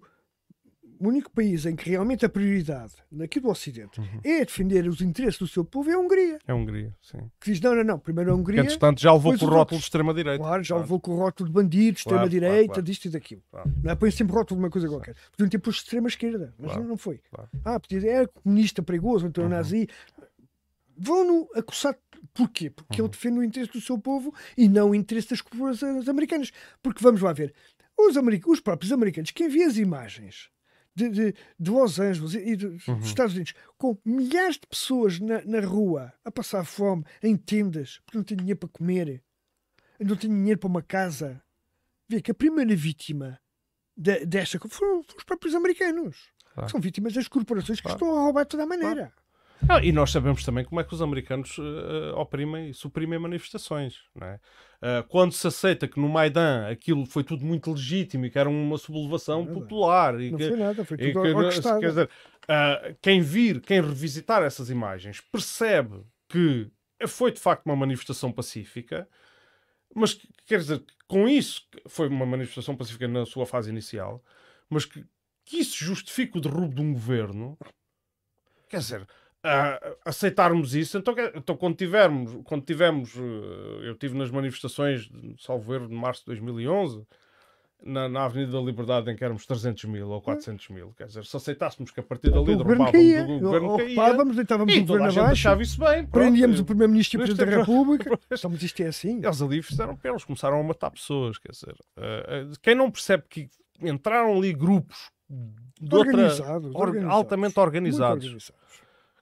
o 1.04 1.10
único 1.10 1.30
país 1.32 1.66
em 1.66 1.76
que 1.76 1.90
realmente 1.90 2.26
a 2.26 2.30
prioridade, 2.30 2.94
aqui 3.22 3.40
do 3.40 3.50
Ocidente, 3.50 4.00
Uhum. 4.00 4.20
é 4.24 4.46
defender 4.46 4.88
os 4.88 5.02
interesses 5.02 5.38
do 5.40 5.48
seu 5.48 5.66
povo 5.66 5.90
é 5.90 5.94
a 5.94 6.00
Hungria. 6.00 6.40
é 6.48 6.52
a 6.52 6.56
Hungria, 6.56 6.96
sim. 7.02 7.18
Que 7.42 7.52
diz, 7.52 7.60
não, 7.62 7.76
não, 7.76 7.84
não, 7.84 8.00
primeiro 8.00 8.32
a 8.32 8.34
Que, 8.34 8.40
Hungria... 8.40 8.62
entretanto, 8.62 9.02
já 9.02 9.12
levou 9.14 9.38
com 9.38 9.46
o 9.46 9.50
rótulo 9.50 9.80
de 9.80 9.84
extrema-direita. 9.86 10.44
Claro, 10.44 10.64
já 10.64 10.68
Claro. 10.76 10.82
levou 10.84 11.00
com 11.00 11.12
o 11.12 11.18
rótulo 11.18 11.50
de 11.50 11.54
bandidos, 11.54 12.04
Claro, 12.04 12.16
extrema-direita, 12.26 12.56
claro, 12.58 12.68
claro. 12.68 12.82
disto 12.84 13.06
e 13.06 13.10
daquilo. 13.10 13.44
Claro. 13.52 13.74
Não 13.84 13.92
é? 13.92 13.96
Põe 13.96 14.12
sempre 14.12 14.34
rótulo 14.34 14.60
de 14.60 14.64
uma 14.66 14.70
coisa 14.72 14.88
qualquer. 14.88 15.16
Podiam 15.32 15.50
ter 15.50 15.60
posto 15.60 15.80
extrema-esquerda, 15.84 16.54
mas 16.58 16.76
não, 16.78 16.84
não 16.86 16.98
foi. 16.98 17.20
Ah, 17.66 17.80
podia 17.80 18.00
dizer, 18.00 18.10
é 18.24 18.28
comunista 18.28 18.82
perigoso, 18.82 19.28
então 19.28 19.44
é 19.44 19.48
Uhum. 19.48 19.54
nazi. 19.54 19.88
vão-no 20.98 21.50
acusar. 21.56 21.98
Porquê? 22.34 22.70
Porque 22.70 23.02
Uhum. 23.02 23.08
ele 23.08 23.12
defende 23.12 23.40
o 23.40 23.44
interesse 23.44 23.72
do 23.74 23.82
seu 23.82 23.98
povo 23.98 24.34
e 24.58 24.70
não 24.70 24.92
o 24.92 24.96
interesse 24.96 25.30
das 25.30 25.42
corporações 25.42 26.08
americanas. 26.08 26.52
Porque 26.82 27.04
vamos 27.04 27.22
lá 27.22 27.34
ver, 27.34 27.54
os, 27.98 28.16
americ- 28.16 28.48
os 28.50 28.60
próprios 28.60 28.92
americanos, 28.92 29.32
quem 29.32 29.50
vê 29.50 29.64
as 29.64 29.78
imagens 29.78 30.50
de, 30.96 31.10
de, 31.10 31.36
de 31.60 31.72
Los 31.72 32.00
Angeles 32.00 32.34
e 32.36 32.56
dos 32.56 32.88
Uhum. 32.88 33.00
Estados 33.00 33.34
Unidos 33.34 33.54
com 33.78 33.98
milhares 34.06 34.56
de 34.58 34.68
pessoas 34.68 35.20
na, 35.20 35.44
na 35.44 35.60
rua 35.62 36.14
a 36.24 36.32
passar 36.32 36.64
fome, 36.66 37.04
em 37.22 37.36
tendas, 37.36 38.00
porque 38.06 38.18
não 38.18 38.24
têm 38.26 38.38
dinheiro 38.38 38.60
para 38.60 38.70
comer, 38.70 39.24
não 40.00 40.16
têm 40.16 40.30
dinheiro 40.30 40.60
para 40.60 40.68
uma 40.70 40.82
casa, 40.84 41.42
vê 42.08 42.22
que 42.22 42.32
a 42.32 42.36
primeira 42.36 42.76
vítima 42.76 43.40
de- 43.98 44.26
desta 44.26 44.60
foram 44.70 45.00
os 45.18 45.24
próprios 45.24 45.56
americanos. 45.56 46.32
Claro. 46.54 46.70
São 46.70 46.80
vítimas 46.80 47.14
das 47.14 47.28
corporações 47.28 47.82
que 47.82 47.88
estão 47.90 48.16
a 48.16 48.22
roubar 48.22 48.44
de 48.44 48.50
toda 48.50 48.64
a 48.64 48.68
maneira. 48.68 49.12
Ah, 49.70 49.80
e 49.84 49.92
nós 49.92 50.12
sabemos 50.12 50.44
também 50.44 50.66
como 50.66 50.82
é 50.82 50.84
que 50.84 50.94
os 50.94 51.02
americanos 51.02 51.58
eh, 51.58 52.12
oprimem 52.16 52.70
e 52.70 52.74
suprimem 52.74 53.18
manifestações. 53.18 54.02
Não 54.14 54.28
é? 54.28 54.40
Ah, 54.82 55.06
quando 55.08 55.32
se 55.32 55.48
aceita 55.48 55.88
que 55.88 56.00
no 56.00 56.10
Maidan 56.10 56.68
aquilo 56.70 57.06
foi 57.06 57.24
tudo 57.24 57.46
muito 57.46 57.72
legítimo 57.72 58.26
e 58.26 58.30
que 58.30 58.38
era 58.38 58.50
uma 58.50 58.78
sublevação 58.78 59.46
popular. 59.46 60.20
E 60.20 60.32
Não 60.32 60.38
que, 60.38 60.48
foi 60.50 60.58
nada, 60.58 60.86
foi 60.86 60.98
tudo 60.98 61.22
que- 61.22 61.34
quer 61.80 61.88
dizer, 61.88 62.10
ah, 62.48 62.94
quem 63.02 63.22
vir, 63.22 63.62
quem 63.62 63.82
revisitar 63.82 64.44
essas 64.44 64.70
imagens, 64.70 65.22
percebe 65.22 66.04
que 66.28 66.70
foi 67.08 67.32
de 67.32 67.40
facto 67.40 67.66
uma 67.66 67.76
manifestação 67.76 68.32
pacífica, 68.32 69.08
mas 69.96 70.14
que- 70.14 70.28
quer 70.46 70.58
dizer, 70.60 70.84
com 71.08 71.28
isso 71.28 71.62
foi 71.88 72.10
uma 72.10 72.26
manifestação 72.26 72.76
pacífica 72.76 73.08
na 73.08 73.26
sua 73.26 73.46
fase 73.46 73.70
inicial, 73.70 74.24
mas 74.70 74.86
que, 74.86 75.06
que 75.46 75.58
isso 75.58 75.78
justifique 75.84 76.38
o 76.38 76.42
derrubo 76.42 76.76
de 76.76 76.82
um 76.82 76.92
governo, 76.94 77.58
quer 78.70 78.78
dizer, 78.80 79.08
ah, 79.44 79.80
aceitarmos 80.06 80.74
isso, 80.76 80.98
então, 80.98 81.14
então 81.36 81.56
quando 81.58 81.76
tivermos, 81.76 82.38
quando 82.46 82.64
tivemos, 82.64 83.14
eh, 83.18 83.90
eu 83.90 83.96
tive 83.96 84.18
nas 84.18 84.32
manifestações, 84.32 85.02
de- 85.10 85.36
salvo 85.38 85.74
erro, 85.74 85.88
de 85.88 85.94
março 85.96 86.22
de 86.22 86.28
2011, 86.28 87.06
na, 87.86 88.08
na 88.08 88.24
Avenida 88.24 88.54
da 88.54 88.62
Liberdade, 88.62 89.12
em 89.12 89.16
que 89.18 89.22
éramos 89.26 89.46
300 89.46 89.84
mil 89.86 90.08
ou 90.10 90.22
400 90.22 90.70
mil, 90.70 90.94
quer 90.98 91.08
dizer, 91.08 91.26
se 91.26 91.36
aceitássemos 91.36 91.92
que 91.92 92.00
a 92.00 92.04
partir 92.04 92.30
dali 92.32 92.56
governo 92.56 92.64
derrubávamos 92.86 92.92
caía, 92.94 93.24
o 93.26 93.40
governo 93.42 93.78
caía, 93.78 93.88
ocupávamos, 94.02 94.36
deitávamos 94.38 94.74
e 94.74 94.80
o 94.80 94.86
governo 94.86 95.10
gente 95.12 95.20
abaixo, 95.20 95.40
achava 95.48 95.62
isso 95.64 95.80
bem, 95.80 95.90
pronto. 96.06 96.10
prendíamos 96.12 96.60
o 96.62 96.66
primeiro-ministro 96.66 97.18
e 97.18 97.18
o 97.18 97.26
presidente 97.26 97.50
da 97.52 97.58
República. 97.58 98.20
Então, 98.32 98.50
mas 98.52 98.64
isto 98.64 98.82
é 98.82 98.88
assim. 98.88 99.18
eles 99.22 99.42
ali 99.42 99.62
fizeram 99.62 99.98
pelos, 99.98 100.24
começaram 100.24 100.58
a 100.62 100.64
matar 100.64 100.92
pessoas, 100.92 101.38
quer 101.38 101.52
dizer. 101.52 101.76
eh, 101.98 102.46
quem 102.62 102.74
não 102.76 102.90
percebe 102.90 103.24
que 103.30 103.50
entraram 103.82 104.34
ali 104.38 104.54
grupos 104.54 105.12
de 105.30 105.94
outra, 105.94 106.12
Organizados, 106.14 106.72
or- 106.76 106.82
organizados, 106.88 107.16
altamente 107.18 107.60
organizados. 107.60 108.52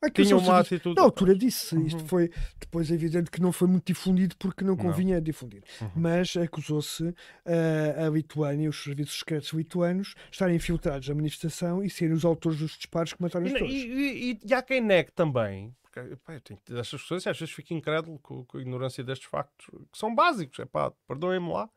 Aquilo 0.01 0.27
tinham 0.27 0.39
só 0.39 0.51
uma 0.51 0.59
atitude. 0.59 0.95
Na 0.95 1.03
altura 1.03 1.35
disse, 1.35 1.75
Uhum. 1.75 1.85
isto 1.85 2.03
foi 2.05 2.31
depois 2.59 2.89
é 2.89 2.93
evidente 2.95 3.29
que 3.29 3.39
não 3.41 3.51
foi 3.51 3.67
muito 3.67 3.85
difundido 3.85 4.35
porque 4.37 4.63
não 4.63 4.75
convinha 4.75 5.21
difundir. 5.21 5.63
Uhum. 5.79 5.91
Mas 5.95 6.35
acusou-se 6.35 7.13
eh, 7.45 7.95
a 8.05 8.09
Lituânia, 8.09 8.69
os 8.69 8.81
serviços 8.83 9.19
secretos 9.19 9.49
lituanos, 9.53 10.15
estarem 10.31 10.55
infiltrados 10.55 11.07
na 11.07 11.13
manifestação 11.15 11.83
e 11.83 11.89
serem 11.89 12.13
os 12.15 12.25
autores 12.25 12.57
dos 12.59 12.71
disparos 12.77 13.13
que 13.13 13.21
mataram 13.21 13.45
E, 13.45 13.47
as 13.47 13.53
pessoas. 13.53 13.71
e- 13.71 14.31
e- 14.31 14.39
e 14.43 14.53
há 14.53 14.61
quem 14.61 14.81
negue 14.81 15.11
também. 15.11 15.75
Porque, 15.83 16.15
pá, 16.25 16.33
eu 16.33 16.41
tenho 16.41 16.59
estas 16.79 17.01
pessoas 17.01 17.25
e 17.25 17.29
às 17.29 17.37
vezes 17.37 17.53
fico 17.53 17.73
incrédulo 17.73 18.17
com, 18.19 18.45
com 18.45 18.57
a 18.57 18.61
ignorância 18.61 19.03
destes 19.03 19.27
factos 19.29 19.67
que 19.91 19.97
são 19.99 20.15
básicos. 20.15 20.57
É 20.59 20.65
pá, 20.65 20.91
perdoem-me 21.07 21.49
lá. 21.51 21.69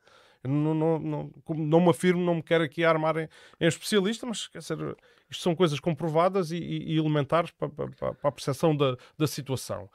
Não, 0.47 0.75
não, 0.75 0.99
não, 0.99 1.33
não 1.49 1.81
me 1.81 1.91
afirmo, 1.91 2.23
não 2.23 2.35
me 2.37 2.43
quero 2.43 2.65
aqui 2.65 2.85
armar 2.85 3.17
em, 3.17 3.29
em 3.61 3.67
especialista, 3.67 4.27
mas 4.27 4.47
quer 4.47 4.59
dizer, 4.59 4.79
isto 5.31 5.43
são 5.43 5.55
coisas 5.55 5.81
comprovadas 5.81 6.51
e, 6.51 6.57
e- 6.59 6.93
e 6.95 6.99
elementares 6.99 7.51
para, 7.53 7.69
para- 7.69 7.89
para- 7.91 8.17
a 8.23 8.33
percepção 8.33 8.77
da, 8.77 8.97
da 9.19 9.27
situação. 9.27 9.89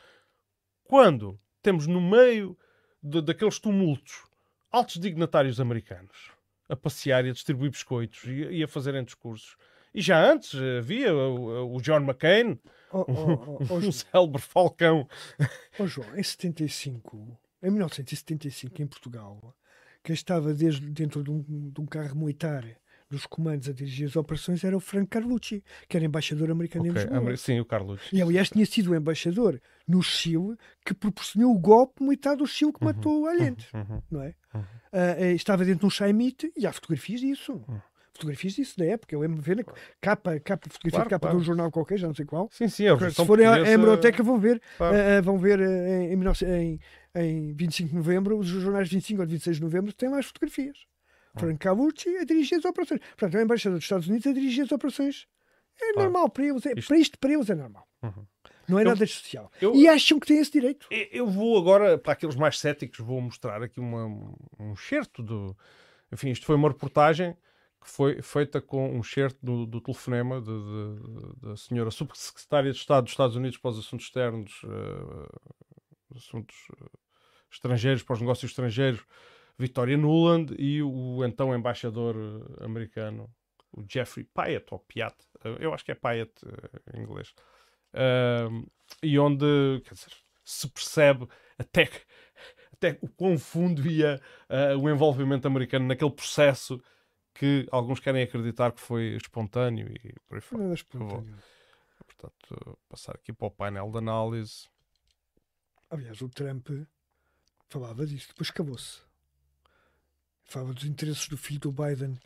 Quando 0.84 1.39
temos 1.62 1.88
no 1.88 2.02
meio 2.02 2.58
de- 3.02 3.22
daqueles 3.22 3.60
tumultos 3.60 4.24
altos 4.72 5.00
dignatários 5.00 5.60
americanos 5.60 6.32
a 6.68 6.76
passear 6.76 7.26
e 7.26 7.30
a 7.30 7.34
distribuir 7.34 7.72
biscoitos 7.72 8.24
e, 8.26 8.58
e 8.58 8.64
a 8.64 8.68
fazerem 8.68 9.04
discursos. 9.04 9.56
E 9.93 10.02
já 10.02 10.20
antes 10.24 10.54
eh, 10.54 10.78
havia 10.78 11.14
o, 11.16 11.76
o 11.76 11.82
John 11.82 12.02
McCain, 12.02 12.60
Oh, 12.91 13.06
oh, 13.08 13.58
oh, 13.60 13.66
oh, 13.70 13.74
um 13.78 13.91
célebre 13.91 14.41
falcão. 14.41 15.08
Ó 15.80 15.86
João, 15.86 16.16
em 16.18 16.24
75, 16.24 17.38
em 17.62 17.70
1975, 17.72 18.82
em 18.82 18.88
Portugal, 18.88 19.56
quem 20.10 20.14
estava 20.16 20.53
desde 20.55 20.89
dentro 20.89 21.24
de 21.24 21.30
um, 21.30 21.43
de 21.72 21.80
um 21.80 21.86
carro 21.86 22.16
militar 22.18 22.66
dos 23.12 23.26
comandos 23.28 23.70
a 23.70 23.74
dirigir 23.74 24.07
as 24.07 24.16
operações 24.16 24.64
era 24.64 24.76
o 24.76 24.80
Franco 24.80 25.07
Carlucci, 25.10 25.64
que 25.88 25.95
era 25.97 26.05
embaixador 26.05 26.49
americano 26.49 26.88
em 26.88 26.91
Ok, 26.91 27.03
Lisboa. 27.03 27.38
Sim, 27.38 27.60
o 27.60 27.66
Carlos. 27.66 28.01
E 28.14 28.20
aliás 28.22 28.49
tinha 28.49 28.66
sido 28.66 28.91
o 28.91 28.95
embaixador 28.95 29.60
no 29.88 30.01
Chile 30.01 30.55
que 30.86 30.93
proporcionou 30.95 31.51
o 31.55 31.60
golpe 31.60 32.03
militar 32.03 32.36
do 32.36 32.45
Chile 32.47 32.74
que 32.74 32.84
matou 32.84 33.22
o 33.22 33.28
Allende, 33.28 33.68
Uhum. 33.74 34.01
não 34.10 34.22
é? 34.24 34.34
Ah, 34.53 34.64
ah, 34.91 35.32
estava 35.32 35.64
dentro 35.64 35.82
de 35.82 35.86
um 35.86 35.89
Chaimite 35.91 36.51
e 36.57 36.66
há 36.66 36.74
fotografias 36.74 37.22
disso. 37.22 37.62
Fotografias 38.20 38.53
disso 38.53 38.78
da 38.78 38.86
época, 38.86 39.15
eu 39.15 39.20
lembro 39.22 39.38
de 39.38 39.41
ver 39.41 39.55
na 39.55 39.63
capa, 40.01 40.38
capa, 40.41 40.67
fotografia 40.70 40.91
Claro, 40.91 41.05
de 41.05 41.09
capa 41.09 41.28
claro. 41.28 41.38
de 41.38 41.41
um 41.41 41.45
jornal 41.45 41.72
qualquer, 41.72 41.97
já 41.97 42.07
não 42.07 42.13
sei 42.13 42.26
qual. 42.26 42.49
Sim, 42.51 42.67
sim, 42.67 42.86
a 42.88 43.09
Se 43.09 43.26
forem 43.26 43.45
à 43.47 43.57
hemeroteca 43.59 44.22
vão 44.22 44.38
ver, 44.38 44.61
Claro. 44.78 44.95
ah, 44.97 45.22
vão 45.22 45.38
ver 45.38 45.59
ah, 45.61 45.63
em, 45.63 46.13
em, 46.13 46.17
19 46.20 46.45
em, 46.45 46.80
em 47.15 47.53
25 47.53 47.89
de 47.91 47.95
novembro, 47.95 48.38
os 48.38 48.45
jornais 48.47 48.89
de 48.89 48.95
25 48.95 49.22
ou 49.22 49.26
de 49.26 49.32
26 49.34 49.55
de 49.57 49.63
novembro 49.63 49.93
têm 49.93 50.09
lá 50.09 50.20
as 50.20 50.26
fotografias. 50.26 50.78
Ah. 51.34 51.39
Franco 51.39 51.59
Calucci 51.59 52.09
a 52.17 52.26
dirigir 52.26 52.57
as 52.57 52.65
operações. 52.65 52.99
Portanto, 52.99 53.36
é 53.36 53.39
o 53.39 53.43
embaixador 53.43 53.78
dos 53.78 53.86
Estados 53.86 54.07
Unidos 54.07 54.28
a 54.28 54.34
dirigir 54.34 54.63
as 54.65 54.72
operações. 54.72 55.26
É 55.82 55.93
Claro. 55.93 56.09
normal 56.09 56.30
para 56.30 56.43
eles, 56.45 56.65
é, 56.65 56.74
Isto- 56.78 56.88
para 56.89 56.97
isto 56.97 57.20
para 57.20 57.32
eles 57.34 57.49
é 57.49 57.55
normal. 57.55 57.88
Uhum. 58.03 58.26
Não 58.67 58.78
é 58.80 58.82
Eu- 58.82 58.88
nada 58.89 59.03
especial. 59.03 59.49
eu- 59.61 59.74
E 59.74 59.88
acham 59.88 60.20
que 60.20 60.28
têm 60.28 60.39
esse 60.39 60.51
direito. 60.51 60.88
Eu- 60.91 61.26
vou 61.26 61.57
agora, 61.57 61.97
para 61.97 62.11
aqueles 62.13 62.36
mais 62.36 62.59
céticos, 62.59 62.99
vou 62.99 63.20
mostrar 63.22 63.63
aqui 63.63 63.80
uma, 63.80 64.05
um 64.59 64.74
excerto 64.74 65.24
do. 65.24 65.55
Enfim, 66.11 66.32
isto 66.32 66.45
foi 66.45 66.55
uma 66.55 66.67
reportagem 66.67 67.36
que 67.82 67.90
foi 67.90 68.22
feita 68.22 68.62
com 68.62 68.90
um 68.90 69.00
excerto 69.02 69.38
do, 69.42 69.66
do 69.66 69.80
telefonema 69.82 70.42
de- 70.42 70.48
de- 70.48 71.48
da 71.48 71.56
senhora 71.58 71.90
subsecretária 71.92 72.72
de 72.72 72.78
Estado 72.78 73.04
dos 73.04 73.14
Estados 73.14 73.36
Unidos 73.36 73.58
para 73.58 73.72
os 73.72 73.80
Assuntos 73.80 74.06
Externos, 74.08 74.62
eh, 74.66 76.16
Assuntos 76.16 76.56
eh, 76.82 76.86
Estrangeiros, 77.52 78.04
para 78.04 78.14
os 78.16 78.20
Negócios 78.22 78.52
Estrangeiros, 78.52 79.02
Victoria 79.58 79.98
Nuland, 79.98 80.54
e 80.58 80.82
o 80.84 81.24
então 81.26 81.56
embaixador 81.56 82.16
eh, 82.16 82.66
americano, 82.66 83.30
o 83.72 83.84
Jeffrey 83.88 84.26
Pyatt, 84.26 84.66
ou 84.72 84.80
Piat, 84.80 85.16
eu 85.60 85.74
acho 85.74 85.86
que 85.86 85.92
é 85.92 85.96
Pyatt 85.96 86.32
em 86.94 87.02
inglês. 87.02 87.34
Ahm, 87.94 88.66
e 89.04 89.18
onde, 89.20 89.82
dizer, 89.90 90.12
se 90.44 90.68
percebe 90.70 91.28
até, 91.58 91.86
que- 91.86 92.02
até 92.74 92.98
o 93.02 93.08
quão 93.08 93.38
fundo 93.38 93.88
ia 93.88 94.20
ah, 94.50 94.76
o 94.78 94.90
envolvimento 94.90 95.48
americano 95.48 95.88
naquele 95.88 96.12
processo 96.12 96.82
que 97.40 97.66
alguns 97.72 98.02
querem 98.02 98.22
acreditar 98.22 98.74
que 98.74 98.82
foi 98.82 99.16
espontâneo 99.16 99.88
e 100.04 100.14
por 100.28 100.36
aí 100.36 100.42
fora. 100.42 100.64
Vou, 100.66 100.74
espontâneo. 100.74 101.38
portanto, 102.06 102.78
passar 102.90 103.16
aqui 103.16 103.32
para 103.32 103.48
o 103.48 103.52
painel 103.52 103.90
de 103.90 103.98
análise. 103.98 104.68
Aliás, 105.90 106.22
o 106.22 106.28
Trump 106.28 106.68
falava 107.70 108.06
disso, 108.06 108.28
depois 108.28 108.50
acabou-se. 108.50 109.00
Falava 110.44 110.74
dos 110.74 110.84
interesses 110.84 111.28
do 111.30 111.38
filho 111.38 111.60
do 111.62 111.72
Biden 111.72 112.20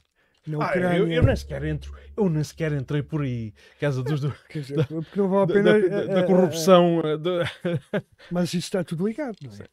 na 0.48 0.58
Ah, 0.66 0.70
Ucrânia. 0.70 0.98
eu, 0.98 1.08
eu 1.12 1.24
nem 1.24 1.36
sequer 1.36 1.64
entro, 1.64 1.96
eu 2.18 2.28
nem 2.30 2.44
sequer 2.44 2.72
entrei 2.72 3.04
por 3.04 3.22
aí. 3.22 3.54
Dizer, 3.80 4.04
dos, 4.04 4.20
do, 4.22 4.32
Quer 4.50 4.62
dizer, 4.62 4.78
da, 4.78 4.86
porque 4.86 5.20
não 5.20 5.30
vale 5.30 5.44
a 5.44 5.46
da- 5.46 5.54
pena. 5.54 5.72
da- 5.74 5.88
da- 5.88 6.04
eh, 6.04 6.08
da 6.08 6.20
eh, 6.22 6.26
corrupção. 6.26 7.02
eh, 7.02 7.18
da- 7.18 7.44
eh, 7.44 8.04
Mas 8.32 8.50
isso 8.50 8.58
está 8.66 8.84
tudo 8.84 9.08
ligado, 9.08 9.38
não 9.44 9.52
é? 9.54 9.68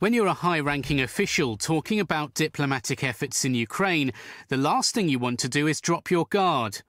When 0.00 0.14
you're 0.14 0.28
a 0.28 0.32
high 0.48 0.60
ranking 0.60 0.98
official 1.00 1.56
talking 1.58 2.00
about 2.00 2.32
diplomatic 2.34 3.04
efforts 3.04 3.44
in 3.44 3.54
Ukraine, 3.54 4.12
the 4.48 4.56
last 4.56 4.94
thing 4.94 5.10
you 5.10 5.18
want 5.18 5.38
to 5.40 5.48
do 5.48 5.66
is 5.66 5.78
drop 5.80 6.10
your 6.10 6.26
guard. 6.26 6.82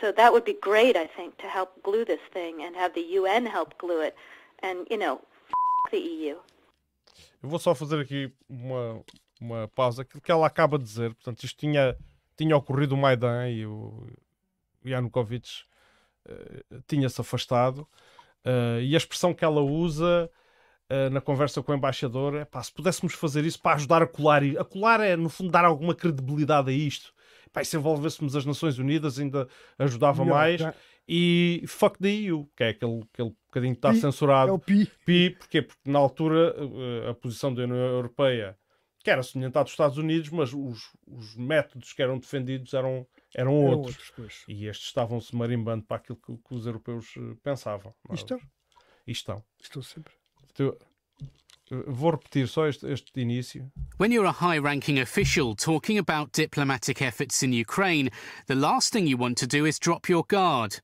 So 0.00 0.12
that 0.12 0.32
would 0.32 0.44
be 0.44 0.56
great, 0.62 0.96
I 0.96 1.08
think, 1.16 1.36
to 1.38 1.48
help 1.48 1.70
glue 1.82 2.04
this 2.04 2.20
thing 2.32 2.62
and 2.64 2.76
have 2.76 2.92
the 2.94 3.04
UN 3.18 3.46
help 3.46 3.76
glue 3.78 4.00
it. 4.00 4.14
And, 4.62 4.86
you 4.88 4.96
know, 4.96 5.14
f- 5.48 5.90
the 5.90 5.98
EU. 5.98 6.36
Eu 7.42 7.48
vou 7.48 7.58
só 7.58 7.74
fazer 7.74 7.98
aqui 8.00 8.32
uma, 8.48 9.02
uma 9.40 9.68
pausa. 9.74 10.02
Aquilo 10.02 10.20
que 10.22 10.30
ela 10.30 10.46
acaba 10.46 10.78
de 10.78 10.84
dizer, 10.84 11.12
portanto, 11.14 11.42
isto 11.44 11.58
tinha, 11.58 11.96
tinha 12.36 12.56
ocorrido 12.56 12.94
o 12.94 12.98
Maidan 12.98 13.48
e 13.50 13.66
o 13.66 14.06
Yanukovych 14.84 15.64
eh, 16.28 16.62
tinha-se 16.86 17.20
afastado. 17.20 17.88
eh, 18.44 18.82
e 18.82 18.94
a 18.94 18.98
expressão 18.98 19.34
que 19.34 19.44
ela 19.44 19.60
usa 19.62 20.30
eh, 20.88 21.08
na 21.10 21.20
conversa 21.20 21.62
com 21.62 21.72
o 21.72 21.74
embaixador 21.74 22.34
é 22.36 22.44
pá, 22.44 22.62
se 22.62 22.72
pudéssemos 22.72 23.14
fazer 23.14 23.44
isso 23.44 23.60
para 23.60 23.76
ajudar 23.76 24.02
a 24.02 24.06
colar. 24.06 24.42
A 24.58 24.64
colar 24.64 25.00
é, 25.00 25.16
no 25.16 25.28
fundo, 25.28 25.50
dar 25.50 25.64
alguma 25.64 25.94
credibilidade 25.94 26.70
a 26.70 26.72
isto. 26.72 27.12
Pá, 27.52 27.62
e 27.62 27.64
se 27.64 27.76
envolvêssemos 27.76 28.34
as 28.34 28.44
Nações 28.46 28.78
Unidas 28.78 29.18
ainda 29.18 29.46
ajudava 29.78 30.24
Melhor, 30.24 30.36
mais. 30.36 30.60
já. 30.60 30.74
E 31.08 31.64
fuck 31.66 31.98
the 31.98 32.08
EU, 32.08 32.48
que 32.56 32.62
é 32.64 32.68
aquele, 32.70 33.02
aquele 33.12 33.30
bocadinho 33.46 33.74
que 33.74 33.78
está 33.78 33.90
Pi, 33.90 33.96
censurado. 34.00 34.50
é 34.50 34.52
o 34.52 34.58
pi. 34.58 34.86
Pi, 35.04 35.30
porquê? 35.30 35.60
Porque 35.62 35.90
na 35.90 35.98
altura 35.98 36.54
eh, 36.56 37.10
a 37.10 37.14
posição 37.14 37.52
da 37.52 37.62
União 37.64 37.76
Europeia, 37.76 38.56
que 39.04 39.10
era 39.10 39.22
semelhante 39.22 39.58
à 39.58 39.62
dos 39.64 39.72
Estados 39.72 39.98
Unidos, 39.98 40.30
mas 40.30 40.52
os, 40.54 40.80
os 41.06 41.34
métodos 41.36 41.92
que 41.92 42.00
eram 42.00 42.18
defendidos 42.18 42.72
eram, 42.72 43.04
eram 43.34 43.52
outros. 43.52 44.12
outros. 44.16 44.44
E 44.48 44.66
estes 44.66 44.86
estavam-se 44.86 45.34
marimbando 45.34 45.84
para 45.84 45.96
aquilo 45.96 46.16
que, 46.24 46.36
que 46.36 46.54
os 46.54 46.66
europeus 46.66 47.12
eh, 47.18 47.34
pensavam. 47.42 47.92
não 48.08 48.12
é? 48.12 48.16
Isto 48.16 48.34
é- 48.34 48.40
E 49.06 49.10
estão. 49.12 49.42
Estou 49.60 49.82
sempre. 49.82 50.14
Eu- 50.58 50.76
eu 51.70 51.78
eh, 51.80 51.84
vou 51.86 52.10
repetir 52.10 52.46
só 52.48 52.66
este, 52.68 52.86
este 52.86 53.20
início. 53.20 53.70
When 53.98 54.12
you're 54.12 54.26
a 54.28 54.32
high 54.32 54.58
ranking 54.58 54.98
official 55.00 55.54
talking 55.54 55.98
about 55.98 56.32
diplomatic 56.32 57.00
efforts 57.00 57.42
in 57.42 57.52
Ukraine, 57.52 58.10
the 58.46 58.54
last 58.54 58.92
thing 58.92 59.06
you 59.06 59.16
want 59.16 59.38
to 59.38 59.46
do 59.46 59.64
is 59.66 59.78
drop 59.78 60.08
your 60.08 60.24
guard. 60.24 60.80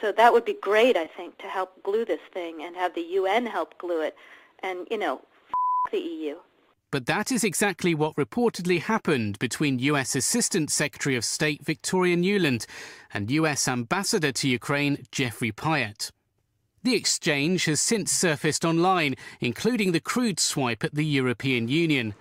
So 0.00 0.12
that 0.12 0.32
would 0.32 0.44
be 0.44 0.52
great, 0.60 0.96
I 0.96 1.06
think, 1.06 1.38
to 1.38 1.46
help 1.48 1.82
glue 1.82 2.04
this 2.04 2.20
thing 2.34 2.62
and 2.62 2.76
have 2.76 2.92
the 2.94 3.06
UN 3.20 3.46
help 3.46 3.78
glue 3.78 4.02
it. 4.02 4.14
And, 4.62 4.86
you 4.90 4.98
know, 4.98 5.22
f- 5.48 5.90
the 5.92 5.98
EU. 5.98 6.36
But 6.90 7.06
that 7.06 7.32
is 7.32 7.42
exactly 7.44 7.94
what 7.94 8.14
reportedly 8.16 8.80
happened 8.80 9.38
between 9.38 9.78
US 9.80 10.14
Assistant 10.14 10.70
Secretary 10.70 11.16
of 11.16 11.24
State 11.24 11.64
Victoria 11.64 12.16
Nuland 12.16 12.66
and 13.12 13.30
US 13.30 13.66
Ambassador 13.68 14.32
to 14.32 14.48
Ukraine 14.48 15.04
Jeffrey 15.10 15.50
Pyatt. 15.50 16.10
The 16.86 16.94
exchange 16.94 17.64
has 17.64 17.80
since 17.80 18.12
surfaced 18.12 18.64
online, 18.64 19.16
including 19.40 19.90
the 19.90 19.98
crude 19.98 20.38
swipe 20.38 20.84
at 20.84 20.94
the 20.94 21.04
European 21.04 21.66
Union. 21.66 22.14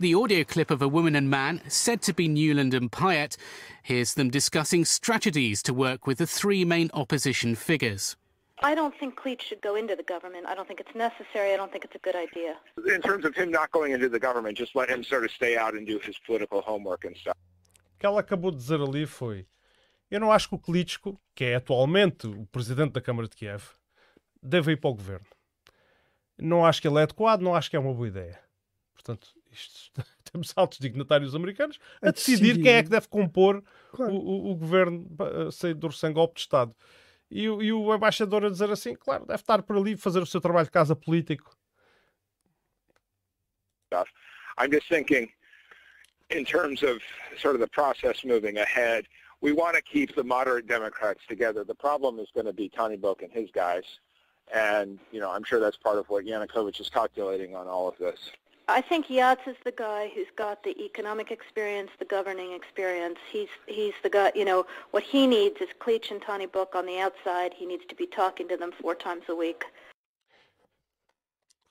The 0.00 0.12
audio 0.12 0.42
clip 0.42 0.72
of 0.72 0.82
a 0.82 0.88
woman 0.88 1.14
and 1.14 1.30
man, 1.30 1.60
said 1.68 2.02
to 2.02 2.12
be 2.12 2.26
Newland 2.26 2.74
and 2.74 2.90
Pyatt, 2.90 3.36
hears 3.84 4.14
them 4.14 4.28
discussing 4.28 4.84
strategies 4.84 5.62
to 5.62 5.72
work 5.72 6.08
with 6.08 6.18
the 6.18 6.26
three 6.26 6.64
main 6.64 6.90
opposition 6.94 7.54
figures. 7.54 8.16
I 8.60 8.74
don't 8.74 8.92
think 8.98 9.14
Cleach 9.14 9.42
should 9.42 9.60
go 9.60 9.76
into 9.76 9.94
the 9.94 10.02
government. 10.02 10.46
I 10.48 10.56
don't 10.56 10.66
think 10.66 10.80
it's 10.80 10.96
necessary. 10.96 11.54
I 11.54 11.56
don't 11.56 11.70
think 11.70 11.84
it's 11.84 11.94
a 11.94 12.00
good 12.00 12.16
idea. 12.16 12.56
In 12.92 13.00
terms 13.00 13.24
of 13.24 13.36
him 13.36 13.52
not 13.52 13.70
going 13.70 13.92
into 13.92 14.08
the 14.08 14.18
government, 14.18 14.58
just 14.58 14.74
let 14.74 14.88
him 14.90 15.04
sort 15.04 15.26
of 15.26 15.30
stay 15.30 15.56
out 15.56 15.74
and 15.74 15.86
do 15.86 16.00
his 16.00 16.18
political 16.26 16.60
homework 16.60 17.04
and 17.04 17.16
stuff. 17.16 17.36
O 17.94 17.98
que 18.00 18.06
ela 18.06 18.18
acabou 18.18 18.50
de 18.50 18.56
dizer 18.56 18.80
ali 18.80 19.06
foi: 19.06 19.46
Eu 20.10 20.18
não 20.18 20.32
acho 20.32 20.48
que 20.48 20.56
o 20.56 20.58
Klitschko, 20.58 21.16
que 21.36 21.44
é 21.44 21.54
atualmente 21.54 22.26
o 22.26 22.46
presidente 22.46 22.94
da 22.94 23.00
Câmara 23.00 23.28
de 23.28 23.36
Kiev, 23.36 23.78
deve 24.42 24.72
ir 24.72 24.76
para 24.80 24.90
o 24.90 24.94
governo. 24.94 25.26
Não 26.38 26.64
acho 26.64 26.80
que 26.80 26.88
ele 26.88 26.98
é 26.98 27.02
adequado, 27.02 27.40
não 27.40 27.54
acho 27.54 27.68
que 27.70 27.76
é 27.76 27.78
uma 27.78 27.92
boa 27.92 28.06
ideia. 28.08 28.38
Portanto, 28.94 29.28
isto, 29.50 29.90
temos 30.32 30.52
altos 30.56 30.78
dignatários 30.78 31.34
americanos 31.34 31.78
a, 32.02 32.08
A 32.08 32.12
decidir, 32.12 32.38
decidir. 32.42 32.62
quem 32.62 32.72
é 32.74 32.82
que 32.82 32.88
deve 32.90 33.08
compor 33.08 33.62
Claro. 33.92 34.12
o, 34.12 34.16
o- 34.18 34.50
o 34.52 34.56
governo 34.56 35.06
uh, 35.20 35.50
saído 35.50 35.90
sem 35.92 36.12
golpe 36.12 36.34
de 36.34 36.40
Estado. 36.42 36.74
E, 37.30 37.48
o- 37.48 37.62
e 37.62 37.72
o 37.72 37.94
embaixador 37.94 38.44
a 38.44 38.50
dizer 38.50 38.70
assim: 38.70 38.94
claro, 38.94 39.26
deve 39.26 39.40
estar 39.42 39.62
por 39.62 39.76
ali 39.76 39.96
fazer 39.96 40.20
o 40.20 40.26
seu 40.26 40.40
trabalho 40.40 40.66
de 40.66 40.70
casa 40.70 40.94
político. 40.96 41.56
I'm 44.60 44.70
just 44.72 44.88
thinking 44.88 45.30
in 46.30 46.44
terms 46.44 46.82
of 46.82 46.98
sort 47.40 47.54
of 47.54 47.60
the 47.60 47.68
process 47.68 48.24
moving 48.24 48.58
ahead, 48.58 49.06
we 49.40 49.52
want 49.52 49.76
to 49.76 49.82
keep 49.82 50.14
the 50.14 50.24
moderate 50.24 50.66
Democrats 50.66 51.20
together. 51.28 51.64
The 51.64 51.74
problem 51.76 52.18
is 52.18 52.28
going 52.34 52.46
to 52.46 52.52
be 52.52 52.68
Tony 52.68 52.96
Book 52.96 53.22
and 53.22 53.32
his 53.32 53.50
guys. 53.52 53.84
And, 54.54 54.98
you 55.12 55.20
know, 55.20 55.30
I'm 55.30 55.44
sure 55.44 55.60
that's 55.60 55.76
part 55.76 55.98
of 55.98 56.08
what 56.08 56.24
Yanukovych 56.24 56.80
is 56.80 56.88
calculating 56.88 57.54
on 57.54 57.66
all 57.66 57.88
of 57.88 57.98
this. 57.98 58.30
I 58.70 58.82
think 58.82 59.06
Yats 59.06 59.48
is 59.48 59.56
the 59.64 59.72
guy 59.72 60.10
who's 60.14 60.26
got 60.36 60.62
the 60.62 60.78
economic 60.78 61.30
experience, 61.30 61.90
the 61.98 62.04
governing 62.04 62.52
experience. 62.52 63.18
He's 63.32 63.48
he's 63.66 63.94
the 64.02 64.10
guy. 64.10 64.30
You 64.34 64.44
know 64.44 64.66
what 64.90 65.02
he 65.02 65.26
needs 65.26 65.56
is 65.62 65.68
Cleach 65.80 66.10
and 66.10 66.20
Tony 66.20 66.44
Book 66.44 66.74
on 66.74 66.84
the 66.84 66.98
outside. 66.98 67.54
He 67.54 67.64
needs 67.64 67.84
to 67.88 67.94
be 67.94 68.06
talking 68.06 68.46
to 68.48 68.58
them 68.58 68.72
four 68.78 68.94
times 68.94 69.22
a 69.30 69.34
week. 69.34 69.64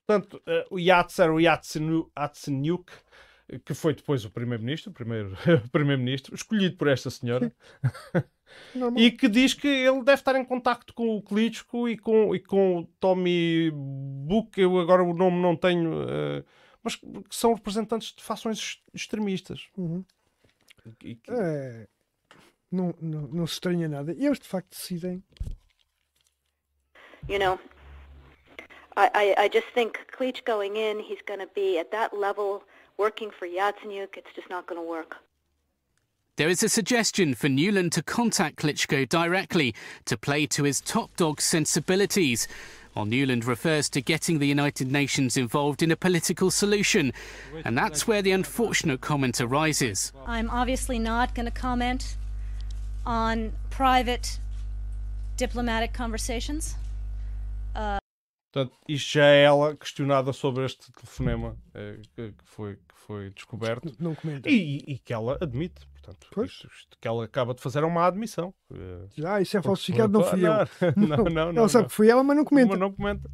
Portanto, 0.08 0.42
eh, 0.48 0.66
o 0.72 0.78
Yats 0.78 1.20
era 1.20 1.34
o 1.34 1.38
Yatsenu- 1.38 2.10
Yatsenyuk, 2.18 2.90
eh, 3.50 3.60
que 3.60 3.76
foi 3.76 3.94
depois 3.94 4.26
o 4.26 4.32
primeiro-ministro, 4.32 4.90
o 4.90 4.94
primeiro 4.94 5.36
primeiro-ministro, 5.72 6.34
escolhido 6.34 6.78
por 6.78 6.88
esta 6.88 7.10
senhora, 7.12 7.52
Normal. 8.76 9.02
e 9.02 9.12
que 9.12 9.28
diz 9.28 9.54
que 9.54 9.68
ele 9.68 10.04
deve 10.04 10.20
estar 10.22 10.36
em 10.36 10.46
contacto 10.46 10.94
com 10.94 11.16
o 11.18 11.22
Klitschko 11.22 11.88
e 11.90 11.98
com, 11.98 12.34
e 12.36 12.40
com 12.40 12.80
o 12.80 12.86
Tommy 13.00 13.72
Book, 13.74 14.60
eu 14.60 14.78
agora 14.80 15.04
o 15.04 15.14
nome 15.14 15.42
não 15.42 15.56
tenho, 15.56 16.04
eh, 16.10 16.44
mas 16.84 16.96
que 16.96 17.06
são 17.32 17.54
representantes 17.54 18.14
de 18.14 18.24
fações 18.24 18.58
ex- 18.60 18.82
extremistas. 18.94 19.68
Uhum. 19.78 20.04
E 21.04 21.16
que- 21.16 21.32
É, 21.32 21.88
não, 22.72 22.94
não, 23.02 23.22
não 23.28 23.48
se 23.48 23.54
estranha 23.54 23.88
nada. 23.88 24.14
E 24.14 24.26
eles 24.26 24.40
de 24.40 24.48
facto 24.48 24.70
decidem. 24.70 25.24
You 27.28 27.40
know, 27.40 27.60
I, 28.96 29.10
I, 29.14 29.46
I 29.46 29.50
just 29.54 29.68
think 29.74 30.00
Cleach 30.16 30.44
going 30.46 30.78
in, 30.78 31.00
he's 31.02 31.22
going 31.28 31.40
to 31.40 31.50
be 31.54 31.78
at 31.78 31.90
that 31.92 32.16
level 32.16 32.64
working 32.98 33.32
for 33.32 33.46
Yatsenyuk. 33.48 34.18
It's 34.18 34.34
just 34.36 34.50
not 34.50 34.66
going 34.68 34.82
to 34.82 34.88
work. 34.88 35.18
There 36.38 36.50
is 36.50 36.62
a 36.62 36.70
suggestion 36.70 37.34
for 37.34 37.50
Newland 37.50 37.94
to 37.94 38.04
contact 38.04 38.58
Klitschko 38.58 39.10
directly 39.10 39.74
to 40.06 40.16
play 40.16 40.46
to 40.46 40.66
his 40.66 40.80
top 40.80 41.10
dog 41.18 41.42
sensibilities, 41.42 42.48
while 42.94 43.06
Newland 43.06 43.44
refers 43.46 43.90
to 43.90 44.02
getting 44.02 44.38
the 44.38 44.46
United 44.46 44.92
Nations 44.92 45.36
involved 45.36 45.82
in 45.82 45.90
a 45.90 45.96
political 45.96 46.52
solution. 46.52 47.12
And 47.66 47.76
that's 47.76 48.08
where 48.08 48.22
the 48.22 48.34
unfortunate 48.34 49.02
comment 49.02 49.42
arises. 49.42 50.12
I'm 50.28 50.52
obviously 50.52 51.00
not 51.00 51.34
going 51.34 51.48
to 51.48 51.52
comment 51.52 52.18
on 53.04 53.54
private 53.72 54.38
diplomatic 55.38 55.92
conversations. 55.92 56.76
Uh, 57.76 57.98
Portanto, 58.54 58.78
isto 58.88 59.14
já 59.14 59.26
é 59.26 59.44
ela 59.44 59.76
questionada 59.76 60.32
sobre 60.34 60.66
este 60.66 60.92
telefonema 60.92 61.56
eh, 61.74 62.00
que, 62.16 62.32
que 62.32 62.44
foi, 62.46 62.76
que 62.76 62.87
foi 63.08 63.30
descoberto. 63.32 63.96
Não 63.98 64.14
comenta. 64.14 64.50
E, 64.50 64.84
e 64.86 65.00
que 65.00 65.14
ela 65.14 65.38
admite. 65.42 65.88
Portanto, 65.94 66.28
isto, 66.46 66.68
isto 66.68 66.98
que 67.00 67.08
ela 67.08 67.24
acaba 67.26 67.54
de 67.54 67.62
fazer 67.62 67.80
é 67.84 67.86
uma 67.86 68.06
admissão. 68.06 68.54
Eh, 68.72 69.08
Ah, 69.26 69.42
isso 69.42 69.58
é 69.58 69.62
falsificado, 69.62 70.12
não 70.12 70.24
fui 70.24 70.42
eu. 70.46 70.52
Não, 70.96 71.18
não, 71.24 71.52
não. 71.54 71.58
Ela 71.62 71.70
sabe 71.70 71.84
não. 71.84 71.90
que 71.90 71.96
foi 71.96 72.10
ela, 72.10 72.24
mas 72.24 72.38
não 72.38 72.46
comenta. 72.46 72.70
Mas 72.70 72.80
não 72.80 72.94
comenta. 72.94 73.30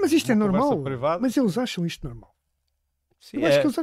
Mas 0.00 0.12
isto 0.12 0.30
é 0.30 0.34
Uma 0.34 0.46
conversa 0.46 0.66
normal. 0.68 0.84
privada. 0.84 1.22
Mas 1.22 1.36
eles 1.36 1.56
acham 1.56 1.86
isto 1.86 2.06
normal. 2.06 2.34
Sim, 3.18 3.38
é. 3.44 3.60
eles 3.60 3.74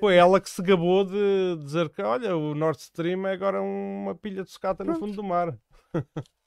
Foi 0.00 0.16
ela 0.16 0.40
que 0.40 0.48
se 0.48 0.62
gabou 0.62 1.04
de 1.04 1.56
dizer 1.62 1.88
que, 1.90 2.00
olha, 2.02 2.36
o 2.36 2.54
Nord 2.54 2.78
Stream 2.78 3.26
é 3.26 3.32
agora 3.32 3.60
uma 3.60 4.14
pilha 4.14 4.42
de 4.42 4.50
sucata 4.50 4.84
no 4.84 4.98
fundo 4.98 5.12
do 5.14 5.22
mar. 5.22 5.56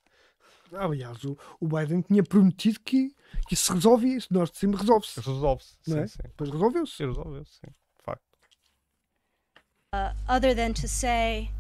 Aliás, 0.73 1.23
o, 1.25 1.37
o 1.59 1.67
Biden 1.67 2.01
tinha 2.01 2.23
prometido 2.23 2.79
que, 2.79 3.13
que 3.47 3.53
isso 3.53 3.65
se 3.65 3.73
resolve 3.73 4.15
isso. 4.15 4.27
Nós 4.31 4.49
sempre 4.53 4.79
resolve-se. 4.79 5.19
Resolve-se. 5.19 5.77
Sim, 5.81 5.99
é? 5.99 6.07
sim. 6.07 6.19
Depois 6.23 6.49
resolveu-se. 6.49 7.05
Resolveu-se, 7.05 7.51
sim. 7.51 7.67
De 7.67 8.03
facto. 8.03 8.21
uh, 9.93 10.13
other 10.27 10.55
than 10.55 10.73
to 10.73 10.87
say 10.87 11.51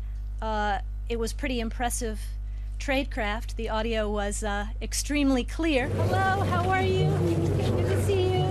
uh, 0.41 0.79
it 1.09 1.19
was 1.19 1.33
pretty 1.33 1.59
impressive 1.59 2.19
tradecraft. 2.79 3.55
The 3.57 3.69
audio 3.69 4.09
was 4.09 4.43
uh, 4.43 4.67
extremely 4.81 5.43
clear. 5.43 5.87
Hello, 5.87 6.43
how 6.45 6.69
are 6.69 6.81
you? 6.81 7.09
Good 7.75 7.89
to 7.89 8.03
see 8.03 8.33
you. 8.33 8.45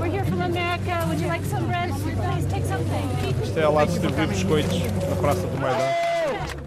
We're 0.00 0.06
here 0.06 0.24
from 0.24 0.40
America. 0.40 1.04
Would 1.08 1.20
you 1.20 1.26
like 1.26 1.44
some 1.44 1.66
bread? 1.66 1.90
Please 1.90 2.46
take 2.46 2.64
something. 2.64 3.06
Isto 3.42 3.58
é 3.58 3.62
ela 3.62 3.82
a 3.82 3.84
distribuir 3.84 4.28
biscoitos 4.28 4.78
na 5.08 5.16
Praça 5.16 5.46
do 5.46 5.60
Maidão. 5.60 6.05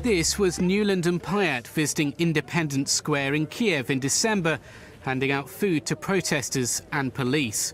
This 0.01 0.39
was 0.39 0.61
Newland 0.61 1.07
and 1.07 1.21
Pyatt 1.21 1.67
visiting 1.67 2.15
Independence 2.19 2.89
Square 2.89 3.33
in 3.33 3.45
Kiev 3.47 3.89
in 3.89 3.99
December, 3.99 4.57
handing 5.01 5.29
out 5.29 5.49
food 5.49 5.85
to 5.87 5.95
protesters 5.97 6.81
and 6.93 7.13
police. 7.13 7.73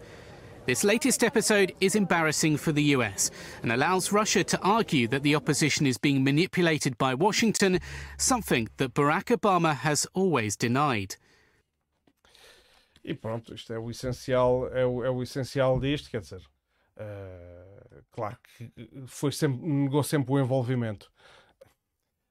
This 0.65 0.84
latest 0.84 1.23
episode 1.23 1.72
is 1.80 1.93
embarrassing 1.93 2.57
for 2.57 2.72
the 2.72 2.81
US 2.95 3.30
and 3.61 3.72
allows 3.72 4.11
Russia 4.11 4.43
to 4.43 4.60
argue 4.64 5.07
that 5.10 5.22
the 5.22 5.35
opposition 5.35 5.85
is 5.85 5.99
being 5.99 6.23
manipulated 6.23 6.97
by 6.97 7.14
Washington, 7.14 7.80
something 8.18 8.69
that 8.77 8.95
Barack 8.95 9.26
Obama 9.26 9.76
has 9.76 10.07
always 10.15 10.56
denied. 10.56 11.18
E 13.03 13.14
pronto, 13.14 13.53
isto 13.53 13.72
é 13.72 13.77
o 13.77 13.91
essencial, 13.91 14.68
é 14.73 14.84
o, 14.84 15.03
é 15.03 15.11
o 15.11 15.22
essencial 15.22 15.80
disto, 15.80 16.10
quer 16.10 16.22
dizer, 16.22 16.41
eh, 16.97 18.02
claro 18.11 18.35
que 18.57 18.72
foi 19.06 19.31
sempre, 19.31 19.64
negou 19.64 20.02
sempre 20.02 20.34
o 20.34 20.39
envolvimento, 20.39 21.11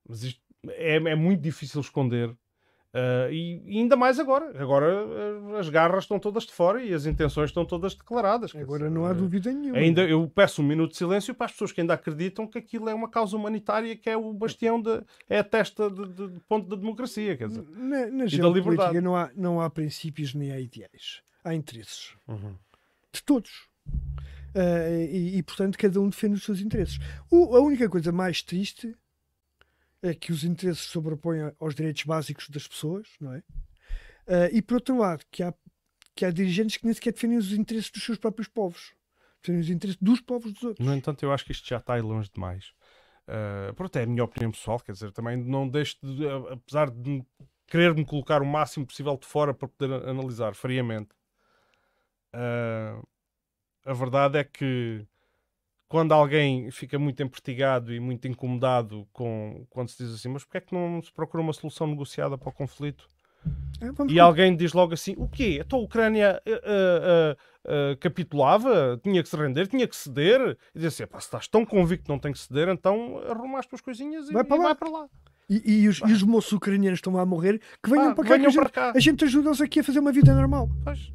mas 0.08 0.22
isto 0.22 0.40
é, 0.68 0.96
é 0.96 1.14
muito 1.14 1.40
difícil 1.40 1.80
esconder, 1.80 2.34
eh, 2.96 3.28
e, 3.32 3.62
e 3.66 3.78
ainda 3.80 3.96
mais 3.96 4.18
agora, 4.20 4.50
agora 4.62 4.86
eh, 4.86 5.58
as 5.58 5.68
garras 5.68 6.04
estão 6.04 6.18
todas 6.18 6.44
de 6.44 6.52
fora 6.52 6.82
e 6.82 6.94
as 6.94 7.06
intenções 7.06 7.50
estão 7.50 7.64
todas 7.64 7.94
declaradas. 7.94 8.54
Agora 8.54 8.84
dizer, 8.84 8.90
não 8.94 9.04
há 9.04 9.10
eh, 9.10 9.14
dúvida 9.14 9.52
nenhuma. 9.52 9.78
Ainda 9.78 10.02
eu 10.08 10.26
peço 10.28 10.62
um 10.62 10.64
minuto 10.64 10.92
de 10.92 10.96
silêncio 10.98 11.34
para 11.34 11.46
as 11.46 11.52
pessoas 11.52 11.72
que 11.72 11.80
ainda 11.80 11.92
acreditam 11.94 12.46
que 12.46 12.56
aquilo 12.56 12.88
é 12.88 12.94
uma 12.94 13.08
causa 13.10 13.36
humanitária, 13.36 13.96
que 13.96 14.08
é 14.08 14.16
o 14.16 14.32
bastião, 14.32 14.80
de, 14.80 15.02
é 15.28 15.38
a 15.40 15.44
testa 15.44 15.90
de, 15.90 16.06
de- 16.08 16.28
de 16.34 16.40
ponto 16.48 16.68
da 16.68 16.76
democracia, 16.76 17.36
quer 17.36 17.48
dizer, 17.48 17.64
Na, 17.68 18.06
na 18.06 18.24
e 18.26 18.38
da 18.38 18.48
liberdade. 18.48 19.00
não 19.00 19.16
há, 19.16 19.30
não 19.34 19.60
há 19.60 19.68
princípios 19.68 20.32
nem 20.34 20.52
há 20.52 20.60
ideais. 20.60 21.20
Há 21.42 21.52
interesses. 21.54 22.14
Uhum. 22.28 22.54
De 23.12 23.22
todos. 23.22 23.68
Ah, 24.54 24.88
e, 25.10 25.36
e, 25.38 25.42
portanto, 25.42 25.76
cada 25.76 26.00
um 26.00 26.08
defende 26.08 26.34
os 26.36 26.44
seus 26.44 26.60
interesses. 26.60 26.98
O- 27.30 27.56
a 27.56 27.60
única 27.60 27.88
coisa 27.88 28.12
mais 28.12 28.40
triste 28.40 28.94
é 30.04 30.14
que 30.14 30.30
os 30.32 30.44
interesses 30.44 30.84
se 30.84 30.90
sobrepõem 30.90 31.52
aos 31.58 31.74
direitos 31.74 32.04
básicos 32.04 32.48
das 32.50 32.68
pessoas, 32.68 33.08
não 33.20 33.32
é? 33.32 33.42
Ah, 34.26 34.48
e, 34.52 34.60
por 34.62 34.74
outro 34.74 34.98
lado, 34.98 35.24
que 35.30 35.42
há, 35.42 35.52
que 36.14 36.24
há 36.24 36.30
dirigentes 36.30 36.76
que 36.76 36.84
nem 36.84 36.94
sequer 36.94 37.12
defendem 37.12 37.38
os 37.38 37.52
interesses 37.52 37.90
dos 37.90 38.02
seus 38.02 38.18
próprios 38.18 38.48
povos. 38.48 38.94
Defendem 39.40 39.60
os 39.62 39.70
interesses 39.70 40.00
dos 40.00 40.20
povos 40.20 40.52
dos 40.52 40.62
outros. 40.62 40.86
No 40.86 40.94
entanto, 40.94 41.22
eu 41.22 41.32
acho 41.32 41.44
que 41.44 41.52
isto 41.52 41.68
já 41.68 41.78
está 41.78 41.94
aí 41.94 42.02
longe 42.02 42.30
demais. 42.32 42.72
Uh, 43.26 43.72
pronto, 43.74 43.96
é 43.96 44.02
a 44.02 44.06
minha 44.06 44.24
opinião 44.24 44.50
pessoal, 44.50 44.78
quer 44.80 44.92
dizer, 44.92 45.10
também 45.12 45.36
não 45.36 45.68
deixo 45.68 45.96
de, 46.02 46.28
apesar 46.50 46.90
de 46.90 47.24
querer-me 47.66 48.04
colocar 48.04 48.42
o 48.42 48.46
máximo 48.46 48.86
possível 48.86 49.16
de 49.16 49.26
fora 49.26 49.54
para 49.54 49.68
poder 49.68 50.08
analisar 50.08 50.54
friamente. 50.54 51.10
Uh, 52.34 53.06
a 53.84 53.92
verdade 53.92 54.38
é 54.38 54.44
que 54.44 55.06
quando 55.94 56.10
alguém 56.10 56.72
fica 56.72 56.98
muito 56.98 57.22
empertigado 57.22 57.94
e 57.94 58.00
muito 58.00 58.26
incomodado 58.26 59.06
com 59.12 59.64
quando 59.70 59.90
se 59.90 60.02
diz 60.02 60.12
assim, 60.12 60.28
mas 60.28 60.42
porquê 60.42 60.58
é 60.58 60.60
que 60.60 60.74
não 60.74 61.00
se 61.00 61.12
procura 61.12 61.40
uma 61.40 61.52
solução 61.52 61.86
negociada 61.86 62.36
para 62.36 62.48
o 62.48 62.52
conflito? 62.52 63.06
É, 63.80 64.12
e 64.12 64.18
alguém 64.18 64.56
diz 64.56 64.72
logo 64.72 64.92
assim: 64.92 65.14
o 65.16 65.28
quê? 65.28 65.60
Então 65.64 65.78
a 65.78 65.82
Ucrânia 65.82 66.42
uh, 66.44 66.50
uh, 66.50 67.92
uh, 67.92 67.96
capitulava, 67.98 68.98
tinha 69.04 69.22
que 69.22 69.28
se 69.28 69.36
render, 69.36 69.68
tinha 69.68 69.86
que 69.86 69.94
ceder. 69.94 70.58
E 70.74 70.80
diz 70.80 70.88
assim: 70.88 71.04
se 71.06 71.16
estás 71.16 71.46
tão 71.46 71.64
convicto 71.64 72.06
que 72.06 72.10
não 72.10 72.18
tem 72.18 72.32
que 72.32 72.40
ceder, 72.40 72.68
então 72.70 73.22
arruma 73.30 73.60
as 73.60 73.66
tuas 73.66 73.80
coisinhas 73.80 74.28
e 74.28 74.32
vai 74.32 74.42
para 74.42 74.56
e 74.56 74.58
lá. 74.58 74.64
Vai 74.64 74.74
para 74.74 74.90
lá. 74.90 75.08
E, 75.48 75.82
e, 75.82 75.88
os, 75.88 75.98
e, 75.98 76.12
os, 76.12 76.24
moços 76.24 76.50
ucranianos 76.50 76.98
estão 76.98 77.12
lá 77.12 77.22
a 77.22 77.26
morrer, 77.26 77.60
que 77.80 77.88
venham 77.88 78.10
Ah, 78.10 78.14
para 78.16 78.24
cá, 78.24 78.36
venham 78.36 78.52
para 78.52 78.62
gente, 78.64 78.72
cá. 78.72 78.92
a 78.96 78.98
gente 78.98 79.24
ajuda-os 79.24 79.60
aqui 79.60 79.78
a 79.78 79.84
fazer 79.84 80.00
uma 80.00 80.10
vida 80.10 80.34
normal. 80.34 80.68
Pois. 80.82 81.12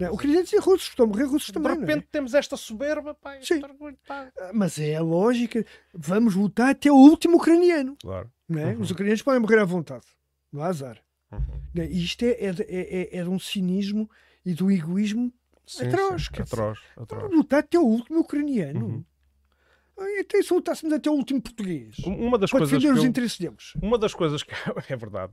Não, 0.00 0.12
ucranianos 0.14 0.52
e 0.52 0.56
russos, 0.58 0.88
estão 0.88 1.04
a 1.04 1.08
morrer 1.08 1.24
russos 1.24 1.46
De 1.48 1.52
também. 1.52 1.74
não 1.76 1.82
é? 1.82 1.86
repente 1.86 2.08
temos 2.10 2.34
esta 2.34 2.56
soberba, 2.56 3.14
pá, 3.14 3.38
Sim. 3.42 3.62
orgulho, 3.62 3.98
pá. 4.06 4.30
Ah, 4.38 4.50
Mas 4.54 4.78
é 4.78 4.96
a 4.96 5.02
lógica. 5.02 5.64
Vamos 5.94 6.34
lutar 6.34 6.70
até 6.70 6.90
o 6.90 6.96
último 6.96 7.36
ucraniano. 7.36 7.96
Claro. 8.00 8.30
É? 8.50 8.66
Uhum. 8.66 8.80
Os 8.80 8.90
ucranianos 8.90 9.22
podem 9.22 9.40
morrer 9.40 9.58
à 9.60 9.64
vontade. 9.64 10.06
Não 10.52 10.62
há 10.62 10.66
azar. 10.68 10.98
Uhum. 11.30 11.40
Não 11.74 11.82
é? 11.84 11.86
E 11.86 12.04
isto 12.04 12.22
é, 12.24 12.36
é, 12.44 12.52
de- 12.52 12.62
é, 12.62 13.02
é- 13.14 13.18
é 13.18 13.22
de 13.22 13.28
um 13.28 13.38
cinismo 13.38 14.10
e 14.44 14.54
do 14.54 14.70
egoísmo 14.70 15.32
Sim, 15.66 15.86
atroz. 15.86 16.22
sim, 16.34 16.42
atroz, 16.42 16.78
atroz. 16.96 17.22
Vamos 17.22 17.36
lutar 17.36 17.60
até 17.60 17.78
o 17.78 17.82
último 17.84 18.20
ucraniano. 18.20 18.86
Uhum. 18.86 19.04
Então, 20.18 20.42
se 20.42 20.52
lutássemos 20.54 20.92
até 20.94 21.10
o 21.10 21.14
último 21.14 21.40
português? 21.40 21.96
Uma 22.06 22.38
das 22.38 22.50
para 22.50 22.60
coisas 22.60 22.78
defender 22.78 22.94
os 22.98 23.04
eu- 23.04 23.08
interesses 23.10 23.38
deles. 23.38 23.72
Uma 23.82 23.98
das 23.98 24.14
coisas 24.14 24.42
que 24.42 24.50
é 24.92 24.96
verdade. 24.96 25.32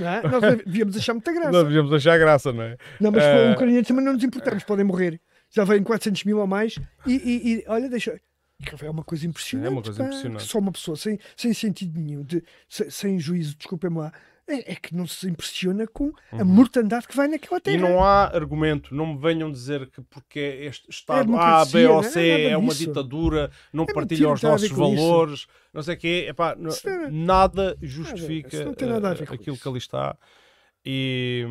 É? 0.00 0.26
Nós 0.28 0.56
devíamos 0.64 0.96
achar 0.96 1.14
muita 1.14 1.32
graça. 1.32 1.52
Nós 1.52 1.64
devíamos 1.64 1.92
achar 1.92 2.18
graça, 2.18 2.52
não 2.52 2.62
é? 2.62 2.76
Não, 3.00 3.10
mas 3.12 3.22
Eh, 3.22 3.46
com 3.46 3.52
ucranianos 3.52 3.88
também 3.88 4.04
não 4.04 4.12
nos 4.14 4.24
importamos, 4.24 4.64
podem 4.64 4.84
morrer. 4.84 5.20
Já 5.50 5.64
vêm 5.64 5.82
400 5.82 6.24
mil 6.24 6.38
ou 6.38 6.46
mais 6.46 6.76
e, 7.06 7.14
e- 7.14 7.52
e, 7.60 7.64
olha, 7.68 7.88
deixa. 7.88 8.20
É 8.82 8.90
uma 8.90 9.04
coisa 9.04 9.26
impressionante. 9.26 9.66
É 9.66 9.70
uma 9.70 9.82
coisa 9.82 10.02
impressionante. 10.02 10.42
Só 10.44 10.58
uma 10.58 10.72
pessoa 10.72 10.96
sem, 10.96 11.18
sem 11.36 11.52
sentido 11.52 12.00
nenhum, 12.00 12.22
de, 12.24 12.42
sem, 12.68 12.90
sem 12.90 13.18
juízo, 13.20 13.54
desculpem-me 13.56 13.98
lá, 13.98 14.12
é, 14.48 14.72
é 14.72 14.74
que 14.76 14.94
não 14.94 15.06
se 15.06 15.28
impressiona 15.28 15.86
com 15.86 16.12
a 16.32 16.36
Uhum. 16.36 16.44
mortandade 16.44 17.06
que 17.08 17.16
vai 17.16 17.26
naquela 17.28 17.60
terra. 17.60 17.76
E 17.76 17.80
não 17.80 18.02
há 18.02 18.24
argumento, 18.26 18.94
não 18.94 19.06
me 19.14 19.18
venham 19.18 19.50
dizer 19.50 19.90
que 19.90 20.00
porque 20.02 20.38
este 20.38 20.88
Estado 20.90 21.36
A, 21.36 21.64
B 21.64 21.86
ou 21.86 22.00
é 22.00 22.02
C 22.04 22.30
nada 22.30 22.42
é 22.50 22.56
uma 22.56 22.74
ditadura, 22.74 23.50
não 23.72 23.84
É 23.84 23.92
partilha 23.92 24.30
os 24.30 24.42
nossos 24.42 24.70
com 24.70 24.92
isso. 24.92 25.02
valores, 25.02 25.46
não 25.72 25.82
sei 25.82 25.94
o 25.94 25.98
quê, 25.98 26.26
epá, 26.28 26.54
não 26.56 26.70
é- 26.70 27.10
nada 27.10 27.76
justifica 27.82 28.72
tem 28.74 28.88
nada 28.88 29.10
a 29.10 29.14
ver 29.14 29.28
eh, 29.30 29.34
aquilo 29.34 29.56
que 29.56 29.68
ali 29.68 29.78
está. 29.78 30.16
E, 30.84 31.44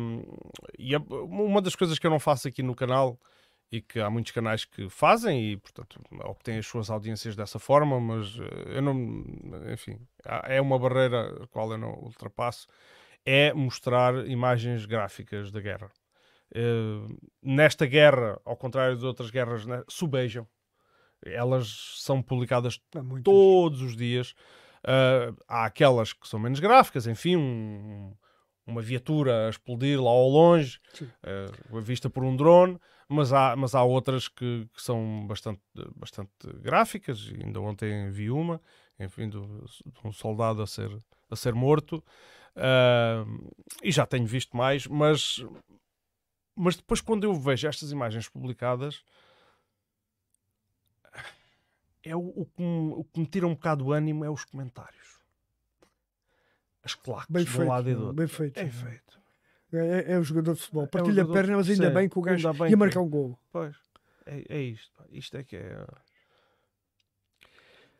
e 0.78 0.96
uma 0.96 1.60
das 1.60 1.76
coisas 1.76 1.98
que 1.98 2.06
eu 2.06 2.10
não 2.10 2.18
faço 2.18 2.48
aqui 2.48 2.62
no 2.62 2.74
canal 2.74 3.20
e 3.70 3.80
que 3.80 3.98
há 3.98 4.08
muitos 4.08 4.32
canais 4.32 4.64
que 4.64 4.88
fazem 4.88 5.52
e, 5.52 5.56
portanto, 5.56 6.00
obtêm 6.24 6.58
as 6.58 6.66
suas 6.66 6.88
audiências 6.88 7.34
dessa 7.34 7.58
forma, 7.58 8.00
mas 8.00 8.38
eh, 8.38 8.76
eu 8.76 8.82
não, 8.82 9.24
enfim, 9.72 9.98
é 10.44 10.60
uma 10.60 10.78
barreira 10.78 11.42
a 11.42 11.46
qual 11.48 11.70
eu 11.72 11.78
não 11.78 11.90
ultrapasso, 11.94 12.66
é 13.24 13.52
mostrar 13.52 14.26
imagens 14.28 14.86
gráficas 14.86 15.50
da 15.50 15.60
guerra. 15.60 15.90
Eh, 16.54 17.06
nesta 17.42 17.86
guerra, 17.86 18.40
ao 18.44 18.56
contrário 18.56 18.96
de 18.96 19.04
outras 19.04 19.30
guerras, 19.30 19.66
né, 19.66 19.82
subejam. 19.88 20.46
Elas 21.24 21.96
são 21.96 22.22
publicadas 22.22 22.78
todos 23.24 23.82
os 23.82 23.96
dias. 23.96 24.32
Eh, 24.86 25.32
há 25.48 25.64
aquelas 25.64 26.12
que 26.12 26.28
são 26.28 26.38
menos 26.38 26.60
gráficas, 26.60 27.06
enfim, 27.08 27.34
um- 27.36 28.14
uma 28.64 28.80
viatura 28.80 29.46
a 29.46 29.50
explodir 29.50 30.00
lá 30.00 30.10
ao 30.10 30.28
longe, 30.28 30.78
eh, 31.24 31.46
vista 31.80 32.08
por 32.08 32.22
um 32.22 32.36
drone, 32.36 32.78
mas 33.08 33.32
há, 33.32 33.54
mas 33.56 33.74
há 33.74 33.82
outras 33.82 34.28
que, 34.28 34.68
que 34.74 34.82
são 34.82 35.26
bastante, 35.26 35.60
bastante 35.94 36.30
gráficas. 36.60 37.30
e 37.32 37.42
Ainda 37.44 37.60
ontem 37.60 38.10
vi 38.10 38.30
uma, 38.30 38.60
enfim, 38.98 39.28
de 39.28 39.38
um 40.04 40.12
soldado 40.12 40.62
a 40.62 40.66
ser, 40.66 40.90
a 41.30 41.36
ser 41.36 41.54
morto. 41.54 42.02
Ah, 42.56 43.24
e 43.82 43.92
já 43.92 44.06
tenho 44.06 44.26
visto 44.26 44.56
mais, 44.56 44.86
mas, 44.86 45.44
mas 46.54 46.76
depois, 46.76 47.00
quando 47.00 47.24
eu 47.24 47.34
vejo 47.34 47.68
estas 47.68 47.92
imagens 47.92 48.28
publicadas, 48.28 49.04
é 52.02 52.16
o, 52.16 52.20
o 52.20 52.46
que 52.46 52.62
me, 52.62 52.92
o 52.94 53.04
que 53.04 53.20
me 53.20 53.26
tira 53.26 53.46
um 53.46 53.54
bocado 53.54 53.86
o 53.86 53.92
ânimo 53.92 54.24
é 54.24 54.30
os 54.30 54.44
comentários. 54.44 55.16
As 56.82 56.94
claques 56.94 57.28
Bem 57.28 57.44
de 57.44 57.50
feito, 57.50 57.68
lado 57.68 57.90
e 57.90 57.94
do 57.94 57.98
não, 57.98 58.06
outro. 58.08 58.16
bem 58.16 58.28
feito. 58.28 58.58
É 58.58 58.68
feito. 58.68 59.20
É, 59.72 60.12
é 60.12 60.18
o 60.18 60.22
jogador 60.22 60.54
de 60.54 60.60
futebol. 60.60 60.84
É 60.84 60.86
o 60.86 60.88
Partilha 60.88 61.22
a 61.22 61.26
perna, 61.26 61.56
mas 61.56 61.68
ainda 61.68 61.88
sim, 61.88 61.94
bem 61.94 62.08
que 62.08 62.18
o 62.18 62.22
gajo 62.22 62.52
bem 62.54 62.70
ia 62.70 62.76
marcar 62.76 63.00
um 63.00 63.08
gol. 63.08 63.38
Pois, 63.50 63.76
é, 64.24 64.44
é 64.48 64.62
isto. 64.62 64.92
pá. 64.96 65.04
Isto 65.10 65.36
é 65.36 65.44
que 65.44 65.56
é. 65.56 65.86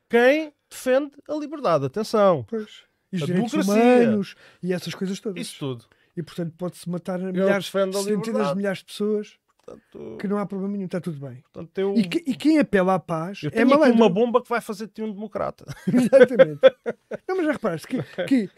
Quem 0.09 0.53
defende 0.71 1.13
a 1.29 1.35
liberdade, 1.35 1.87
atenção. 1.87 2.45
Pois. 2.49 2.85
E 3.13 3.17
os 3.17 3.23
a 3.23 3.27
direitos 3.27 3.53
democracia. 3.53 4.09
humanos 4.09 4.35
e 4.63 4.73
essas 4.73 4.95
coisas 4.95 5.21
todas. 5.21 5.41
Isso 5.41 5.59
tudo. 5.59 5.87
E 6.17 6.23
portanto 6.23 6.55
pode-se 6.57 6.89
matar 6.89 7.19
milhares, 7.19 7.67
centenas 7.67 8.49
de 8.51 8.57
milhares 8.57 8.79
de 8.79 8.85
pessoas 8.87 9.39
Portanto, 9.67 10.17
que 10.21 10.29
não 10.29 10.39
há 10.39 10.47
problema 10.47 10.75
nenhum, 10.75 10.87
está 10.87 11.01
tudo 11.01 11.19
bem. 11.19 11.43
portanto, 11.53 11.77
eu, 11.79 11.95
E, 11.97 12.05
que- 12.09 12.23
e 12.25 12.37
quem 12.37 12.59
apela 12.61 12.95
à 12.95 12.99
paz 13.01 13.43
eu 13.43 13.49
é 13.49 13.51
tenho 13.51 13.69
malandro. 13.69 13.97
uma 13.97 14.09
bomba 14.09 14.41
que 14.41 14.49
vai 14.49 14.61
fazer 14.61 14.87
de 14.87 14.93
ti 14.93 15.03
um 15.03 15.13
democrata. 15.13 15.65
Exatamente. 15.93 16.61
Não, 17.29 17.37
mas 17.37 17.47
já 17.47 17.53
reparaste 17.53 17.87
que, 17.89 18.01
que 18.27 18.51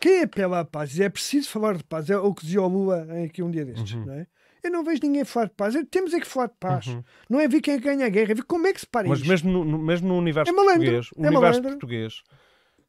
quem 0.00 0.22
apela 0.24 0.60
à 0.60 0.64
paz 0.64 0.98
e 0.98 1.02
é 1.04 1.08
preciso 1.08 1.48
falar 1.48 1.76
de 1.76 1.84
paz, 1.84 2.10
é 2.10 2.18
o 2.18 2.34
que 2.34 2.44
dizia 2.44 2.60
o 2.60 2.66
Lula 2.66 3.06
aqui 3.24 3.40
um 3.42 3.50
dia 3.52 3.64
destes, 3.64 3.94
Uhum. 3.94 4.06
não 4.06 4.14
é? 4.14 4.26
Eu 4.64 4.72
não 4.72 4.82
vejo 4.82 5.00
ninguém 5.04 5.24
falar 5.24 5.46
de 5.46 5.52
paz. 5.54 5.74
Eu- 5.76 5.86
Temos 5.86 6.12
é 6.12 6.18
que 6.18 6.26
falar 6.26 6.48
de 6.48 6.56
paz. 6.58 6.86
Não 7.30 7.38
é 7.38 7.46
ver 7.46 7.60
quem 7.60 7.78
ganha 7.78 8.04
a 8.06 8.08
guerra, 8.08 8.32
é 8.32 8.34
ver 8.34 8.42
como 8.44 8.66
é 8.66 8.72
que 8.72 8.80
se 8.80 8.86
para 8.86 9.06
Mas 9.08 9.20
isto. 9.20 9.28
mesmo 9.28 9.52
no, 9.52 9.64
no- 9.64 9.78
mesmo 9.78 10.08
no 10.08 10.16
universo 10.18 10.50
É 10.52 10.54
malandro, 10.54 10.78
português, 10.80 11.08
o 11.16 11.24
é 11.24 11.28
universo 11.28 11.40
malandro. 11.60 11.70
português, 11.70 12.22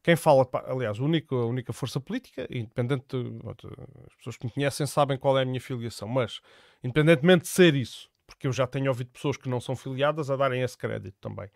quem 0.02 0.16
fala, 0.16 0.48
aliás, 0.66 0.98
a 0.98 1.02
única, 1.02 1.34
a 1.34 1.46
única 1.46 1.72
força 1.72 2.00
política, 2.00 2.46
independente, 2.50 3.04
de- 3.10 3.38
as 4.06 4.14
pessoas 4.16 4.36
que 4.36 4.46
me 4.46 4.52
conhecem 4.52 4.86
sabem 4.86 5.18
qual 5.18 5.38
é 5.38 5.42
a 5.42 5.44
minha 5.44 5.60
filiação, 5.60 6.08
mas 6.08 6.40
independentemente 6.82 7.42
de 7.42 7.48
ser 7.48 7.74
isso, 7.74 8.10
porque 8.26 8.46
eu 8.46 8.52
já 8.52 8.66
tenho 8.66 8.88
ouvido 8.88 9.10
pessoas 9.10 9.36
que 9.36 9.48
não 9.48 9.60
são 9.60 9.76
filiadas 9.76 10.30
a 10.30 10.36
darem 10.36 10.62
esse 10.62 10.76
crédito 10.76 11.16
também. 11.20 11.48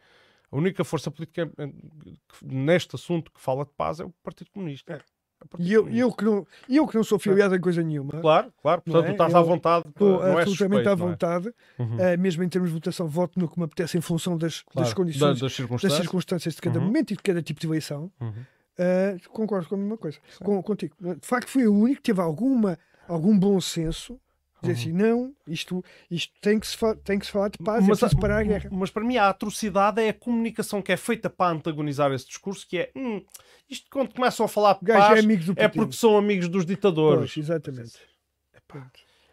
A 0.51 0.57
única 0.57 0.85
força 0.85 1.11
política 1.11 1.51
eh, 1.59 1.69
neste 2.43 2.95
assunto 2.97 3.33
que 3.33 3.41
fala 3.41 3.65
de 3.65 3.73
paz 3.73 4.01
é 4.01 4.05
o 4.05 4.11
Partido 4.23 4.51
Comunista. 4.51 4.95
É 4.95 5.01
E 5.59 5.73
eu, 5.73 5.89
eu, 5.89 6.13
que 6.13 6.25
não, 6.25 6.47
eu 6.69 6.87
que 6.87 6.95
não 6.97 7.05
sou 7.05 7.19
filiado 7.19 7.55
em 7.55 7.61
coisa 7.61 7.83
nenhuma. 7.83 8.13
Claro, 8.21 8.53
claro. 8.63 8.83
Portanto, 8.83 9.05
é? 9.05 9.09
tu 9.09 9.13
estás 9.13 9.33
Eu 9.33 9.39
à 9.39 9.43
vontade. 9.43 9.85
Estou 9.89 10.09
não 10.11 10.17
é 10.39 10.43
absolutamente 10.43 10.49
suspeito, 10.85 10.89
à 10.89 10.93
é? 10.93 10.97
vontade. 10.97 11.55
Uhum. 11.79 12.01
eh, 12.01 12.17
mesmo 12.17 12.43
em 12.43 12.49
termos 12.49 12.71
de 12.71 12.75
votação, 12.75 13.07
voto 13.09 13.39
no 13.39 13.49
que 13.49 13.59
me 13.59 13.65
apetece 13.65 13.97
em 13.99 14.01
função 14.01 14.37
das, 14.39 14.63
Claro, 14.63 14.87
das 14.87 14.95
condições, 14.95 15.39
da- 15.41 15.47
das 15.47 15.55
circunstâncias. 15.55 16.01
circunstâncias 16.01 16.55
de 16.55 16.61
cada 16.61 16.79
Uhum. 16.79 16.85
momento 16.87 17.13
e 17.13 17.17
de 17.17 17.23
cada 17.23 17.43
tipo 17.43 17.61
de 17.61 17.67
eleição. 17.67 18.11
Uhum. 18.21 18.33
Eh, 18.79 19.17
concordo 19.29 19.69
com 19.69 19.75
a 19.75 19.79
mesma 19.79 19.97
coisa. 19.97 20.19
Com, 20.43 20.63
contigo. 20.63 20.95
De 21.01 21.27
facto, 21.27 21.49
fui 21.49 21.67
o 21.67 21.73
único 21.75 21.97
que 22.03 22.03
teve 22.11 22.21
alguma, 22.21 22.77
algum 23.07 23.39
bom 23.39 23.61
senso. 23.61 24.19
Dizer 24.67 24.73
Uhum. 24.73 24.79
assim, 24.79 24.93
não, 24.93 25.37
isto, 25.47 25.85
isto 26.11 26.33
tem, 26.41 26.59
que 26.59 26.67
se 26.67 26.77
tem 27.05 27.19
que 27.19 27.27
se 27.27 27.33
falar 27.33 27.49
de 27.49 27.59
paz, 27.59 27.85
é 27.85 27.89
Mas, 27.89 27.99
preciso 28.01 28.21
parar 28.21 28.39
a 28.39 28.43
guerra. 28.43 28.69
mas 28.73 28.91
para 28.91 29.05
mim 29.05 29.17
a 29.17 29.29
atrocidade 29.29 30.01
é 30.01 30.09
a 30.09 30.15
comunicação 30.15 30.81
que 30.81 30.91
é 30.93 30.97
feita 30.97 31.29
para 31.29 31.53
antagonizar 31.53 32.11
esse 32.13 32.27
discurso, 32.27 32.67
que 32.67 32.79
é 32.79 32.93
hum, 32.97 33.23
isto 33.69 33.87
quando 33.91 34.15
começam 34.15 34.47
a 34.47 34.49
falar 34.49 34.75
de 34.83 34.91
é 34.91 34.95
paz 34.95 35.25
é 35.25 35.69
Putin. 35.69 35.79
porque 35.79 35.93
são 35.97 36.17
amigos 36.17 36.49
dos 36.49 36.65
ditadores. 36.65 37.33
Pois, 37.35 37.45
exatamente. 37.45 37.99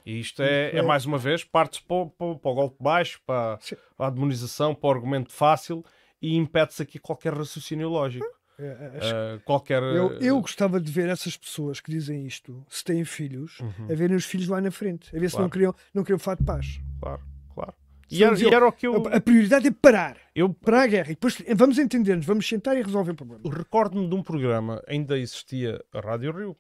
E 0.06 0.20
isto 0.20 0.42
é, 0.42 0.76
é 0.78 0.82
mais 0.82 1.06
uma 1.06 1.18
vez, 1.18 1.44
parte-se 1.44 1.84
para, 1.84 1.96
o- 1.98 2.10
para 2.10 2.36
para 2.36 2.52
o 2.52 2.54
golpe 2.56 2.78
baixo, 2.82 3.22
para, 3.26 3.60
para 3.96 4.08
a 4.08 4.10
demonização, 4.10 4.74
para 4.74 4.88
o 4.88 4.92
argumento 4.92 5.32
fácil 5.32 5.86
e 6.22 6.36
impede-se 6.36 6.82
aqui 6.82 6.98
qualquer 7.00 7.34
raciocínio 7.34 7.88
lógico. 7.90 8.26
Eh, 8.64 9.40
qualquer. 9.46 9.82
Eu, 9.82 10.12
eu 10.20 10.40
gostava 10.42 10.80
de 10.80 10.92
ver 10.92 11.10
essas 11.10 11.36
pessoas 11.38 11.80
que 11.80 11.92
dizem 11.92 12.26
isto, 12.26 12.66
se 12.70 12.84
têm 12.84 13.04
filhos, 13.06 13.60
Uhum. 13.60 13.86
a 13.92 13.96
verem 13.96 14.16
os 14.16 14.26
filhos 14.26 14.48
lá 14.48 14.60
na 14.62 14.72
frente, 14.72 15.16
a 15.16 15.20
ver 15.20 15.30
se 15.30 15.36
Claro. 15.36 15.44
não 15.46 15.50
queriam, 15.50 15.76
não 15.94 16.04
queriam 16.04 16.20
falar 16.20 16.36
de 16.38 16.44
paz. 16.44 16.80
Claro, 17.02 17.22
claro. 17.54 17.74
E 18.10 18.24
era, 18.24 18.38
e 18.40 18.46
era 18.54 18.68
o 18.68 18.72
que 18.72 18.86
eu. 18.88 19.08
a, 19.08 19.22
prioridade 19.22 19.68
é 19.68 19.72
parar. 19.72 20.18
Eu 20.36 20.54
Parar 20.54 20.82
a 20.84 20.88
guerra. 20.88 21.08
E 21.12 21.16
depois 21.16 21.42
vamos 21.56 21.78
entender-nos, 21.78 22.26
vamos 22.26 22.48
sentar 22.48 22.76
e 22.78 22.82
resolver 22.82 23.12
o 23.12 23.16
problema. 23.16 23.42
recordo-me 23.56 24.08
de 24.10 24.16
um 24.16 24.22
programa, 24.22 24.82
ainda 24.88 25.18
existia 25.18 25.82
a 25.94 26.00
Rádio 26.02 26.32
Rio, 26.32 26.58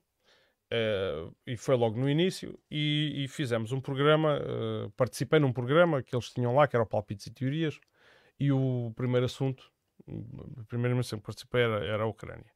eh, 0.71 1.27
e 1.45 1.57
foi 1.57 1.75
logo 1.75 1.99
no 1.99 2.09
início, 2.09 2.57
e, 2.69 3.23
e 3.23 3.27
fizemos 3.27 3.71
um 3.73 3.81
programa, 3.81 4.39
eh, 4.41 4.89
participei 4.95 5.39
num 5.39 5.51
programa 5.51 6.01
que 6.01 6.15
eles 6.15 6.29
tinham 6.29 6.55
lá, 6.55 6.67
que 6.67 6.75
era 6.75 6.83
o 6.83 6.87
Palpites 6.87 7.27
e 7.27 7.31
Teorias, 7.31 7.77
e 8.39 8.51
o 8.51 8.91
primeiro 8.95 9.25
assunto, 9.25 9.69
a 10.59 10.63
primeira 10.65 10.95
menção 10.95 11.19
que 11.19 11.25
participei 11.25 11.63
era, 11.63 11.85
era 11.85 12.03
a 12.03 12.07
Ucrânia. 12.07 12.51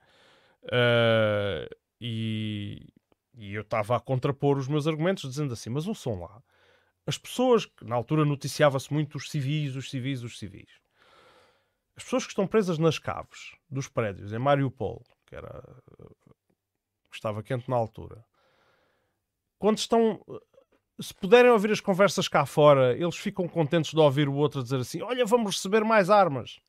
Eh, 0.71 1.69
e, 2.01 2.87
e 3.35 3.53
eu 3.53 3.61
estava 3.61 3.95
a 3.95 3.99
contrapor 3.99 4.57
os 4.57 4.67
meus 4.67 4.87
argumentos, 4.87 5.29
dizendo 5.29 5.53
assim, 5.53 5.69
mas 5.69 5.87
ouçam 5.87 6.19
lá, 6.19 6.41
as 7.05 7.17
pessoas, 7.17 7.65
que 7.65 7.85
na 7.85 7.95
altura 7.95 8.25
noticiava-se 8.25 8.91
muito 8.91 9.15
os 9.15 9.29
civis, 9.29 9.75
os 9.75 9.89
civis, 9.89 10.23
os 10.23 10.39
civis, 10.39 10.69
as 11.95 12.03
pessoas 12.03 12.23
que 12.23 12.31
estão 12.31 12.47
presas 12.47 12.77
nas 12.77 12.99
caves 12.99 13.55
dos 13.69 13.87
prédios 13.87 14.33
em 14.33 14.39
Mariupol, 14.39 15.03
que 15.25 15.35
era 15.35 15.63
que 17.09 17.15
estava 17.15 17.41
quente 17.41 17.69
na 17.69 17.75
altura, 17.75 18.25
quando 19.57 19.77
estão. 19.77 20.19
Se 20.99 21.13
puderem 21.13 21.51
ouvir 21.51 21.71
as 21.71 21.81
conversas 21.81 22.27
cá 22.27 22.45
fora, 22.45 22.93
eles 22.93 23.17
ficam 23.17 23.47
contentes 23.49 23.91
de 23.91 23.99
ouvir 23.99 24.29
o 24.29 24.33
outro 24.33 24.63
dizer 24.63 24.79
assim: 24.79 25.01
Olha, 25.01 25.25
vamos 25.25 25.55
receber 25.55 25.83
mais 25.83 26.09
armas. 26.09 26.59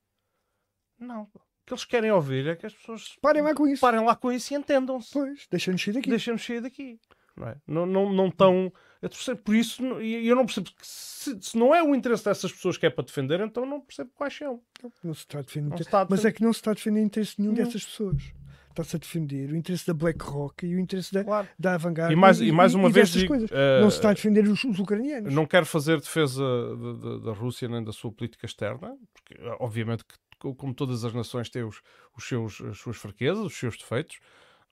Não. 0.99 1.23
O 1.23 1.31
que 1.67 1.73
eles 1.73 1.85
querem 1.85 2.11
ouvir 2.13 2.47
é 2.47 2.55
que 2.57 2.67
as 2.67 2.73
pessoas 2.75 3.17
parem 3.21 3.43
lá 3.43 3.55
com 3.55 3.67
isso, 3.67 3.81
parem 3.81 4.01
lá 4.05 4.15
com 4.15 4.31
isso 4.31 4.53
e 4.55 4.57
entendam-se. 4.57 5.11
Pois, 5.13 5.47
deixem-nos 5.51 5.83
sair 5.83 5.95
daqui. 5.95 6.11
Deixem-nos 6.11 6.45
sair 6.45 6.61
daqui. 6.61 6.99
Não, 7.37 7.49
é? 7.49 7.57
não, 7.67 7.85
não, 7.87 8.13
não 8.13 8.29
estão 8.29 8.73
a 9.03 9.09
torcer 9.09 9.37
por 9.37 9.55
isso. 9.55 9.83
não- 9.83 10.01
E 10.01 10.27
eu 10.27 10.35
não 10.37 10.47
percebo 10.47 10.71
que 10.71 10.87
se, 10.87 11.37
se 11.43 11.59
não 11.59 11.75
é 11.75 11.83
o 11.83 11.95
interesse 11.95 12.25
dessas 12.25 12.51
pessoas 12.53 12.79
que 12.79 12.87
é 12.87 12.91
para 12.91 13.05
defender, 13.05 13.41
então 13.41 13.67
não 13.67 13.81
percebo 13.81 14.11
quais 14.15 14.35
são. 14.35 14.63
Não 15.05 15.13
se 15.13 15.21
está 15.21 15.41
a 15.41 15.43
defender. 15.43 15.69
Não 15.71 15.77
está 15.77 16.01
a 16.03 16.07
Mas 16.09 16.25
é 16.25 16.33
que 16.33 16.43
não 16.43 16.53
se 16.53 16.61
está 16.61 16.71
a 16.71 16.75
defender 16.75 17.03
interesse 17.03 17.35
nenhum 17.39 17.53
Não. 17.53 17.63
dessas 17.65 17.85
pessoas. 17.85 18.23
Está-se 18.71 18.95
a 18.97 18.99
defender 18.99 19.51
o 19.53 19.57
interesse 19.57 19.87
da 19.87 19.95
BlackRock 19.95 20.67
e 20.67 20.77
o 20.77 20.79
interesse 20.79 21.13
da, 21.13 21.47
da 21.59 21.75
Avangard. 21.75 22.13
E 22.13 22.17
mais- 22.17 22.41
e 22.41 22.53
mais 22.53 22.75
uma 22.75 22.91
vez 22.91 23.09
dessas 23.09 23.23
digo, 23.23 23.33
coisas. 23.33 23.51
eh, 23.51 23.81
não 23.81 23.91
se 23.91 23.97
está 23.97 24.11
a 24.11 24.13
defender 24.13 24.47
os, 24.47 24.63
os 24.65 24.79
ucranianos. 24.79 25.33
Não 25.35 25.47
quero 25.47 25.65
fazer 25.67 25.99
defesa 25.99 26.43
da- 26.43 26.93
da- 26.93 27.19
da 27.25 27.33
Rússia 27.33 27.69
nem 27.69 27.83
da 27.83 27.91
sua 27.93 28.13
política 28.13 28.45
externa, 28.47 28.95
porque 29.15 29.43
obviamente 29.61 30.05
que, 30.05 30.15
como 30.39 30.75
todas 30.75 31.05
as 31.05 31.13
nações 31.15 31.49
têm 31.49 31.65
os, 31.65 31.81
os 32.17 32.27
seus, 32.27 32.61
as 32.61 32.79
suas 32.79 32.97
fraquezas, 32.97 33.45
os 33.45 33.57
seus 33.57 33.77
defeitos, 33.77 34.19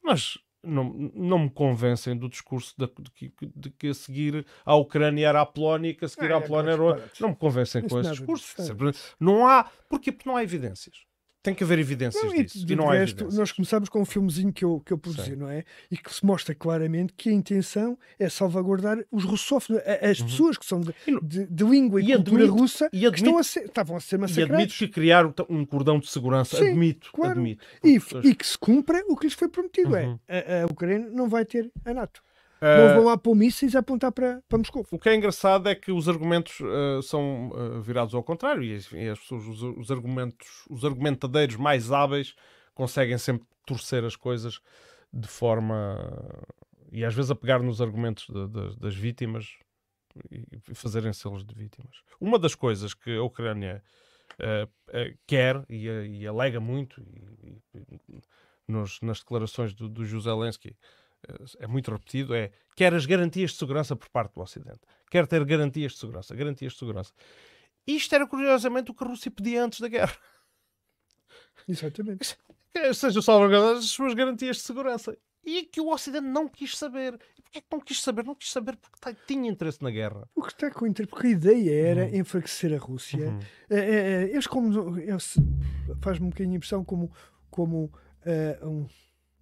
mas 0.03 0.39
não, 0.63 0.85
não 1.15 1.39
me 1.41 1.51
convencem 1.51 2.17
do 2.17 2.29
discurso 2.29 2.75
de, 2.79 2.89
que, 3.13 3.33
de 3.55 3.71
que 3.71 3.89
a 3.89 3.95
seguir 3.95 4.47
à 4.65 4.75
Ucrânia 4.77 5.29
era 5.29 5.41
a 5.41 5.47
Polónia 5.47 5.91
e 5.91 5.95
que 5.95 6.05
a 6.05 6.09
seguir 6.09 6.33
Ah, 6.33 6.37
à 6.37 6.41
é, 6.41 6.47
Polónia 6.47 6.73
era 6.73 6.83
outra. 6.83 7.11
Não 7.21 7.31
me 7.31 7.37
convencem 7.37 7.83
com 7.83 7.87
esse 7.89 7.97
nada 7.97 8.11
discurso. 8.11 8.63
Sempre- 8.63 8.93
Não 9.21 9.47
há. 9.47 9.65
Porquê? 9.89 10.11
Porque 10.11 10.29
não 10.29 10.37
há 10.37 10.43
evidências. 10.43 11.05
Tem 11.45 11.55
que 11.55 11.63
haver 11.63 11.79
evidências 11.79 12.25
Não, 12.25 12.35
e 12.35 12.43
disso. 12.43 12.65
de 12.67 12.73
E 12.73 12.75
não 12.77 12.89
há 12.91 12.95
resto, 12.95 13.17
evidências. 13.17 13.39
nós 13.39 13.53
começamos 13.53 13.89
com 13.91 14.01
um 14.01 14.05
filmezinho 14.07 14.51
que 14.51 14.65
eu, 14.65 14.81
que 14.81 14.93
eu 14.95 14.97
produzi, 14.99 15.33
Sim. 15.33 15.37
não 15.37 15.49
é? 15.51 15.63
E 15.91 15.97
que 15.99 16.13
se 16.13 16.25
mostra 16.25 16.55
claramente 16.55 17.13
que 17.15 17.29
a 17.29 17.33
intenção 17.33 17.99
é 18.19 18.31
salvaguardar 18.31 18.97
os 19.13 19.25
russófonos, 19.25 19.83
as 20.03 20.21
Uhum. 20.21 20.27
pessoas 20.27 20.57
que 20.57 20.65
são 20.65 20.81
de, 20.81 20.95
de- 21.23 21.47
de 21.47 21.65
língua 21.65 22.01
e, 22.01 22.07
cultura 22.15 22.45
admito- 22.45 22.61
russa, 22.61 22.87
e 22.87 22.91
que 22.91 22.97
estão 22.97 23.11
admito- 23.11 23.39
a 23.39 23.43
ser, 23.45 23.65
estavam 23.67 23.97
a 23.97 24.01
ser 24.01 24.17
E 24.17 24.19
massacrados. 24.21 24.55
admito 24.55 24.75
que 24.79 24.89
criar 24.89 25.27
um- 25.51 25.67
cordão 25.67 25.99
de 26.01 26.09
segurança. 26.11 26.57
Sim, 26.57 26.71
admito, 26.71 27.11
claro. 27.13 27.33
admito. 27.33 27.63
E, 27.85 28.01
Porque- 28.01 28.29
e 28.29 28.35
que 28.35 28.47
se 28.47 28.57
cumpra 28.57 29.05
o 29.07 29.15
que 29.15 29.27
lhes 29.27 29.35
foi 29.35 29.49
prometido. 29.49 29.95
Uhum. 29.95 30.19
É, 30.27 30.61
a, 30.61 30.63
a 30.63 30.67
Ucrânia 30.67 31.11
não 31.11 31.29
vai 31.29 31.45
ter 31.45 31.71
a 31.85 31.93
NATO. 31.93 32.23
Não 32.65 32.95
vão 32.97 33.05
lá 33.05 33.17
pôr 33.17 33.35
mísseis 33.35 33.75
a 33.77 33.81
apontar 33.81 34.11
para, 34.13 34.43
para 34.49 34.59
Moscou. 34.59 34.87
O 34.91 34.99
que 34.99 35.09
é 35.09 35.15
engraçado 35.15 35.69
é 35.69 35.75
que 35.75 35.93
os 35.93 36.09
argumentos 36.09 36.59
eh, 36.61 37.01
são 37.03 37.53
eh, 37.55 37.81
virados 37.81 38.15
ao 38.15 38.23
contrário 38.23 38.63
e 38.63 38.75
as, 38.75 38.91
e 38.93 39.09
as 39.09 39.19
pessoas, 39.19 39.45
os, 39.47 39.63
os 39.63 39.91
argumentos, 39.91 40.65
os 40.71 40.85
argumentadeiros 40.85 41.57
mais 41.57 41.93
hábeis 41.93 42.35
conseguem 42.75 43.19
sempre 43.19 43.47
torcer 43.67 44.05
as 44.05 44.17
coisas 44.17 44.61
de 45.13 45.29
forma 45.29 45.99
e 46.91 47.05
às 47.05 47.15
vezes 47.15 47.31
a 47.31 47.35
pegar 47.35 47.61
nos 47.63 47.81
argumentos 47.81 48.27
de- 48.29 48.49
de- 48.49 48.77
das 48.79 48.95
vítimas 48.95 49.47
e 50.31 50.45
e 50.71 50.75
fazerem-se 50.75 51.27
eles 51.27 51.45
de 51.45 51.55
vítimas. 51.55 51.97
Uma 52.21 52.39
das 52.39 52.55
coisas 52.55 52.95
que 52.95 53.17
a 53.17 53.23
Ucrânia 53.23 53.83
quer 55.27 55.65
e, 55.69 55.87
e 55.89 56.27
alega 56.27 56.61
muito 56.61 57.01
e- 57.43 57.59
e- 57.75 58.21
nos- 58.67 59.01
nas 59.03 59.19
declarações 59.21 59.75
do, 59.75 59.89
do 59.89 60.05
José 60.05 60.31
Zelensky 60.31 60.69
eh, 60.71 60.75
é 61.59 61.67
muito 61.67 61.91
repetido, 61.91 62.35
é 62.35 62.51
quer 62.77 62.93
as 62.95 63.07
garantias 63.07 63.53
de 63.53 63.59
segurança 63.59 63.95
por 63.97 64.09
parte 64.09 64.35
do 64.35 64.41
Ocidente. 64.43 64.81
Quer 65.11 65.27
ter 65.27 65.45
garantias 65.45 65.93
de 65.93 65.99
segurança. 65.99 66.35
Garantias 66.35 66.73
de 66.73 66.79
segurança. 66.79 67.13
Isto 67.87 68.15
era 68.15 68.27
curiosamente 68.27 68.91
o 68.91 68.95
que 68.95 69.05
a 69.05 69.07
Rússia 69.07 69.31
pedia 69.31 69.63
antes 69.65 69.81
da 69.81 69.89
guerra. 69.89 70.17
Exatamente. 71.69 72.37
Que 72.73 72.93
sejam 72.95 73.23
salvaguardadas 73.23 73.85
as 73.85 73.91
suas 73.91 74.15
garantias 74.15 74.57
de 74.57 74.63
segurança. 74.63 75.17
E 75.47 75.65
que 75.65 75.81
o 75.81 75.93
Ocidente 75.93 76.27
não 76.27 76.49
quis 76.49 76.77
saber. 76.77 77.21
E 77.39 77.43
porquê 77.43 77.61
que 77.61 77.67
não 77.71 77.81
quis 77.81 78.01
saber? 78.03 78.25
Não 78.25 78.35
quis 78.35 78.51
saber 78.51 78.77
porque 78.77 78.99
tá- 78.99 79.15
tinha 79.27 79.51
interesse 79.51 79.83
na 79.83 79.91
guerra. 79.91 80.27
O 80.35 80.43
que 80.43 80.49
está 80.53 80.71
com 80.71 80.87
inter... 80.87 81.07
Porque 81.07 81.27
a 81.27 81.31
ideia 81.31 81.87
era 81.87 82.05
Uhum. 82.07 82.17
enfraquecer 82.17 82.73
a 82.75 82.79
Rússia. 82.79 83.31
É, 83.69 83.79
é, 83.79 83.95
é, 83.95 84.23
eles 84.31 84.47
como 84.47 84.99
eles- 84.99 85.35
faz-me 86.01 86.27
um 86.27 86.31
bocadinho 86.31 86.55
a 86.55 86.57
impressão 86.57 86.83
como, 86.85 87.13
como 87.51 87.93
eh, 88.25 88.59
um, 88.63 88.87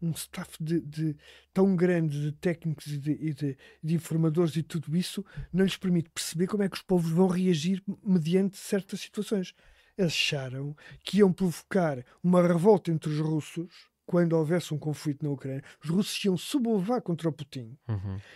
um 0.03 0.11
staff 0.11 0.57
de, 0.62 0.81
de- 0.81 1.16
tão 1.55 1.77
grande 1.77 2.20
de 2.20 2.33
técnicos 2.33 2.87
e, 2.89 2.99
de, 2.99 3.12
e 3.12 3.33
de- 3.33 3.57
de 3.83 3.95
informadores 3.95 4.57
e 4.57 4.62
tudo 4.62 4.97
isso 4.97 5.24
não 5.53 5.65
lhes 5.65 5.77
permite 5.77 6.11
perceber 6.11 6.47
como 6.49 6.62
é 6.62 6.69
que 6.69 6.77
os 6.77 6.83
povos 6.83 7.11
vão 7.11 7.29
reagir 7.29 7.83
mediante 8.05 8.57
certas 8.57 9.01
situações. 9.01 9.55
Acharam 9.99 10.74
que 11.05 11.19
iam 11.19 11.33
provocar 11.33 12.03
uma 12.23 12.43
revolta 12.47 12.91
entre 12.91 13.11
os 13.11 13.19
russos 13.20 13.91
quando 14.05 14.33
houvesse 14.33 14.74
um 14.74 14.79
conflito 14.79 15.24
na 15.24 15.31
Ucrânia. 15.31 15.62
Os 15.83 15.89
russos 15.89 16.24
iam 16.24 16.37
sublevar 16.37 17.01
contra 17.03 17.29
o 17.29 17.33
Putin 17.33 17.77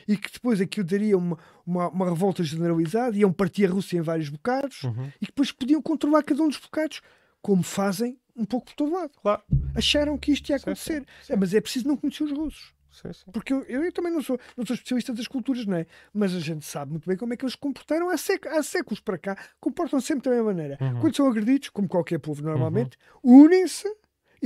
e 0.06 0.16
que 0.16 0.30
depois 0.32 0.60
aquilo 0.60 0.86
daria 0.86 1.18
uma, 1.18 1.36
uma, 1.66 1.88
uma 1.88 2.08
revolta 2.08 2.44
generalizada, 2.44 3.16
iam 3.18 3.32
partir 3.32 3.66
a 3.66 3.72
Rússia 3.72 3.98
em 3.98 4.02
vários 4.02 4.28
bocados 4.28 4.84
Uhum. 4.84 5.06
e 5.20 5.26
que 5.26 5.32
depois 5.32 5.50
podiam 5.50 5.82
controlar 5.82 6.22
cada 6.22 6.42
um 6.42 6.48
dos 6.48 6.58
bocados, 6.58 7.00
como 7.42 7.62
fazem 7.62 8.18
um 8.36 8.44
pouco 8.44 8.66
por 8.66 8.74
todo 8.74 8.92
lado. 8.92 9.10
Claro. 9.20 9.42
Acharam 9.74 10.16
que 10.18 10.32
isto 10.32 10.50
ia 10.50 10.56
acontecer. 10.56 11.04
É, 11.28 11.36
mas 11.36 11.54
é 11.54 11.60
preciso 11.60 11.88
não 11.88 11.96
conhecer 11.96 12.24
os 12.24 12.32
russos. 12.32 12.74
Sim, 12.90 13.12
sim. 13.12 13.30
Porque 13.30 13.52
eu, 13.52 13.62
eu, 13.64 13.92
também 13.92 14.10
não 14.10 14.22
sou, 14.22 14.38
não 14.56 14.64
sou 14.64 14.74
especialista 14.74 15.12
das 15.12 15.26
culturas, 15.26 15.66
não 15.66 15.76
é? 15.76 15.86
Mas 16.14 16.34
a 16.34 16.40
gente 16.40 16.64
sabe 16.64 16.92
muito 16.92 17.06
bem 17.06 17.16
como 17.16 17.34
é 17.34 17.36
que 17.36 17.44
eles 17.44 17.52
se 17.52 17.58
comportaram 17.58 18.08
há, 18.08 18.16
séc- 18.16 18.46
há 18.46 18.62
séculos 18.62 19.00
para 19.00 19.18
cá, 19.18 19.36
comportam-se 19.60 20.06
sempre 20.06 20.30
da 20.30 20.30
mesma 20.30 20.46
maneira. 20.52 20.78
Uhum. 20.80 21.00
Quando 21.00 21.16
são 21.16 21.28
agredidos, 21.28 21.68
como 21.68 21.86
qualquer 21.88 22.18
povo 22.18 22.42
normalmente, 22.42 22.96
unem-se 23.22 23.86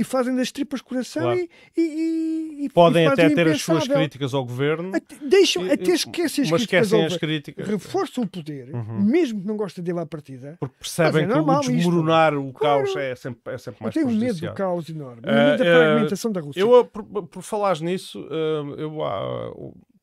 e 0.01 0.03
fazem 0.03 0.35
das 0.35 0.51
tripas 0.51 0.81
coração 0.81 1.21
Claro. 1.23 1.39
e, 1.39 1.49
e, 1.77 1.81
e- 1.81 2.65
e 2.65 2.69
Podem 2.69 3.07
fazem 3.07 3.25
até 3.25 3.33
o 3.33 3.35
ter 3.35 3.47
as 3.51 3.61
suas 3.61 3.87
críticas 3.87 4.33
ao 4.33 4.43
governo. 4.45 4.91
Deixam, 5.27 5.65
E- 5.65 5.71
até 5.71 5.91
e- 5.91 5.93
esquecem 5.93 6.43
as 6.43 6.61
esquecem 6.61 7.05
as 7.05 7.17
críticas. 7.17 7.67
Reforçam 7.67 8.23
o 8.23 8.27
poder, 8.27 8.73
Uhum. 8.73 9.01
mesmo 9.01 9.41
que 9.41 9.47
não 9.47 9.55
gostem 9.57 9.83
dele 9.83 9.99
à 9.99 10.05
partida. 10.05 10.57
Porque 10.59 10.75
percebem 10.79 11.25
que 11.27 11.31
o 11.33 11.35
normal 11.37 11.61
isto. 11.61 11.71
desmoronar 11.71 12.33
o 12.35 12.51
Claro. 12.51 12.83
caos 12.83 12.95
é 12.95 13.15
sempre, 13.15 13.53
é 13.53 13.57
sempre 13.57 13.79
Eu 13.79 13.83
mais 13.85 13.93
tenho 13.93 14.07
medo 14.11 14.39
do 14.41 14.53
caos 14.53 14.89
enorme. 14.89 15.21
E 15.23 15.31
medo 15.31 15.57
da 15.57 15.65
fragmentação 15.65 16.31
da 16.31 16.41
Rússia. 16.41 16.59
Eu, 16.59 16.75
a- 16.79 16.85
por, 16.85 17.03
por 17.27 17.41
falares 17.43 17.81
nisso, 17.81 18.27
eh, 18.29 18.81
eu 18.83 19.03
ah, 19.03 19.51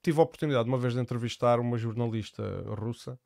tive 0.02 0.20
a 0.20 0.22
oportunidade 0.22 0.68
uma 0.68 0.78
vez 0.78 0.94
de 0.94 1.00
entrevistar 1.00 1.58
uma 1.60 1.76
jornalista 1.76 2.42
russa 2.78 3.18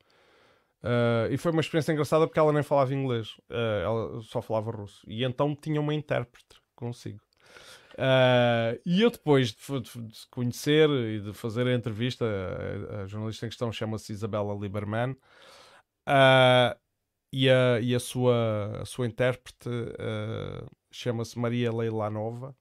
eh, 0.83 1.29
e 1.31 1.37
foi 1.37 1.51
uma 1.51 1.61
experiência 1.61 1.91
engraçada 1.93 2.27
porque 2.27 2.39
ela 2.39 2.51
nem 2.51 2.63
falava 2.63 2.93
inglês, 2.93 3.29
eh, 3.49 3.81
ela 3.85 4.21
só 4.23 4.41
falava 4.41 4.71
russo. 4.71 5.01
E 5.07 5.23
então 5.23 5.55
tinha 5.55 5.79
uma 5.79 5.93
intérprete 5.93 6.57
consigo. 6.83 7.19
Eh, 7.97 8.81
e 8.85 9.01
eu 9.01 9.11
depois 9.11 9.53
de, 9.53 9.79
de- 9.81 10.27
conhecer 10.31 10.89
e 10.89 11.19
de 11.21 11.33
fazer 11.33 11.67
a 11.67 11.73
entrevista, 11.75 12.25
a, 12.25 13.01
a 13.03 13.07
jornalista 13.07 13.45
em 13.45 13.49
questão 13.49 13.71
chama-se 13.71 14.11
Isabella 14.11 14.53
Lieberman, 14.55 15.15
ah, 16.05 16.77
e, 17.31 17.49
a, 17.49 17.79
e 17.81 17.95
a, 17.95 17.99
sua, 17.99 18.81
a 18.81 18.85
sua 18.85 19.07
intérprete 19.07 19.69
ah, 19.99 20.65
chama-se 20.91 21.37
Maria 21.39 21.71
Leilanova, 21.71 22.55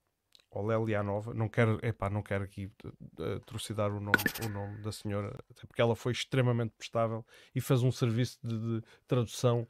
ou 0.52 0.66
Lelianova, 0.66 1.32
não 1.32 1.48
quero, 1.48 1.78
epá, 1.82 2.10
não 2.10 2.22
quero 2.22 2.44
aqui 2.44 2.70
uh, 3.18 3.40
trucidar 3.46 3.90
o 3.90 4.00
nome, 4.00 4.18
o 4.44 4.48
nome 4.50 4.82
da 4.82 4.92
senhora, 4.92 5.34
até 5.50 5.66
porque 5.66 5.80
ela 5.80 5.96
foi 5.96 6.12
extremamente 6.12 6.74
prestável 6.76 7.24
e 7.54 7.60
fez 7.60 7.82
um 7.82 7.90
serviço 7.90 8.38
de, 8.44 8.58
de 8.58 8.82
tradução. 9.08 9.66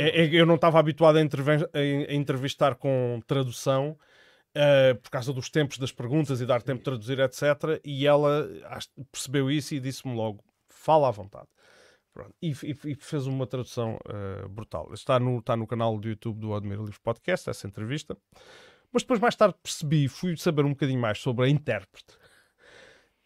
É- 0.00 0.22
é- 0.22 0.34
eu 0.34 0.46
não 0.46 0.54
estava 0.54 0.78
habituado 0.78 1.16
a, 1.18 1.20
a- 1.20 2.14
entrevistar 2.14 2.74
com 2.76 3.20
tradução, 3.26 3.96
uh, 4.56 4.94
por 5.00 5.10
causa 5.10 5.32
dos 5.32 5.50
tempos 5.50 5.78
das 5.78 5.90
perguntas 5.92 6.40
e 6.40 6.46
dar 6.46 6.62
tempo 6.62 6.78
de 6.78 6.84
traduzir, 6.84 7.18
etc. 7.20 7.80
E 7.84 8.06
ela 8.06 8.48
percebeu 9.10 9.50
isso 9.50 9.74
e 9.74 9.80
disse-me 9.80 10.14
logo: 10.14 10.42
fala 10.68 11.08
à 11.08 11.10
vontade. 11.10 11.46
E, 12.40 12.50
e- 12.52 12.92
e 12.92 12.94
fez 12.94 13.26
uma 13.26 13.44
tradução 13.46 13.98
uh, 14.06 14.48
brutal. 14.48 14.88
Está 14.94 15.18
no, 15.18 15.38
está 15.38 15.56
no 15.56 15.66
canal 15.66 15.98
do 15.98 16.08
YouTube 16.08 16.38
do 16.38 16.54
Admiro 16.54 16.84
Livre 16.84 17.00
Podcast, 17.02 17.50
essa 17.50 17.66
entrevista. 17.66 18.16
Mas 18.92 19.02
depois, 19.02 19.18
mais 19.18 19.34
tarde, 19.34 19.56
percebi, 19.60 20.06
fui 20.06 20.36
saber 20.36 20.64
um 20.64 20.70
bocadinho 20.70 21.00
mais 21.00 21.18
sobre 21.18 21.46
a 21.46 21.48
intérprete. 21.48 22.16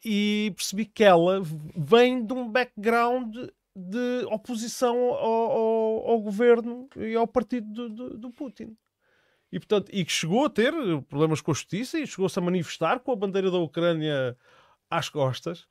E 0.05 0.53
percebi 0.57 0.87
que 0.87 1.05
ela 1.05 1.43
vem 1.77 2.25
de 2.25 2.33
um 2.33 2.51
background 2.51 3.35
de 3.77 4.25
oposição 4.31 4.97
ao, 4.97 5.51
ao- 5.51 5.88
ao 6.07 6.21
governo 6.21 6.89
e 6.97 7.15
ao 7.15 7.27
partido 7.27 7.67
do, 7.73 7.89
do- 7.89 8.19
do 8.19 8.31
Putin. 8.31 8.77
E, 9.51 9.59
portanto, 9.59 9.89
e 9.93 10.05
que 10.05 10.13
chegou 10.13 10.45
a 10.45 10.51
ter 10.51 10.73
problemas 11.09 11.41
com 11.41 11.51
a 11.51 11.55
justiça 11.55 11.99
e 11.99 12.07
chegou-se 12.07 12.39
a 12.39 12.43
manifestar 12.43 13.01
com 13.01 13.13
a 13.13 13.17
bandeira 13.17 13.51
da 13.51 13.59
Ucrânia 13.59 14.37
às 14.91 15.09
costas, 15.09 15.67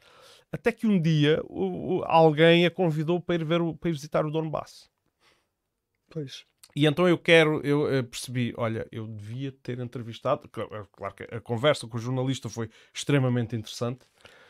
até 0.52 0.72
que 0.72 0.88
um 0.88 1.00
dia 1.00 1.42
o- 1.46 1.98
o- 2.00 2.04
alguém 2.06 2.66
a 2.66 2.72
convidou 2.72 3.20
para 3.22 3.36
ir, 3.36 3.46
ver 3.46 3.62
o- 3.62 3.76
para 3.76 3.90
ir 3.90 3.94
visitar 3.94 4.26
o 4.26 4.32
Donbass. 4.32 4.90
Pois. 6.10 6.46
E 6.76 6.86
então 6.86 7.08
eu 7.08 7.18
quero, 7.18 7.60
eu 7.66 7.92
eh, 7.92 8.04
percebi, 8.04 8.54
olha, 8.58 8.88
eu 8.92 9.08
devia 9.08 9.52
ter 9.52 9.80
entrevistado. 9.80 10.48
Claro, 10.50 10.88
claro 10.92 11.16
que 11.16 11.24
a 11.24 11.40
conversa 11.42 11.88
com 11.88 11.98
o 11.98 12.00
jornalista 12.00 12.50
foi 12.50 12.70
extremamente 12.94 13.56
interessante. 13.56 14.06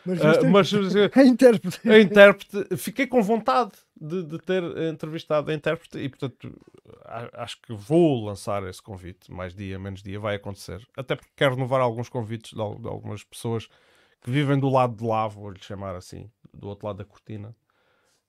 Mas 0.05 0.19
viste- 0.19 0.45
mas 0.45 0.71
a 1.17 1.23
intérprete. 1.23 1.89
a 1.89 1.99
intérprete, 1.99 2.77
fiquei 2.77 3.07
com 3.07 3.21
vontade 3.21 3.71
de, 3.99 4.23
de 4.23 4.37
ter 4.39 4.63
entrevistado 4.89 5.51
a 5.51 5.53
intérprete 5.53 5.97
e, 5.97 6.09
portanto, 6.09 6.59
acho 7.33 7.61
que 7.61 7.73
vou 7.73 8.25
lançar 8.25 8.63
esse 8.67 8.81
convite. 8.81 9.31
Mais 9.31 9.53
dia, 9.53 9.79
menos 9.79 10.01
dia, 10.01 10.19
vai 10.19 10.35
acontecer. 10.35 10.85
Até 10.95 11.15
porque 11.15 11.31
quero 11.35 11.55
renovar 11.55 11.81
alguns 11.81 12.09
convites 12.09 12.51
de, 12.51 12.79
de 12.79 12.87
algumas 12.87 13.23
pessoas 13.23 13.67
que 14.21 14.31
vivem 14.31 14.59
do 14.59 14.69
lado 14.69 14.95
de 14.95 15.03
lá, 15.03 15.27
vou-lhe 15.27 15.59
chamar 15.59 15.95
assim, 15.95 16.29
do 16.53 16.67
outro 16.67 16.87
lado 16.87 16.97
da 16.97 17.05
cortina. 17.05 17.55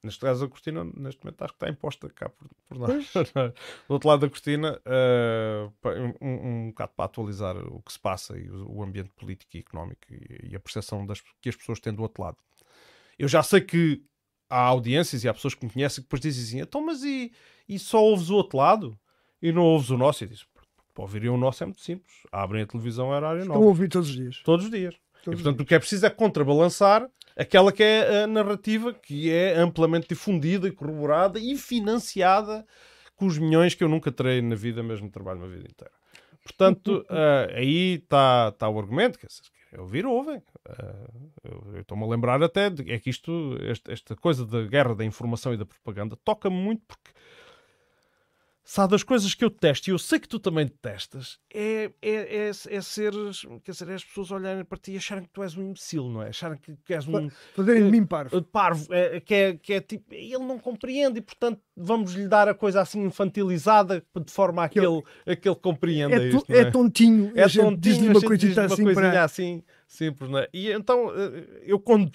Neste 0.03 0.21
caso, 0.21 0.45
a 0.45 0.49
cortina, 0.49 0.85
neste 0.85 1.25
momento, 1.25 1.43
acho 1.43 1.53
que 1.55 1.57
está 1.57 1.69
imposta 1.69 2.09
cá 2.11 2.29
por, 2.29 2.49
por 2.69 2.79
nós. 2.79 3.13
do 3.89 3.93
outro 3.95 4.09
lado 4.09 4.21
da 4.21 4.29
cortina, 4.29 4.81
uh, 4.87 5.73
um, 6.21 6.67
um 6.67 6.69
bocado 6.69 6.93
para 6.95 7.05
atualizar 7.05 7.57
o 7.57 7.83
que 7.83 7.93
se 7.93 7.99
passa 7.99 8.39
e 8.39 8.49
o, 8.49 8.77
o 8.77 8.83
ambiente 8.83 9.11
político 9.11 9.57
e 9.57 9.61
económico 9.61 10.03
e, 10.09 10.51
e 10.51 10.57
a 10.57 10.61
percepção 10.61 11.05
das, 11.05 11.21
que 11.41 11.49
as 11.49 11.57
pessoas 11.57 11.81
têm 11.81 11.93
do 11.93 12.03
outro 12.03 12.23
lado. 12.23 12.37
Eu 13.19 13.27
já 13.27 13.43
sei 13.43 13.61
que 13.61 14.05
há 14.49 14.61
audiências 14.61 15.25
e 15.25 15.29
há 15.29 15.35
pessoas 15.35 15.55
que 15.55 15.65
me 15.65 15.73
conhecem 15.73 16.03
que 16.03 16.09
depois 16.09 16.21
dizem 16.21 16.45
assim: 16.45 16.61
então, 16.61 16.85
mas 16.85 17.03
e, 17.03 17.33
e 17.69 17.79
só 17.79 18.03
ouves 18.03 18.31
o 18.31 18.37
outro 18.37 18.59
lado 18.59 18.99
e 19.41 19.53
não 19.53 19.63
ouves 19.63 19.91
o 19.91 19.97
nosso? 19.97 20.25
E 20.25 20.27
diz: 20.27 20.47
para 20.99 21.05
ouvirem 21.05 21.31
o 21.31 21.37
nosso 21.37 21.63
é 21.63 21.67
muito 21.67 21.81
simples. 21.81 22.13
Abrem 22.33 22.63
a 22.63 22.67
televisão, 22.67 23.13
a 23.13 23.17
área 23.17 23.41
Estão 23.41 23.55
a 23.55 23.59
ouvir 23.59 23.89
todos 23.89 24.11
os 24.11 24.17
dias. 24.17 24.43
Todos 24.45 24.65
os 24.65 24.71
dias. 24.71 24.97
Todos 25.23 25.39
e, 25.39 25.43
portanto, 25.43 25.61
o 25.63 25.65
que 25.65 25.75
é 25.75 25.79
preciso 25.79 26.05
é 26.05 26.11
contrabalançar 26.11 27.09
aquela 27.37 27.71
que 27.71 27.85
é 27.85 28.25
a 28.25 28.27
narrativa 28.27 28.93
que 28.93 29.31
é 29.31 29.57
amplamente 29.57 30.09
difundida 30.09 30.67
e 30.67 30.73
corroborada 30.73 31.39
e 31.39 31.57
financiada 31.57 32.67
com 33.15 33.27
os 33.27 33.39
milhões 33.39 33.75
que 33.75 33.85
eu 33.85 33.89
nunca 33.89 34.11
terei 34.11 34.43
na 34.43 34.57
vida, 34.57 34.83
mesmo 34.83 35.09
trabalho 35.09 35.39
uma 35.39 35.49
vida 35.49 35.69
inteira. 35.71 35.93
Portanto, 36.43 37.07
uh, 37.09 37.55
aí 37.55 37.95
está 38.03 38.51
tá 38.53 38.69
o 38.69 38.77
argumento. 38.77 39.21
Que 39.21 39.27
se 39.29 39.41
querem 39.71 39.85
ouvir, 39.85 40.05
ouvem. 40.05 40.43
Uh, 40.69 41.31
eu 41.75 41.81
estou-me 41.81 42.05
a 42.05 42.07
lembrar 42.07 42.43
até, 42.43 42.69
de, 42.69 42.93
é 42.93 42.99
que 42.99 43.09
isto, 43.09 43.57
este, 43.63 43.91
esta 43.91 44.15
coisa 44.15 44.45
da 44.45 44.63
guerra 44.67 44.95
da 44.95 45.05
informação 45.05 45.55
e 45.55 45.57
da 45.57 45.65
propaganda 45.65 46.17
toca-me 46.25 46.57
muito 46.57 46.83
porque 46.87 47.11
há 48.77 48.87
das 48.87 49.03
coisas 49.03 49.35
que 49.35 49.45
eu 49.45 49.49
detesto, 49.49 49.89
e 49.89 49.93
eu 49.93 49.99
sei 49.99 50.19
que 50.19 50.29
tu 50.29 50.39
também 50.39 50.67
detestas, 50.67 51.39
é, 51.53 51.91
é, 52.03 52.49
é, 52.49 52.49
é 52.49 52.83
ser, 52.83 53.13
quer 53.65 53.73
dizer, 53.73 53.89
é 53.89 53.95
as 53.95 54.05
pessoas 54.05 54.31
olharem 54.31 54.65
para 54.65 54.77
ti 54.77 54.93
e 54.93 54.97
acharem 54.97 55.25
que 55.25 55.31
tu 55.31 55.43
és 55.43 55.57
um 55.57 55.63
imbecil, 55.63 56.09
não 56.09 56.23
é? 56.23 56.29
Acharem 56.29 56.59
que, 56.59 56.77
que 56.85 56.93
és 56.93 57.09
um. 57.09 57.31
Fazerem 57.55 57.85
de 57.85 57.91
mim 57.91 58.05
parvo. 58.05 58.43
Parvo, 58.43 58.93
é, 58.93 59.21
que, 59.21 59.35
é, 59.35 59.57
que 59.57 59.73
é 59.73 59.81
tipo, 59.81 60.13
ele 60.13 60.45
não 60.45 60.59
compreende 60.59 61.19
e, 61.19 61.23
portanto, 61.23 61.61
vamos 61.75 62.13
lhe 62.13 62.29
dar 62.29 62.49
a 62.49 62.55
coisa 62.55 62.83
assim 62.83 63.03
infantilizada 63.05 64.05
de 64.15 64.33
forma 64.33 64.65
a 64.65 64.69
que 64.69 64.79
ele, 64.79 65.03
a 65.27 65.35
que 65.35 65.49
ele 65.49 65.57
compreenda 65.57 66.17
é, 66.17 66.29
isto. 66.29 66.53
é 66.53 66.71
tontinho, 66.71 67.33
é 67.35 67.49
tontinho, 67.49 67.77
diz-lhe 67.77 68.09
uma 68.09 68.19
assim, 68.19 68.27
coisinha 68.27 68.95
para... 68.95 69.25
assim 69.25 69.63
simples, 69.89 70.31
não 70.31 70.39
é? 70.39 70.49
E 70.53 70.71
então, 70.71 71.11
eu 71.63 71.81
quando, 71.81 72.13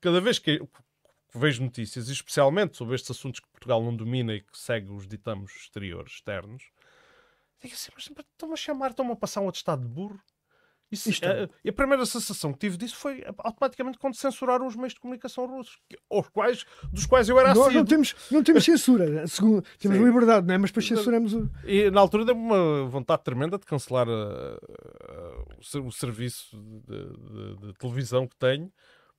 cada 0.00 0.20
vez 0.20 0.38
que 0.38 0.60
vejo 1.34 1.62
notícias, 1.62 2.08
especialmente 2.08 2.76
sobre 2.76 2.94
estes 2.94 3.12
assuntos 3.12 3.40
que 3.40 3.48
Portugal 3.48 3.82
não 3.82 3.96
domina 3.96 4.34
e 4.34 4.42
que 4.42 4.58
segue 4.58 4.90
os 4.92 5.06
ditames 5.06 5.50
exteriores, 5.56 6.14
externos, 6.14 6.64
digo 7.62 7.74
assim, 7.74 7.90
mas 7.94 8.04
estão-me 8.04 8.52
a 8.52 8.56
chamar, 8.56 8.90
estão-me 8.90 9.12
a 9.12 9.16
passar 9.16 9.40
um 9.40 9.48
atestado 9.48 9.82
de 9.82 9.88
burro. 9.88 10.20
Isso, 10.92 11.24
é 11.24 11.44
a, 11.44 11.48
e 11.64 11.70
a 11.70 11.72
primeira 11.72 12.04
sensação 12.06 12.52
que 12.52 12.58
tive 12.58 12.76
disso 12.76 12.94
foi 12.96 13.24
automaticamente 13.38 13.98
quando 13.98 14.14
censuraram 14.14 14.66
os 14.66 14.76
meios 14.76 14.92
de 14.92 15.00
comunicação 15.00 15.46
russos, 15.46 15.78
aos 16.10 16.28
quais, 16.28 16.64
dos 16.92 17.06
quais 17.06 17.28
eu 17.28 17.38
era 17.38 17.48
Nós 17.48 17.58
assíduo. 17.58 17.78
não 17.80 17.84
temos, 17.86 18.14
não 18.30 18.42
temos 18.42 18.64
censura, 18.64 19.06
né? 19.08 19.26
Segundo, 19.26 19.64
temos 19.78 19.96
Sim. 19.98 20.04
liberdade, 20.04 20.46
não 20.46 20.54
é? 20.54 20.58
Mas 20.58 20.70
depois 20.70 20.86
censuramos 20.86 21.32
o. 21.32 21.50
E 21.64 21.90
na 21.90 22.00
altura 22.00 22.24
deu-me 22.26 22.42
uma 22.42 22.84
vontade 22.86 23.22
tremenda 23.24 23.58
de 23.58 23.64
cancelar 23.64 24.06
a- 24.08 24.12
a- 24.12 25.58
o, 25.58 25.62
ser- 25.64 25.80
o 25.80 25.90
serviço 25.90 26.56
de, 26.86 27.06
de- 27.06 27.66
de 27.68 27.72
televisão 27.78 28.26
que 28.26 28.36
tenho, 28.36 28.70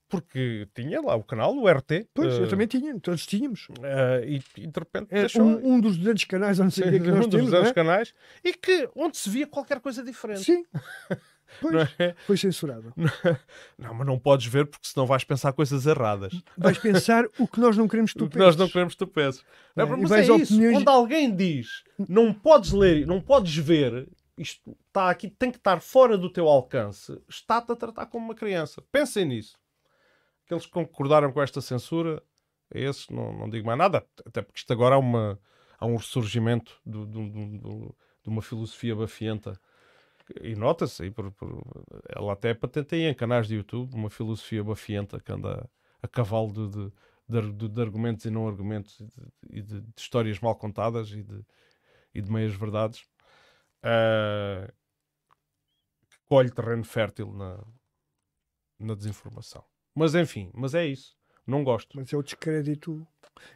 porque 0.10 0.68
tinha 0.76 1.02
lá 1.02 1.16
o 1.16 1.24
canal, 1.24 1.56
o 1.56 1.68
RT. 1.68 2.08
Pois, 2.14 2.38
eu 2.38 2.44
eh, 2.46 2.48
também 2.48 2.68
tinha, 2.68 3.00
todos 3.00 3.26
tínhamos. 3.26 3.68
eh, 3.82 4.24
e, 4.28 4.62
e 4.62 4.68
de 4.68 4.80
repente 4.80 5.08
É 5.10 5.22
deixou. 5.22 5.42
um, 5.42 5.74
um 5.74 5.80
dos 5.80 5.98
200 5.98 6.26
canais, 6.26 6.60
não 6.60 6.70
sei 6.70 6.84
o 6.88 6.90
que 6.92 6.96
é 6.98 7.00
que 7.00 7.06
um 7.10 7.16
nós 7.16 7.26
dos 7.26 7.32
temos, 7.36 7.46
200 7.50 7.64
não 7.64 7.70
é? 7.72 7.74
canais 7.74 8.14
e 8.44 8.54
que 8.54 8.88
onde 8.96 9.18
se 9.18 9.28
via 9.30 9.48
qualquer 9.48 9.80
coisa 9.80 10.04
diferente. 10.04 10.44
Sim. 10.44 10.64
Pois, 11.62 11.74
Não 11.74 11.82
é? 12.06 12.16
foi 12.26 12.38
censurado. 12.38 12.94
Não, 13.78 13.94
mas 13.94 14.08
não 14.08 14.18
podes 14.20 14.46
ver 14.48 14.66
porque 14.68 14.88
senão 14.88 15.06
vais 15.06 15.24
pensar 15.24 15.54
coisas 15.54 15.86
erradas. 15.86 16.34
Vais 16.58 16.78
pensar 16.78 17.26
o 17.40 17.48
que 17.48 17.60
nós 17.60 17.76
não 17.78 17.88
queremos 17.88 18.14
que 18.14 18.20
tu 18.20 18.26
O 18.26 18.30
que 18.30 18.38
nós 18.38 18.56
não 18.56 18.66
penses. 18.66 18.74
queremos 18.74 18.94
que 18.94 19.00
tu 19.00 19.08
penses. 19.08 19.44
Não, 19.76 19.86
É, 19.86 19.96
mas 19.98 20.12
é 20.12 20.16
a 20.16 20.22
isso. 20.22 20.34
opiniões- 20.54 20.78
Quando 20.78 20.88
alguém 20.90 21.36
diz 21.36 21.84
não 22.10 22.34
podes 22.34 22.72
ler, 22.72 23.06
não 23.08 23.20
podes 23.22 23.56
ver, 23.56 24.08
isto 24.38 24.76
está 24.88 25.10
aqui, 25.10 25.30
tem 25.30 25.52
que 25.52 25.58
estar 25.58 25.80
fora 25.80 26.18
do 26.18 26.30
teu 26.30 26.48
alcance, 26.48 27.20
está-te 27.30 27.72
a 27.72 27.76
tratar 27.76 28.06
como 28.08 28.26
uma 28.26 28.36
criança. 28.36 28.82
Pensem 28.92 29.26
nisso. 29.26 29.58
Aqueles 30.46 30.66
que 30.66 30.72
concordaram 30.72 31.32
com 31.32 31.42
esta 31.42 31.62
censura, 31.62 32.22
a 32.74 32.78
esses 32.80 33.08
não, 33.10 33.32
não 33.38 33.50
digo 33.50 33.66
mais 33.66 33.78
nada, 33.78 34.06
até 34.26 34.42
porque 34.42 34.60
isto 34.60 34.74
agora 34.74 34.96
há, 34.96 35.00
uma, 35.00 35.40
há 35.80 35.86
um 35.86 35.96
ressurgimento 35.96 36.80
do- 36.86 37.06
do- 37.06 37.30
do- 37.30 37.58
do- 37.60 37.96
de 38.24 38.30
uma 38.30 38.42
filosofia 38.42 38.96
bafienta. 38.96 39.60
E 40.42 40.56
nota-se 40.56 41.04
aí, 41.04 41.12
por, 41.12 41.32
por- 41.32 41.62
ela 42.16 42.34
até 42.34 42.54
patenteia 42.54 43.10
em 43.10 43.14
canais 43.14 43.48
de 43.48 43.56
YouTube 43.56 43.94
uma 43.94 44.10
filosofia 44.10 44.64
bafienta 44.64 45.20
que 45.20 45.32
anda 45.32 45.70
a 46.02 46.08
cavalo 46.08 46.52
de, 46.52 46.92
de, 47.28 47.52
de 47.54 47.68
de- 47.70 47.82
argumentos 47.82 48.26
e 48.26 48.30
não 48.30 48.48
argumentos 48.48 49.02
e 49.50 49.62
de, 49.62 49.84
histórias 49.98 50.40
mal 50.40 50.56
contadas 50.56 51.10
e 51.12 51.24
de, 51.24 51.46
e 52.14 52.22
de 52.22 52.32
meias 52.32 52.54
verdades 52.56 53.06
que 56.10 56.18
colhe 56.28 56.50
terreno 56.52 56.84
fértil 56.84 57.32
na, 57.34 57.60
na 58.80 58.96
desinformação. 58.96 59.64
Mas 59.96 60.16
enfim, 60.16 60.50
mas 60.54 60.74
é 60.74 60.86
isso. 60.86 61.16
Não 61.46 61.64
gosto. 61.64 61.98
Mas 61.98 62.12
é 62.14 62.18
o 62.18 62.24
descrédito. 62.24 63.06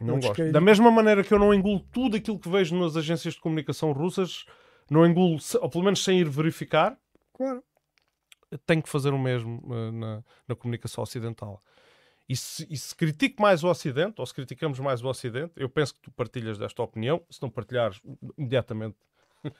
é 0.00 0.04
Não 0.04 0.14
o 0.14 0.16
gosto. 0.16 0.28
descrédito. 0.28 0.52
Da 0.52 0.60
mesma 0.60 0.90
maneira 0.90 1.24
que 1.24 1.32
eu 1.32 1.38
não 1.38 1.54
engulo 1.54 1.80
tudo 1.80 2.16
aquilo 2.16 2.38
que 2.38 2.48
vejo 2.48 2.76
nas 2.76 2.96
agências 2.96 3.34
de 3.34 3.40
comunicação 3.40 3.92
russas, 3.92 4.44
não 4.92 5.06
engulo, 5.06 5.38
ou 5.60 5.68
pelo 5.70 5.84
menos 5.84 6.02
sem 6.02 6.18
ir 6.20 6.28
verificar, 6.28 6.96
Claro. 7.34 7.62
tenho 8.66 8.82
que 8.82 8.88
fazer 8.88 9.12
o 9.12 9.18
mesmo 9.18 9.62
eh, 9.74 9.90
na, 9.92 10.24
na 10.48 10.54
comunicação 10.56 11.02
ocidental. 11.02 11.62
E 12.28 12.36
se, 12.36 12.66
e 12.68 12.76
se 12.76 12.94
critico 12.94 13.40
mais 13.40 13.64
o 13.64 13.68
Ocidente, 13.68 14.20
ou 14.20 14.26
se 14.26 14.34
criticamos 14.34 14.78
mais 14.80 15.02
o 15.02 15.08
Ocidente, 15.08 15.52
eu 15.56 15.68
penso 15.68 15.94
que 15.94 16.00
tu 16.02 16.10
partilhas 16.10 16.58
desta 16.58 16.82
opinião. 16.82 17.22
Se 17.30 17.40
não 17.40 17.48
partilhares, 17.50 18.00
imediatamente. 18.36 18.96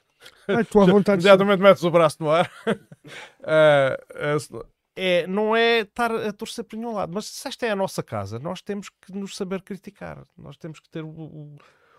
Ah, 0.48 0.64
tu 0.64 0.80
à 0.80 0.84
vontade. 0.90 1.20
imediatamente 1.22 1.62
metes 1.62 1.84
o 1.84 1.90
braço 1.92 2.16
no 2.20 2.28
ar. 2.28 2.50
Se 4.40 4.52
não- 4.52 4.64
é, 4.96 5.26
não 5.28 5.54
é 5.54 5.80
estar 5.82 6.10
a 6.10 6.32
torcer 6.32 6.64
por 6.64 6.76
nenhum 6.76 6.92
lado, 6.92 7.12
mas 7.14 7.26
se 7.26 7.46
esta 7.46 7.64
é 7.64 7.70
a 7.70 7.76
nossa 7.76 8.02
casa, 8.02 8.40
nós 8.40 8.60
temos 8.60 8.88
que 8.88 9.12
nos 9.12 9.36
saber 9.36 9.62
criticar. 9.62 10.26
Nós 10.36 10.56
temos 10.56 10.80
que 10.80 10.88
ter 10.90 11.04
o, 11.04 11.08
o, 11.08 11.56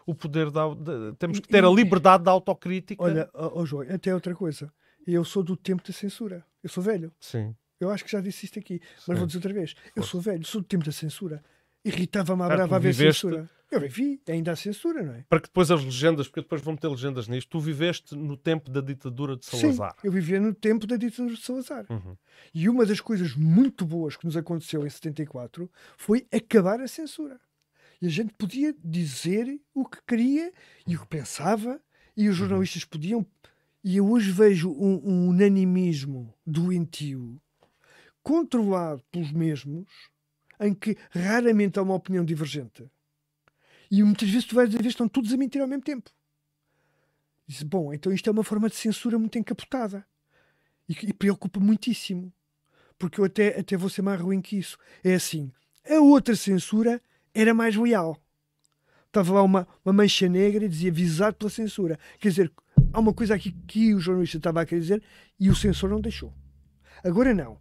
o 0.09 0.15
poder 0.15 0.49
da. 0.51 0.73
de- 0.73 1.15
temos 1.17 1.39
que 1.39 1.47
ter 1.47 1.63
a 1.63 1.69
liberdade 1.69 2.23
da 2.23 2.31
autocrítica. 2.31 3.03
Olha, 3.03 3.29
ó, 3.33 3.65
João, 3.65 3.85
até 3.89 4.13
outra 4.13 4.33
coisa. 4.35 4.71
Eu 5.07 5.23
sou 5.23 5.41
do 5.43 5.55
tempo 5.55 5.81
da 5.85 5.93
censura. 5.93 6.45
Eu 6.63 6.69
sou 6.69 6.83
velho. 6.83 7.11
Sim. 7.19 7.55
Eu 7.79 7.89
acho 7.89 8.03
que 8.03 8.11
já 8.11 8.19
disse 8.19 8.45
isto 8.45 8.59
aqui, 8.59 8.81
mas 8.83 9.03
Sim. 9.05 9.13
vou 9.15 9.25
dizer 9.25 9.37
outra 9.37 9.53
vez. 9.53 9.73
Eu 9.95 10.03
sou 10.03 10.19
velho, 10.19 10.45
sou 10.45 10.61
do 10.61 10.67
tempo 10.67 10.83
da 10.85 10.91
censura. 10.91 11.41
Irritava-me 11.85 12.43
Ah, 12.43 12.47
brava 12.47 12.67
tu 12.67 12.75
a 12.75 12.79
ver 12.79 12.91
viveste- 12.91 13.21
censura. 13.21 13.49
Eu 13.71 13.79
vivi, 13.81 14.19
ainda 14.27 14.51
há 14.51 14.55
censura, 14.55 15.03
não 15.03 15.13
é? 15.13 15.23
para 15.29 15.39
que 15.39 15.47
depois 15.47 15.69
as 15.69 15.85
legendas, 15.85 16.27
porque 16.27 16.41
depois 16.41 16.59
vão 16.59 16.73
meter 16.73 16.87
legendas 16.87 17.27
nisto, 17.27 17.49
tu 17.49 17.59
viveste 17.59 18.15
no 18.15 18.35
tempo 18.35 18.67
da 18.71 18.81
ditadura 18.81 19.37
de 19.37 19.45
Salazar. 19.45 19.91
Sim, 20.01 20.07
eu 20.07 20.11
vivia 20.11 20.39
no 20.39 20.55
tempo 20.55 20.87
da 20.87 20.97
ditadura 20.97 21.35
de 21.35 21.41
Salazar. 21.41 21.85
Uhum. 21.87 22.17
E 22.51 22.67
uma 22.67 22.83
das 22.83 22.99
coisas 22.99 23.35
muito 23.35 23.85
boas 23.85 24.17
que 24.17 24.25
nos 24.25 24.35
aconteceu 24.35 24.83
em 24.87 24.89
74 24.89 25.69
foi 25.97 26.25
acabar 26.33 26.81
a 26.81 26.87
censura. 26.87 27.39
E 28.01 28.07
a 28.07 28.09
gente 28.09 28.33
podia 28.33 28.73
dizer 28.83 29.59
o 29.73 29.85
que 29.85 30.01
queria 30.07 30.53
e 30.87 30.95
o 30.95 31.01
que 31.01 31.07
pensava, 31.07 31.81
e 32.15 32.29
os 32.29 32.35
jornalistas 32.35 32.85
podiam. 32.85 33.25
E 33.83 33.97
eu 33.97 34.09
hoje 34.09 34.31
vejo 34.31 34.71
um, 34.71 35.01
um 35.03 35.27
unanimismo 35.29 36.33
doentio, 36.45 37.41
controlado 38.21 39.03
pelos 39.11 39.31
mesmos, 39.31 39.87
em 40.59 40.73
que 40.73 40.97
raramente 41.11 41.79
há 41.79 41.81
uma 41.81 41.95
opinião 41.95 42.23
divergente. 42.23 42.89
E 43.91 44.03
muitas 44.03 44.29
vezes 44.29 44.45
tu 44.45 44.55
vais 44.55 44.71
ver 44.71 44.85
estão 44.85 45.07
todos 45.07 45.33
a 45.33 45.37
mentir 45.37 45.61
ao 45.61 45.67
mesmo 45.67 45.83
tempo. 45.83 46.11
Diz, 47.47 47.63
bom, 47.63 47.93
então 47.93 48.13
isto 48.13 48.29
é 48.29 48.31
uma 48.31 48.43
forma 48.43 48.69
de 48.69 48.75
censura 48.75 49.17
muito 49.17 49.37
encapotada. 49.37 50.05
E, 50.87 50.93
e 50.93 51.13
preocupa 51.13 51.59
muitíssimo. 51.59 52.31
Porque 52.97 53.19
eu 53.19 53.25
até, 53.25 53.59
até 53.59 53.75
vou 53.75 53.89
ser 53.89 54.01
mais 54.01 54.19
ruim 54.21 54.41
que 54.41 54.57
isso. 54.57 54.77
É 55.03 55.15
assim, 55.15 55.51
a 55.89 55.99
outra 55.99 56.35
censura 56.35 57.01
era 57.39 57.53
mais 57.53 57.75
leal. 57.75 58.17
Estava 59.07 59.33
lá 59.33 59.43
uma, 59.43 59.67
uma 59.83 59.93
mancha 59.93 60.27
negra 60.29 60.65
e 60.65 60.69
dizia 60.69 60.91
visado 60.91 61.35
pela 61.35 61.49
censura. 61.49 61.97
Quer 62.19 62.29
dizer, 62.29 62.51
há 62.93 62.99
uma 62.99 63.13
coisa 63.13 63.33
aqui 63.35 63.51
que 63.67 63.93
o 63.95 63.99
jornalista 63.99 64.37
estava 64.37 64.61
a 64.61 64.65
querer 64.65 64.81
dizer 64.81 65.03
e 65.39 65.49
o 65.49 65.55
censor 65.55 65.89
não 65.89 65.99
deixou. 65.99 66.33
Agora 67.03 67.33
não. 67.33 67.59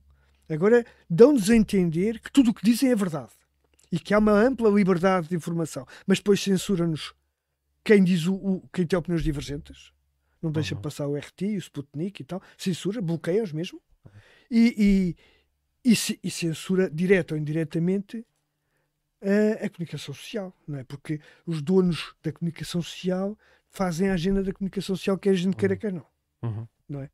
Agora 0.49 0.85
dão-nos 1.09 1.49
a 1.51 1.57
entender 1.57 2.21
que 2.21 2.31
tudo 2.33 2.51
o 2.51 2.55
que 2.55 2.65
dizem 2.65 2.91
é 2.91 2.97
verdade. 2.97 3.31
E 3.91 3.99
que 3.99 4.13
há 4.13 4.19
uma 4.19 4.33
ampla 4.33 4.69
liberdade 4.69 5.29
de 5.29 5.35
informação. 5.37 5.87
Mas 6.07 6.19
depois 6.19 6.41
censura-nos 6.41 7.15
quem 7.83 8.05
diz 8.05 8.27
o, 8.27 8.35
o- 8.35 8.69
quem 8.73 8.87
tem 8.87 8.99
opiniões 8.99 9.23
divergentes. 9.23 9.93
Não 10.43 10.53
deixa 10.53 10.77
passar 10.77 11.07
o 11.07 11.17
RT, 11.17 11.43
o 11.43 11.59
Sputnik 11.59 12.21
e 12.21 12.25
tal. 12.25 12.43
Censura, 12.57 13.01
bloqueia-os 13.01 13.53
mesmo. 13.53 13.81
E, 14.51 15.17
e, 15.85 15.91
e, 15.93 15.97
ce- 15.97 16.19
e 16.23 16.31
censura, 16.31 16.91
direta 16.91 17.35
ou 17.35 17.41
indiretamente, 17.41 18.25
a, 19.23 19.65
a 19.65 19.71
comunicação 19.71 20.15
social. 20.15 20.53
Não 20.67 20.79
é? 20.79 20.85
Porque 20.85 21.21
os 21.47 21.61
donos 21.63 22.15
da 22.23 22.33
comunicação 22.33 22.81
social 22.83 23.37
fazem 23.71 24.09
a 24.09 24.15
agenda 24.15 24.43
da 24.43 24.53
comunicação 24.53 24.97
social, 24.97 25.19
quer 25.19 25.31
a 25.31 25.35
gente 25.35 25.57
queira, 25.57 25.77
quer 25.77 25.93
não. 25.93 26.07
Uhum. 26.43 26.67
não 26.89 27.03
é? 27.03 27.11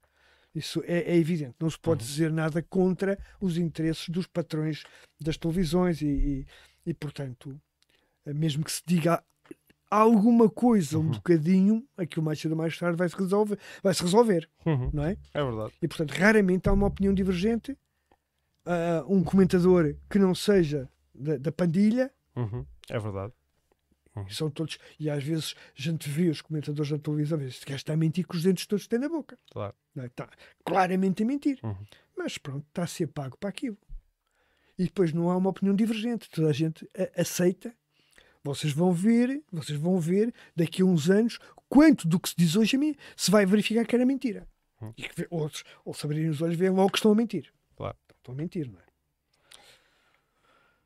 Isso 0.54 0.82
é, 0.86 0.98
é 1.12 1.16
evidente. 1.16 1.56
Não 1.58 1.68
se 1.68 1.78
pode 1.78 2.02
Uhum. 2.04 2.08
dizer 2.08 2.32
nada 2.32 2.62
contra 2.62 3.18
os 3.40 3.56
interesses 3.58 4.08
dos 4.08 4.26
patrões 4.26 4.84
das 5.20 5.36
televisões 5.36 6.00
e, 6.00 6.06
e, 6.06 6.46
e, 6.86 6.94
portanto, 6.94 7.60
eh, 8.24 8.32
mesmo 8.32 8.62
que 8.62 8.70
se 8.70 8.82
diga 8.86 9.22
alguma 9.90 10.48
coisa 10.48 10.96
Uhum. 10.98 11.06
um 11.06 11.10
bocadinho, 11.10 11.84
aquilo 11.96 12.24
mais 12.24 12.38
cedo 12.40 12.52
ou 12.52 12.58
mais 12.58 12.76
tarde 12.78 12.96
vai 12.96 13.08
se 13.08 13.16
resolver, 13.16 13.58
vai 13.82 13.92
-se 13.94 14.02
resolver 14.02 14.48
Uhum. 14.64 14.90
não 14.92 15.04
é? 15.04 15.16
É 15.32 15.42
verdade. 15.42 15.72
E 15.82 15.88
portanto, 15.88 16.12
raramente 16.12 16.68
há 16.68 16.72
uma 16.72 16.86
opinião 16.86 17.12
divergente. 17.14 17.76
Ah, 18.66 19.04
um 19.08 19.22
comentador 19.24 19.94
que 20.08 20.18
não 20.18 20.34
seja 20.34 20.88
da, 21.14 21.36
da 21.36 21.52
pandilha, 21.52 22.12
Uhum. 22.36 22.66
É 22.90 22.98
verdade. 22.98 23.32
são 24.30 24.50
todos, 24.50 24.78
e 24.98 25.08
às 25.08 25.22
vezes 25.22 25.54
a 25.78 25.80
gente 25.82 26.08
vê 26.08 26.28
os 26.28 26.40
comentadores 26.42 26.90
na 26.90 26.98
televisão, 26.98 27.38
vê, 27.38 27.46
este 27.46 27.64
gajo 27.64 27.76
está 27.76 27.92
a 27.92 27.96
mentir 27.96 28.26
com 28.26 28.36
os 28.36 28.42
dentes 28.42 28.66
todos 28.66 28.86
tem 28.88 28.98
na 28.98 29.08
boca. 29.08 29.38
Claro. 29.50 29.74
Não 29.94 30.02
é? 30.04 30.06
Está 30.06 30.28
claramente 30.64 31.22
a 31.22 31.26
mentir. 31.26 31.58
Uhum. 31.62 31.76
Mas 32.16 32.36
pronto, 32.38 32.64
está 32.68 32.82
a 32.82 32.86
ser 32.86 33.06
pago 33.08 33.36
para 33.38 33.48
aquilo. 33.50 33.76
E 34.78 34.84
depois 34.84 35.12
não 35.12 35.30
há 35.30 35.36
uma 35.36 35.50
opinião 35.50 35.74
divergente. 35.76 36.28
Toda 36.30 36.48
a 36.48 36.52
gente 36.52 36.88
a- 36.96 37.20
aceita. 37.20 37.72
Vocês 38.42 38.72
vão 38.72 38.92
ver, 38.92 39.42
vocês 39.52 39.78
vão 39.78 39.98
ver 40.00 40.34
daqui 40.56 40.82
a 40.82 40.84
uns 40.84 41.08
anos 41.08 41.38
quanto 41.68 42.06
do 42.08 42.18
que 42.20 42.28
se 42.28 42.34
diz 42.36 42.56
hoje 42.56 42.76
a 42.76 42.78
mim 42.78 42.94
se 43.16 43.30
vai 43.30 43.46
verificar 43.46 43.86
que 43.86 43.94
era 43.94 44.04
mentira. 44.04 44.46
Uhum. 44.80 44.92
E 44.96 45.02
que 45.08 45.26
outros, 45.30 45.64
ou 45.84 45.94
se 45.94 46.04
abrirem 46.04 46.30
os 46.30 46.42
olhos, 46.42 46.56
veem 46.56 46.70
logo 46.72 46.90
que 46.90 46.98
estão 46.98 47.12
a 47.12 47.14
mentir. 47.14 47.52
Claro. 47.76 47.96
Estão 48.18 48.34
a 48.34 48.36
mentir, 48.36 48.68
não 48.70 48.78
é? 48.80 48.84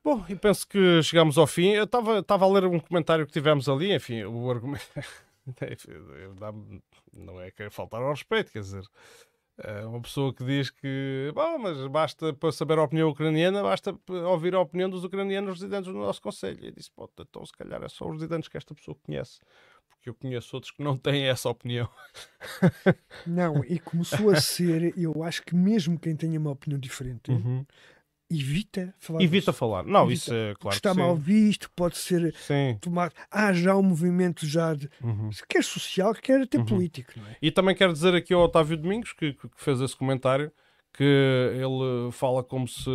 Bom, 0.05 0.25
e 0.29 0.35
penso 0.37 0.67
que 0.67 1.03
chegamos 1.03 1.37
ao 1.37 1.47
fim. 1.47 1.69
Eu 1.71 1.85
estava 1.85 2.45
a 2.45 2.49
ler 2.49 2.65
um 2.65 2.79
comentário 2.81 3.27
que 3.27 3.33
tivemos 3.33 3.69
ali, 3.69 3.93
enfim, 3.95 4.23
o 4.25 4.51
argumento. 4.51 4.87
Dá-me- 6.39 6.83
não 7.13 7.41
é 7.41 7.51
que 7.51 7.69
faltar 7.71 8.01
ao 8.03 8.11
respeito, 8.11 8.53
quer 8.53 8.61
dizer, 8.61 8.83
é 9.59 9.85
uma 9.87 10.01
pessoa 10.01 10.33
que 10.33 10.45
diz 10.45 10.71
que, 10.71 11.33
bom, 11.35 11.59
mas 11.59 11.85
basta 11.89 12.33
para 12.35 12.53
saber 12.53 12.79
a 12.79 12.83
opinião 12.85 13.09
ucraniana, 13.09 13.63
basta 13.63 13.99
ouvir 14.27 14.55
a 14.55 14.61
opinião 14.61 14.89
dos 14.89 15.05
ucranianos 15.05 15.55
residentes 15.55 15.93
no 15.93 16.01
nosso 16.01 16.21
Conselho. 16.23 16.63
E 16.63 16.67
eu 16.67 16.73
disse, 16.73 16.91
pô, 16.91 17.11
então 17.19 17.45
se 17.45 17.53
calhar 17.53 17.83
é 17.83 17.89
só 17.89 18.07
os 18.07 18.13
residentes 18.21 18.49
que 18.49 18.57
esta 18.57 18.75
pessoa 18.75 18.97
conhece, 19.03 19.41
porque 19.89 20.11
eu 20.11 20.15
conheço 20.15 20.55
outros 20.55 20.71
que 20.71 20.83
não 20.83 20.97
têm 20.97 21.25
essa 21.29 21.49
opinião. 21.49 21.89
Não, 23.27 23.65
e 23.65 23.79
começou 23.79 24.31
a 24.31 24.41
ser, 24.41 24.93
eu 24.99 25.23
acho 25.23 25.43
que 25.43 25.55
mesmo 25.55 25.99
quem 25.99 26.15
tenha 26.15 26.39
uma 26.39 26.51
opinião 26.51 26.79
diferente, 26.79 27.31
Uhum. 27.31 27.65
Evita 28.31 28.95
falar 28.99 29.23
Evita 29.23 29.51
disso. 29.51 29.53
falar. 29.59 29.85
Não, 29.85 30.05
Evita. 30.05 30.15
isso 30.15 30.35
é 30.35 30.55
claro 30.59 30.77
Está 30.77 30.91
que 30.91 30.95
sim. 30.97 31.01
mal 31.01 31.17
visto, 31.17 31.71
pode 31.75 31.97
ser 31.97 32.35
tomado. 32.81 33.13
Há 33.31 33.53
já 33.53 33.77
um 33.77 33.83
movimento 33.83 34.47
já 34.47 34.75
de 34.75 34.89
Uhum. 35.03 35.31
quer 35.49 35.65
social, 35.65 36.15
quer 36.15 36.43
até 36.43 36.63
político, 36.63 37.13
não 37.17 37.27
é? 37.27 37.37
E 37.41 37.51
também 37.51 37.75
quero 37.75 37.93
dizer 37.93 38.15
aqui 38.15 38.33
ao 38.35 38.43
Otávio 38.43 38.77
Domingos, 38.77 39.13
que, 39.13 39.33
que 39.33 39.49
fez 39.57 39.81
esse 39.81 39.97
comentário, 39.97 40.53
que 40.93 41.05
ele 41.05 42.11
fala 42.13 42.43
como 42.43 42.67
se 42.69 42.91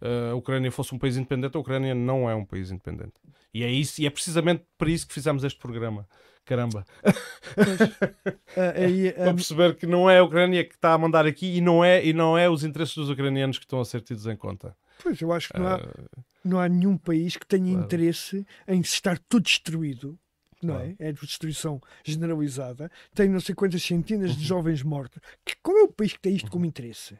eh, 0.00 0.30
a 0.32 0.34
Ucrânia 0.34 0.70
fosse 0.72 0.94
um 0.94 0.98
país 0.98 1.16
independente. 1.16 1.56
A 1.56 1.60
Ucrânia 1.60 1.94
não 1.94 2.28
é 2.28 2.34
um 2.34 2.44
país 2.44 2.70
independente. 2.70 3.12
E 3.52 3.62
é, 3.62 3.70
isso, 3.70 4.00
e 4.02 4.06
é 4.06 4.10
precisamente 4.10 4.64
para 4.76 4.90
isso 4.90 5.06
que 5.06 5.14
fizemos 5.14 5.44
este 5.44 5.58
programa. 5.58 6.08
Caramba. 6.44 6.84
Ah, 8.56 8.72
para 9.14 9.30
ah, 9.30 9.34
perceber 9.34 9.74
que 9.76 9.86
não 9.86 10.08
é 10.08 10.18
a 10.18 10.24
Ucrânia 10.24 10.64
que 10.64 10.74
está 10.74 10.92
a 10.92 10.98
mandar 10.98 11.26
aqui 11.26 11.56
e 11.56 11.60
não 11.60 11.84
é, 11.84 12.04
e 12.04 12.12
não 12.12 12.36
é 12.38 12.48
os 12.48 12.62
interesses 12.64 12.94
dos 12.94 13.10
ucranianos 13.10 13.58
que 13.58 13.64
estão 13.64 13.80
a 13.80 13.84
ser 13.84 14.00
tidos 14.00 14.26
em 14.26 14.36
conta. 14.36 14.76
Pois, 15.02 15.20
eu 15.20 15.32
acho 15.32 15.48
que 15.52 15.58
não 15.58 15.66
há, 15.66 15.74
Ah, 15.76 16.22
não 16.44 16.60
há 16.60 16.68
nenhum 16.68 16.96
país 16.96 17.36
que 17.36 17.46
tenha 17.46 17.70
claro. 17.72 17.84
interesse 17.84 18.46
em 18.68 18.80
estar 18.80 19.18
tudo 19.28 19.42
destruído. 19.44 20.18
Não 20.62 20.78
é? 20.78 20.94
É 20.98 21.12
de 21.12 21.20
destruição 21.20 21.78
generalizada. 22.02 22.90
Tem 23.14 23.28
não 23.28 23.40
sei 23.40 23.54
quantas 23.54 23.82
centenas 23.82 24.30
Uhum. 24.30 24.36
de 24.36 24.44
jovens 24.44 24.82
mortos. 24.82 25.20
Que, 25.44 25.54
qual 25.62 25.76
é 25.76 25.82
o 25.82 25.88
país 25.92 26.12
que 26.14 26.20
tem 26.20 26.34
isto 26.34 26.50
como 26.50 26.64
interesse? 26.64 27.18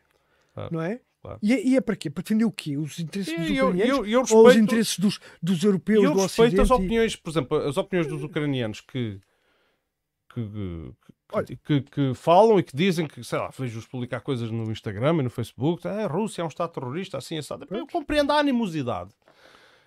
Não 0.71 0.81
é? 0.81 1.01
Claro. 1.25 1.39
E, 1.43 1.55
é? 1.55 1.67
e 1.67 1.75
é 1.77 1.81
para 1.81 1.97
quê? 1.97 2.11
Para 2.11 2.23
defender 2.23 2.45
o 2.45 2.53
quê? 2.53 2.77
Os 2.77 2.99
interesses 2.99 3.33
E 3.33 3.37
dos 3.39 3.51
eu- 3.51 3.69
ucranianos 3.69 3.97
eu- 3.99 4.07
eu 4.07 4.19
ou 4.19 4.25
os 4.25 4.31
respeito- 4.31 4.59
interesses 4.63 4.99
dos, 4.99 5.19
dos 5.43 5.65
europeus, 5.65 6.05
eu 6.05 6.13
do 6.13 6.21
respeito 6.21 6.49
Ocidente? 6.49 6.61
as 6.61 6.69
e- 6.69 6.73
opiniões, 6.75 7.17
por 7.17 7.31
exemplo, 7.31 7.57
as 7.57 7.77
opiniões 7.79 8.07
dos 8.07 8.23
ucranianos 8.23 8.81
que, 8.83 9.19
que, 10.35 10.95
que, 11.47 11.57
que, 11.57 11.81
que 11.81 12.15
falam 12.15 12.59
e 12.59 12.63
que 12.63 12.77
dizem 12.77 13.07
que, 13.07 13.23
sei 13.25 13.39
lá, 13.39 13.51
vejo-os 13.57 13.87
publicar 13.87 14.21
coisas 14.21 14.51
no 14.51 14.71
Instagram 14.71 15.17
e 15.21 15.23
no 15.23 15.31
Facebook, 15.31 15.87
ah, 15.89 16.05
a 16.05 16.07
Rússia 16.07 16.43
é 16.43 16.45
um 16.45 16.49
Estado 16.49 16.73
terrorista, 16.73 17.17
assim, 17.19 17.39
assado. 17.39 17.67
Eu 17.71 17.87
compreendo 17.87 18.31
a 18.33 18.39
animosidade 18.39 19.11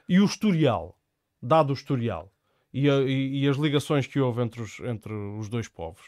e 0.10 0.20
o 0.20 0.26
historial, 0.26 0.98
dado 1.42 1.70
o 1.70 1.74
historial, 1.74 2.32
e, 2.74 2.90
a- 2.90 3.02
e- 3.04 3.44
e 3.44 3.48
as 3.48 3.58
ligações 3.58 4.08
que 4.08 4.20
houve 4.20 4.42
entre 4.42 4.62
os, 4.62 4.80
entre 4.80 5.14
os 5.14 5.48
dois 5.50 5.68
povos, 5.68 6.02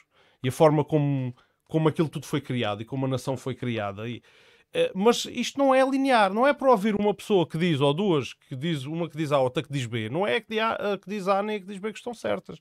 e 0.44 0.50
a 0.50 0.52
forma 0.52 0.84
como, 0.84 1.36
como 1.66 1.88
aquilo 1.88 2.10
tudo 2.10 2.26
foi 2.26 2.42
criado 2.42 2.82
e 2.82 2.86
como 2.86 3.06
a 3.06 3.10
nação 3.10 3.38
foi 3.38 3.54
criada. 3.54 4.08
E, 4.10 4.24
mas 4.94 5.26
isto 5.26 5.58
não 5.58 5.74
é 5.74 5.84
linear, 5.84 6.32
não 6.34 6.46
é 6.46 6.54
para 6.54 6.70
ouvir 6.70 6.96
uma 6.96 7.14
pessoa 7.14 7.48
que 7.48 7.58
diz, 7.58 7.82
ou 7.82 7.94
duas, 7.94 8.34
que 8.34 8.56
diz, 8.56 8.86
uma 8.86 9.10
que 9.10 9.18
diz 9.18 9.32
A, 9.32 9.40
outra 9.40 9.64
que 9.64 9.72
diz 9.74 9.86
B, 9.86 10.10
não 10.10 10.26
é 10.28 10.40
que 10.40 10.48
diz 10.50 10.60
A, 10.60 10.94
a 10.94 10.98
que 10.98 11.10
diz 11.10 11.28
A 11.28 11.42
nem 11.42 11.58
a 11.58 11.60
que 11.60 11.66
diz 11.66 11.78
B 11.80 11.92
que 11.92 11.98
estão 11.98 12.14
certas. 12.14 12.60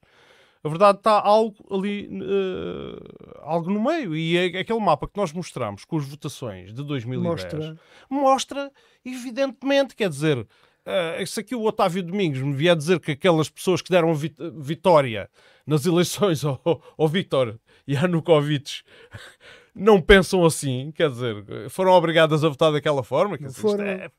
A 0.64 0.68
verdade 0.68 0.98
está 0.98 1.20
algo 1.20 1.54
ali, 1.70 2.08
eh, 2.10 3.40
algo 3.42 3.70
no 3.70 3.80
meio. 3.80 4.16
E 4.16 4.36
é 4.36 4.58
aquele 4.58 4.80
mapa 4.80 5.06
que 5.06 5.16
nós 5.16 5.32
mostramos 5.32 5.84
com 5.84 5.96
as 5.98 6.04
votações 6.04 6.74
de 6.74 6.82
2010 6.82 7.30
Mostra. 7.44 7.78
mostra, 8.10 8.72
evidentemente, 9.04 9.94
quer 9.94 10.08
dizer, 10.08 10.44
eh, 10.84 11.24
se 11.26 11.38
aqui 11.40 11.54
o 11.54 11.62
Otávio 11.64 12.02
Domingos 12.02 12.40
me 12.42 12.54
vier 12.54 12.74
dizer 12.74 12.98
que 12.98 13.12
aquelas 13.12 13.48
pessoas 13.48 13.80
que 13.80 13.90
deram 13.90 14.12
vit- 14.14 14.34
vitória 14.56 15.30
nas 15.64 15.86
eleições 15.86 16.42
ao, 16.44 16.60
ao 16.98 17.06
Vítor 17.06 17.56
e 17.86 17.96
à 17.96 18.08
Nukovic 18.08 18.82
não 19.78 20.00
pensam 20.02 20.44
assim, 20.44 20.90
quer 20.92 21.10
dizer, 21.10 21.44
foram 21.70 21.92
obrigadas 21.92 22.44
a 22.44 22.48
votar 22.48 22.72
daquela 22.72 23.02
forma, 23.02 23.38
quer 23.38 23.46
dizer, 23.46 23.60
foram. 23.60 23.84
é, 23.84 24.10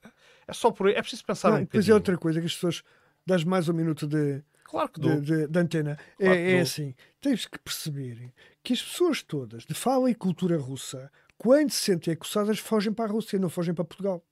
é 0.48 0.54
só 0.54 0.72
por 0.72 0.88
aí, 0.88 0.94
é 0.94 1.02
preciso 1.02 1.24
pensar 1.26 1.50
Não, 1.50 1.58
um 1.58 1.62
é 1.62 1.66
bocadinho. 1.66 1.94
outra 1.96 2.18
coisa 2.18 2.40
que 2.40 2.46
as 2.48 2.54
pessoas 2.54 2.82
das 3.26 3.44
mais 3.44 3.68
um 3.70 3.74
minuto 3.74 4.08
de, 4.08 4.42
Claro 4.64 4.90
que 4.90 5.00
de, 5.00 5.22
de- 5.22 5.48
de 5.48 5.60
antena. 5.60 5.98
Claro 6.18 6.34
que 6.34 6.40
é, 6.40 6.58
é 6.58 6.62
assim: 6.62 6.96
tens 7.20 7.46
que 7.46 7.58
perceber 7.60 8.32
que 8.64 8.74
as 8.74 8.82
pessoas 8.82 9.22
todas 9.24 9.64
de 9.66 9.74
fala 9.74 10.10
e 10.10 10.16
cultura 10.16 10.58
russa, 10.58 11.12
quando 11.38 11.72
se 11.72 11.82
sentem 11.82 12.14
acossadas, 12.14 12.60
fogem 12.60 12.94
para 12.94 13.06
a 13.06 13.08
Rússia, 13.12 13.38
não 13.40 13.50
fogem 13.50 13.74
para 13.74 13.84
Portugal. 13.86 14.24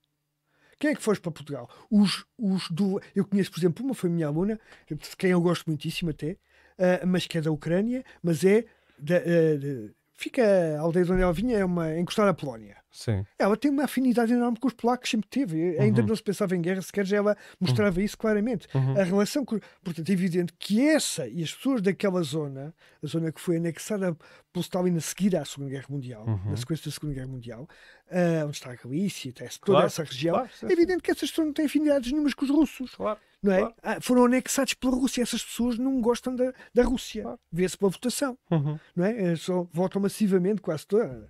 Quem 0.80 0.92
é 0.92 0.96
que 0.96 1.02
foge 1.02 1.20
para 1.20 1.32
Portugal? 1.32 1.68
Os, 1.90 2.24
os 2.38 2.70
do. 2.70 3.02
Eu 3.16 3.26
conheço, 3.26 3.50
por 3.52 3.60
exemplo, 3.60 3.84
uma 3.84 3.96
foi 3.96 4.12
minha 4.12 4.28
aluna, 4.28 4.60
de 4.88 5.16
quem 5.18 5.32
eu 5.32 5.42
gosto 5.42 5.66
muitíssimo 5.66 6.12
até, 6.12 6.38
ah, 6.78 7.04
mas 7.06 7.26
que 7.26 7.38
é 7.38 7.42
da 7.42 7.52
Ucrânia, 7.52 8.04
mas 8.22 8.44
é. 8.44 8.64
Da, 9.00 9.20
de- 9.20 9.92
fica 10.18 10.44
a 10.78 10.82
aldeia 10.82 11.06
de 11.06 11.12
onde 11.14 11.22
ela 11.22 11.34
vinha, 11.34 11.58
é 11.58 11.64
uma 11.64 11.98
encostada 11.98 12.32
à 12.32 12.34
Polónia. 12.34 12.76
Sim. 12.92 13.26
Ela 13.38 13.56
tem 13.58 13.70
uma 13.70 13.84
afinidade 13.84 14.34
enorme 14.34 14.58
com 14.60 14.68
os 14.68 14.74
polacos, 14.74 15.10
sempre 15.10 15.30
teve. 15.30 15.78
Ainda 15.80 16.02
Uhum. 16.02 16.08
não 16.08 16.16
se 16.16 16.24
pensava 16.24 16.56
em 16.56 16.62
guerra, 16.62 16.82
sequer 16.82 17.06
já 17.06 17.18
ela 17.18 17.38
mostrava 17.60 18.02
isso 18.02 18.18
claramente. 18.18 18.68
Uhum. 18.74 19.00
A 19.00 19.04
relação, 19.04 19.46
com... 19.46 19.60
portanto, 19.84 20.10
é 20.10 20.14
evidente 20.14 20.54
que 20.58 20.82
essa 20.88 21.28
e 21.28 21.44
as 21.44 21.54
pessoas 21.54 21.82
daquela 21.82 22.22
zona, 22.24 22.74
a 23.04 23.08
zona 23.08 23.32
que 23.32 23.40
foi 23.42 23.58
anexada 23.58 24.16
pelo 24.52 24.62
Stalin 24.64 24.98
a 24.98 25.02
seguir 25.02 25.36
à 25.36 25.46
Segunda 25.46 25.70
Guerra 25.72 25.86
Mundial, 25.90 26.26
Uhum. 26.26 26.52
na 26.52 26.58
sequência 26.58 26.86
da 26.86 26.92
Segunda 26.94 27.14
Guerra 27.14 27.28
Mundial, 27.28 27.68
ah, 28.10 28.46
onde 28.46 28.56
está 28.58 28.72
a 28.72 28.76
Galícia, 28.76 29.30
até 29.32 29.46
toda 29.48 29.60
Claro, 29.62 29.86
essa 29.86 30.04
região, 30.04 30.34
claro, 30.36 30.50
é 30.64 30.72
evidente 30.74 31.04
que 31.04 31.12
essas 31.12 31.30
pessoas 31.30 31.48
não 31.48 31.54
têm 31.54 31.66
afinidades 31.66 32.12
nenhumas 32.12 32.34
com 32.34 32.46
os 32.46 32.52
russos. 32.52 32.96
Claro, 32.96 33.20
Não 33.44 33.52
é? 33.54 33.60
claro. 33.60 33.76
Ah, 33.84 33.98
foram 34.02 34.26
anexados 34.26 34.74
pela 34.74 34.96
Rússia. 34.96 35.22
Essas 35.22 35.44
pessoas 35.44 35.78
não 35.78 36.02
gostam 36.02 36.36
da, 36.36 36.52
da 36.74 36.84
Rússia. 36.84 37.24
Vê-se 37.52 37.78
pela 37.78 37.92
votação. 37.92 38.36
Uhum. 38.50 38.80
Não 38.96 39.06
é? 39.06 39.34
Eh, 39.34 39.36
Só 39.36 39.68
votam 39.72 40.02
massivamente, 40.02 40.62
quase 40.62 40.88
toda, 40.88 41.30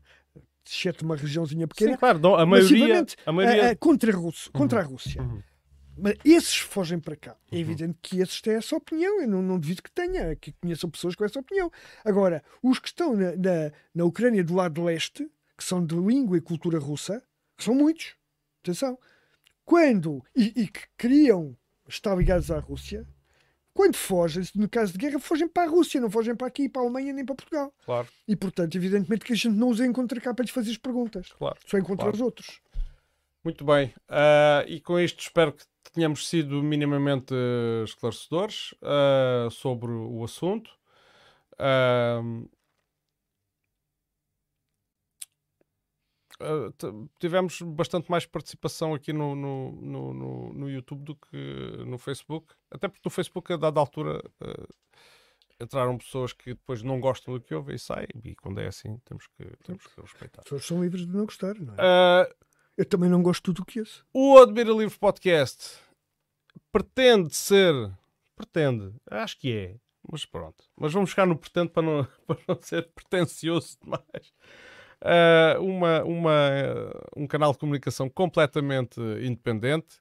exceto 0.72 1.04
uma 1.06 1.16
regiãozinha 1.16 1.68
pequena. 1.68 1.92
Sim, 1.92 1.98
claro, 1.98 2.36
a 2.36 2.46
maioria- 2.46 3.06
a 3.26 3.32
maioria- 3.32 3.68
ah, 3.68 3.72
ah, 3.72 3.76
contra, 3.76 4.12
a 4.12 4.16
Rússia, 4.16 4.52
contra 4.52 4.82
a 4.82 4.84
Uhum. 4.86 4.92
Rússia. 4.92 5.44
Mas 6.00 6.14
esses 6.24 6.58
fogem 6.58 7.00
para 7.00 7.16
cá. 7.16 7.36
É 7.52 7.58
evidente 7.58 7.98
que 8.04 8.20
esses 8.20 8.40
têm 8.40 8.54
essa 8.54 8.76
opinião. 8.76 9.20
Eu 9.22 9.28
não, 9.28 9.42
não 9.42 9.58
devido 9.60 9.82
que 9.82 9.90
tenha, 9.92 10.36
que 10.36 10.52
conheçam 10.62 10.90
pessoas 10.92 11.16
com 11.16 11.26
essa 11.26 11.40
opinião. 11.40 11.72
Agora, 12.06 12.44
os 12.62 12.78
que 12.78 12.88
estão 12.88 13.16
na, 13.16 13.32
na, 13.36 13.72
na 13.96 14.04
Ucrânia 14.06 14.44
do 14.44 14.54
lado 14.54 14.84
leste, 14.84 15.28
que 15.58 15.64
são 15.64 15.84
de 15.84 15.96
língua 15.96 16.38
e 16.38 16.42
cultura 16.42 16.78
russa, 16.78 17.24
que 17.58 17.64
são 17.64 17.74
muitos, 17.74 18.16
atenção, 18.62 18.96
quando 19.66 20.24
e, 20.36 20.54
e 20.56 20.68
que 20.68 20.82
queriam 20.98 21.58
estar 21.90 22.16
ligados 22.16 22.52
à 22.52 22.60
Rússia, 22.60 23.08
quando 23.78 23.96
fogem, 23.96 24.44
no 24.56 24.68
caso 24.68 24.92
de 24.92 24.98
guerra, 24.98 25.20
fogem 25.20 25.48
para 25.48 25.70
a 25.70 25.72
Rússia, 25.72 26.02
não 26.02 26.10
fogem 26.10 26.36
para 26.36 26.48
aqui, 26.48 26.68
para 26.68 26.82
a 26.82 26.86
Alemanha, 26.86 27.14
nem 27.14 27.24
para 27.24 27.36
Portugal. 27.36 27.72
Claro. 27.86 28.08
E, 28.28 28.36
portanto, 28.36 28.76
evidentemente 28.76 29.24
que 29.24 29.34
a 29.34 29.36
gente 29.36 29.56
não 29.56 29.70
os 29.70 29.80
encontra 29.80 30.20
cá 30.20 30.34
para 30.34 30.44
lhes 30.44 30.52
fazer 30.52 30.72
as 30.72 30.78
perguntas. 30.78 31.32
Claro. 31.38 31.56
Só 31.64 31.78
encontra 31.78 32.06
Claro. 32.06 32.16
os 32.16 32.22
outros. 32.22 32.60
Muito 33.44 33.64
bem. 33.64 33.94
Ah, 34.10 34.66
e 34.68 34.82
com 34.82 35.00
isto 35.00 35.20
espero 35.20 35.54
que 35.54 35.64
tenhamos 35.94 36.28
sido 36.28 36.64
minimamente 36.64 37.36
esclarecedores 37.86 38.74
ah, 38.82 39.48
sobre 39.52 39.92
o 39.92 40.24
assunto. 40.24 40.72
Ah, 41.60 42.20
t- 46.78 46.88
tivemos 47.20 47.62
bastante 47.62 48.10
mais 48.12 48.26
participação 48.26 48.94
aqui 48.94 49.12
no, 49.14 49.36
no, 49.36 49.72
no, 49.74 50.14
no- 50.14 50.54
no 50.54 50.70
YouTube 50.70 51.04
do 51.04 51.16
que 51.16 51.38
no 51.86 51.98
Facebook. 51.98 52.54
Até 52.72 52.88
porque 52.88 53.02
no 53.06 53.12
Facebook, 53.12 53.52
a 53.54 53.58
dada 53.58 53.80
altura, 53.80 54.22
ah, 54.42 54.68
entraram 55.60 55.98
pessoas 55.98 56.34
que 56.34 56.52
depois 56.54 56.84
não 56.84 57.00
gostam 57.00 57.34
do 57.34 57.42
que 57.42 57.54
ouvem 57.56 57.76
e 57.76 57.80
saem, 57.80 58.08
e 58.24 58.36
quando 58.36 58.60
é 58.60 58.68
assim 58.68 58.98
temos 59.06 59.26
que, 59.28 59.44
temos 59.66 59.86
que 59.88 60.02
respeitar. 60.02 60.40
As 60.40 60.44
pessoas 60.44 60.66
são 60.66 60.84
livres 60.84 61.06
de 61.08 61.12
não 61.16 61.26
gostar, 61.26 61.56
não 61.56 61.74
é? 61.74 61.78
Ah, 61.80 62.30
Eu 62.78 62.86
também 62.86 63.10
não 63.10 63.24
gosto 63.24 63.40
de 63.42 63.56
tudo 63.56 63.64
o 63.64 63.66
que 63.66 63.80
ouço. 63.80 64.06
o 64.14 64.38
Admira 64.38 64.70
Livros 64.72 64.98
Podcast 64.98 65.80
pretende 66.72 67.34
ser. 67.36 67.74
Pretende, 68.36 68.94
acho 69.10 69.36
que 69.40 69.52
é, 69.52 69.76
mas 70.12 70.24
pronto. 70.24 70.64
Mas 70.76 70.94
vamos 70.94 71.10
ficar 71.10 71.26
no 71.26 71.36
pretende 71.36 71.70
para 71.70 71.82
não, 71.82 72.08
para 72.28 72.38
não 72.48 72.62
ser 72.62 72.88
pretencioso 72.94 73.80
demais. 73.82 74.32
Ah, 75.02 75.58
uma, 75.60 76.04
uma, 76.04 76.32
um 77.16 77.28
canal 77.28 77.52
de 77.52 77.60
comunicação 77.60 78.10
completamente 78.10 79.00
independente. 79.22 79.98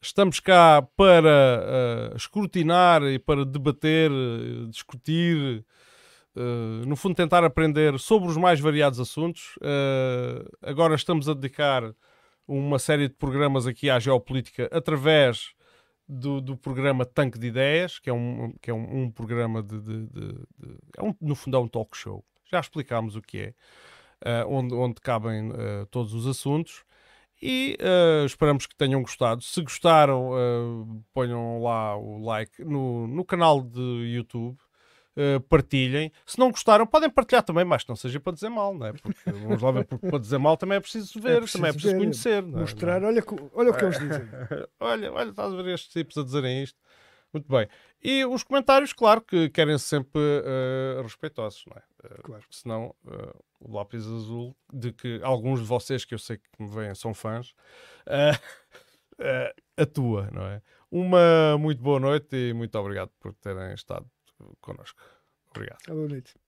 Estamos 0.00 0.40
cá 0.40 0.82
para 0.96 2.12
ah, 2.12 2.16
escrutinar 2.16 3.02
e 3.02 3.18
para 3.18 3.44
debater, 3.44 4.10
eh, 4.10 4.66
discutir, 4.70 5.64
eh, 6.36 6.86
no 6.86 6.96
fundo, 6.96 7.14
tentar 7.16 7.44
aprender 7.44 7.98
sobre 7.98 8.28
os 8.28 8.36
mais 8.36 8.60
variados 8.60 9.00
assuntos. 9.00 9.58
Eh, 9.62 10.44
agora 10.62 10.94
estamos 10.94 11.28
a 11.28 11.34
dedicar 11.34 11.92
uma 12.46 12.78
série 12.78 13.08
de 13.08 13.14
programas 13.14 13.66
aqui 13.66 13.90
à 13.90 13.98
geopolítica 13.98 14.68
através 14.72 15.52
do, 16.08 16.40
do 16.40 16.56
programa 16.56 17.04
Tanque 17.04 17.38
de 17.38 17.48
Ideias, 17.48 17.98
que 17.98 18.08
é 18.08 18.12
um, 18.12 18.54
que 18.62 18.70
é 18.70 18.74
um, 18.74 19.02
um 19.04 19.10
programa 19.10 19.62
de. 19.62 19.78
de- 19.80 20.06
de- 20.06 20.32
de- 20.58 20.78
é 20.96 21.02
um, 21.02 21.14
no 21.20 21.34
fundo, 21.34 21.56
é 21.56 21.60
um 21.60 21.68
talk 21.68 21.96
show. 21.96 22.24
Já 22.50 22.60
explicámos 22.60 23.14
o 23.16 23.20
que 23.22 23.38
é, 23.38 23.54
eh, 24.24 24.44
onde, 24.46 24.74
onde 24.74 25.00
cabem 25.00 25.50
eh, 25.54 25.86
todos 25.90 26.12
os 26.14 26.26
assuntos. 26.26 26.84
E 27.40 27.76
eh, 27.78 28.24
esperamos 28.26 28.66
que 28.66 28.74
tenham 28.76 29.00
gostado. 29.00 29.42
Se 29.42 29.62
gostaram, 29.62 30.30
ponham 31.12 31.62
lá 31.62 31.96
o 31.96 32.18
like 32.24 32.64
no, 32.64 33.06
no 33.06 33.24
canal 33.24 33.62
de 33.62 33.80
YouTube. 34.16 34.58
eh, 35.16 35.38
partilhem. 35.48 36.12
Se 36.24 36.38
não 36.38 36.50
gostaram, 36.50 36.86
podem 36.86 37.10
partilhar 37.10 37.42
também, 37.42 37.64
mas 37.64 37.84
não 37.86 37.96
seja 37.96 38.20
para 38.20 38.32
dizer 38.32 38.48
mal, 38.48 38.72
não 38.72 38.86
é? 38.86 38.92
Porque 38.92 39.18
vamos 39.26 39.62
lá 39.62 39.70
ver, 39.72 39.84
porque 39.84 40.08
para 40.08 40.18
dizer 40.20 40.38
mal 40.38 40.56
também 40.56 40.78
é 40.78 40.80
preciso 40.80 41.20
ver, 41.20 41.48
também 41.48 41.70
é 41.70 41.72
preciso 41.72 41.92
ver, 41.94 41.98
conhecer. 41.98 42.38
é? 42.38 42.40
Mostrar, 42.42 43.02
olha, 43.04 43.22
co- 43.22 43.50
olha 43.54 43.70
o 43.70 43.74
que 43.74 43.84
eles 43.84 43.98
dizem. 43.98 44.28
olha, 44.80 45.12
olha, 45.12 45.30
estás 45.30 45.52
a 45.52 45.62
ver 45.62 45.74
estes 45.74 45.92
tipos 45.92 46.16
a 46.18 46.22
dizerem 46.24 46.62
isto. 46.62 46.78
Muito 47.32 47.48
bem. 47.48 47.68
E 48.02 48.24
os 48.24 48.42
comentários, 48.42 48.92
claro, 48.92 49.20
que 49.20 49.50
querem 49.50 49.76
sempre 49.78 50.20
eh, 50.20 51.02
respeitosos, 51.02 51.64
não 51.66 51.76
é? 51.76 51.82
Eh, 52.04 52.22
Porque 52.22 52.46
senão 52.50 52.94
eh, 53.06 53.34
o 53.60 53.76
lápis 53.76 54.06
azul, 54.06 54.56
de 54.72 54.92
que 54.92 55.20
alguns 55.22 55.60
de 55.60 55.66
vocês 55.66 56.04
que 56.04 56.14
eu 56.14 56.18
sei 56.18 56.38
que 56.38 56.48
me 56.58 56.68
veem 56.68 56.94
são 56.94 57.12
fãs, 57.12 57.54
atua, 59.76 60.30
não 60.32 60.42
é? 60.42 60.62
Uma 60.90 61.58
muito 61.58 61.82
boa 61.82 62.00
noite 62.00 62.34
e 62.34 62.54
muito 62.54 62.78
obrigado 62.78 63.10
por 63.20 63.34
terem 63.34 63.74
estado 63.74 64.10
connosco. 64.60 64.98
Obrigado. 65.50 65.78
Boa 65.86 66.08
noite. 66.08 66.47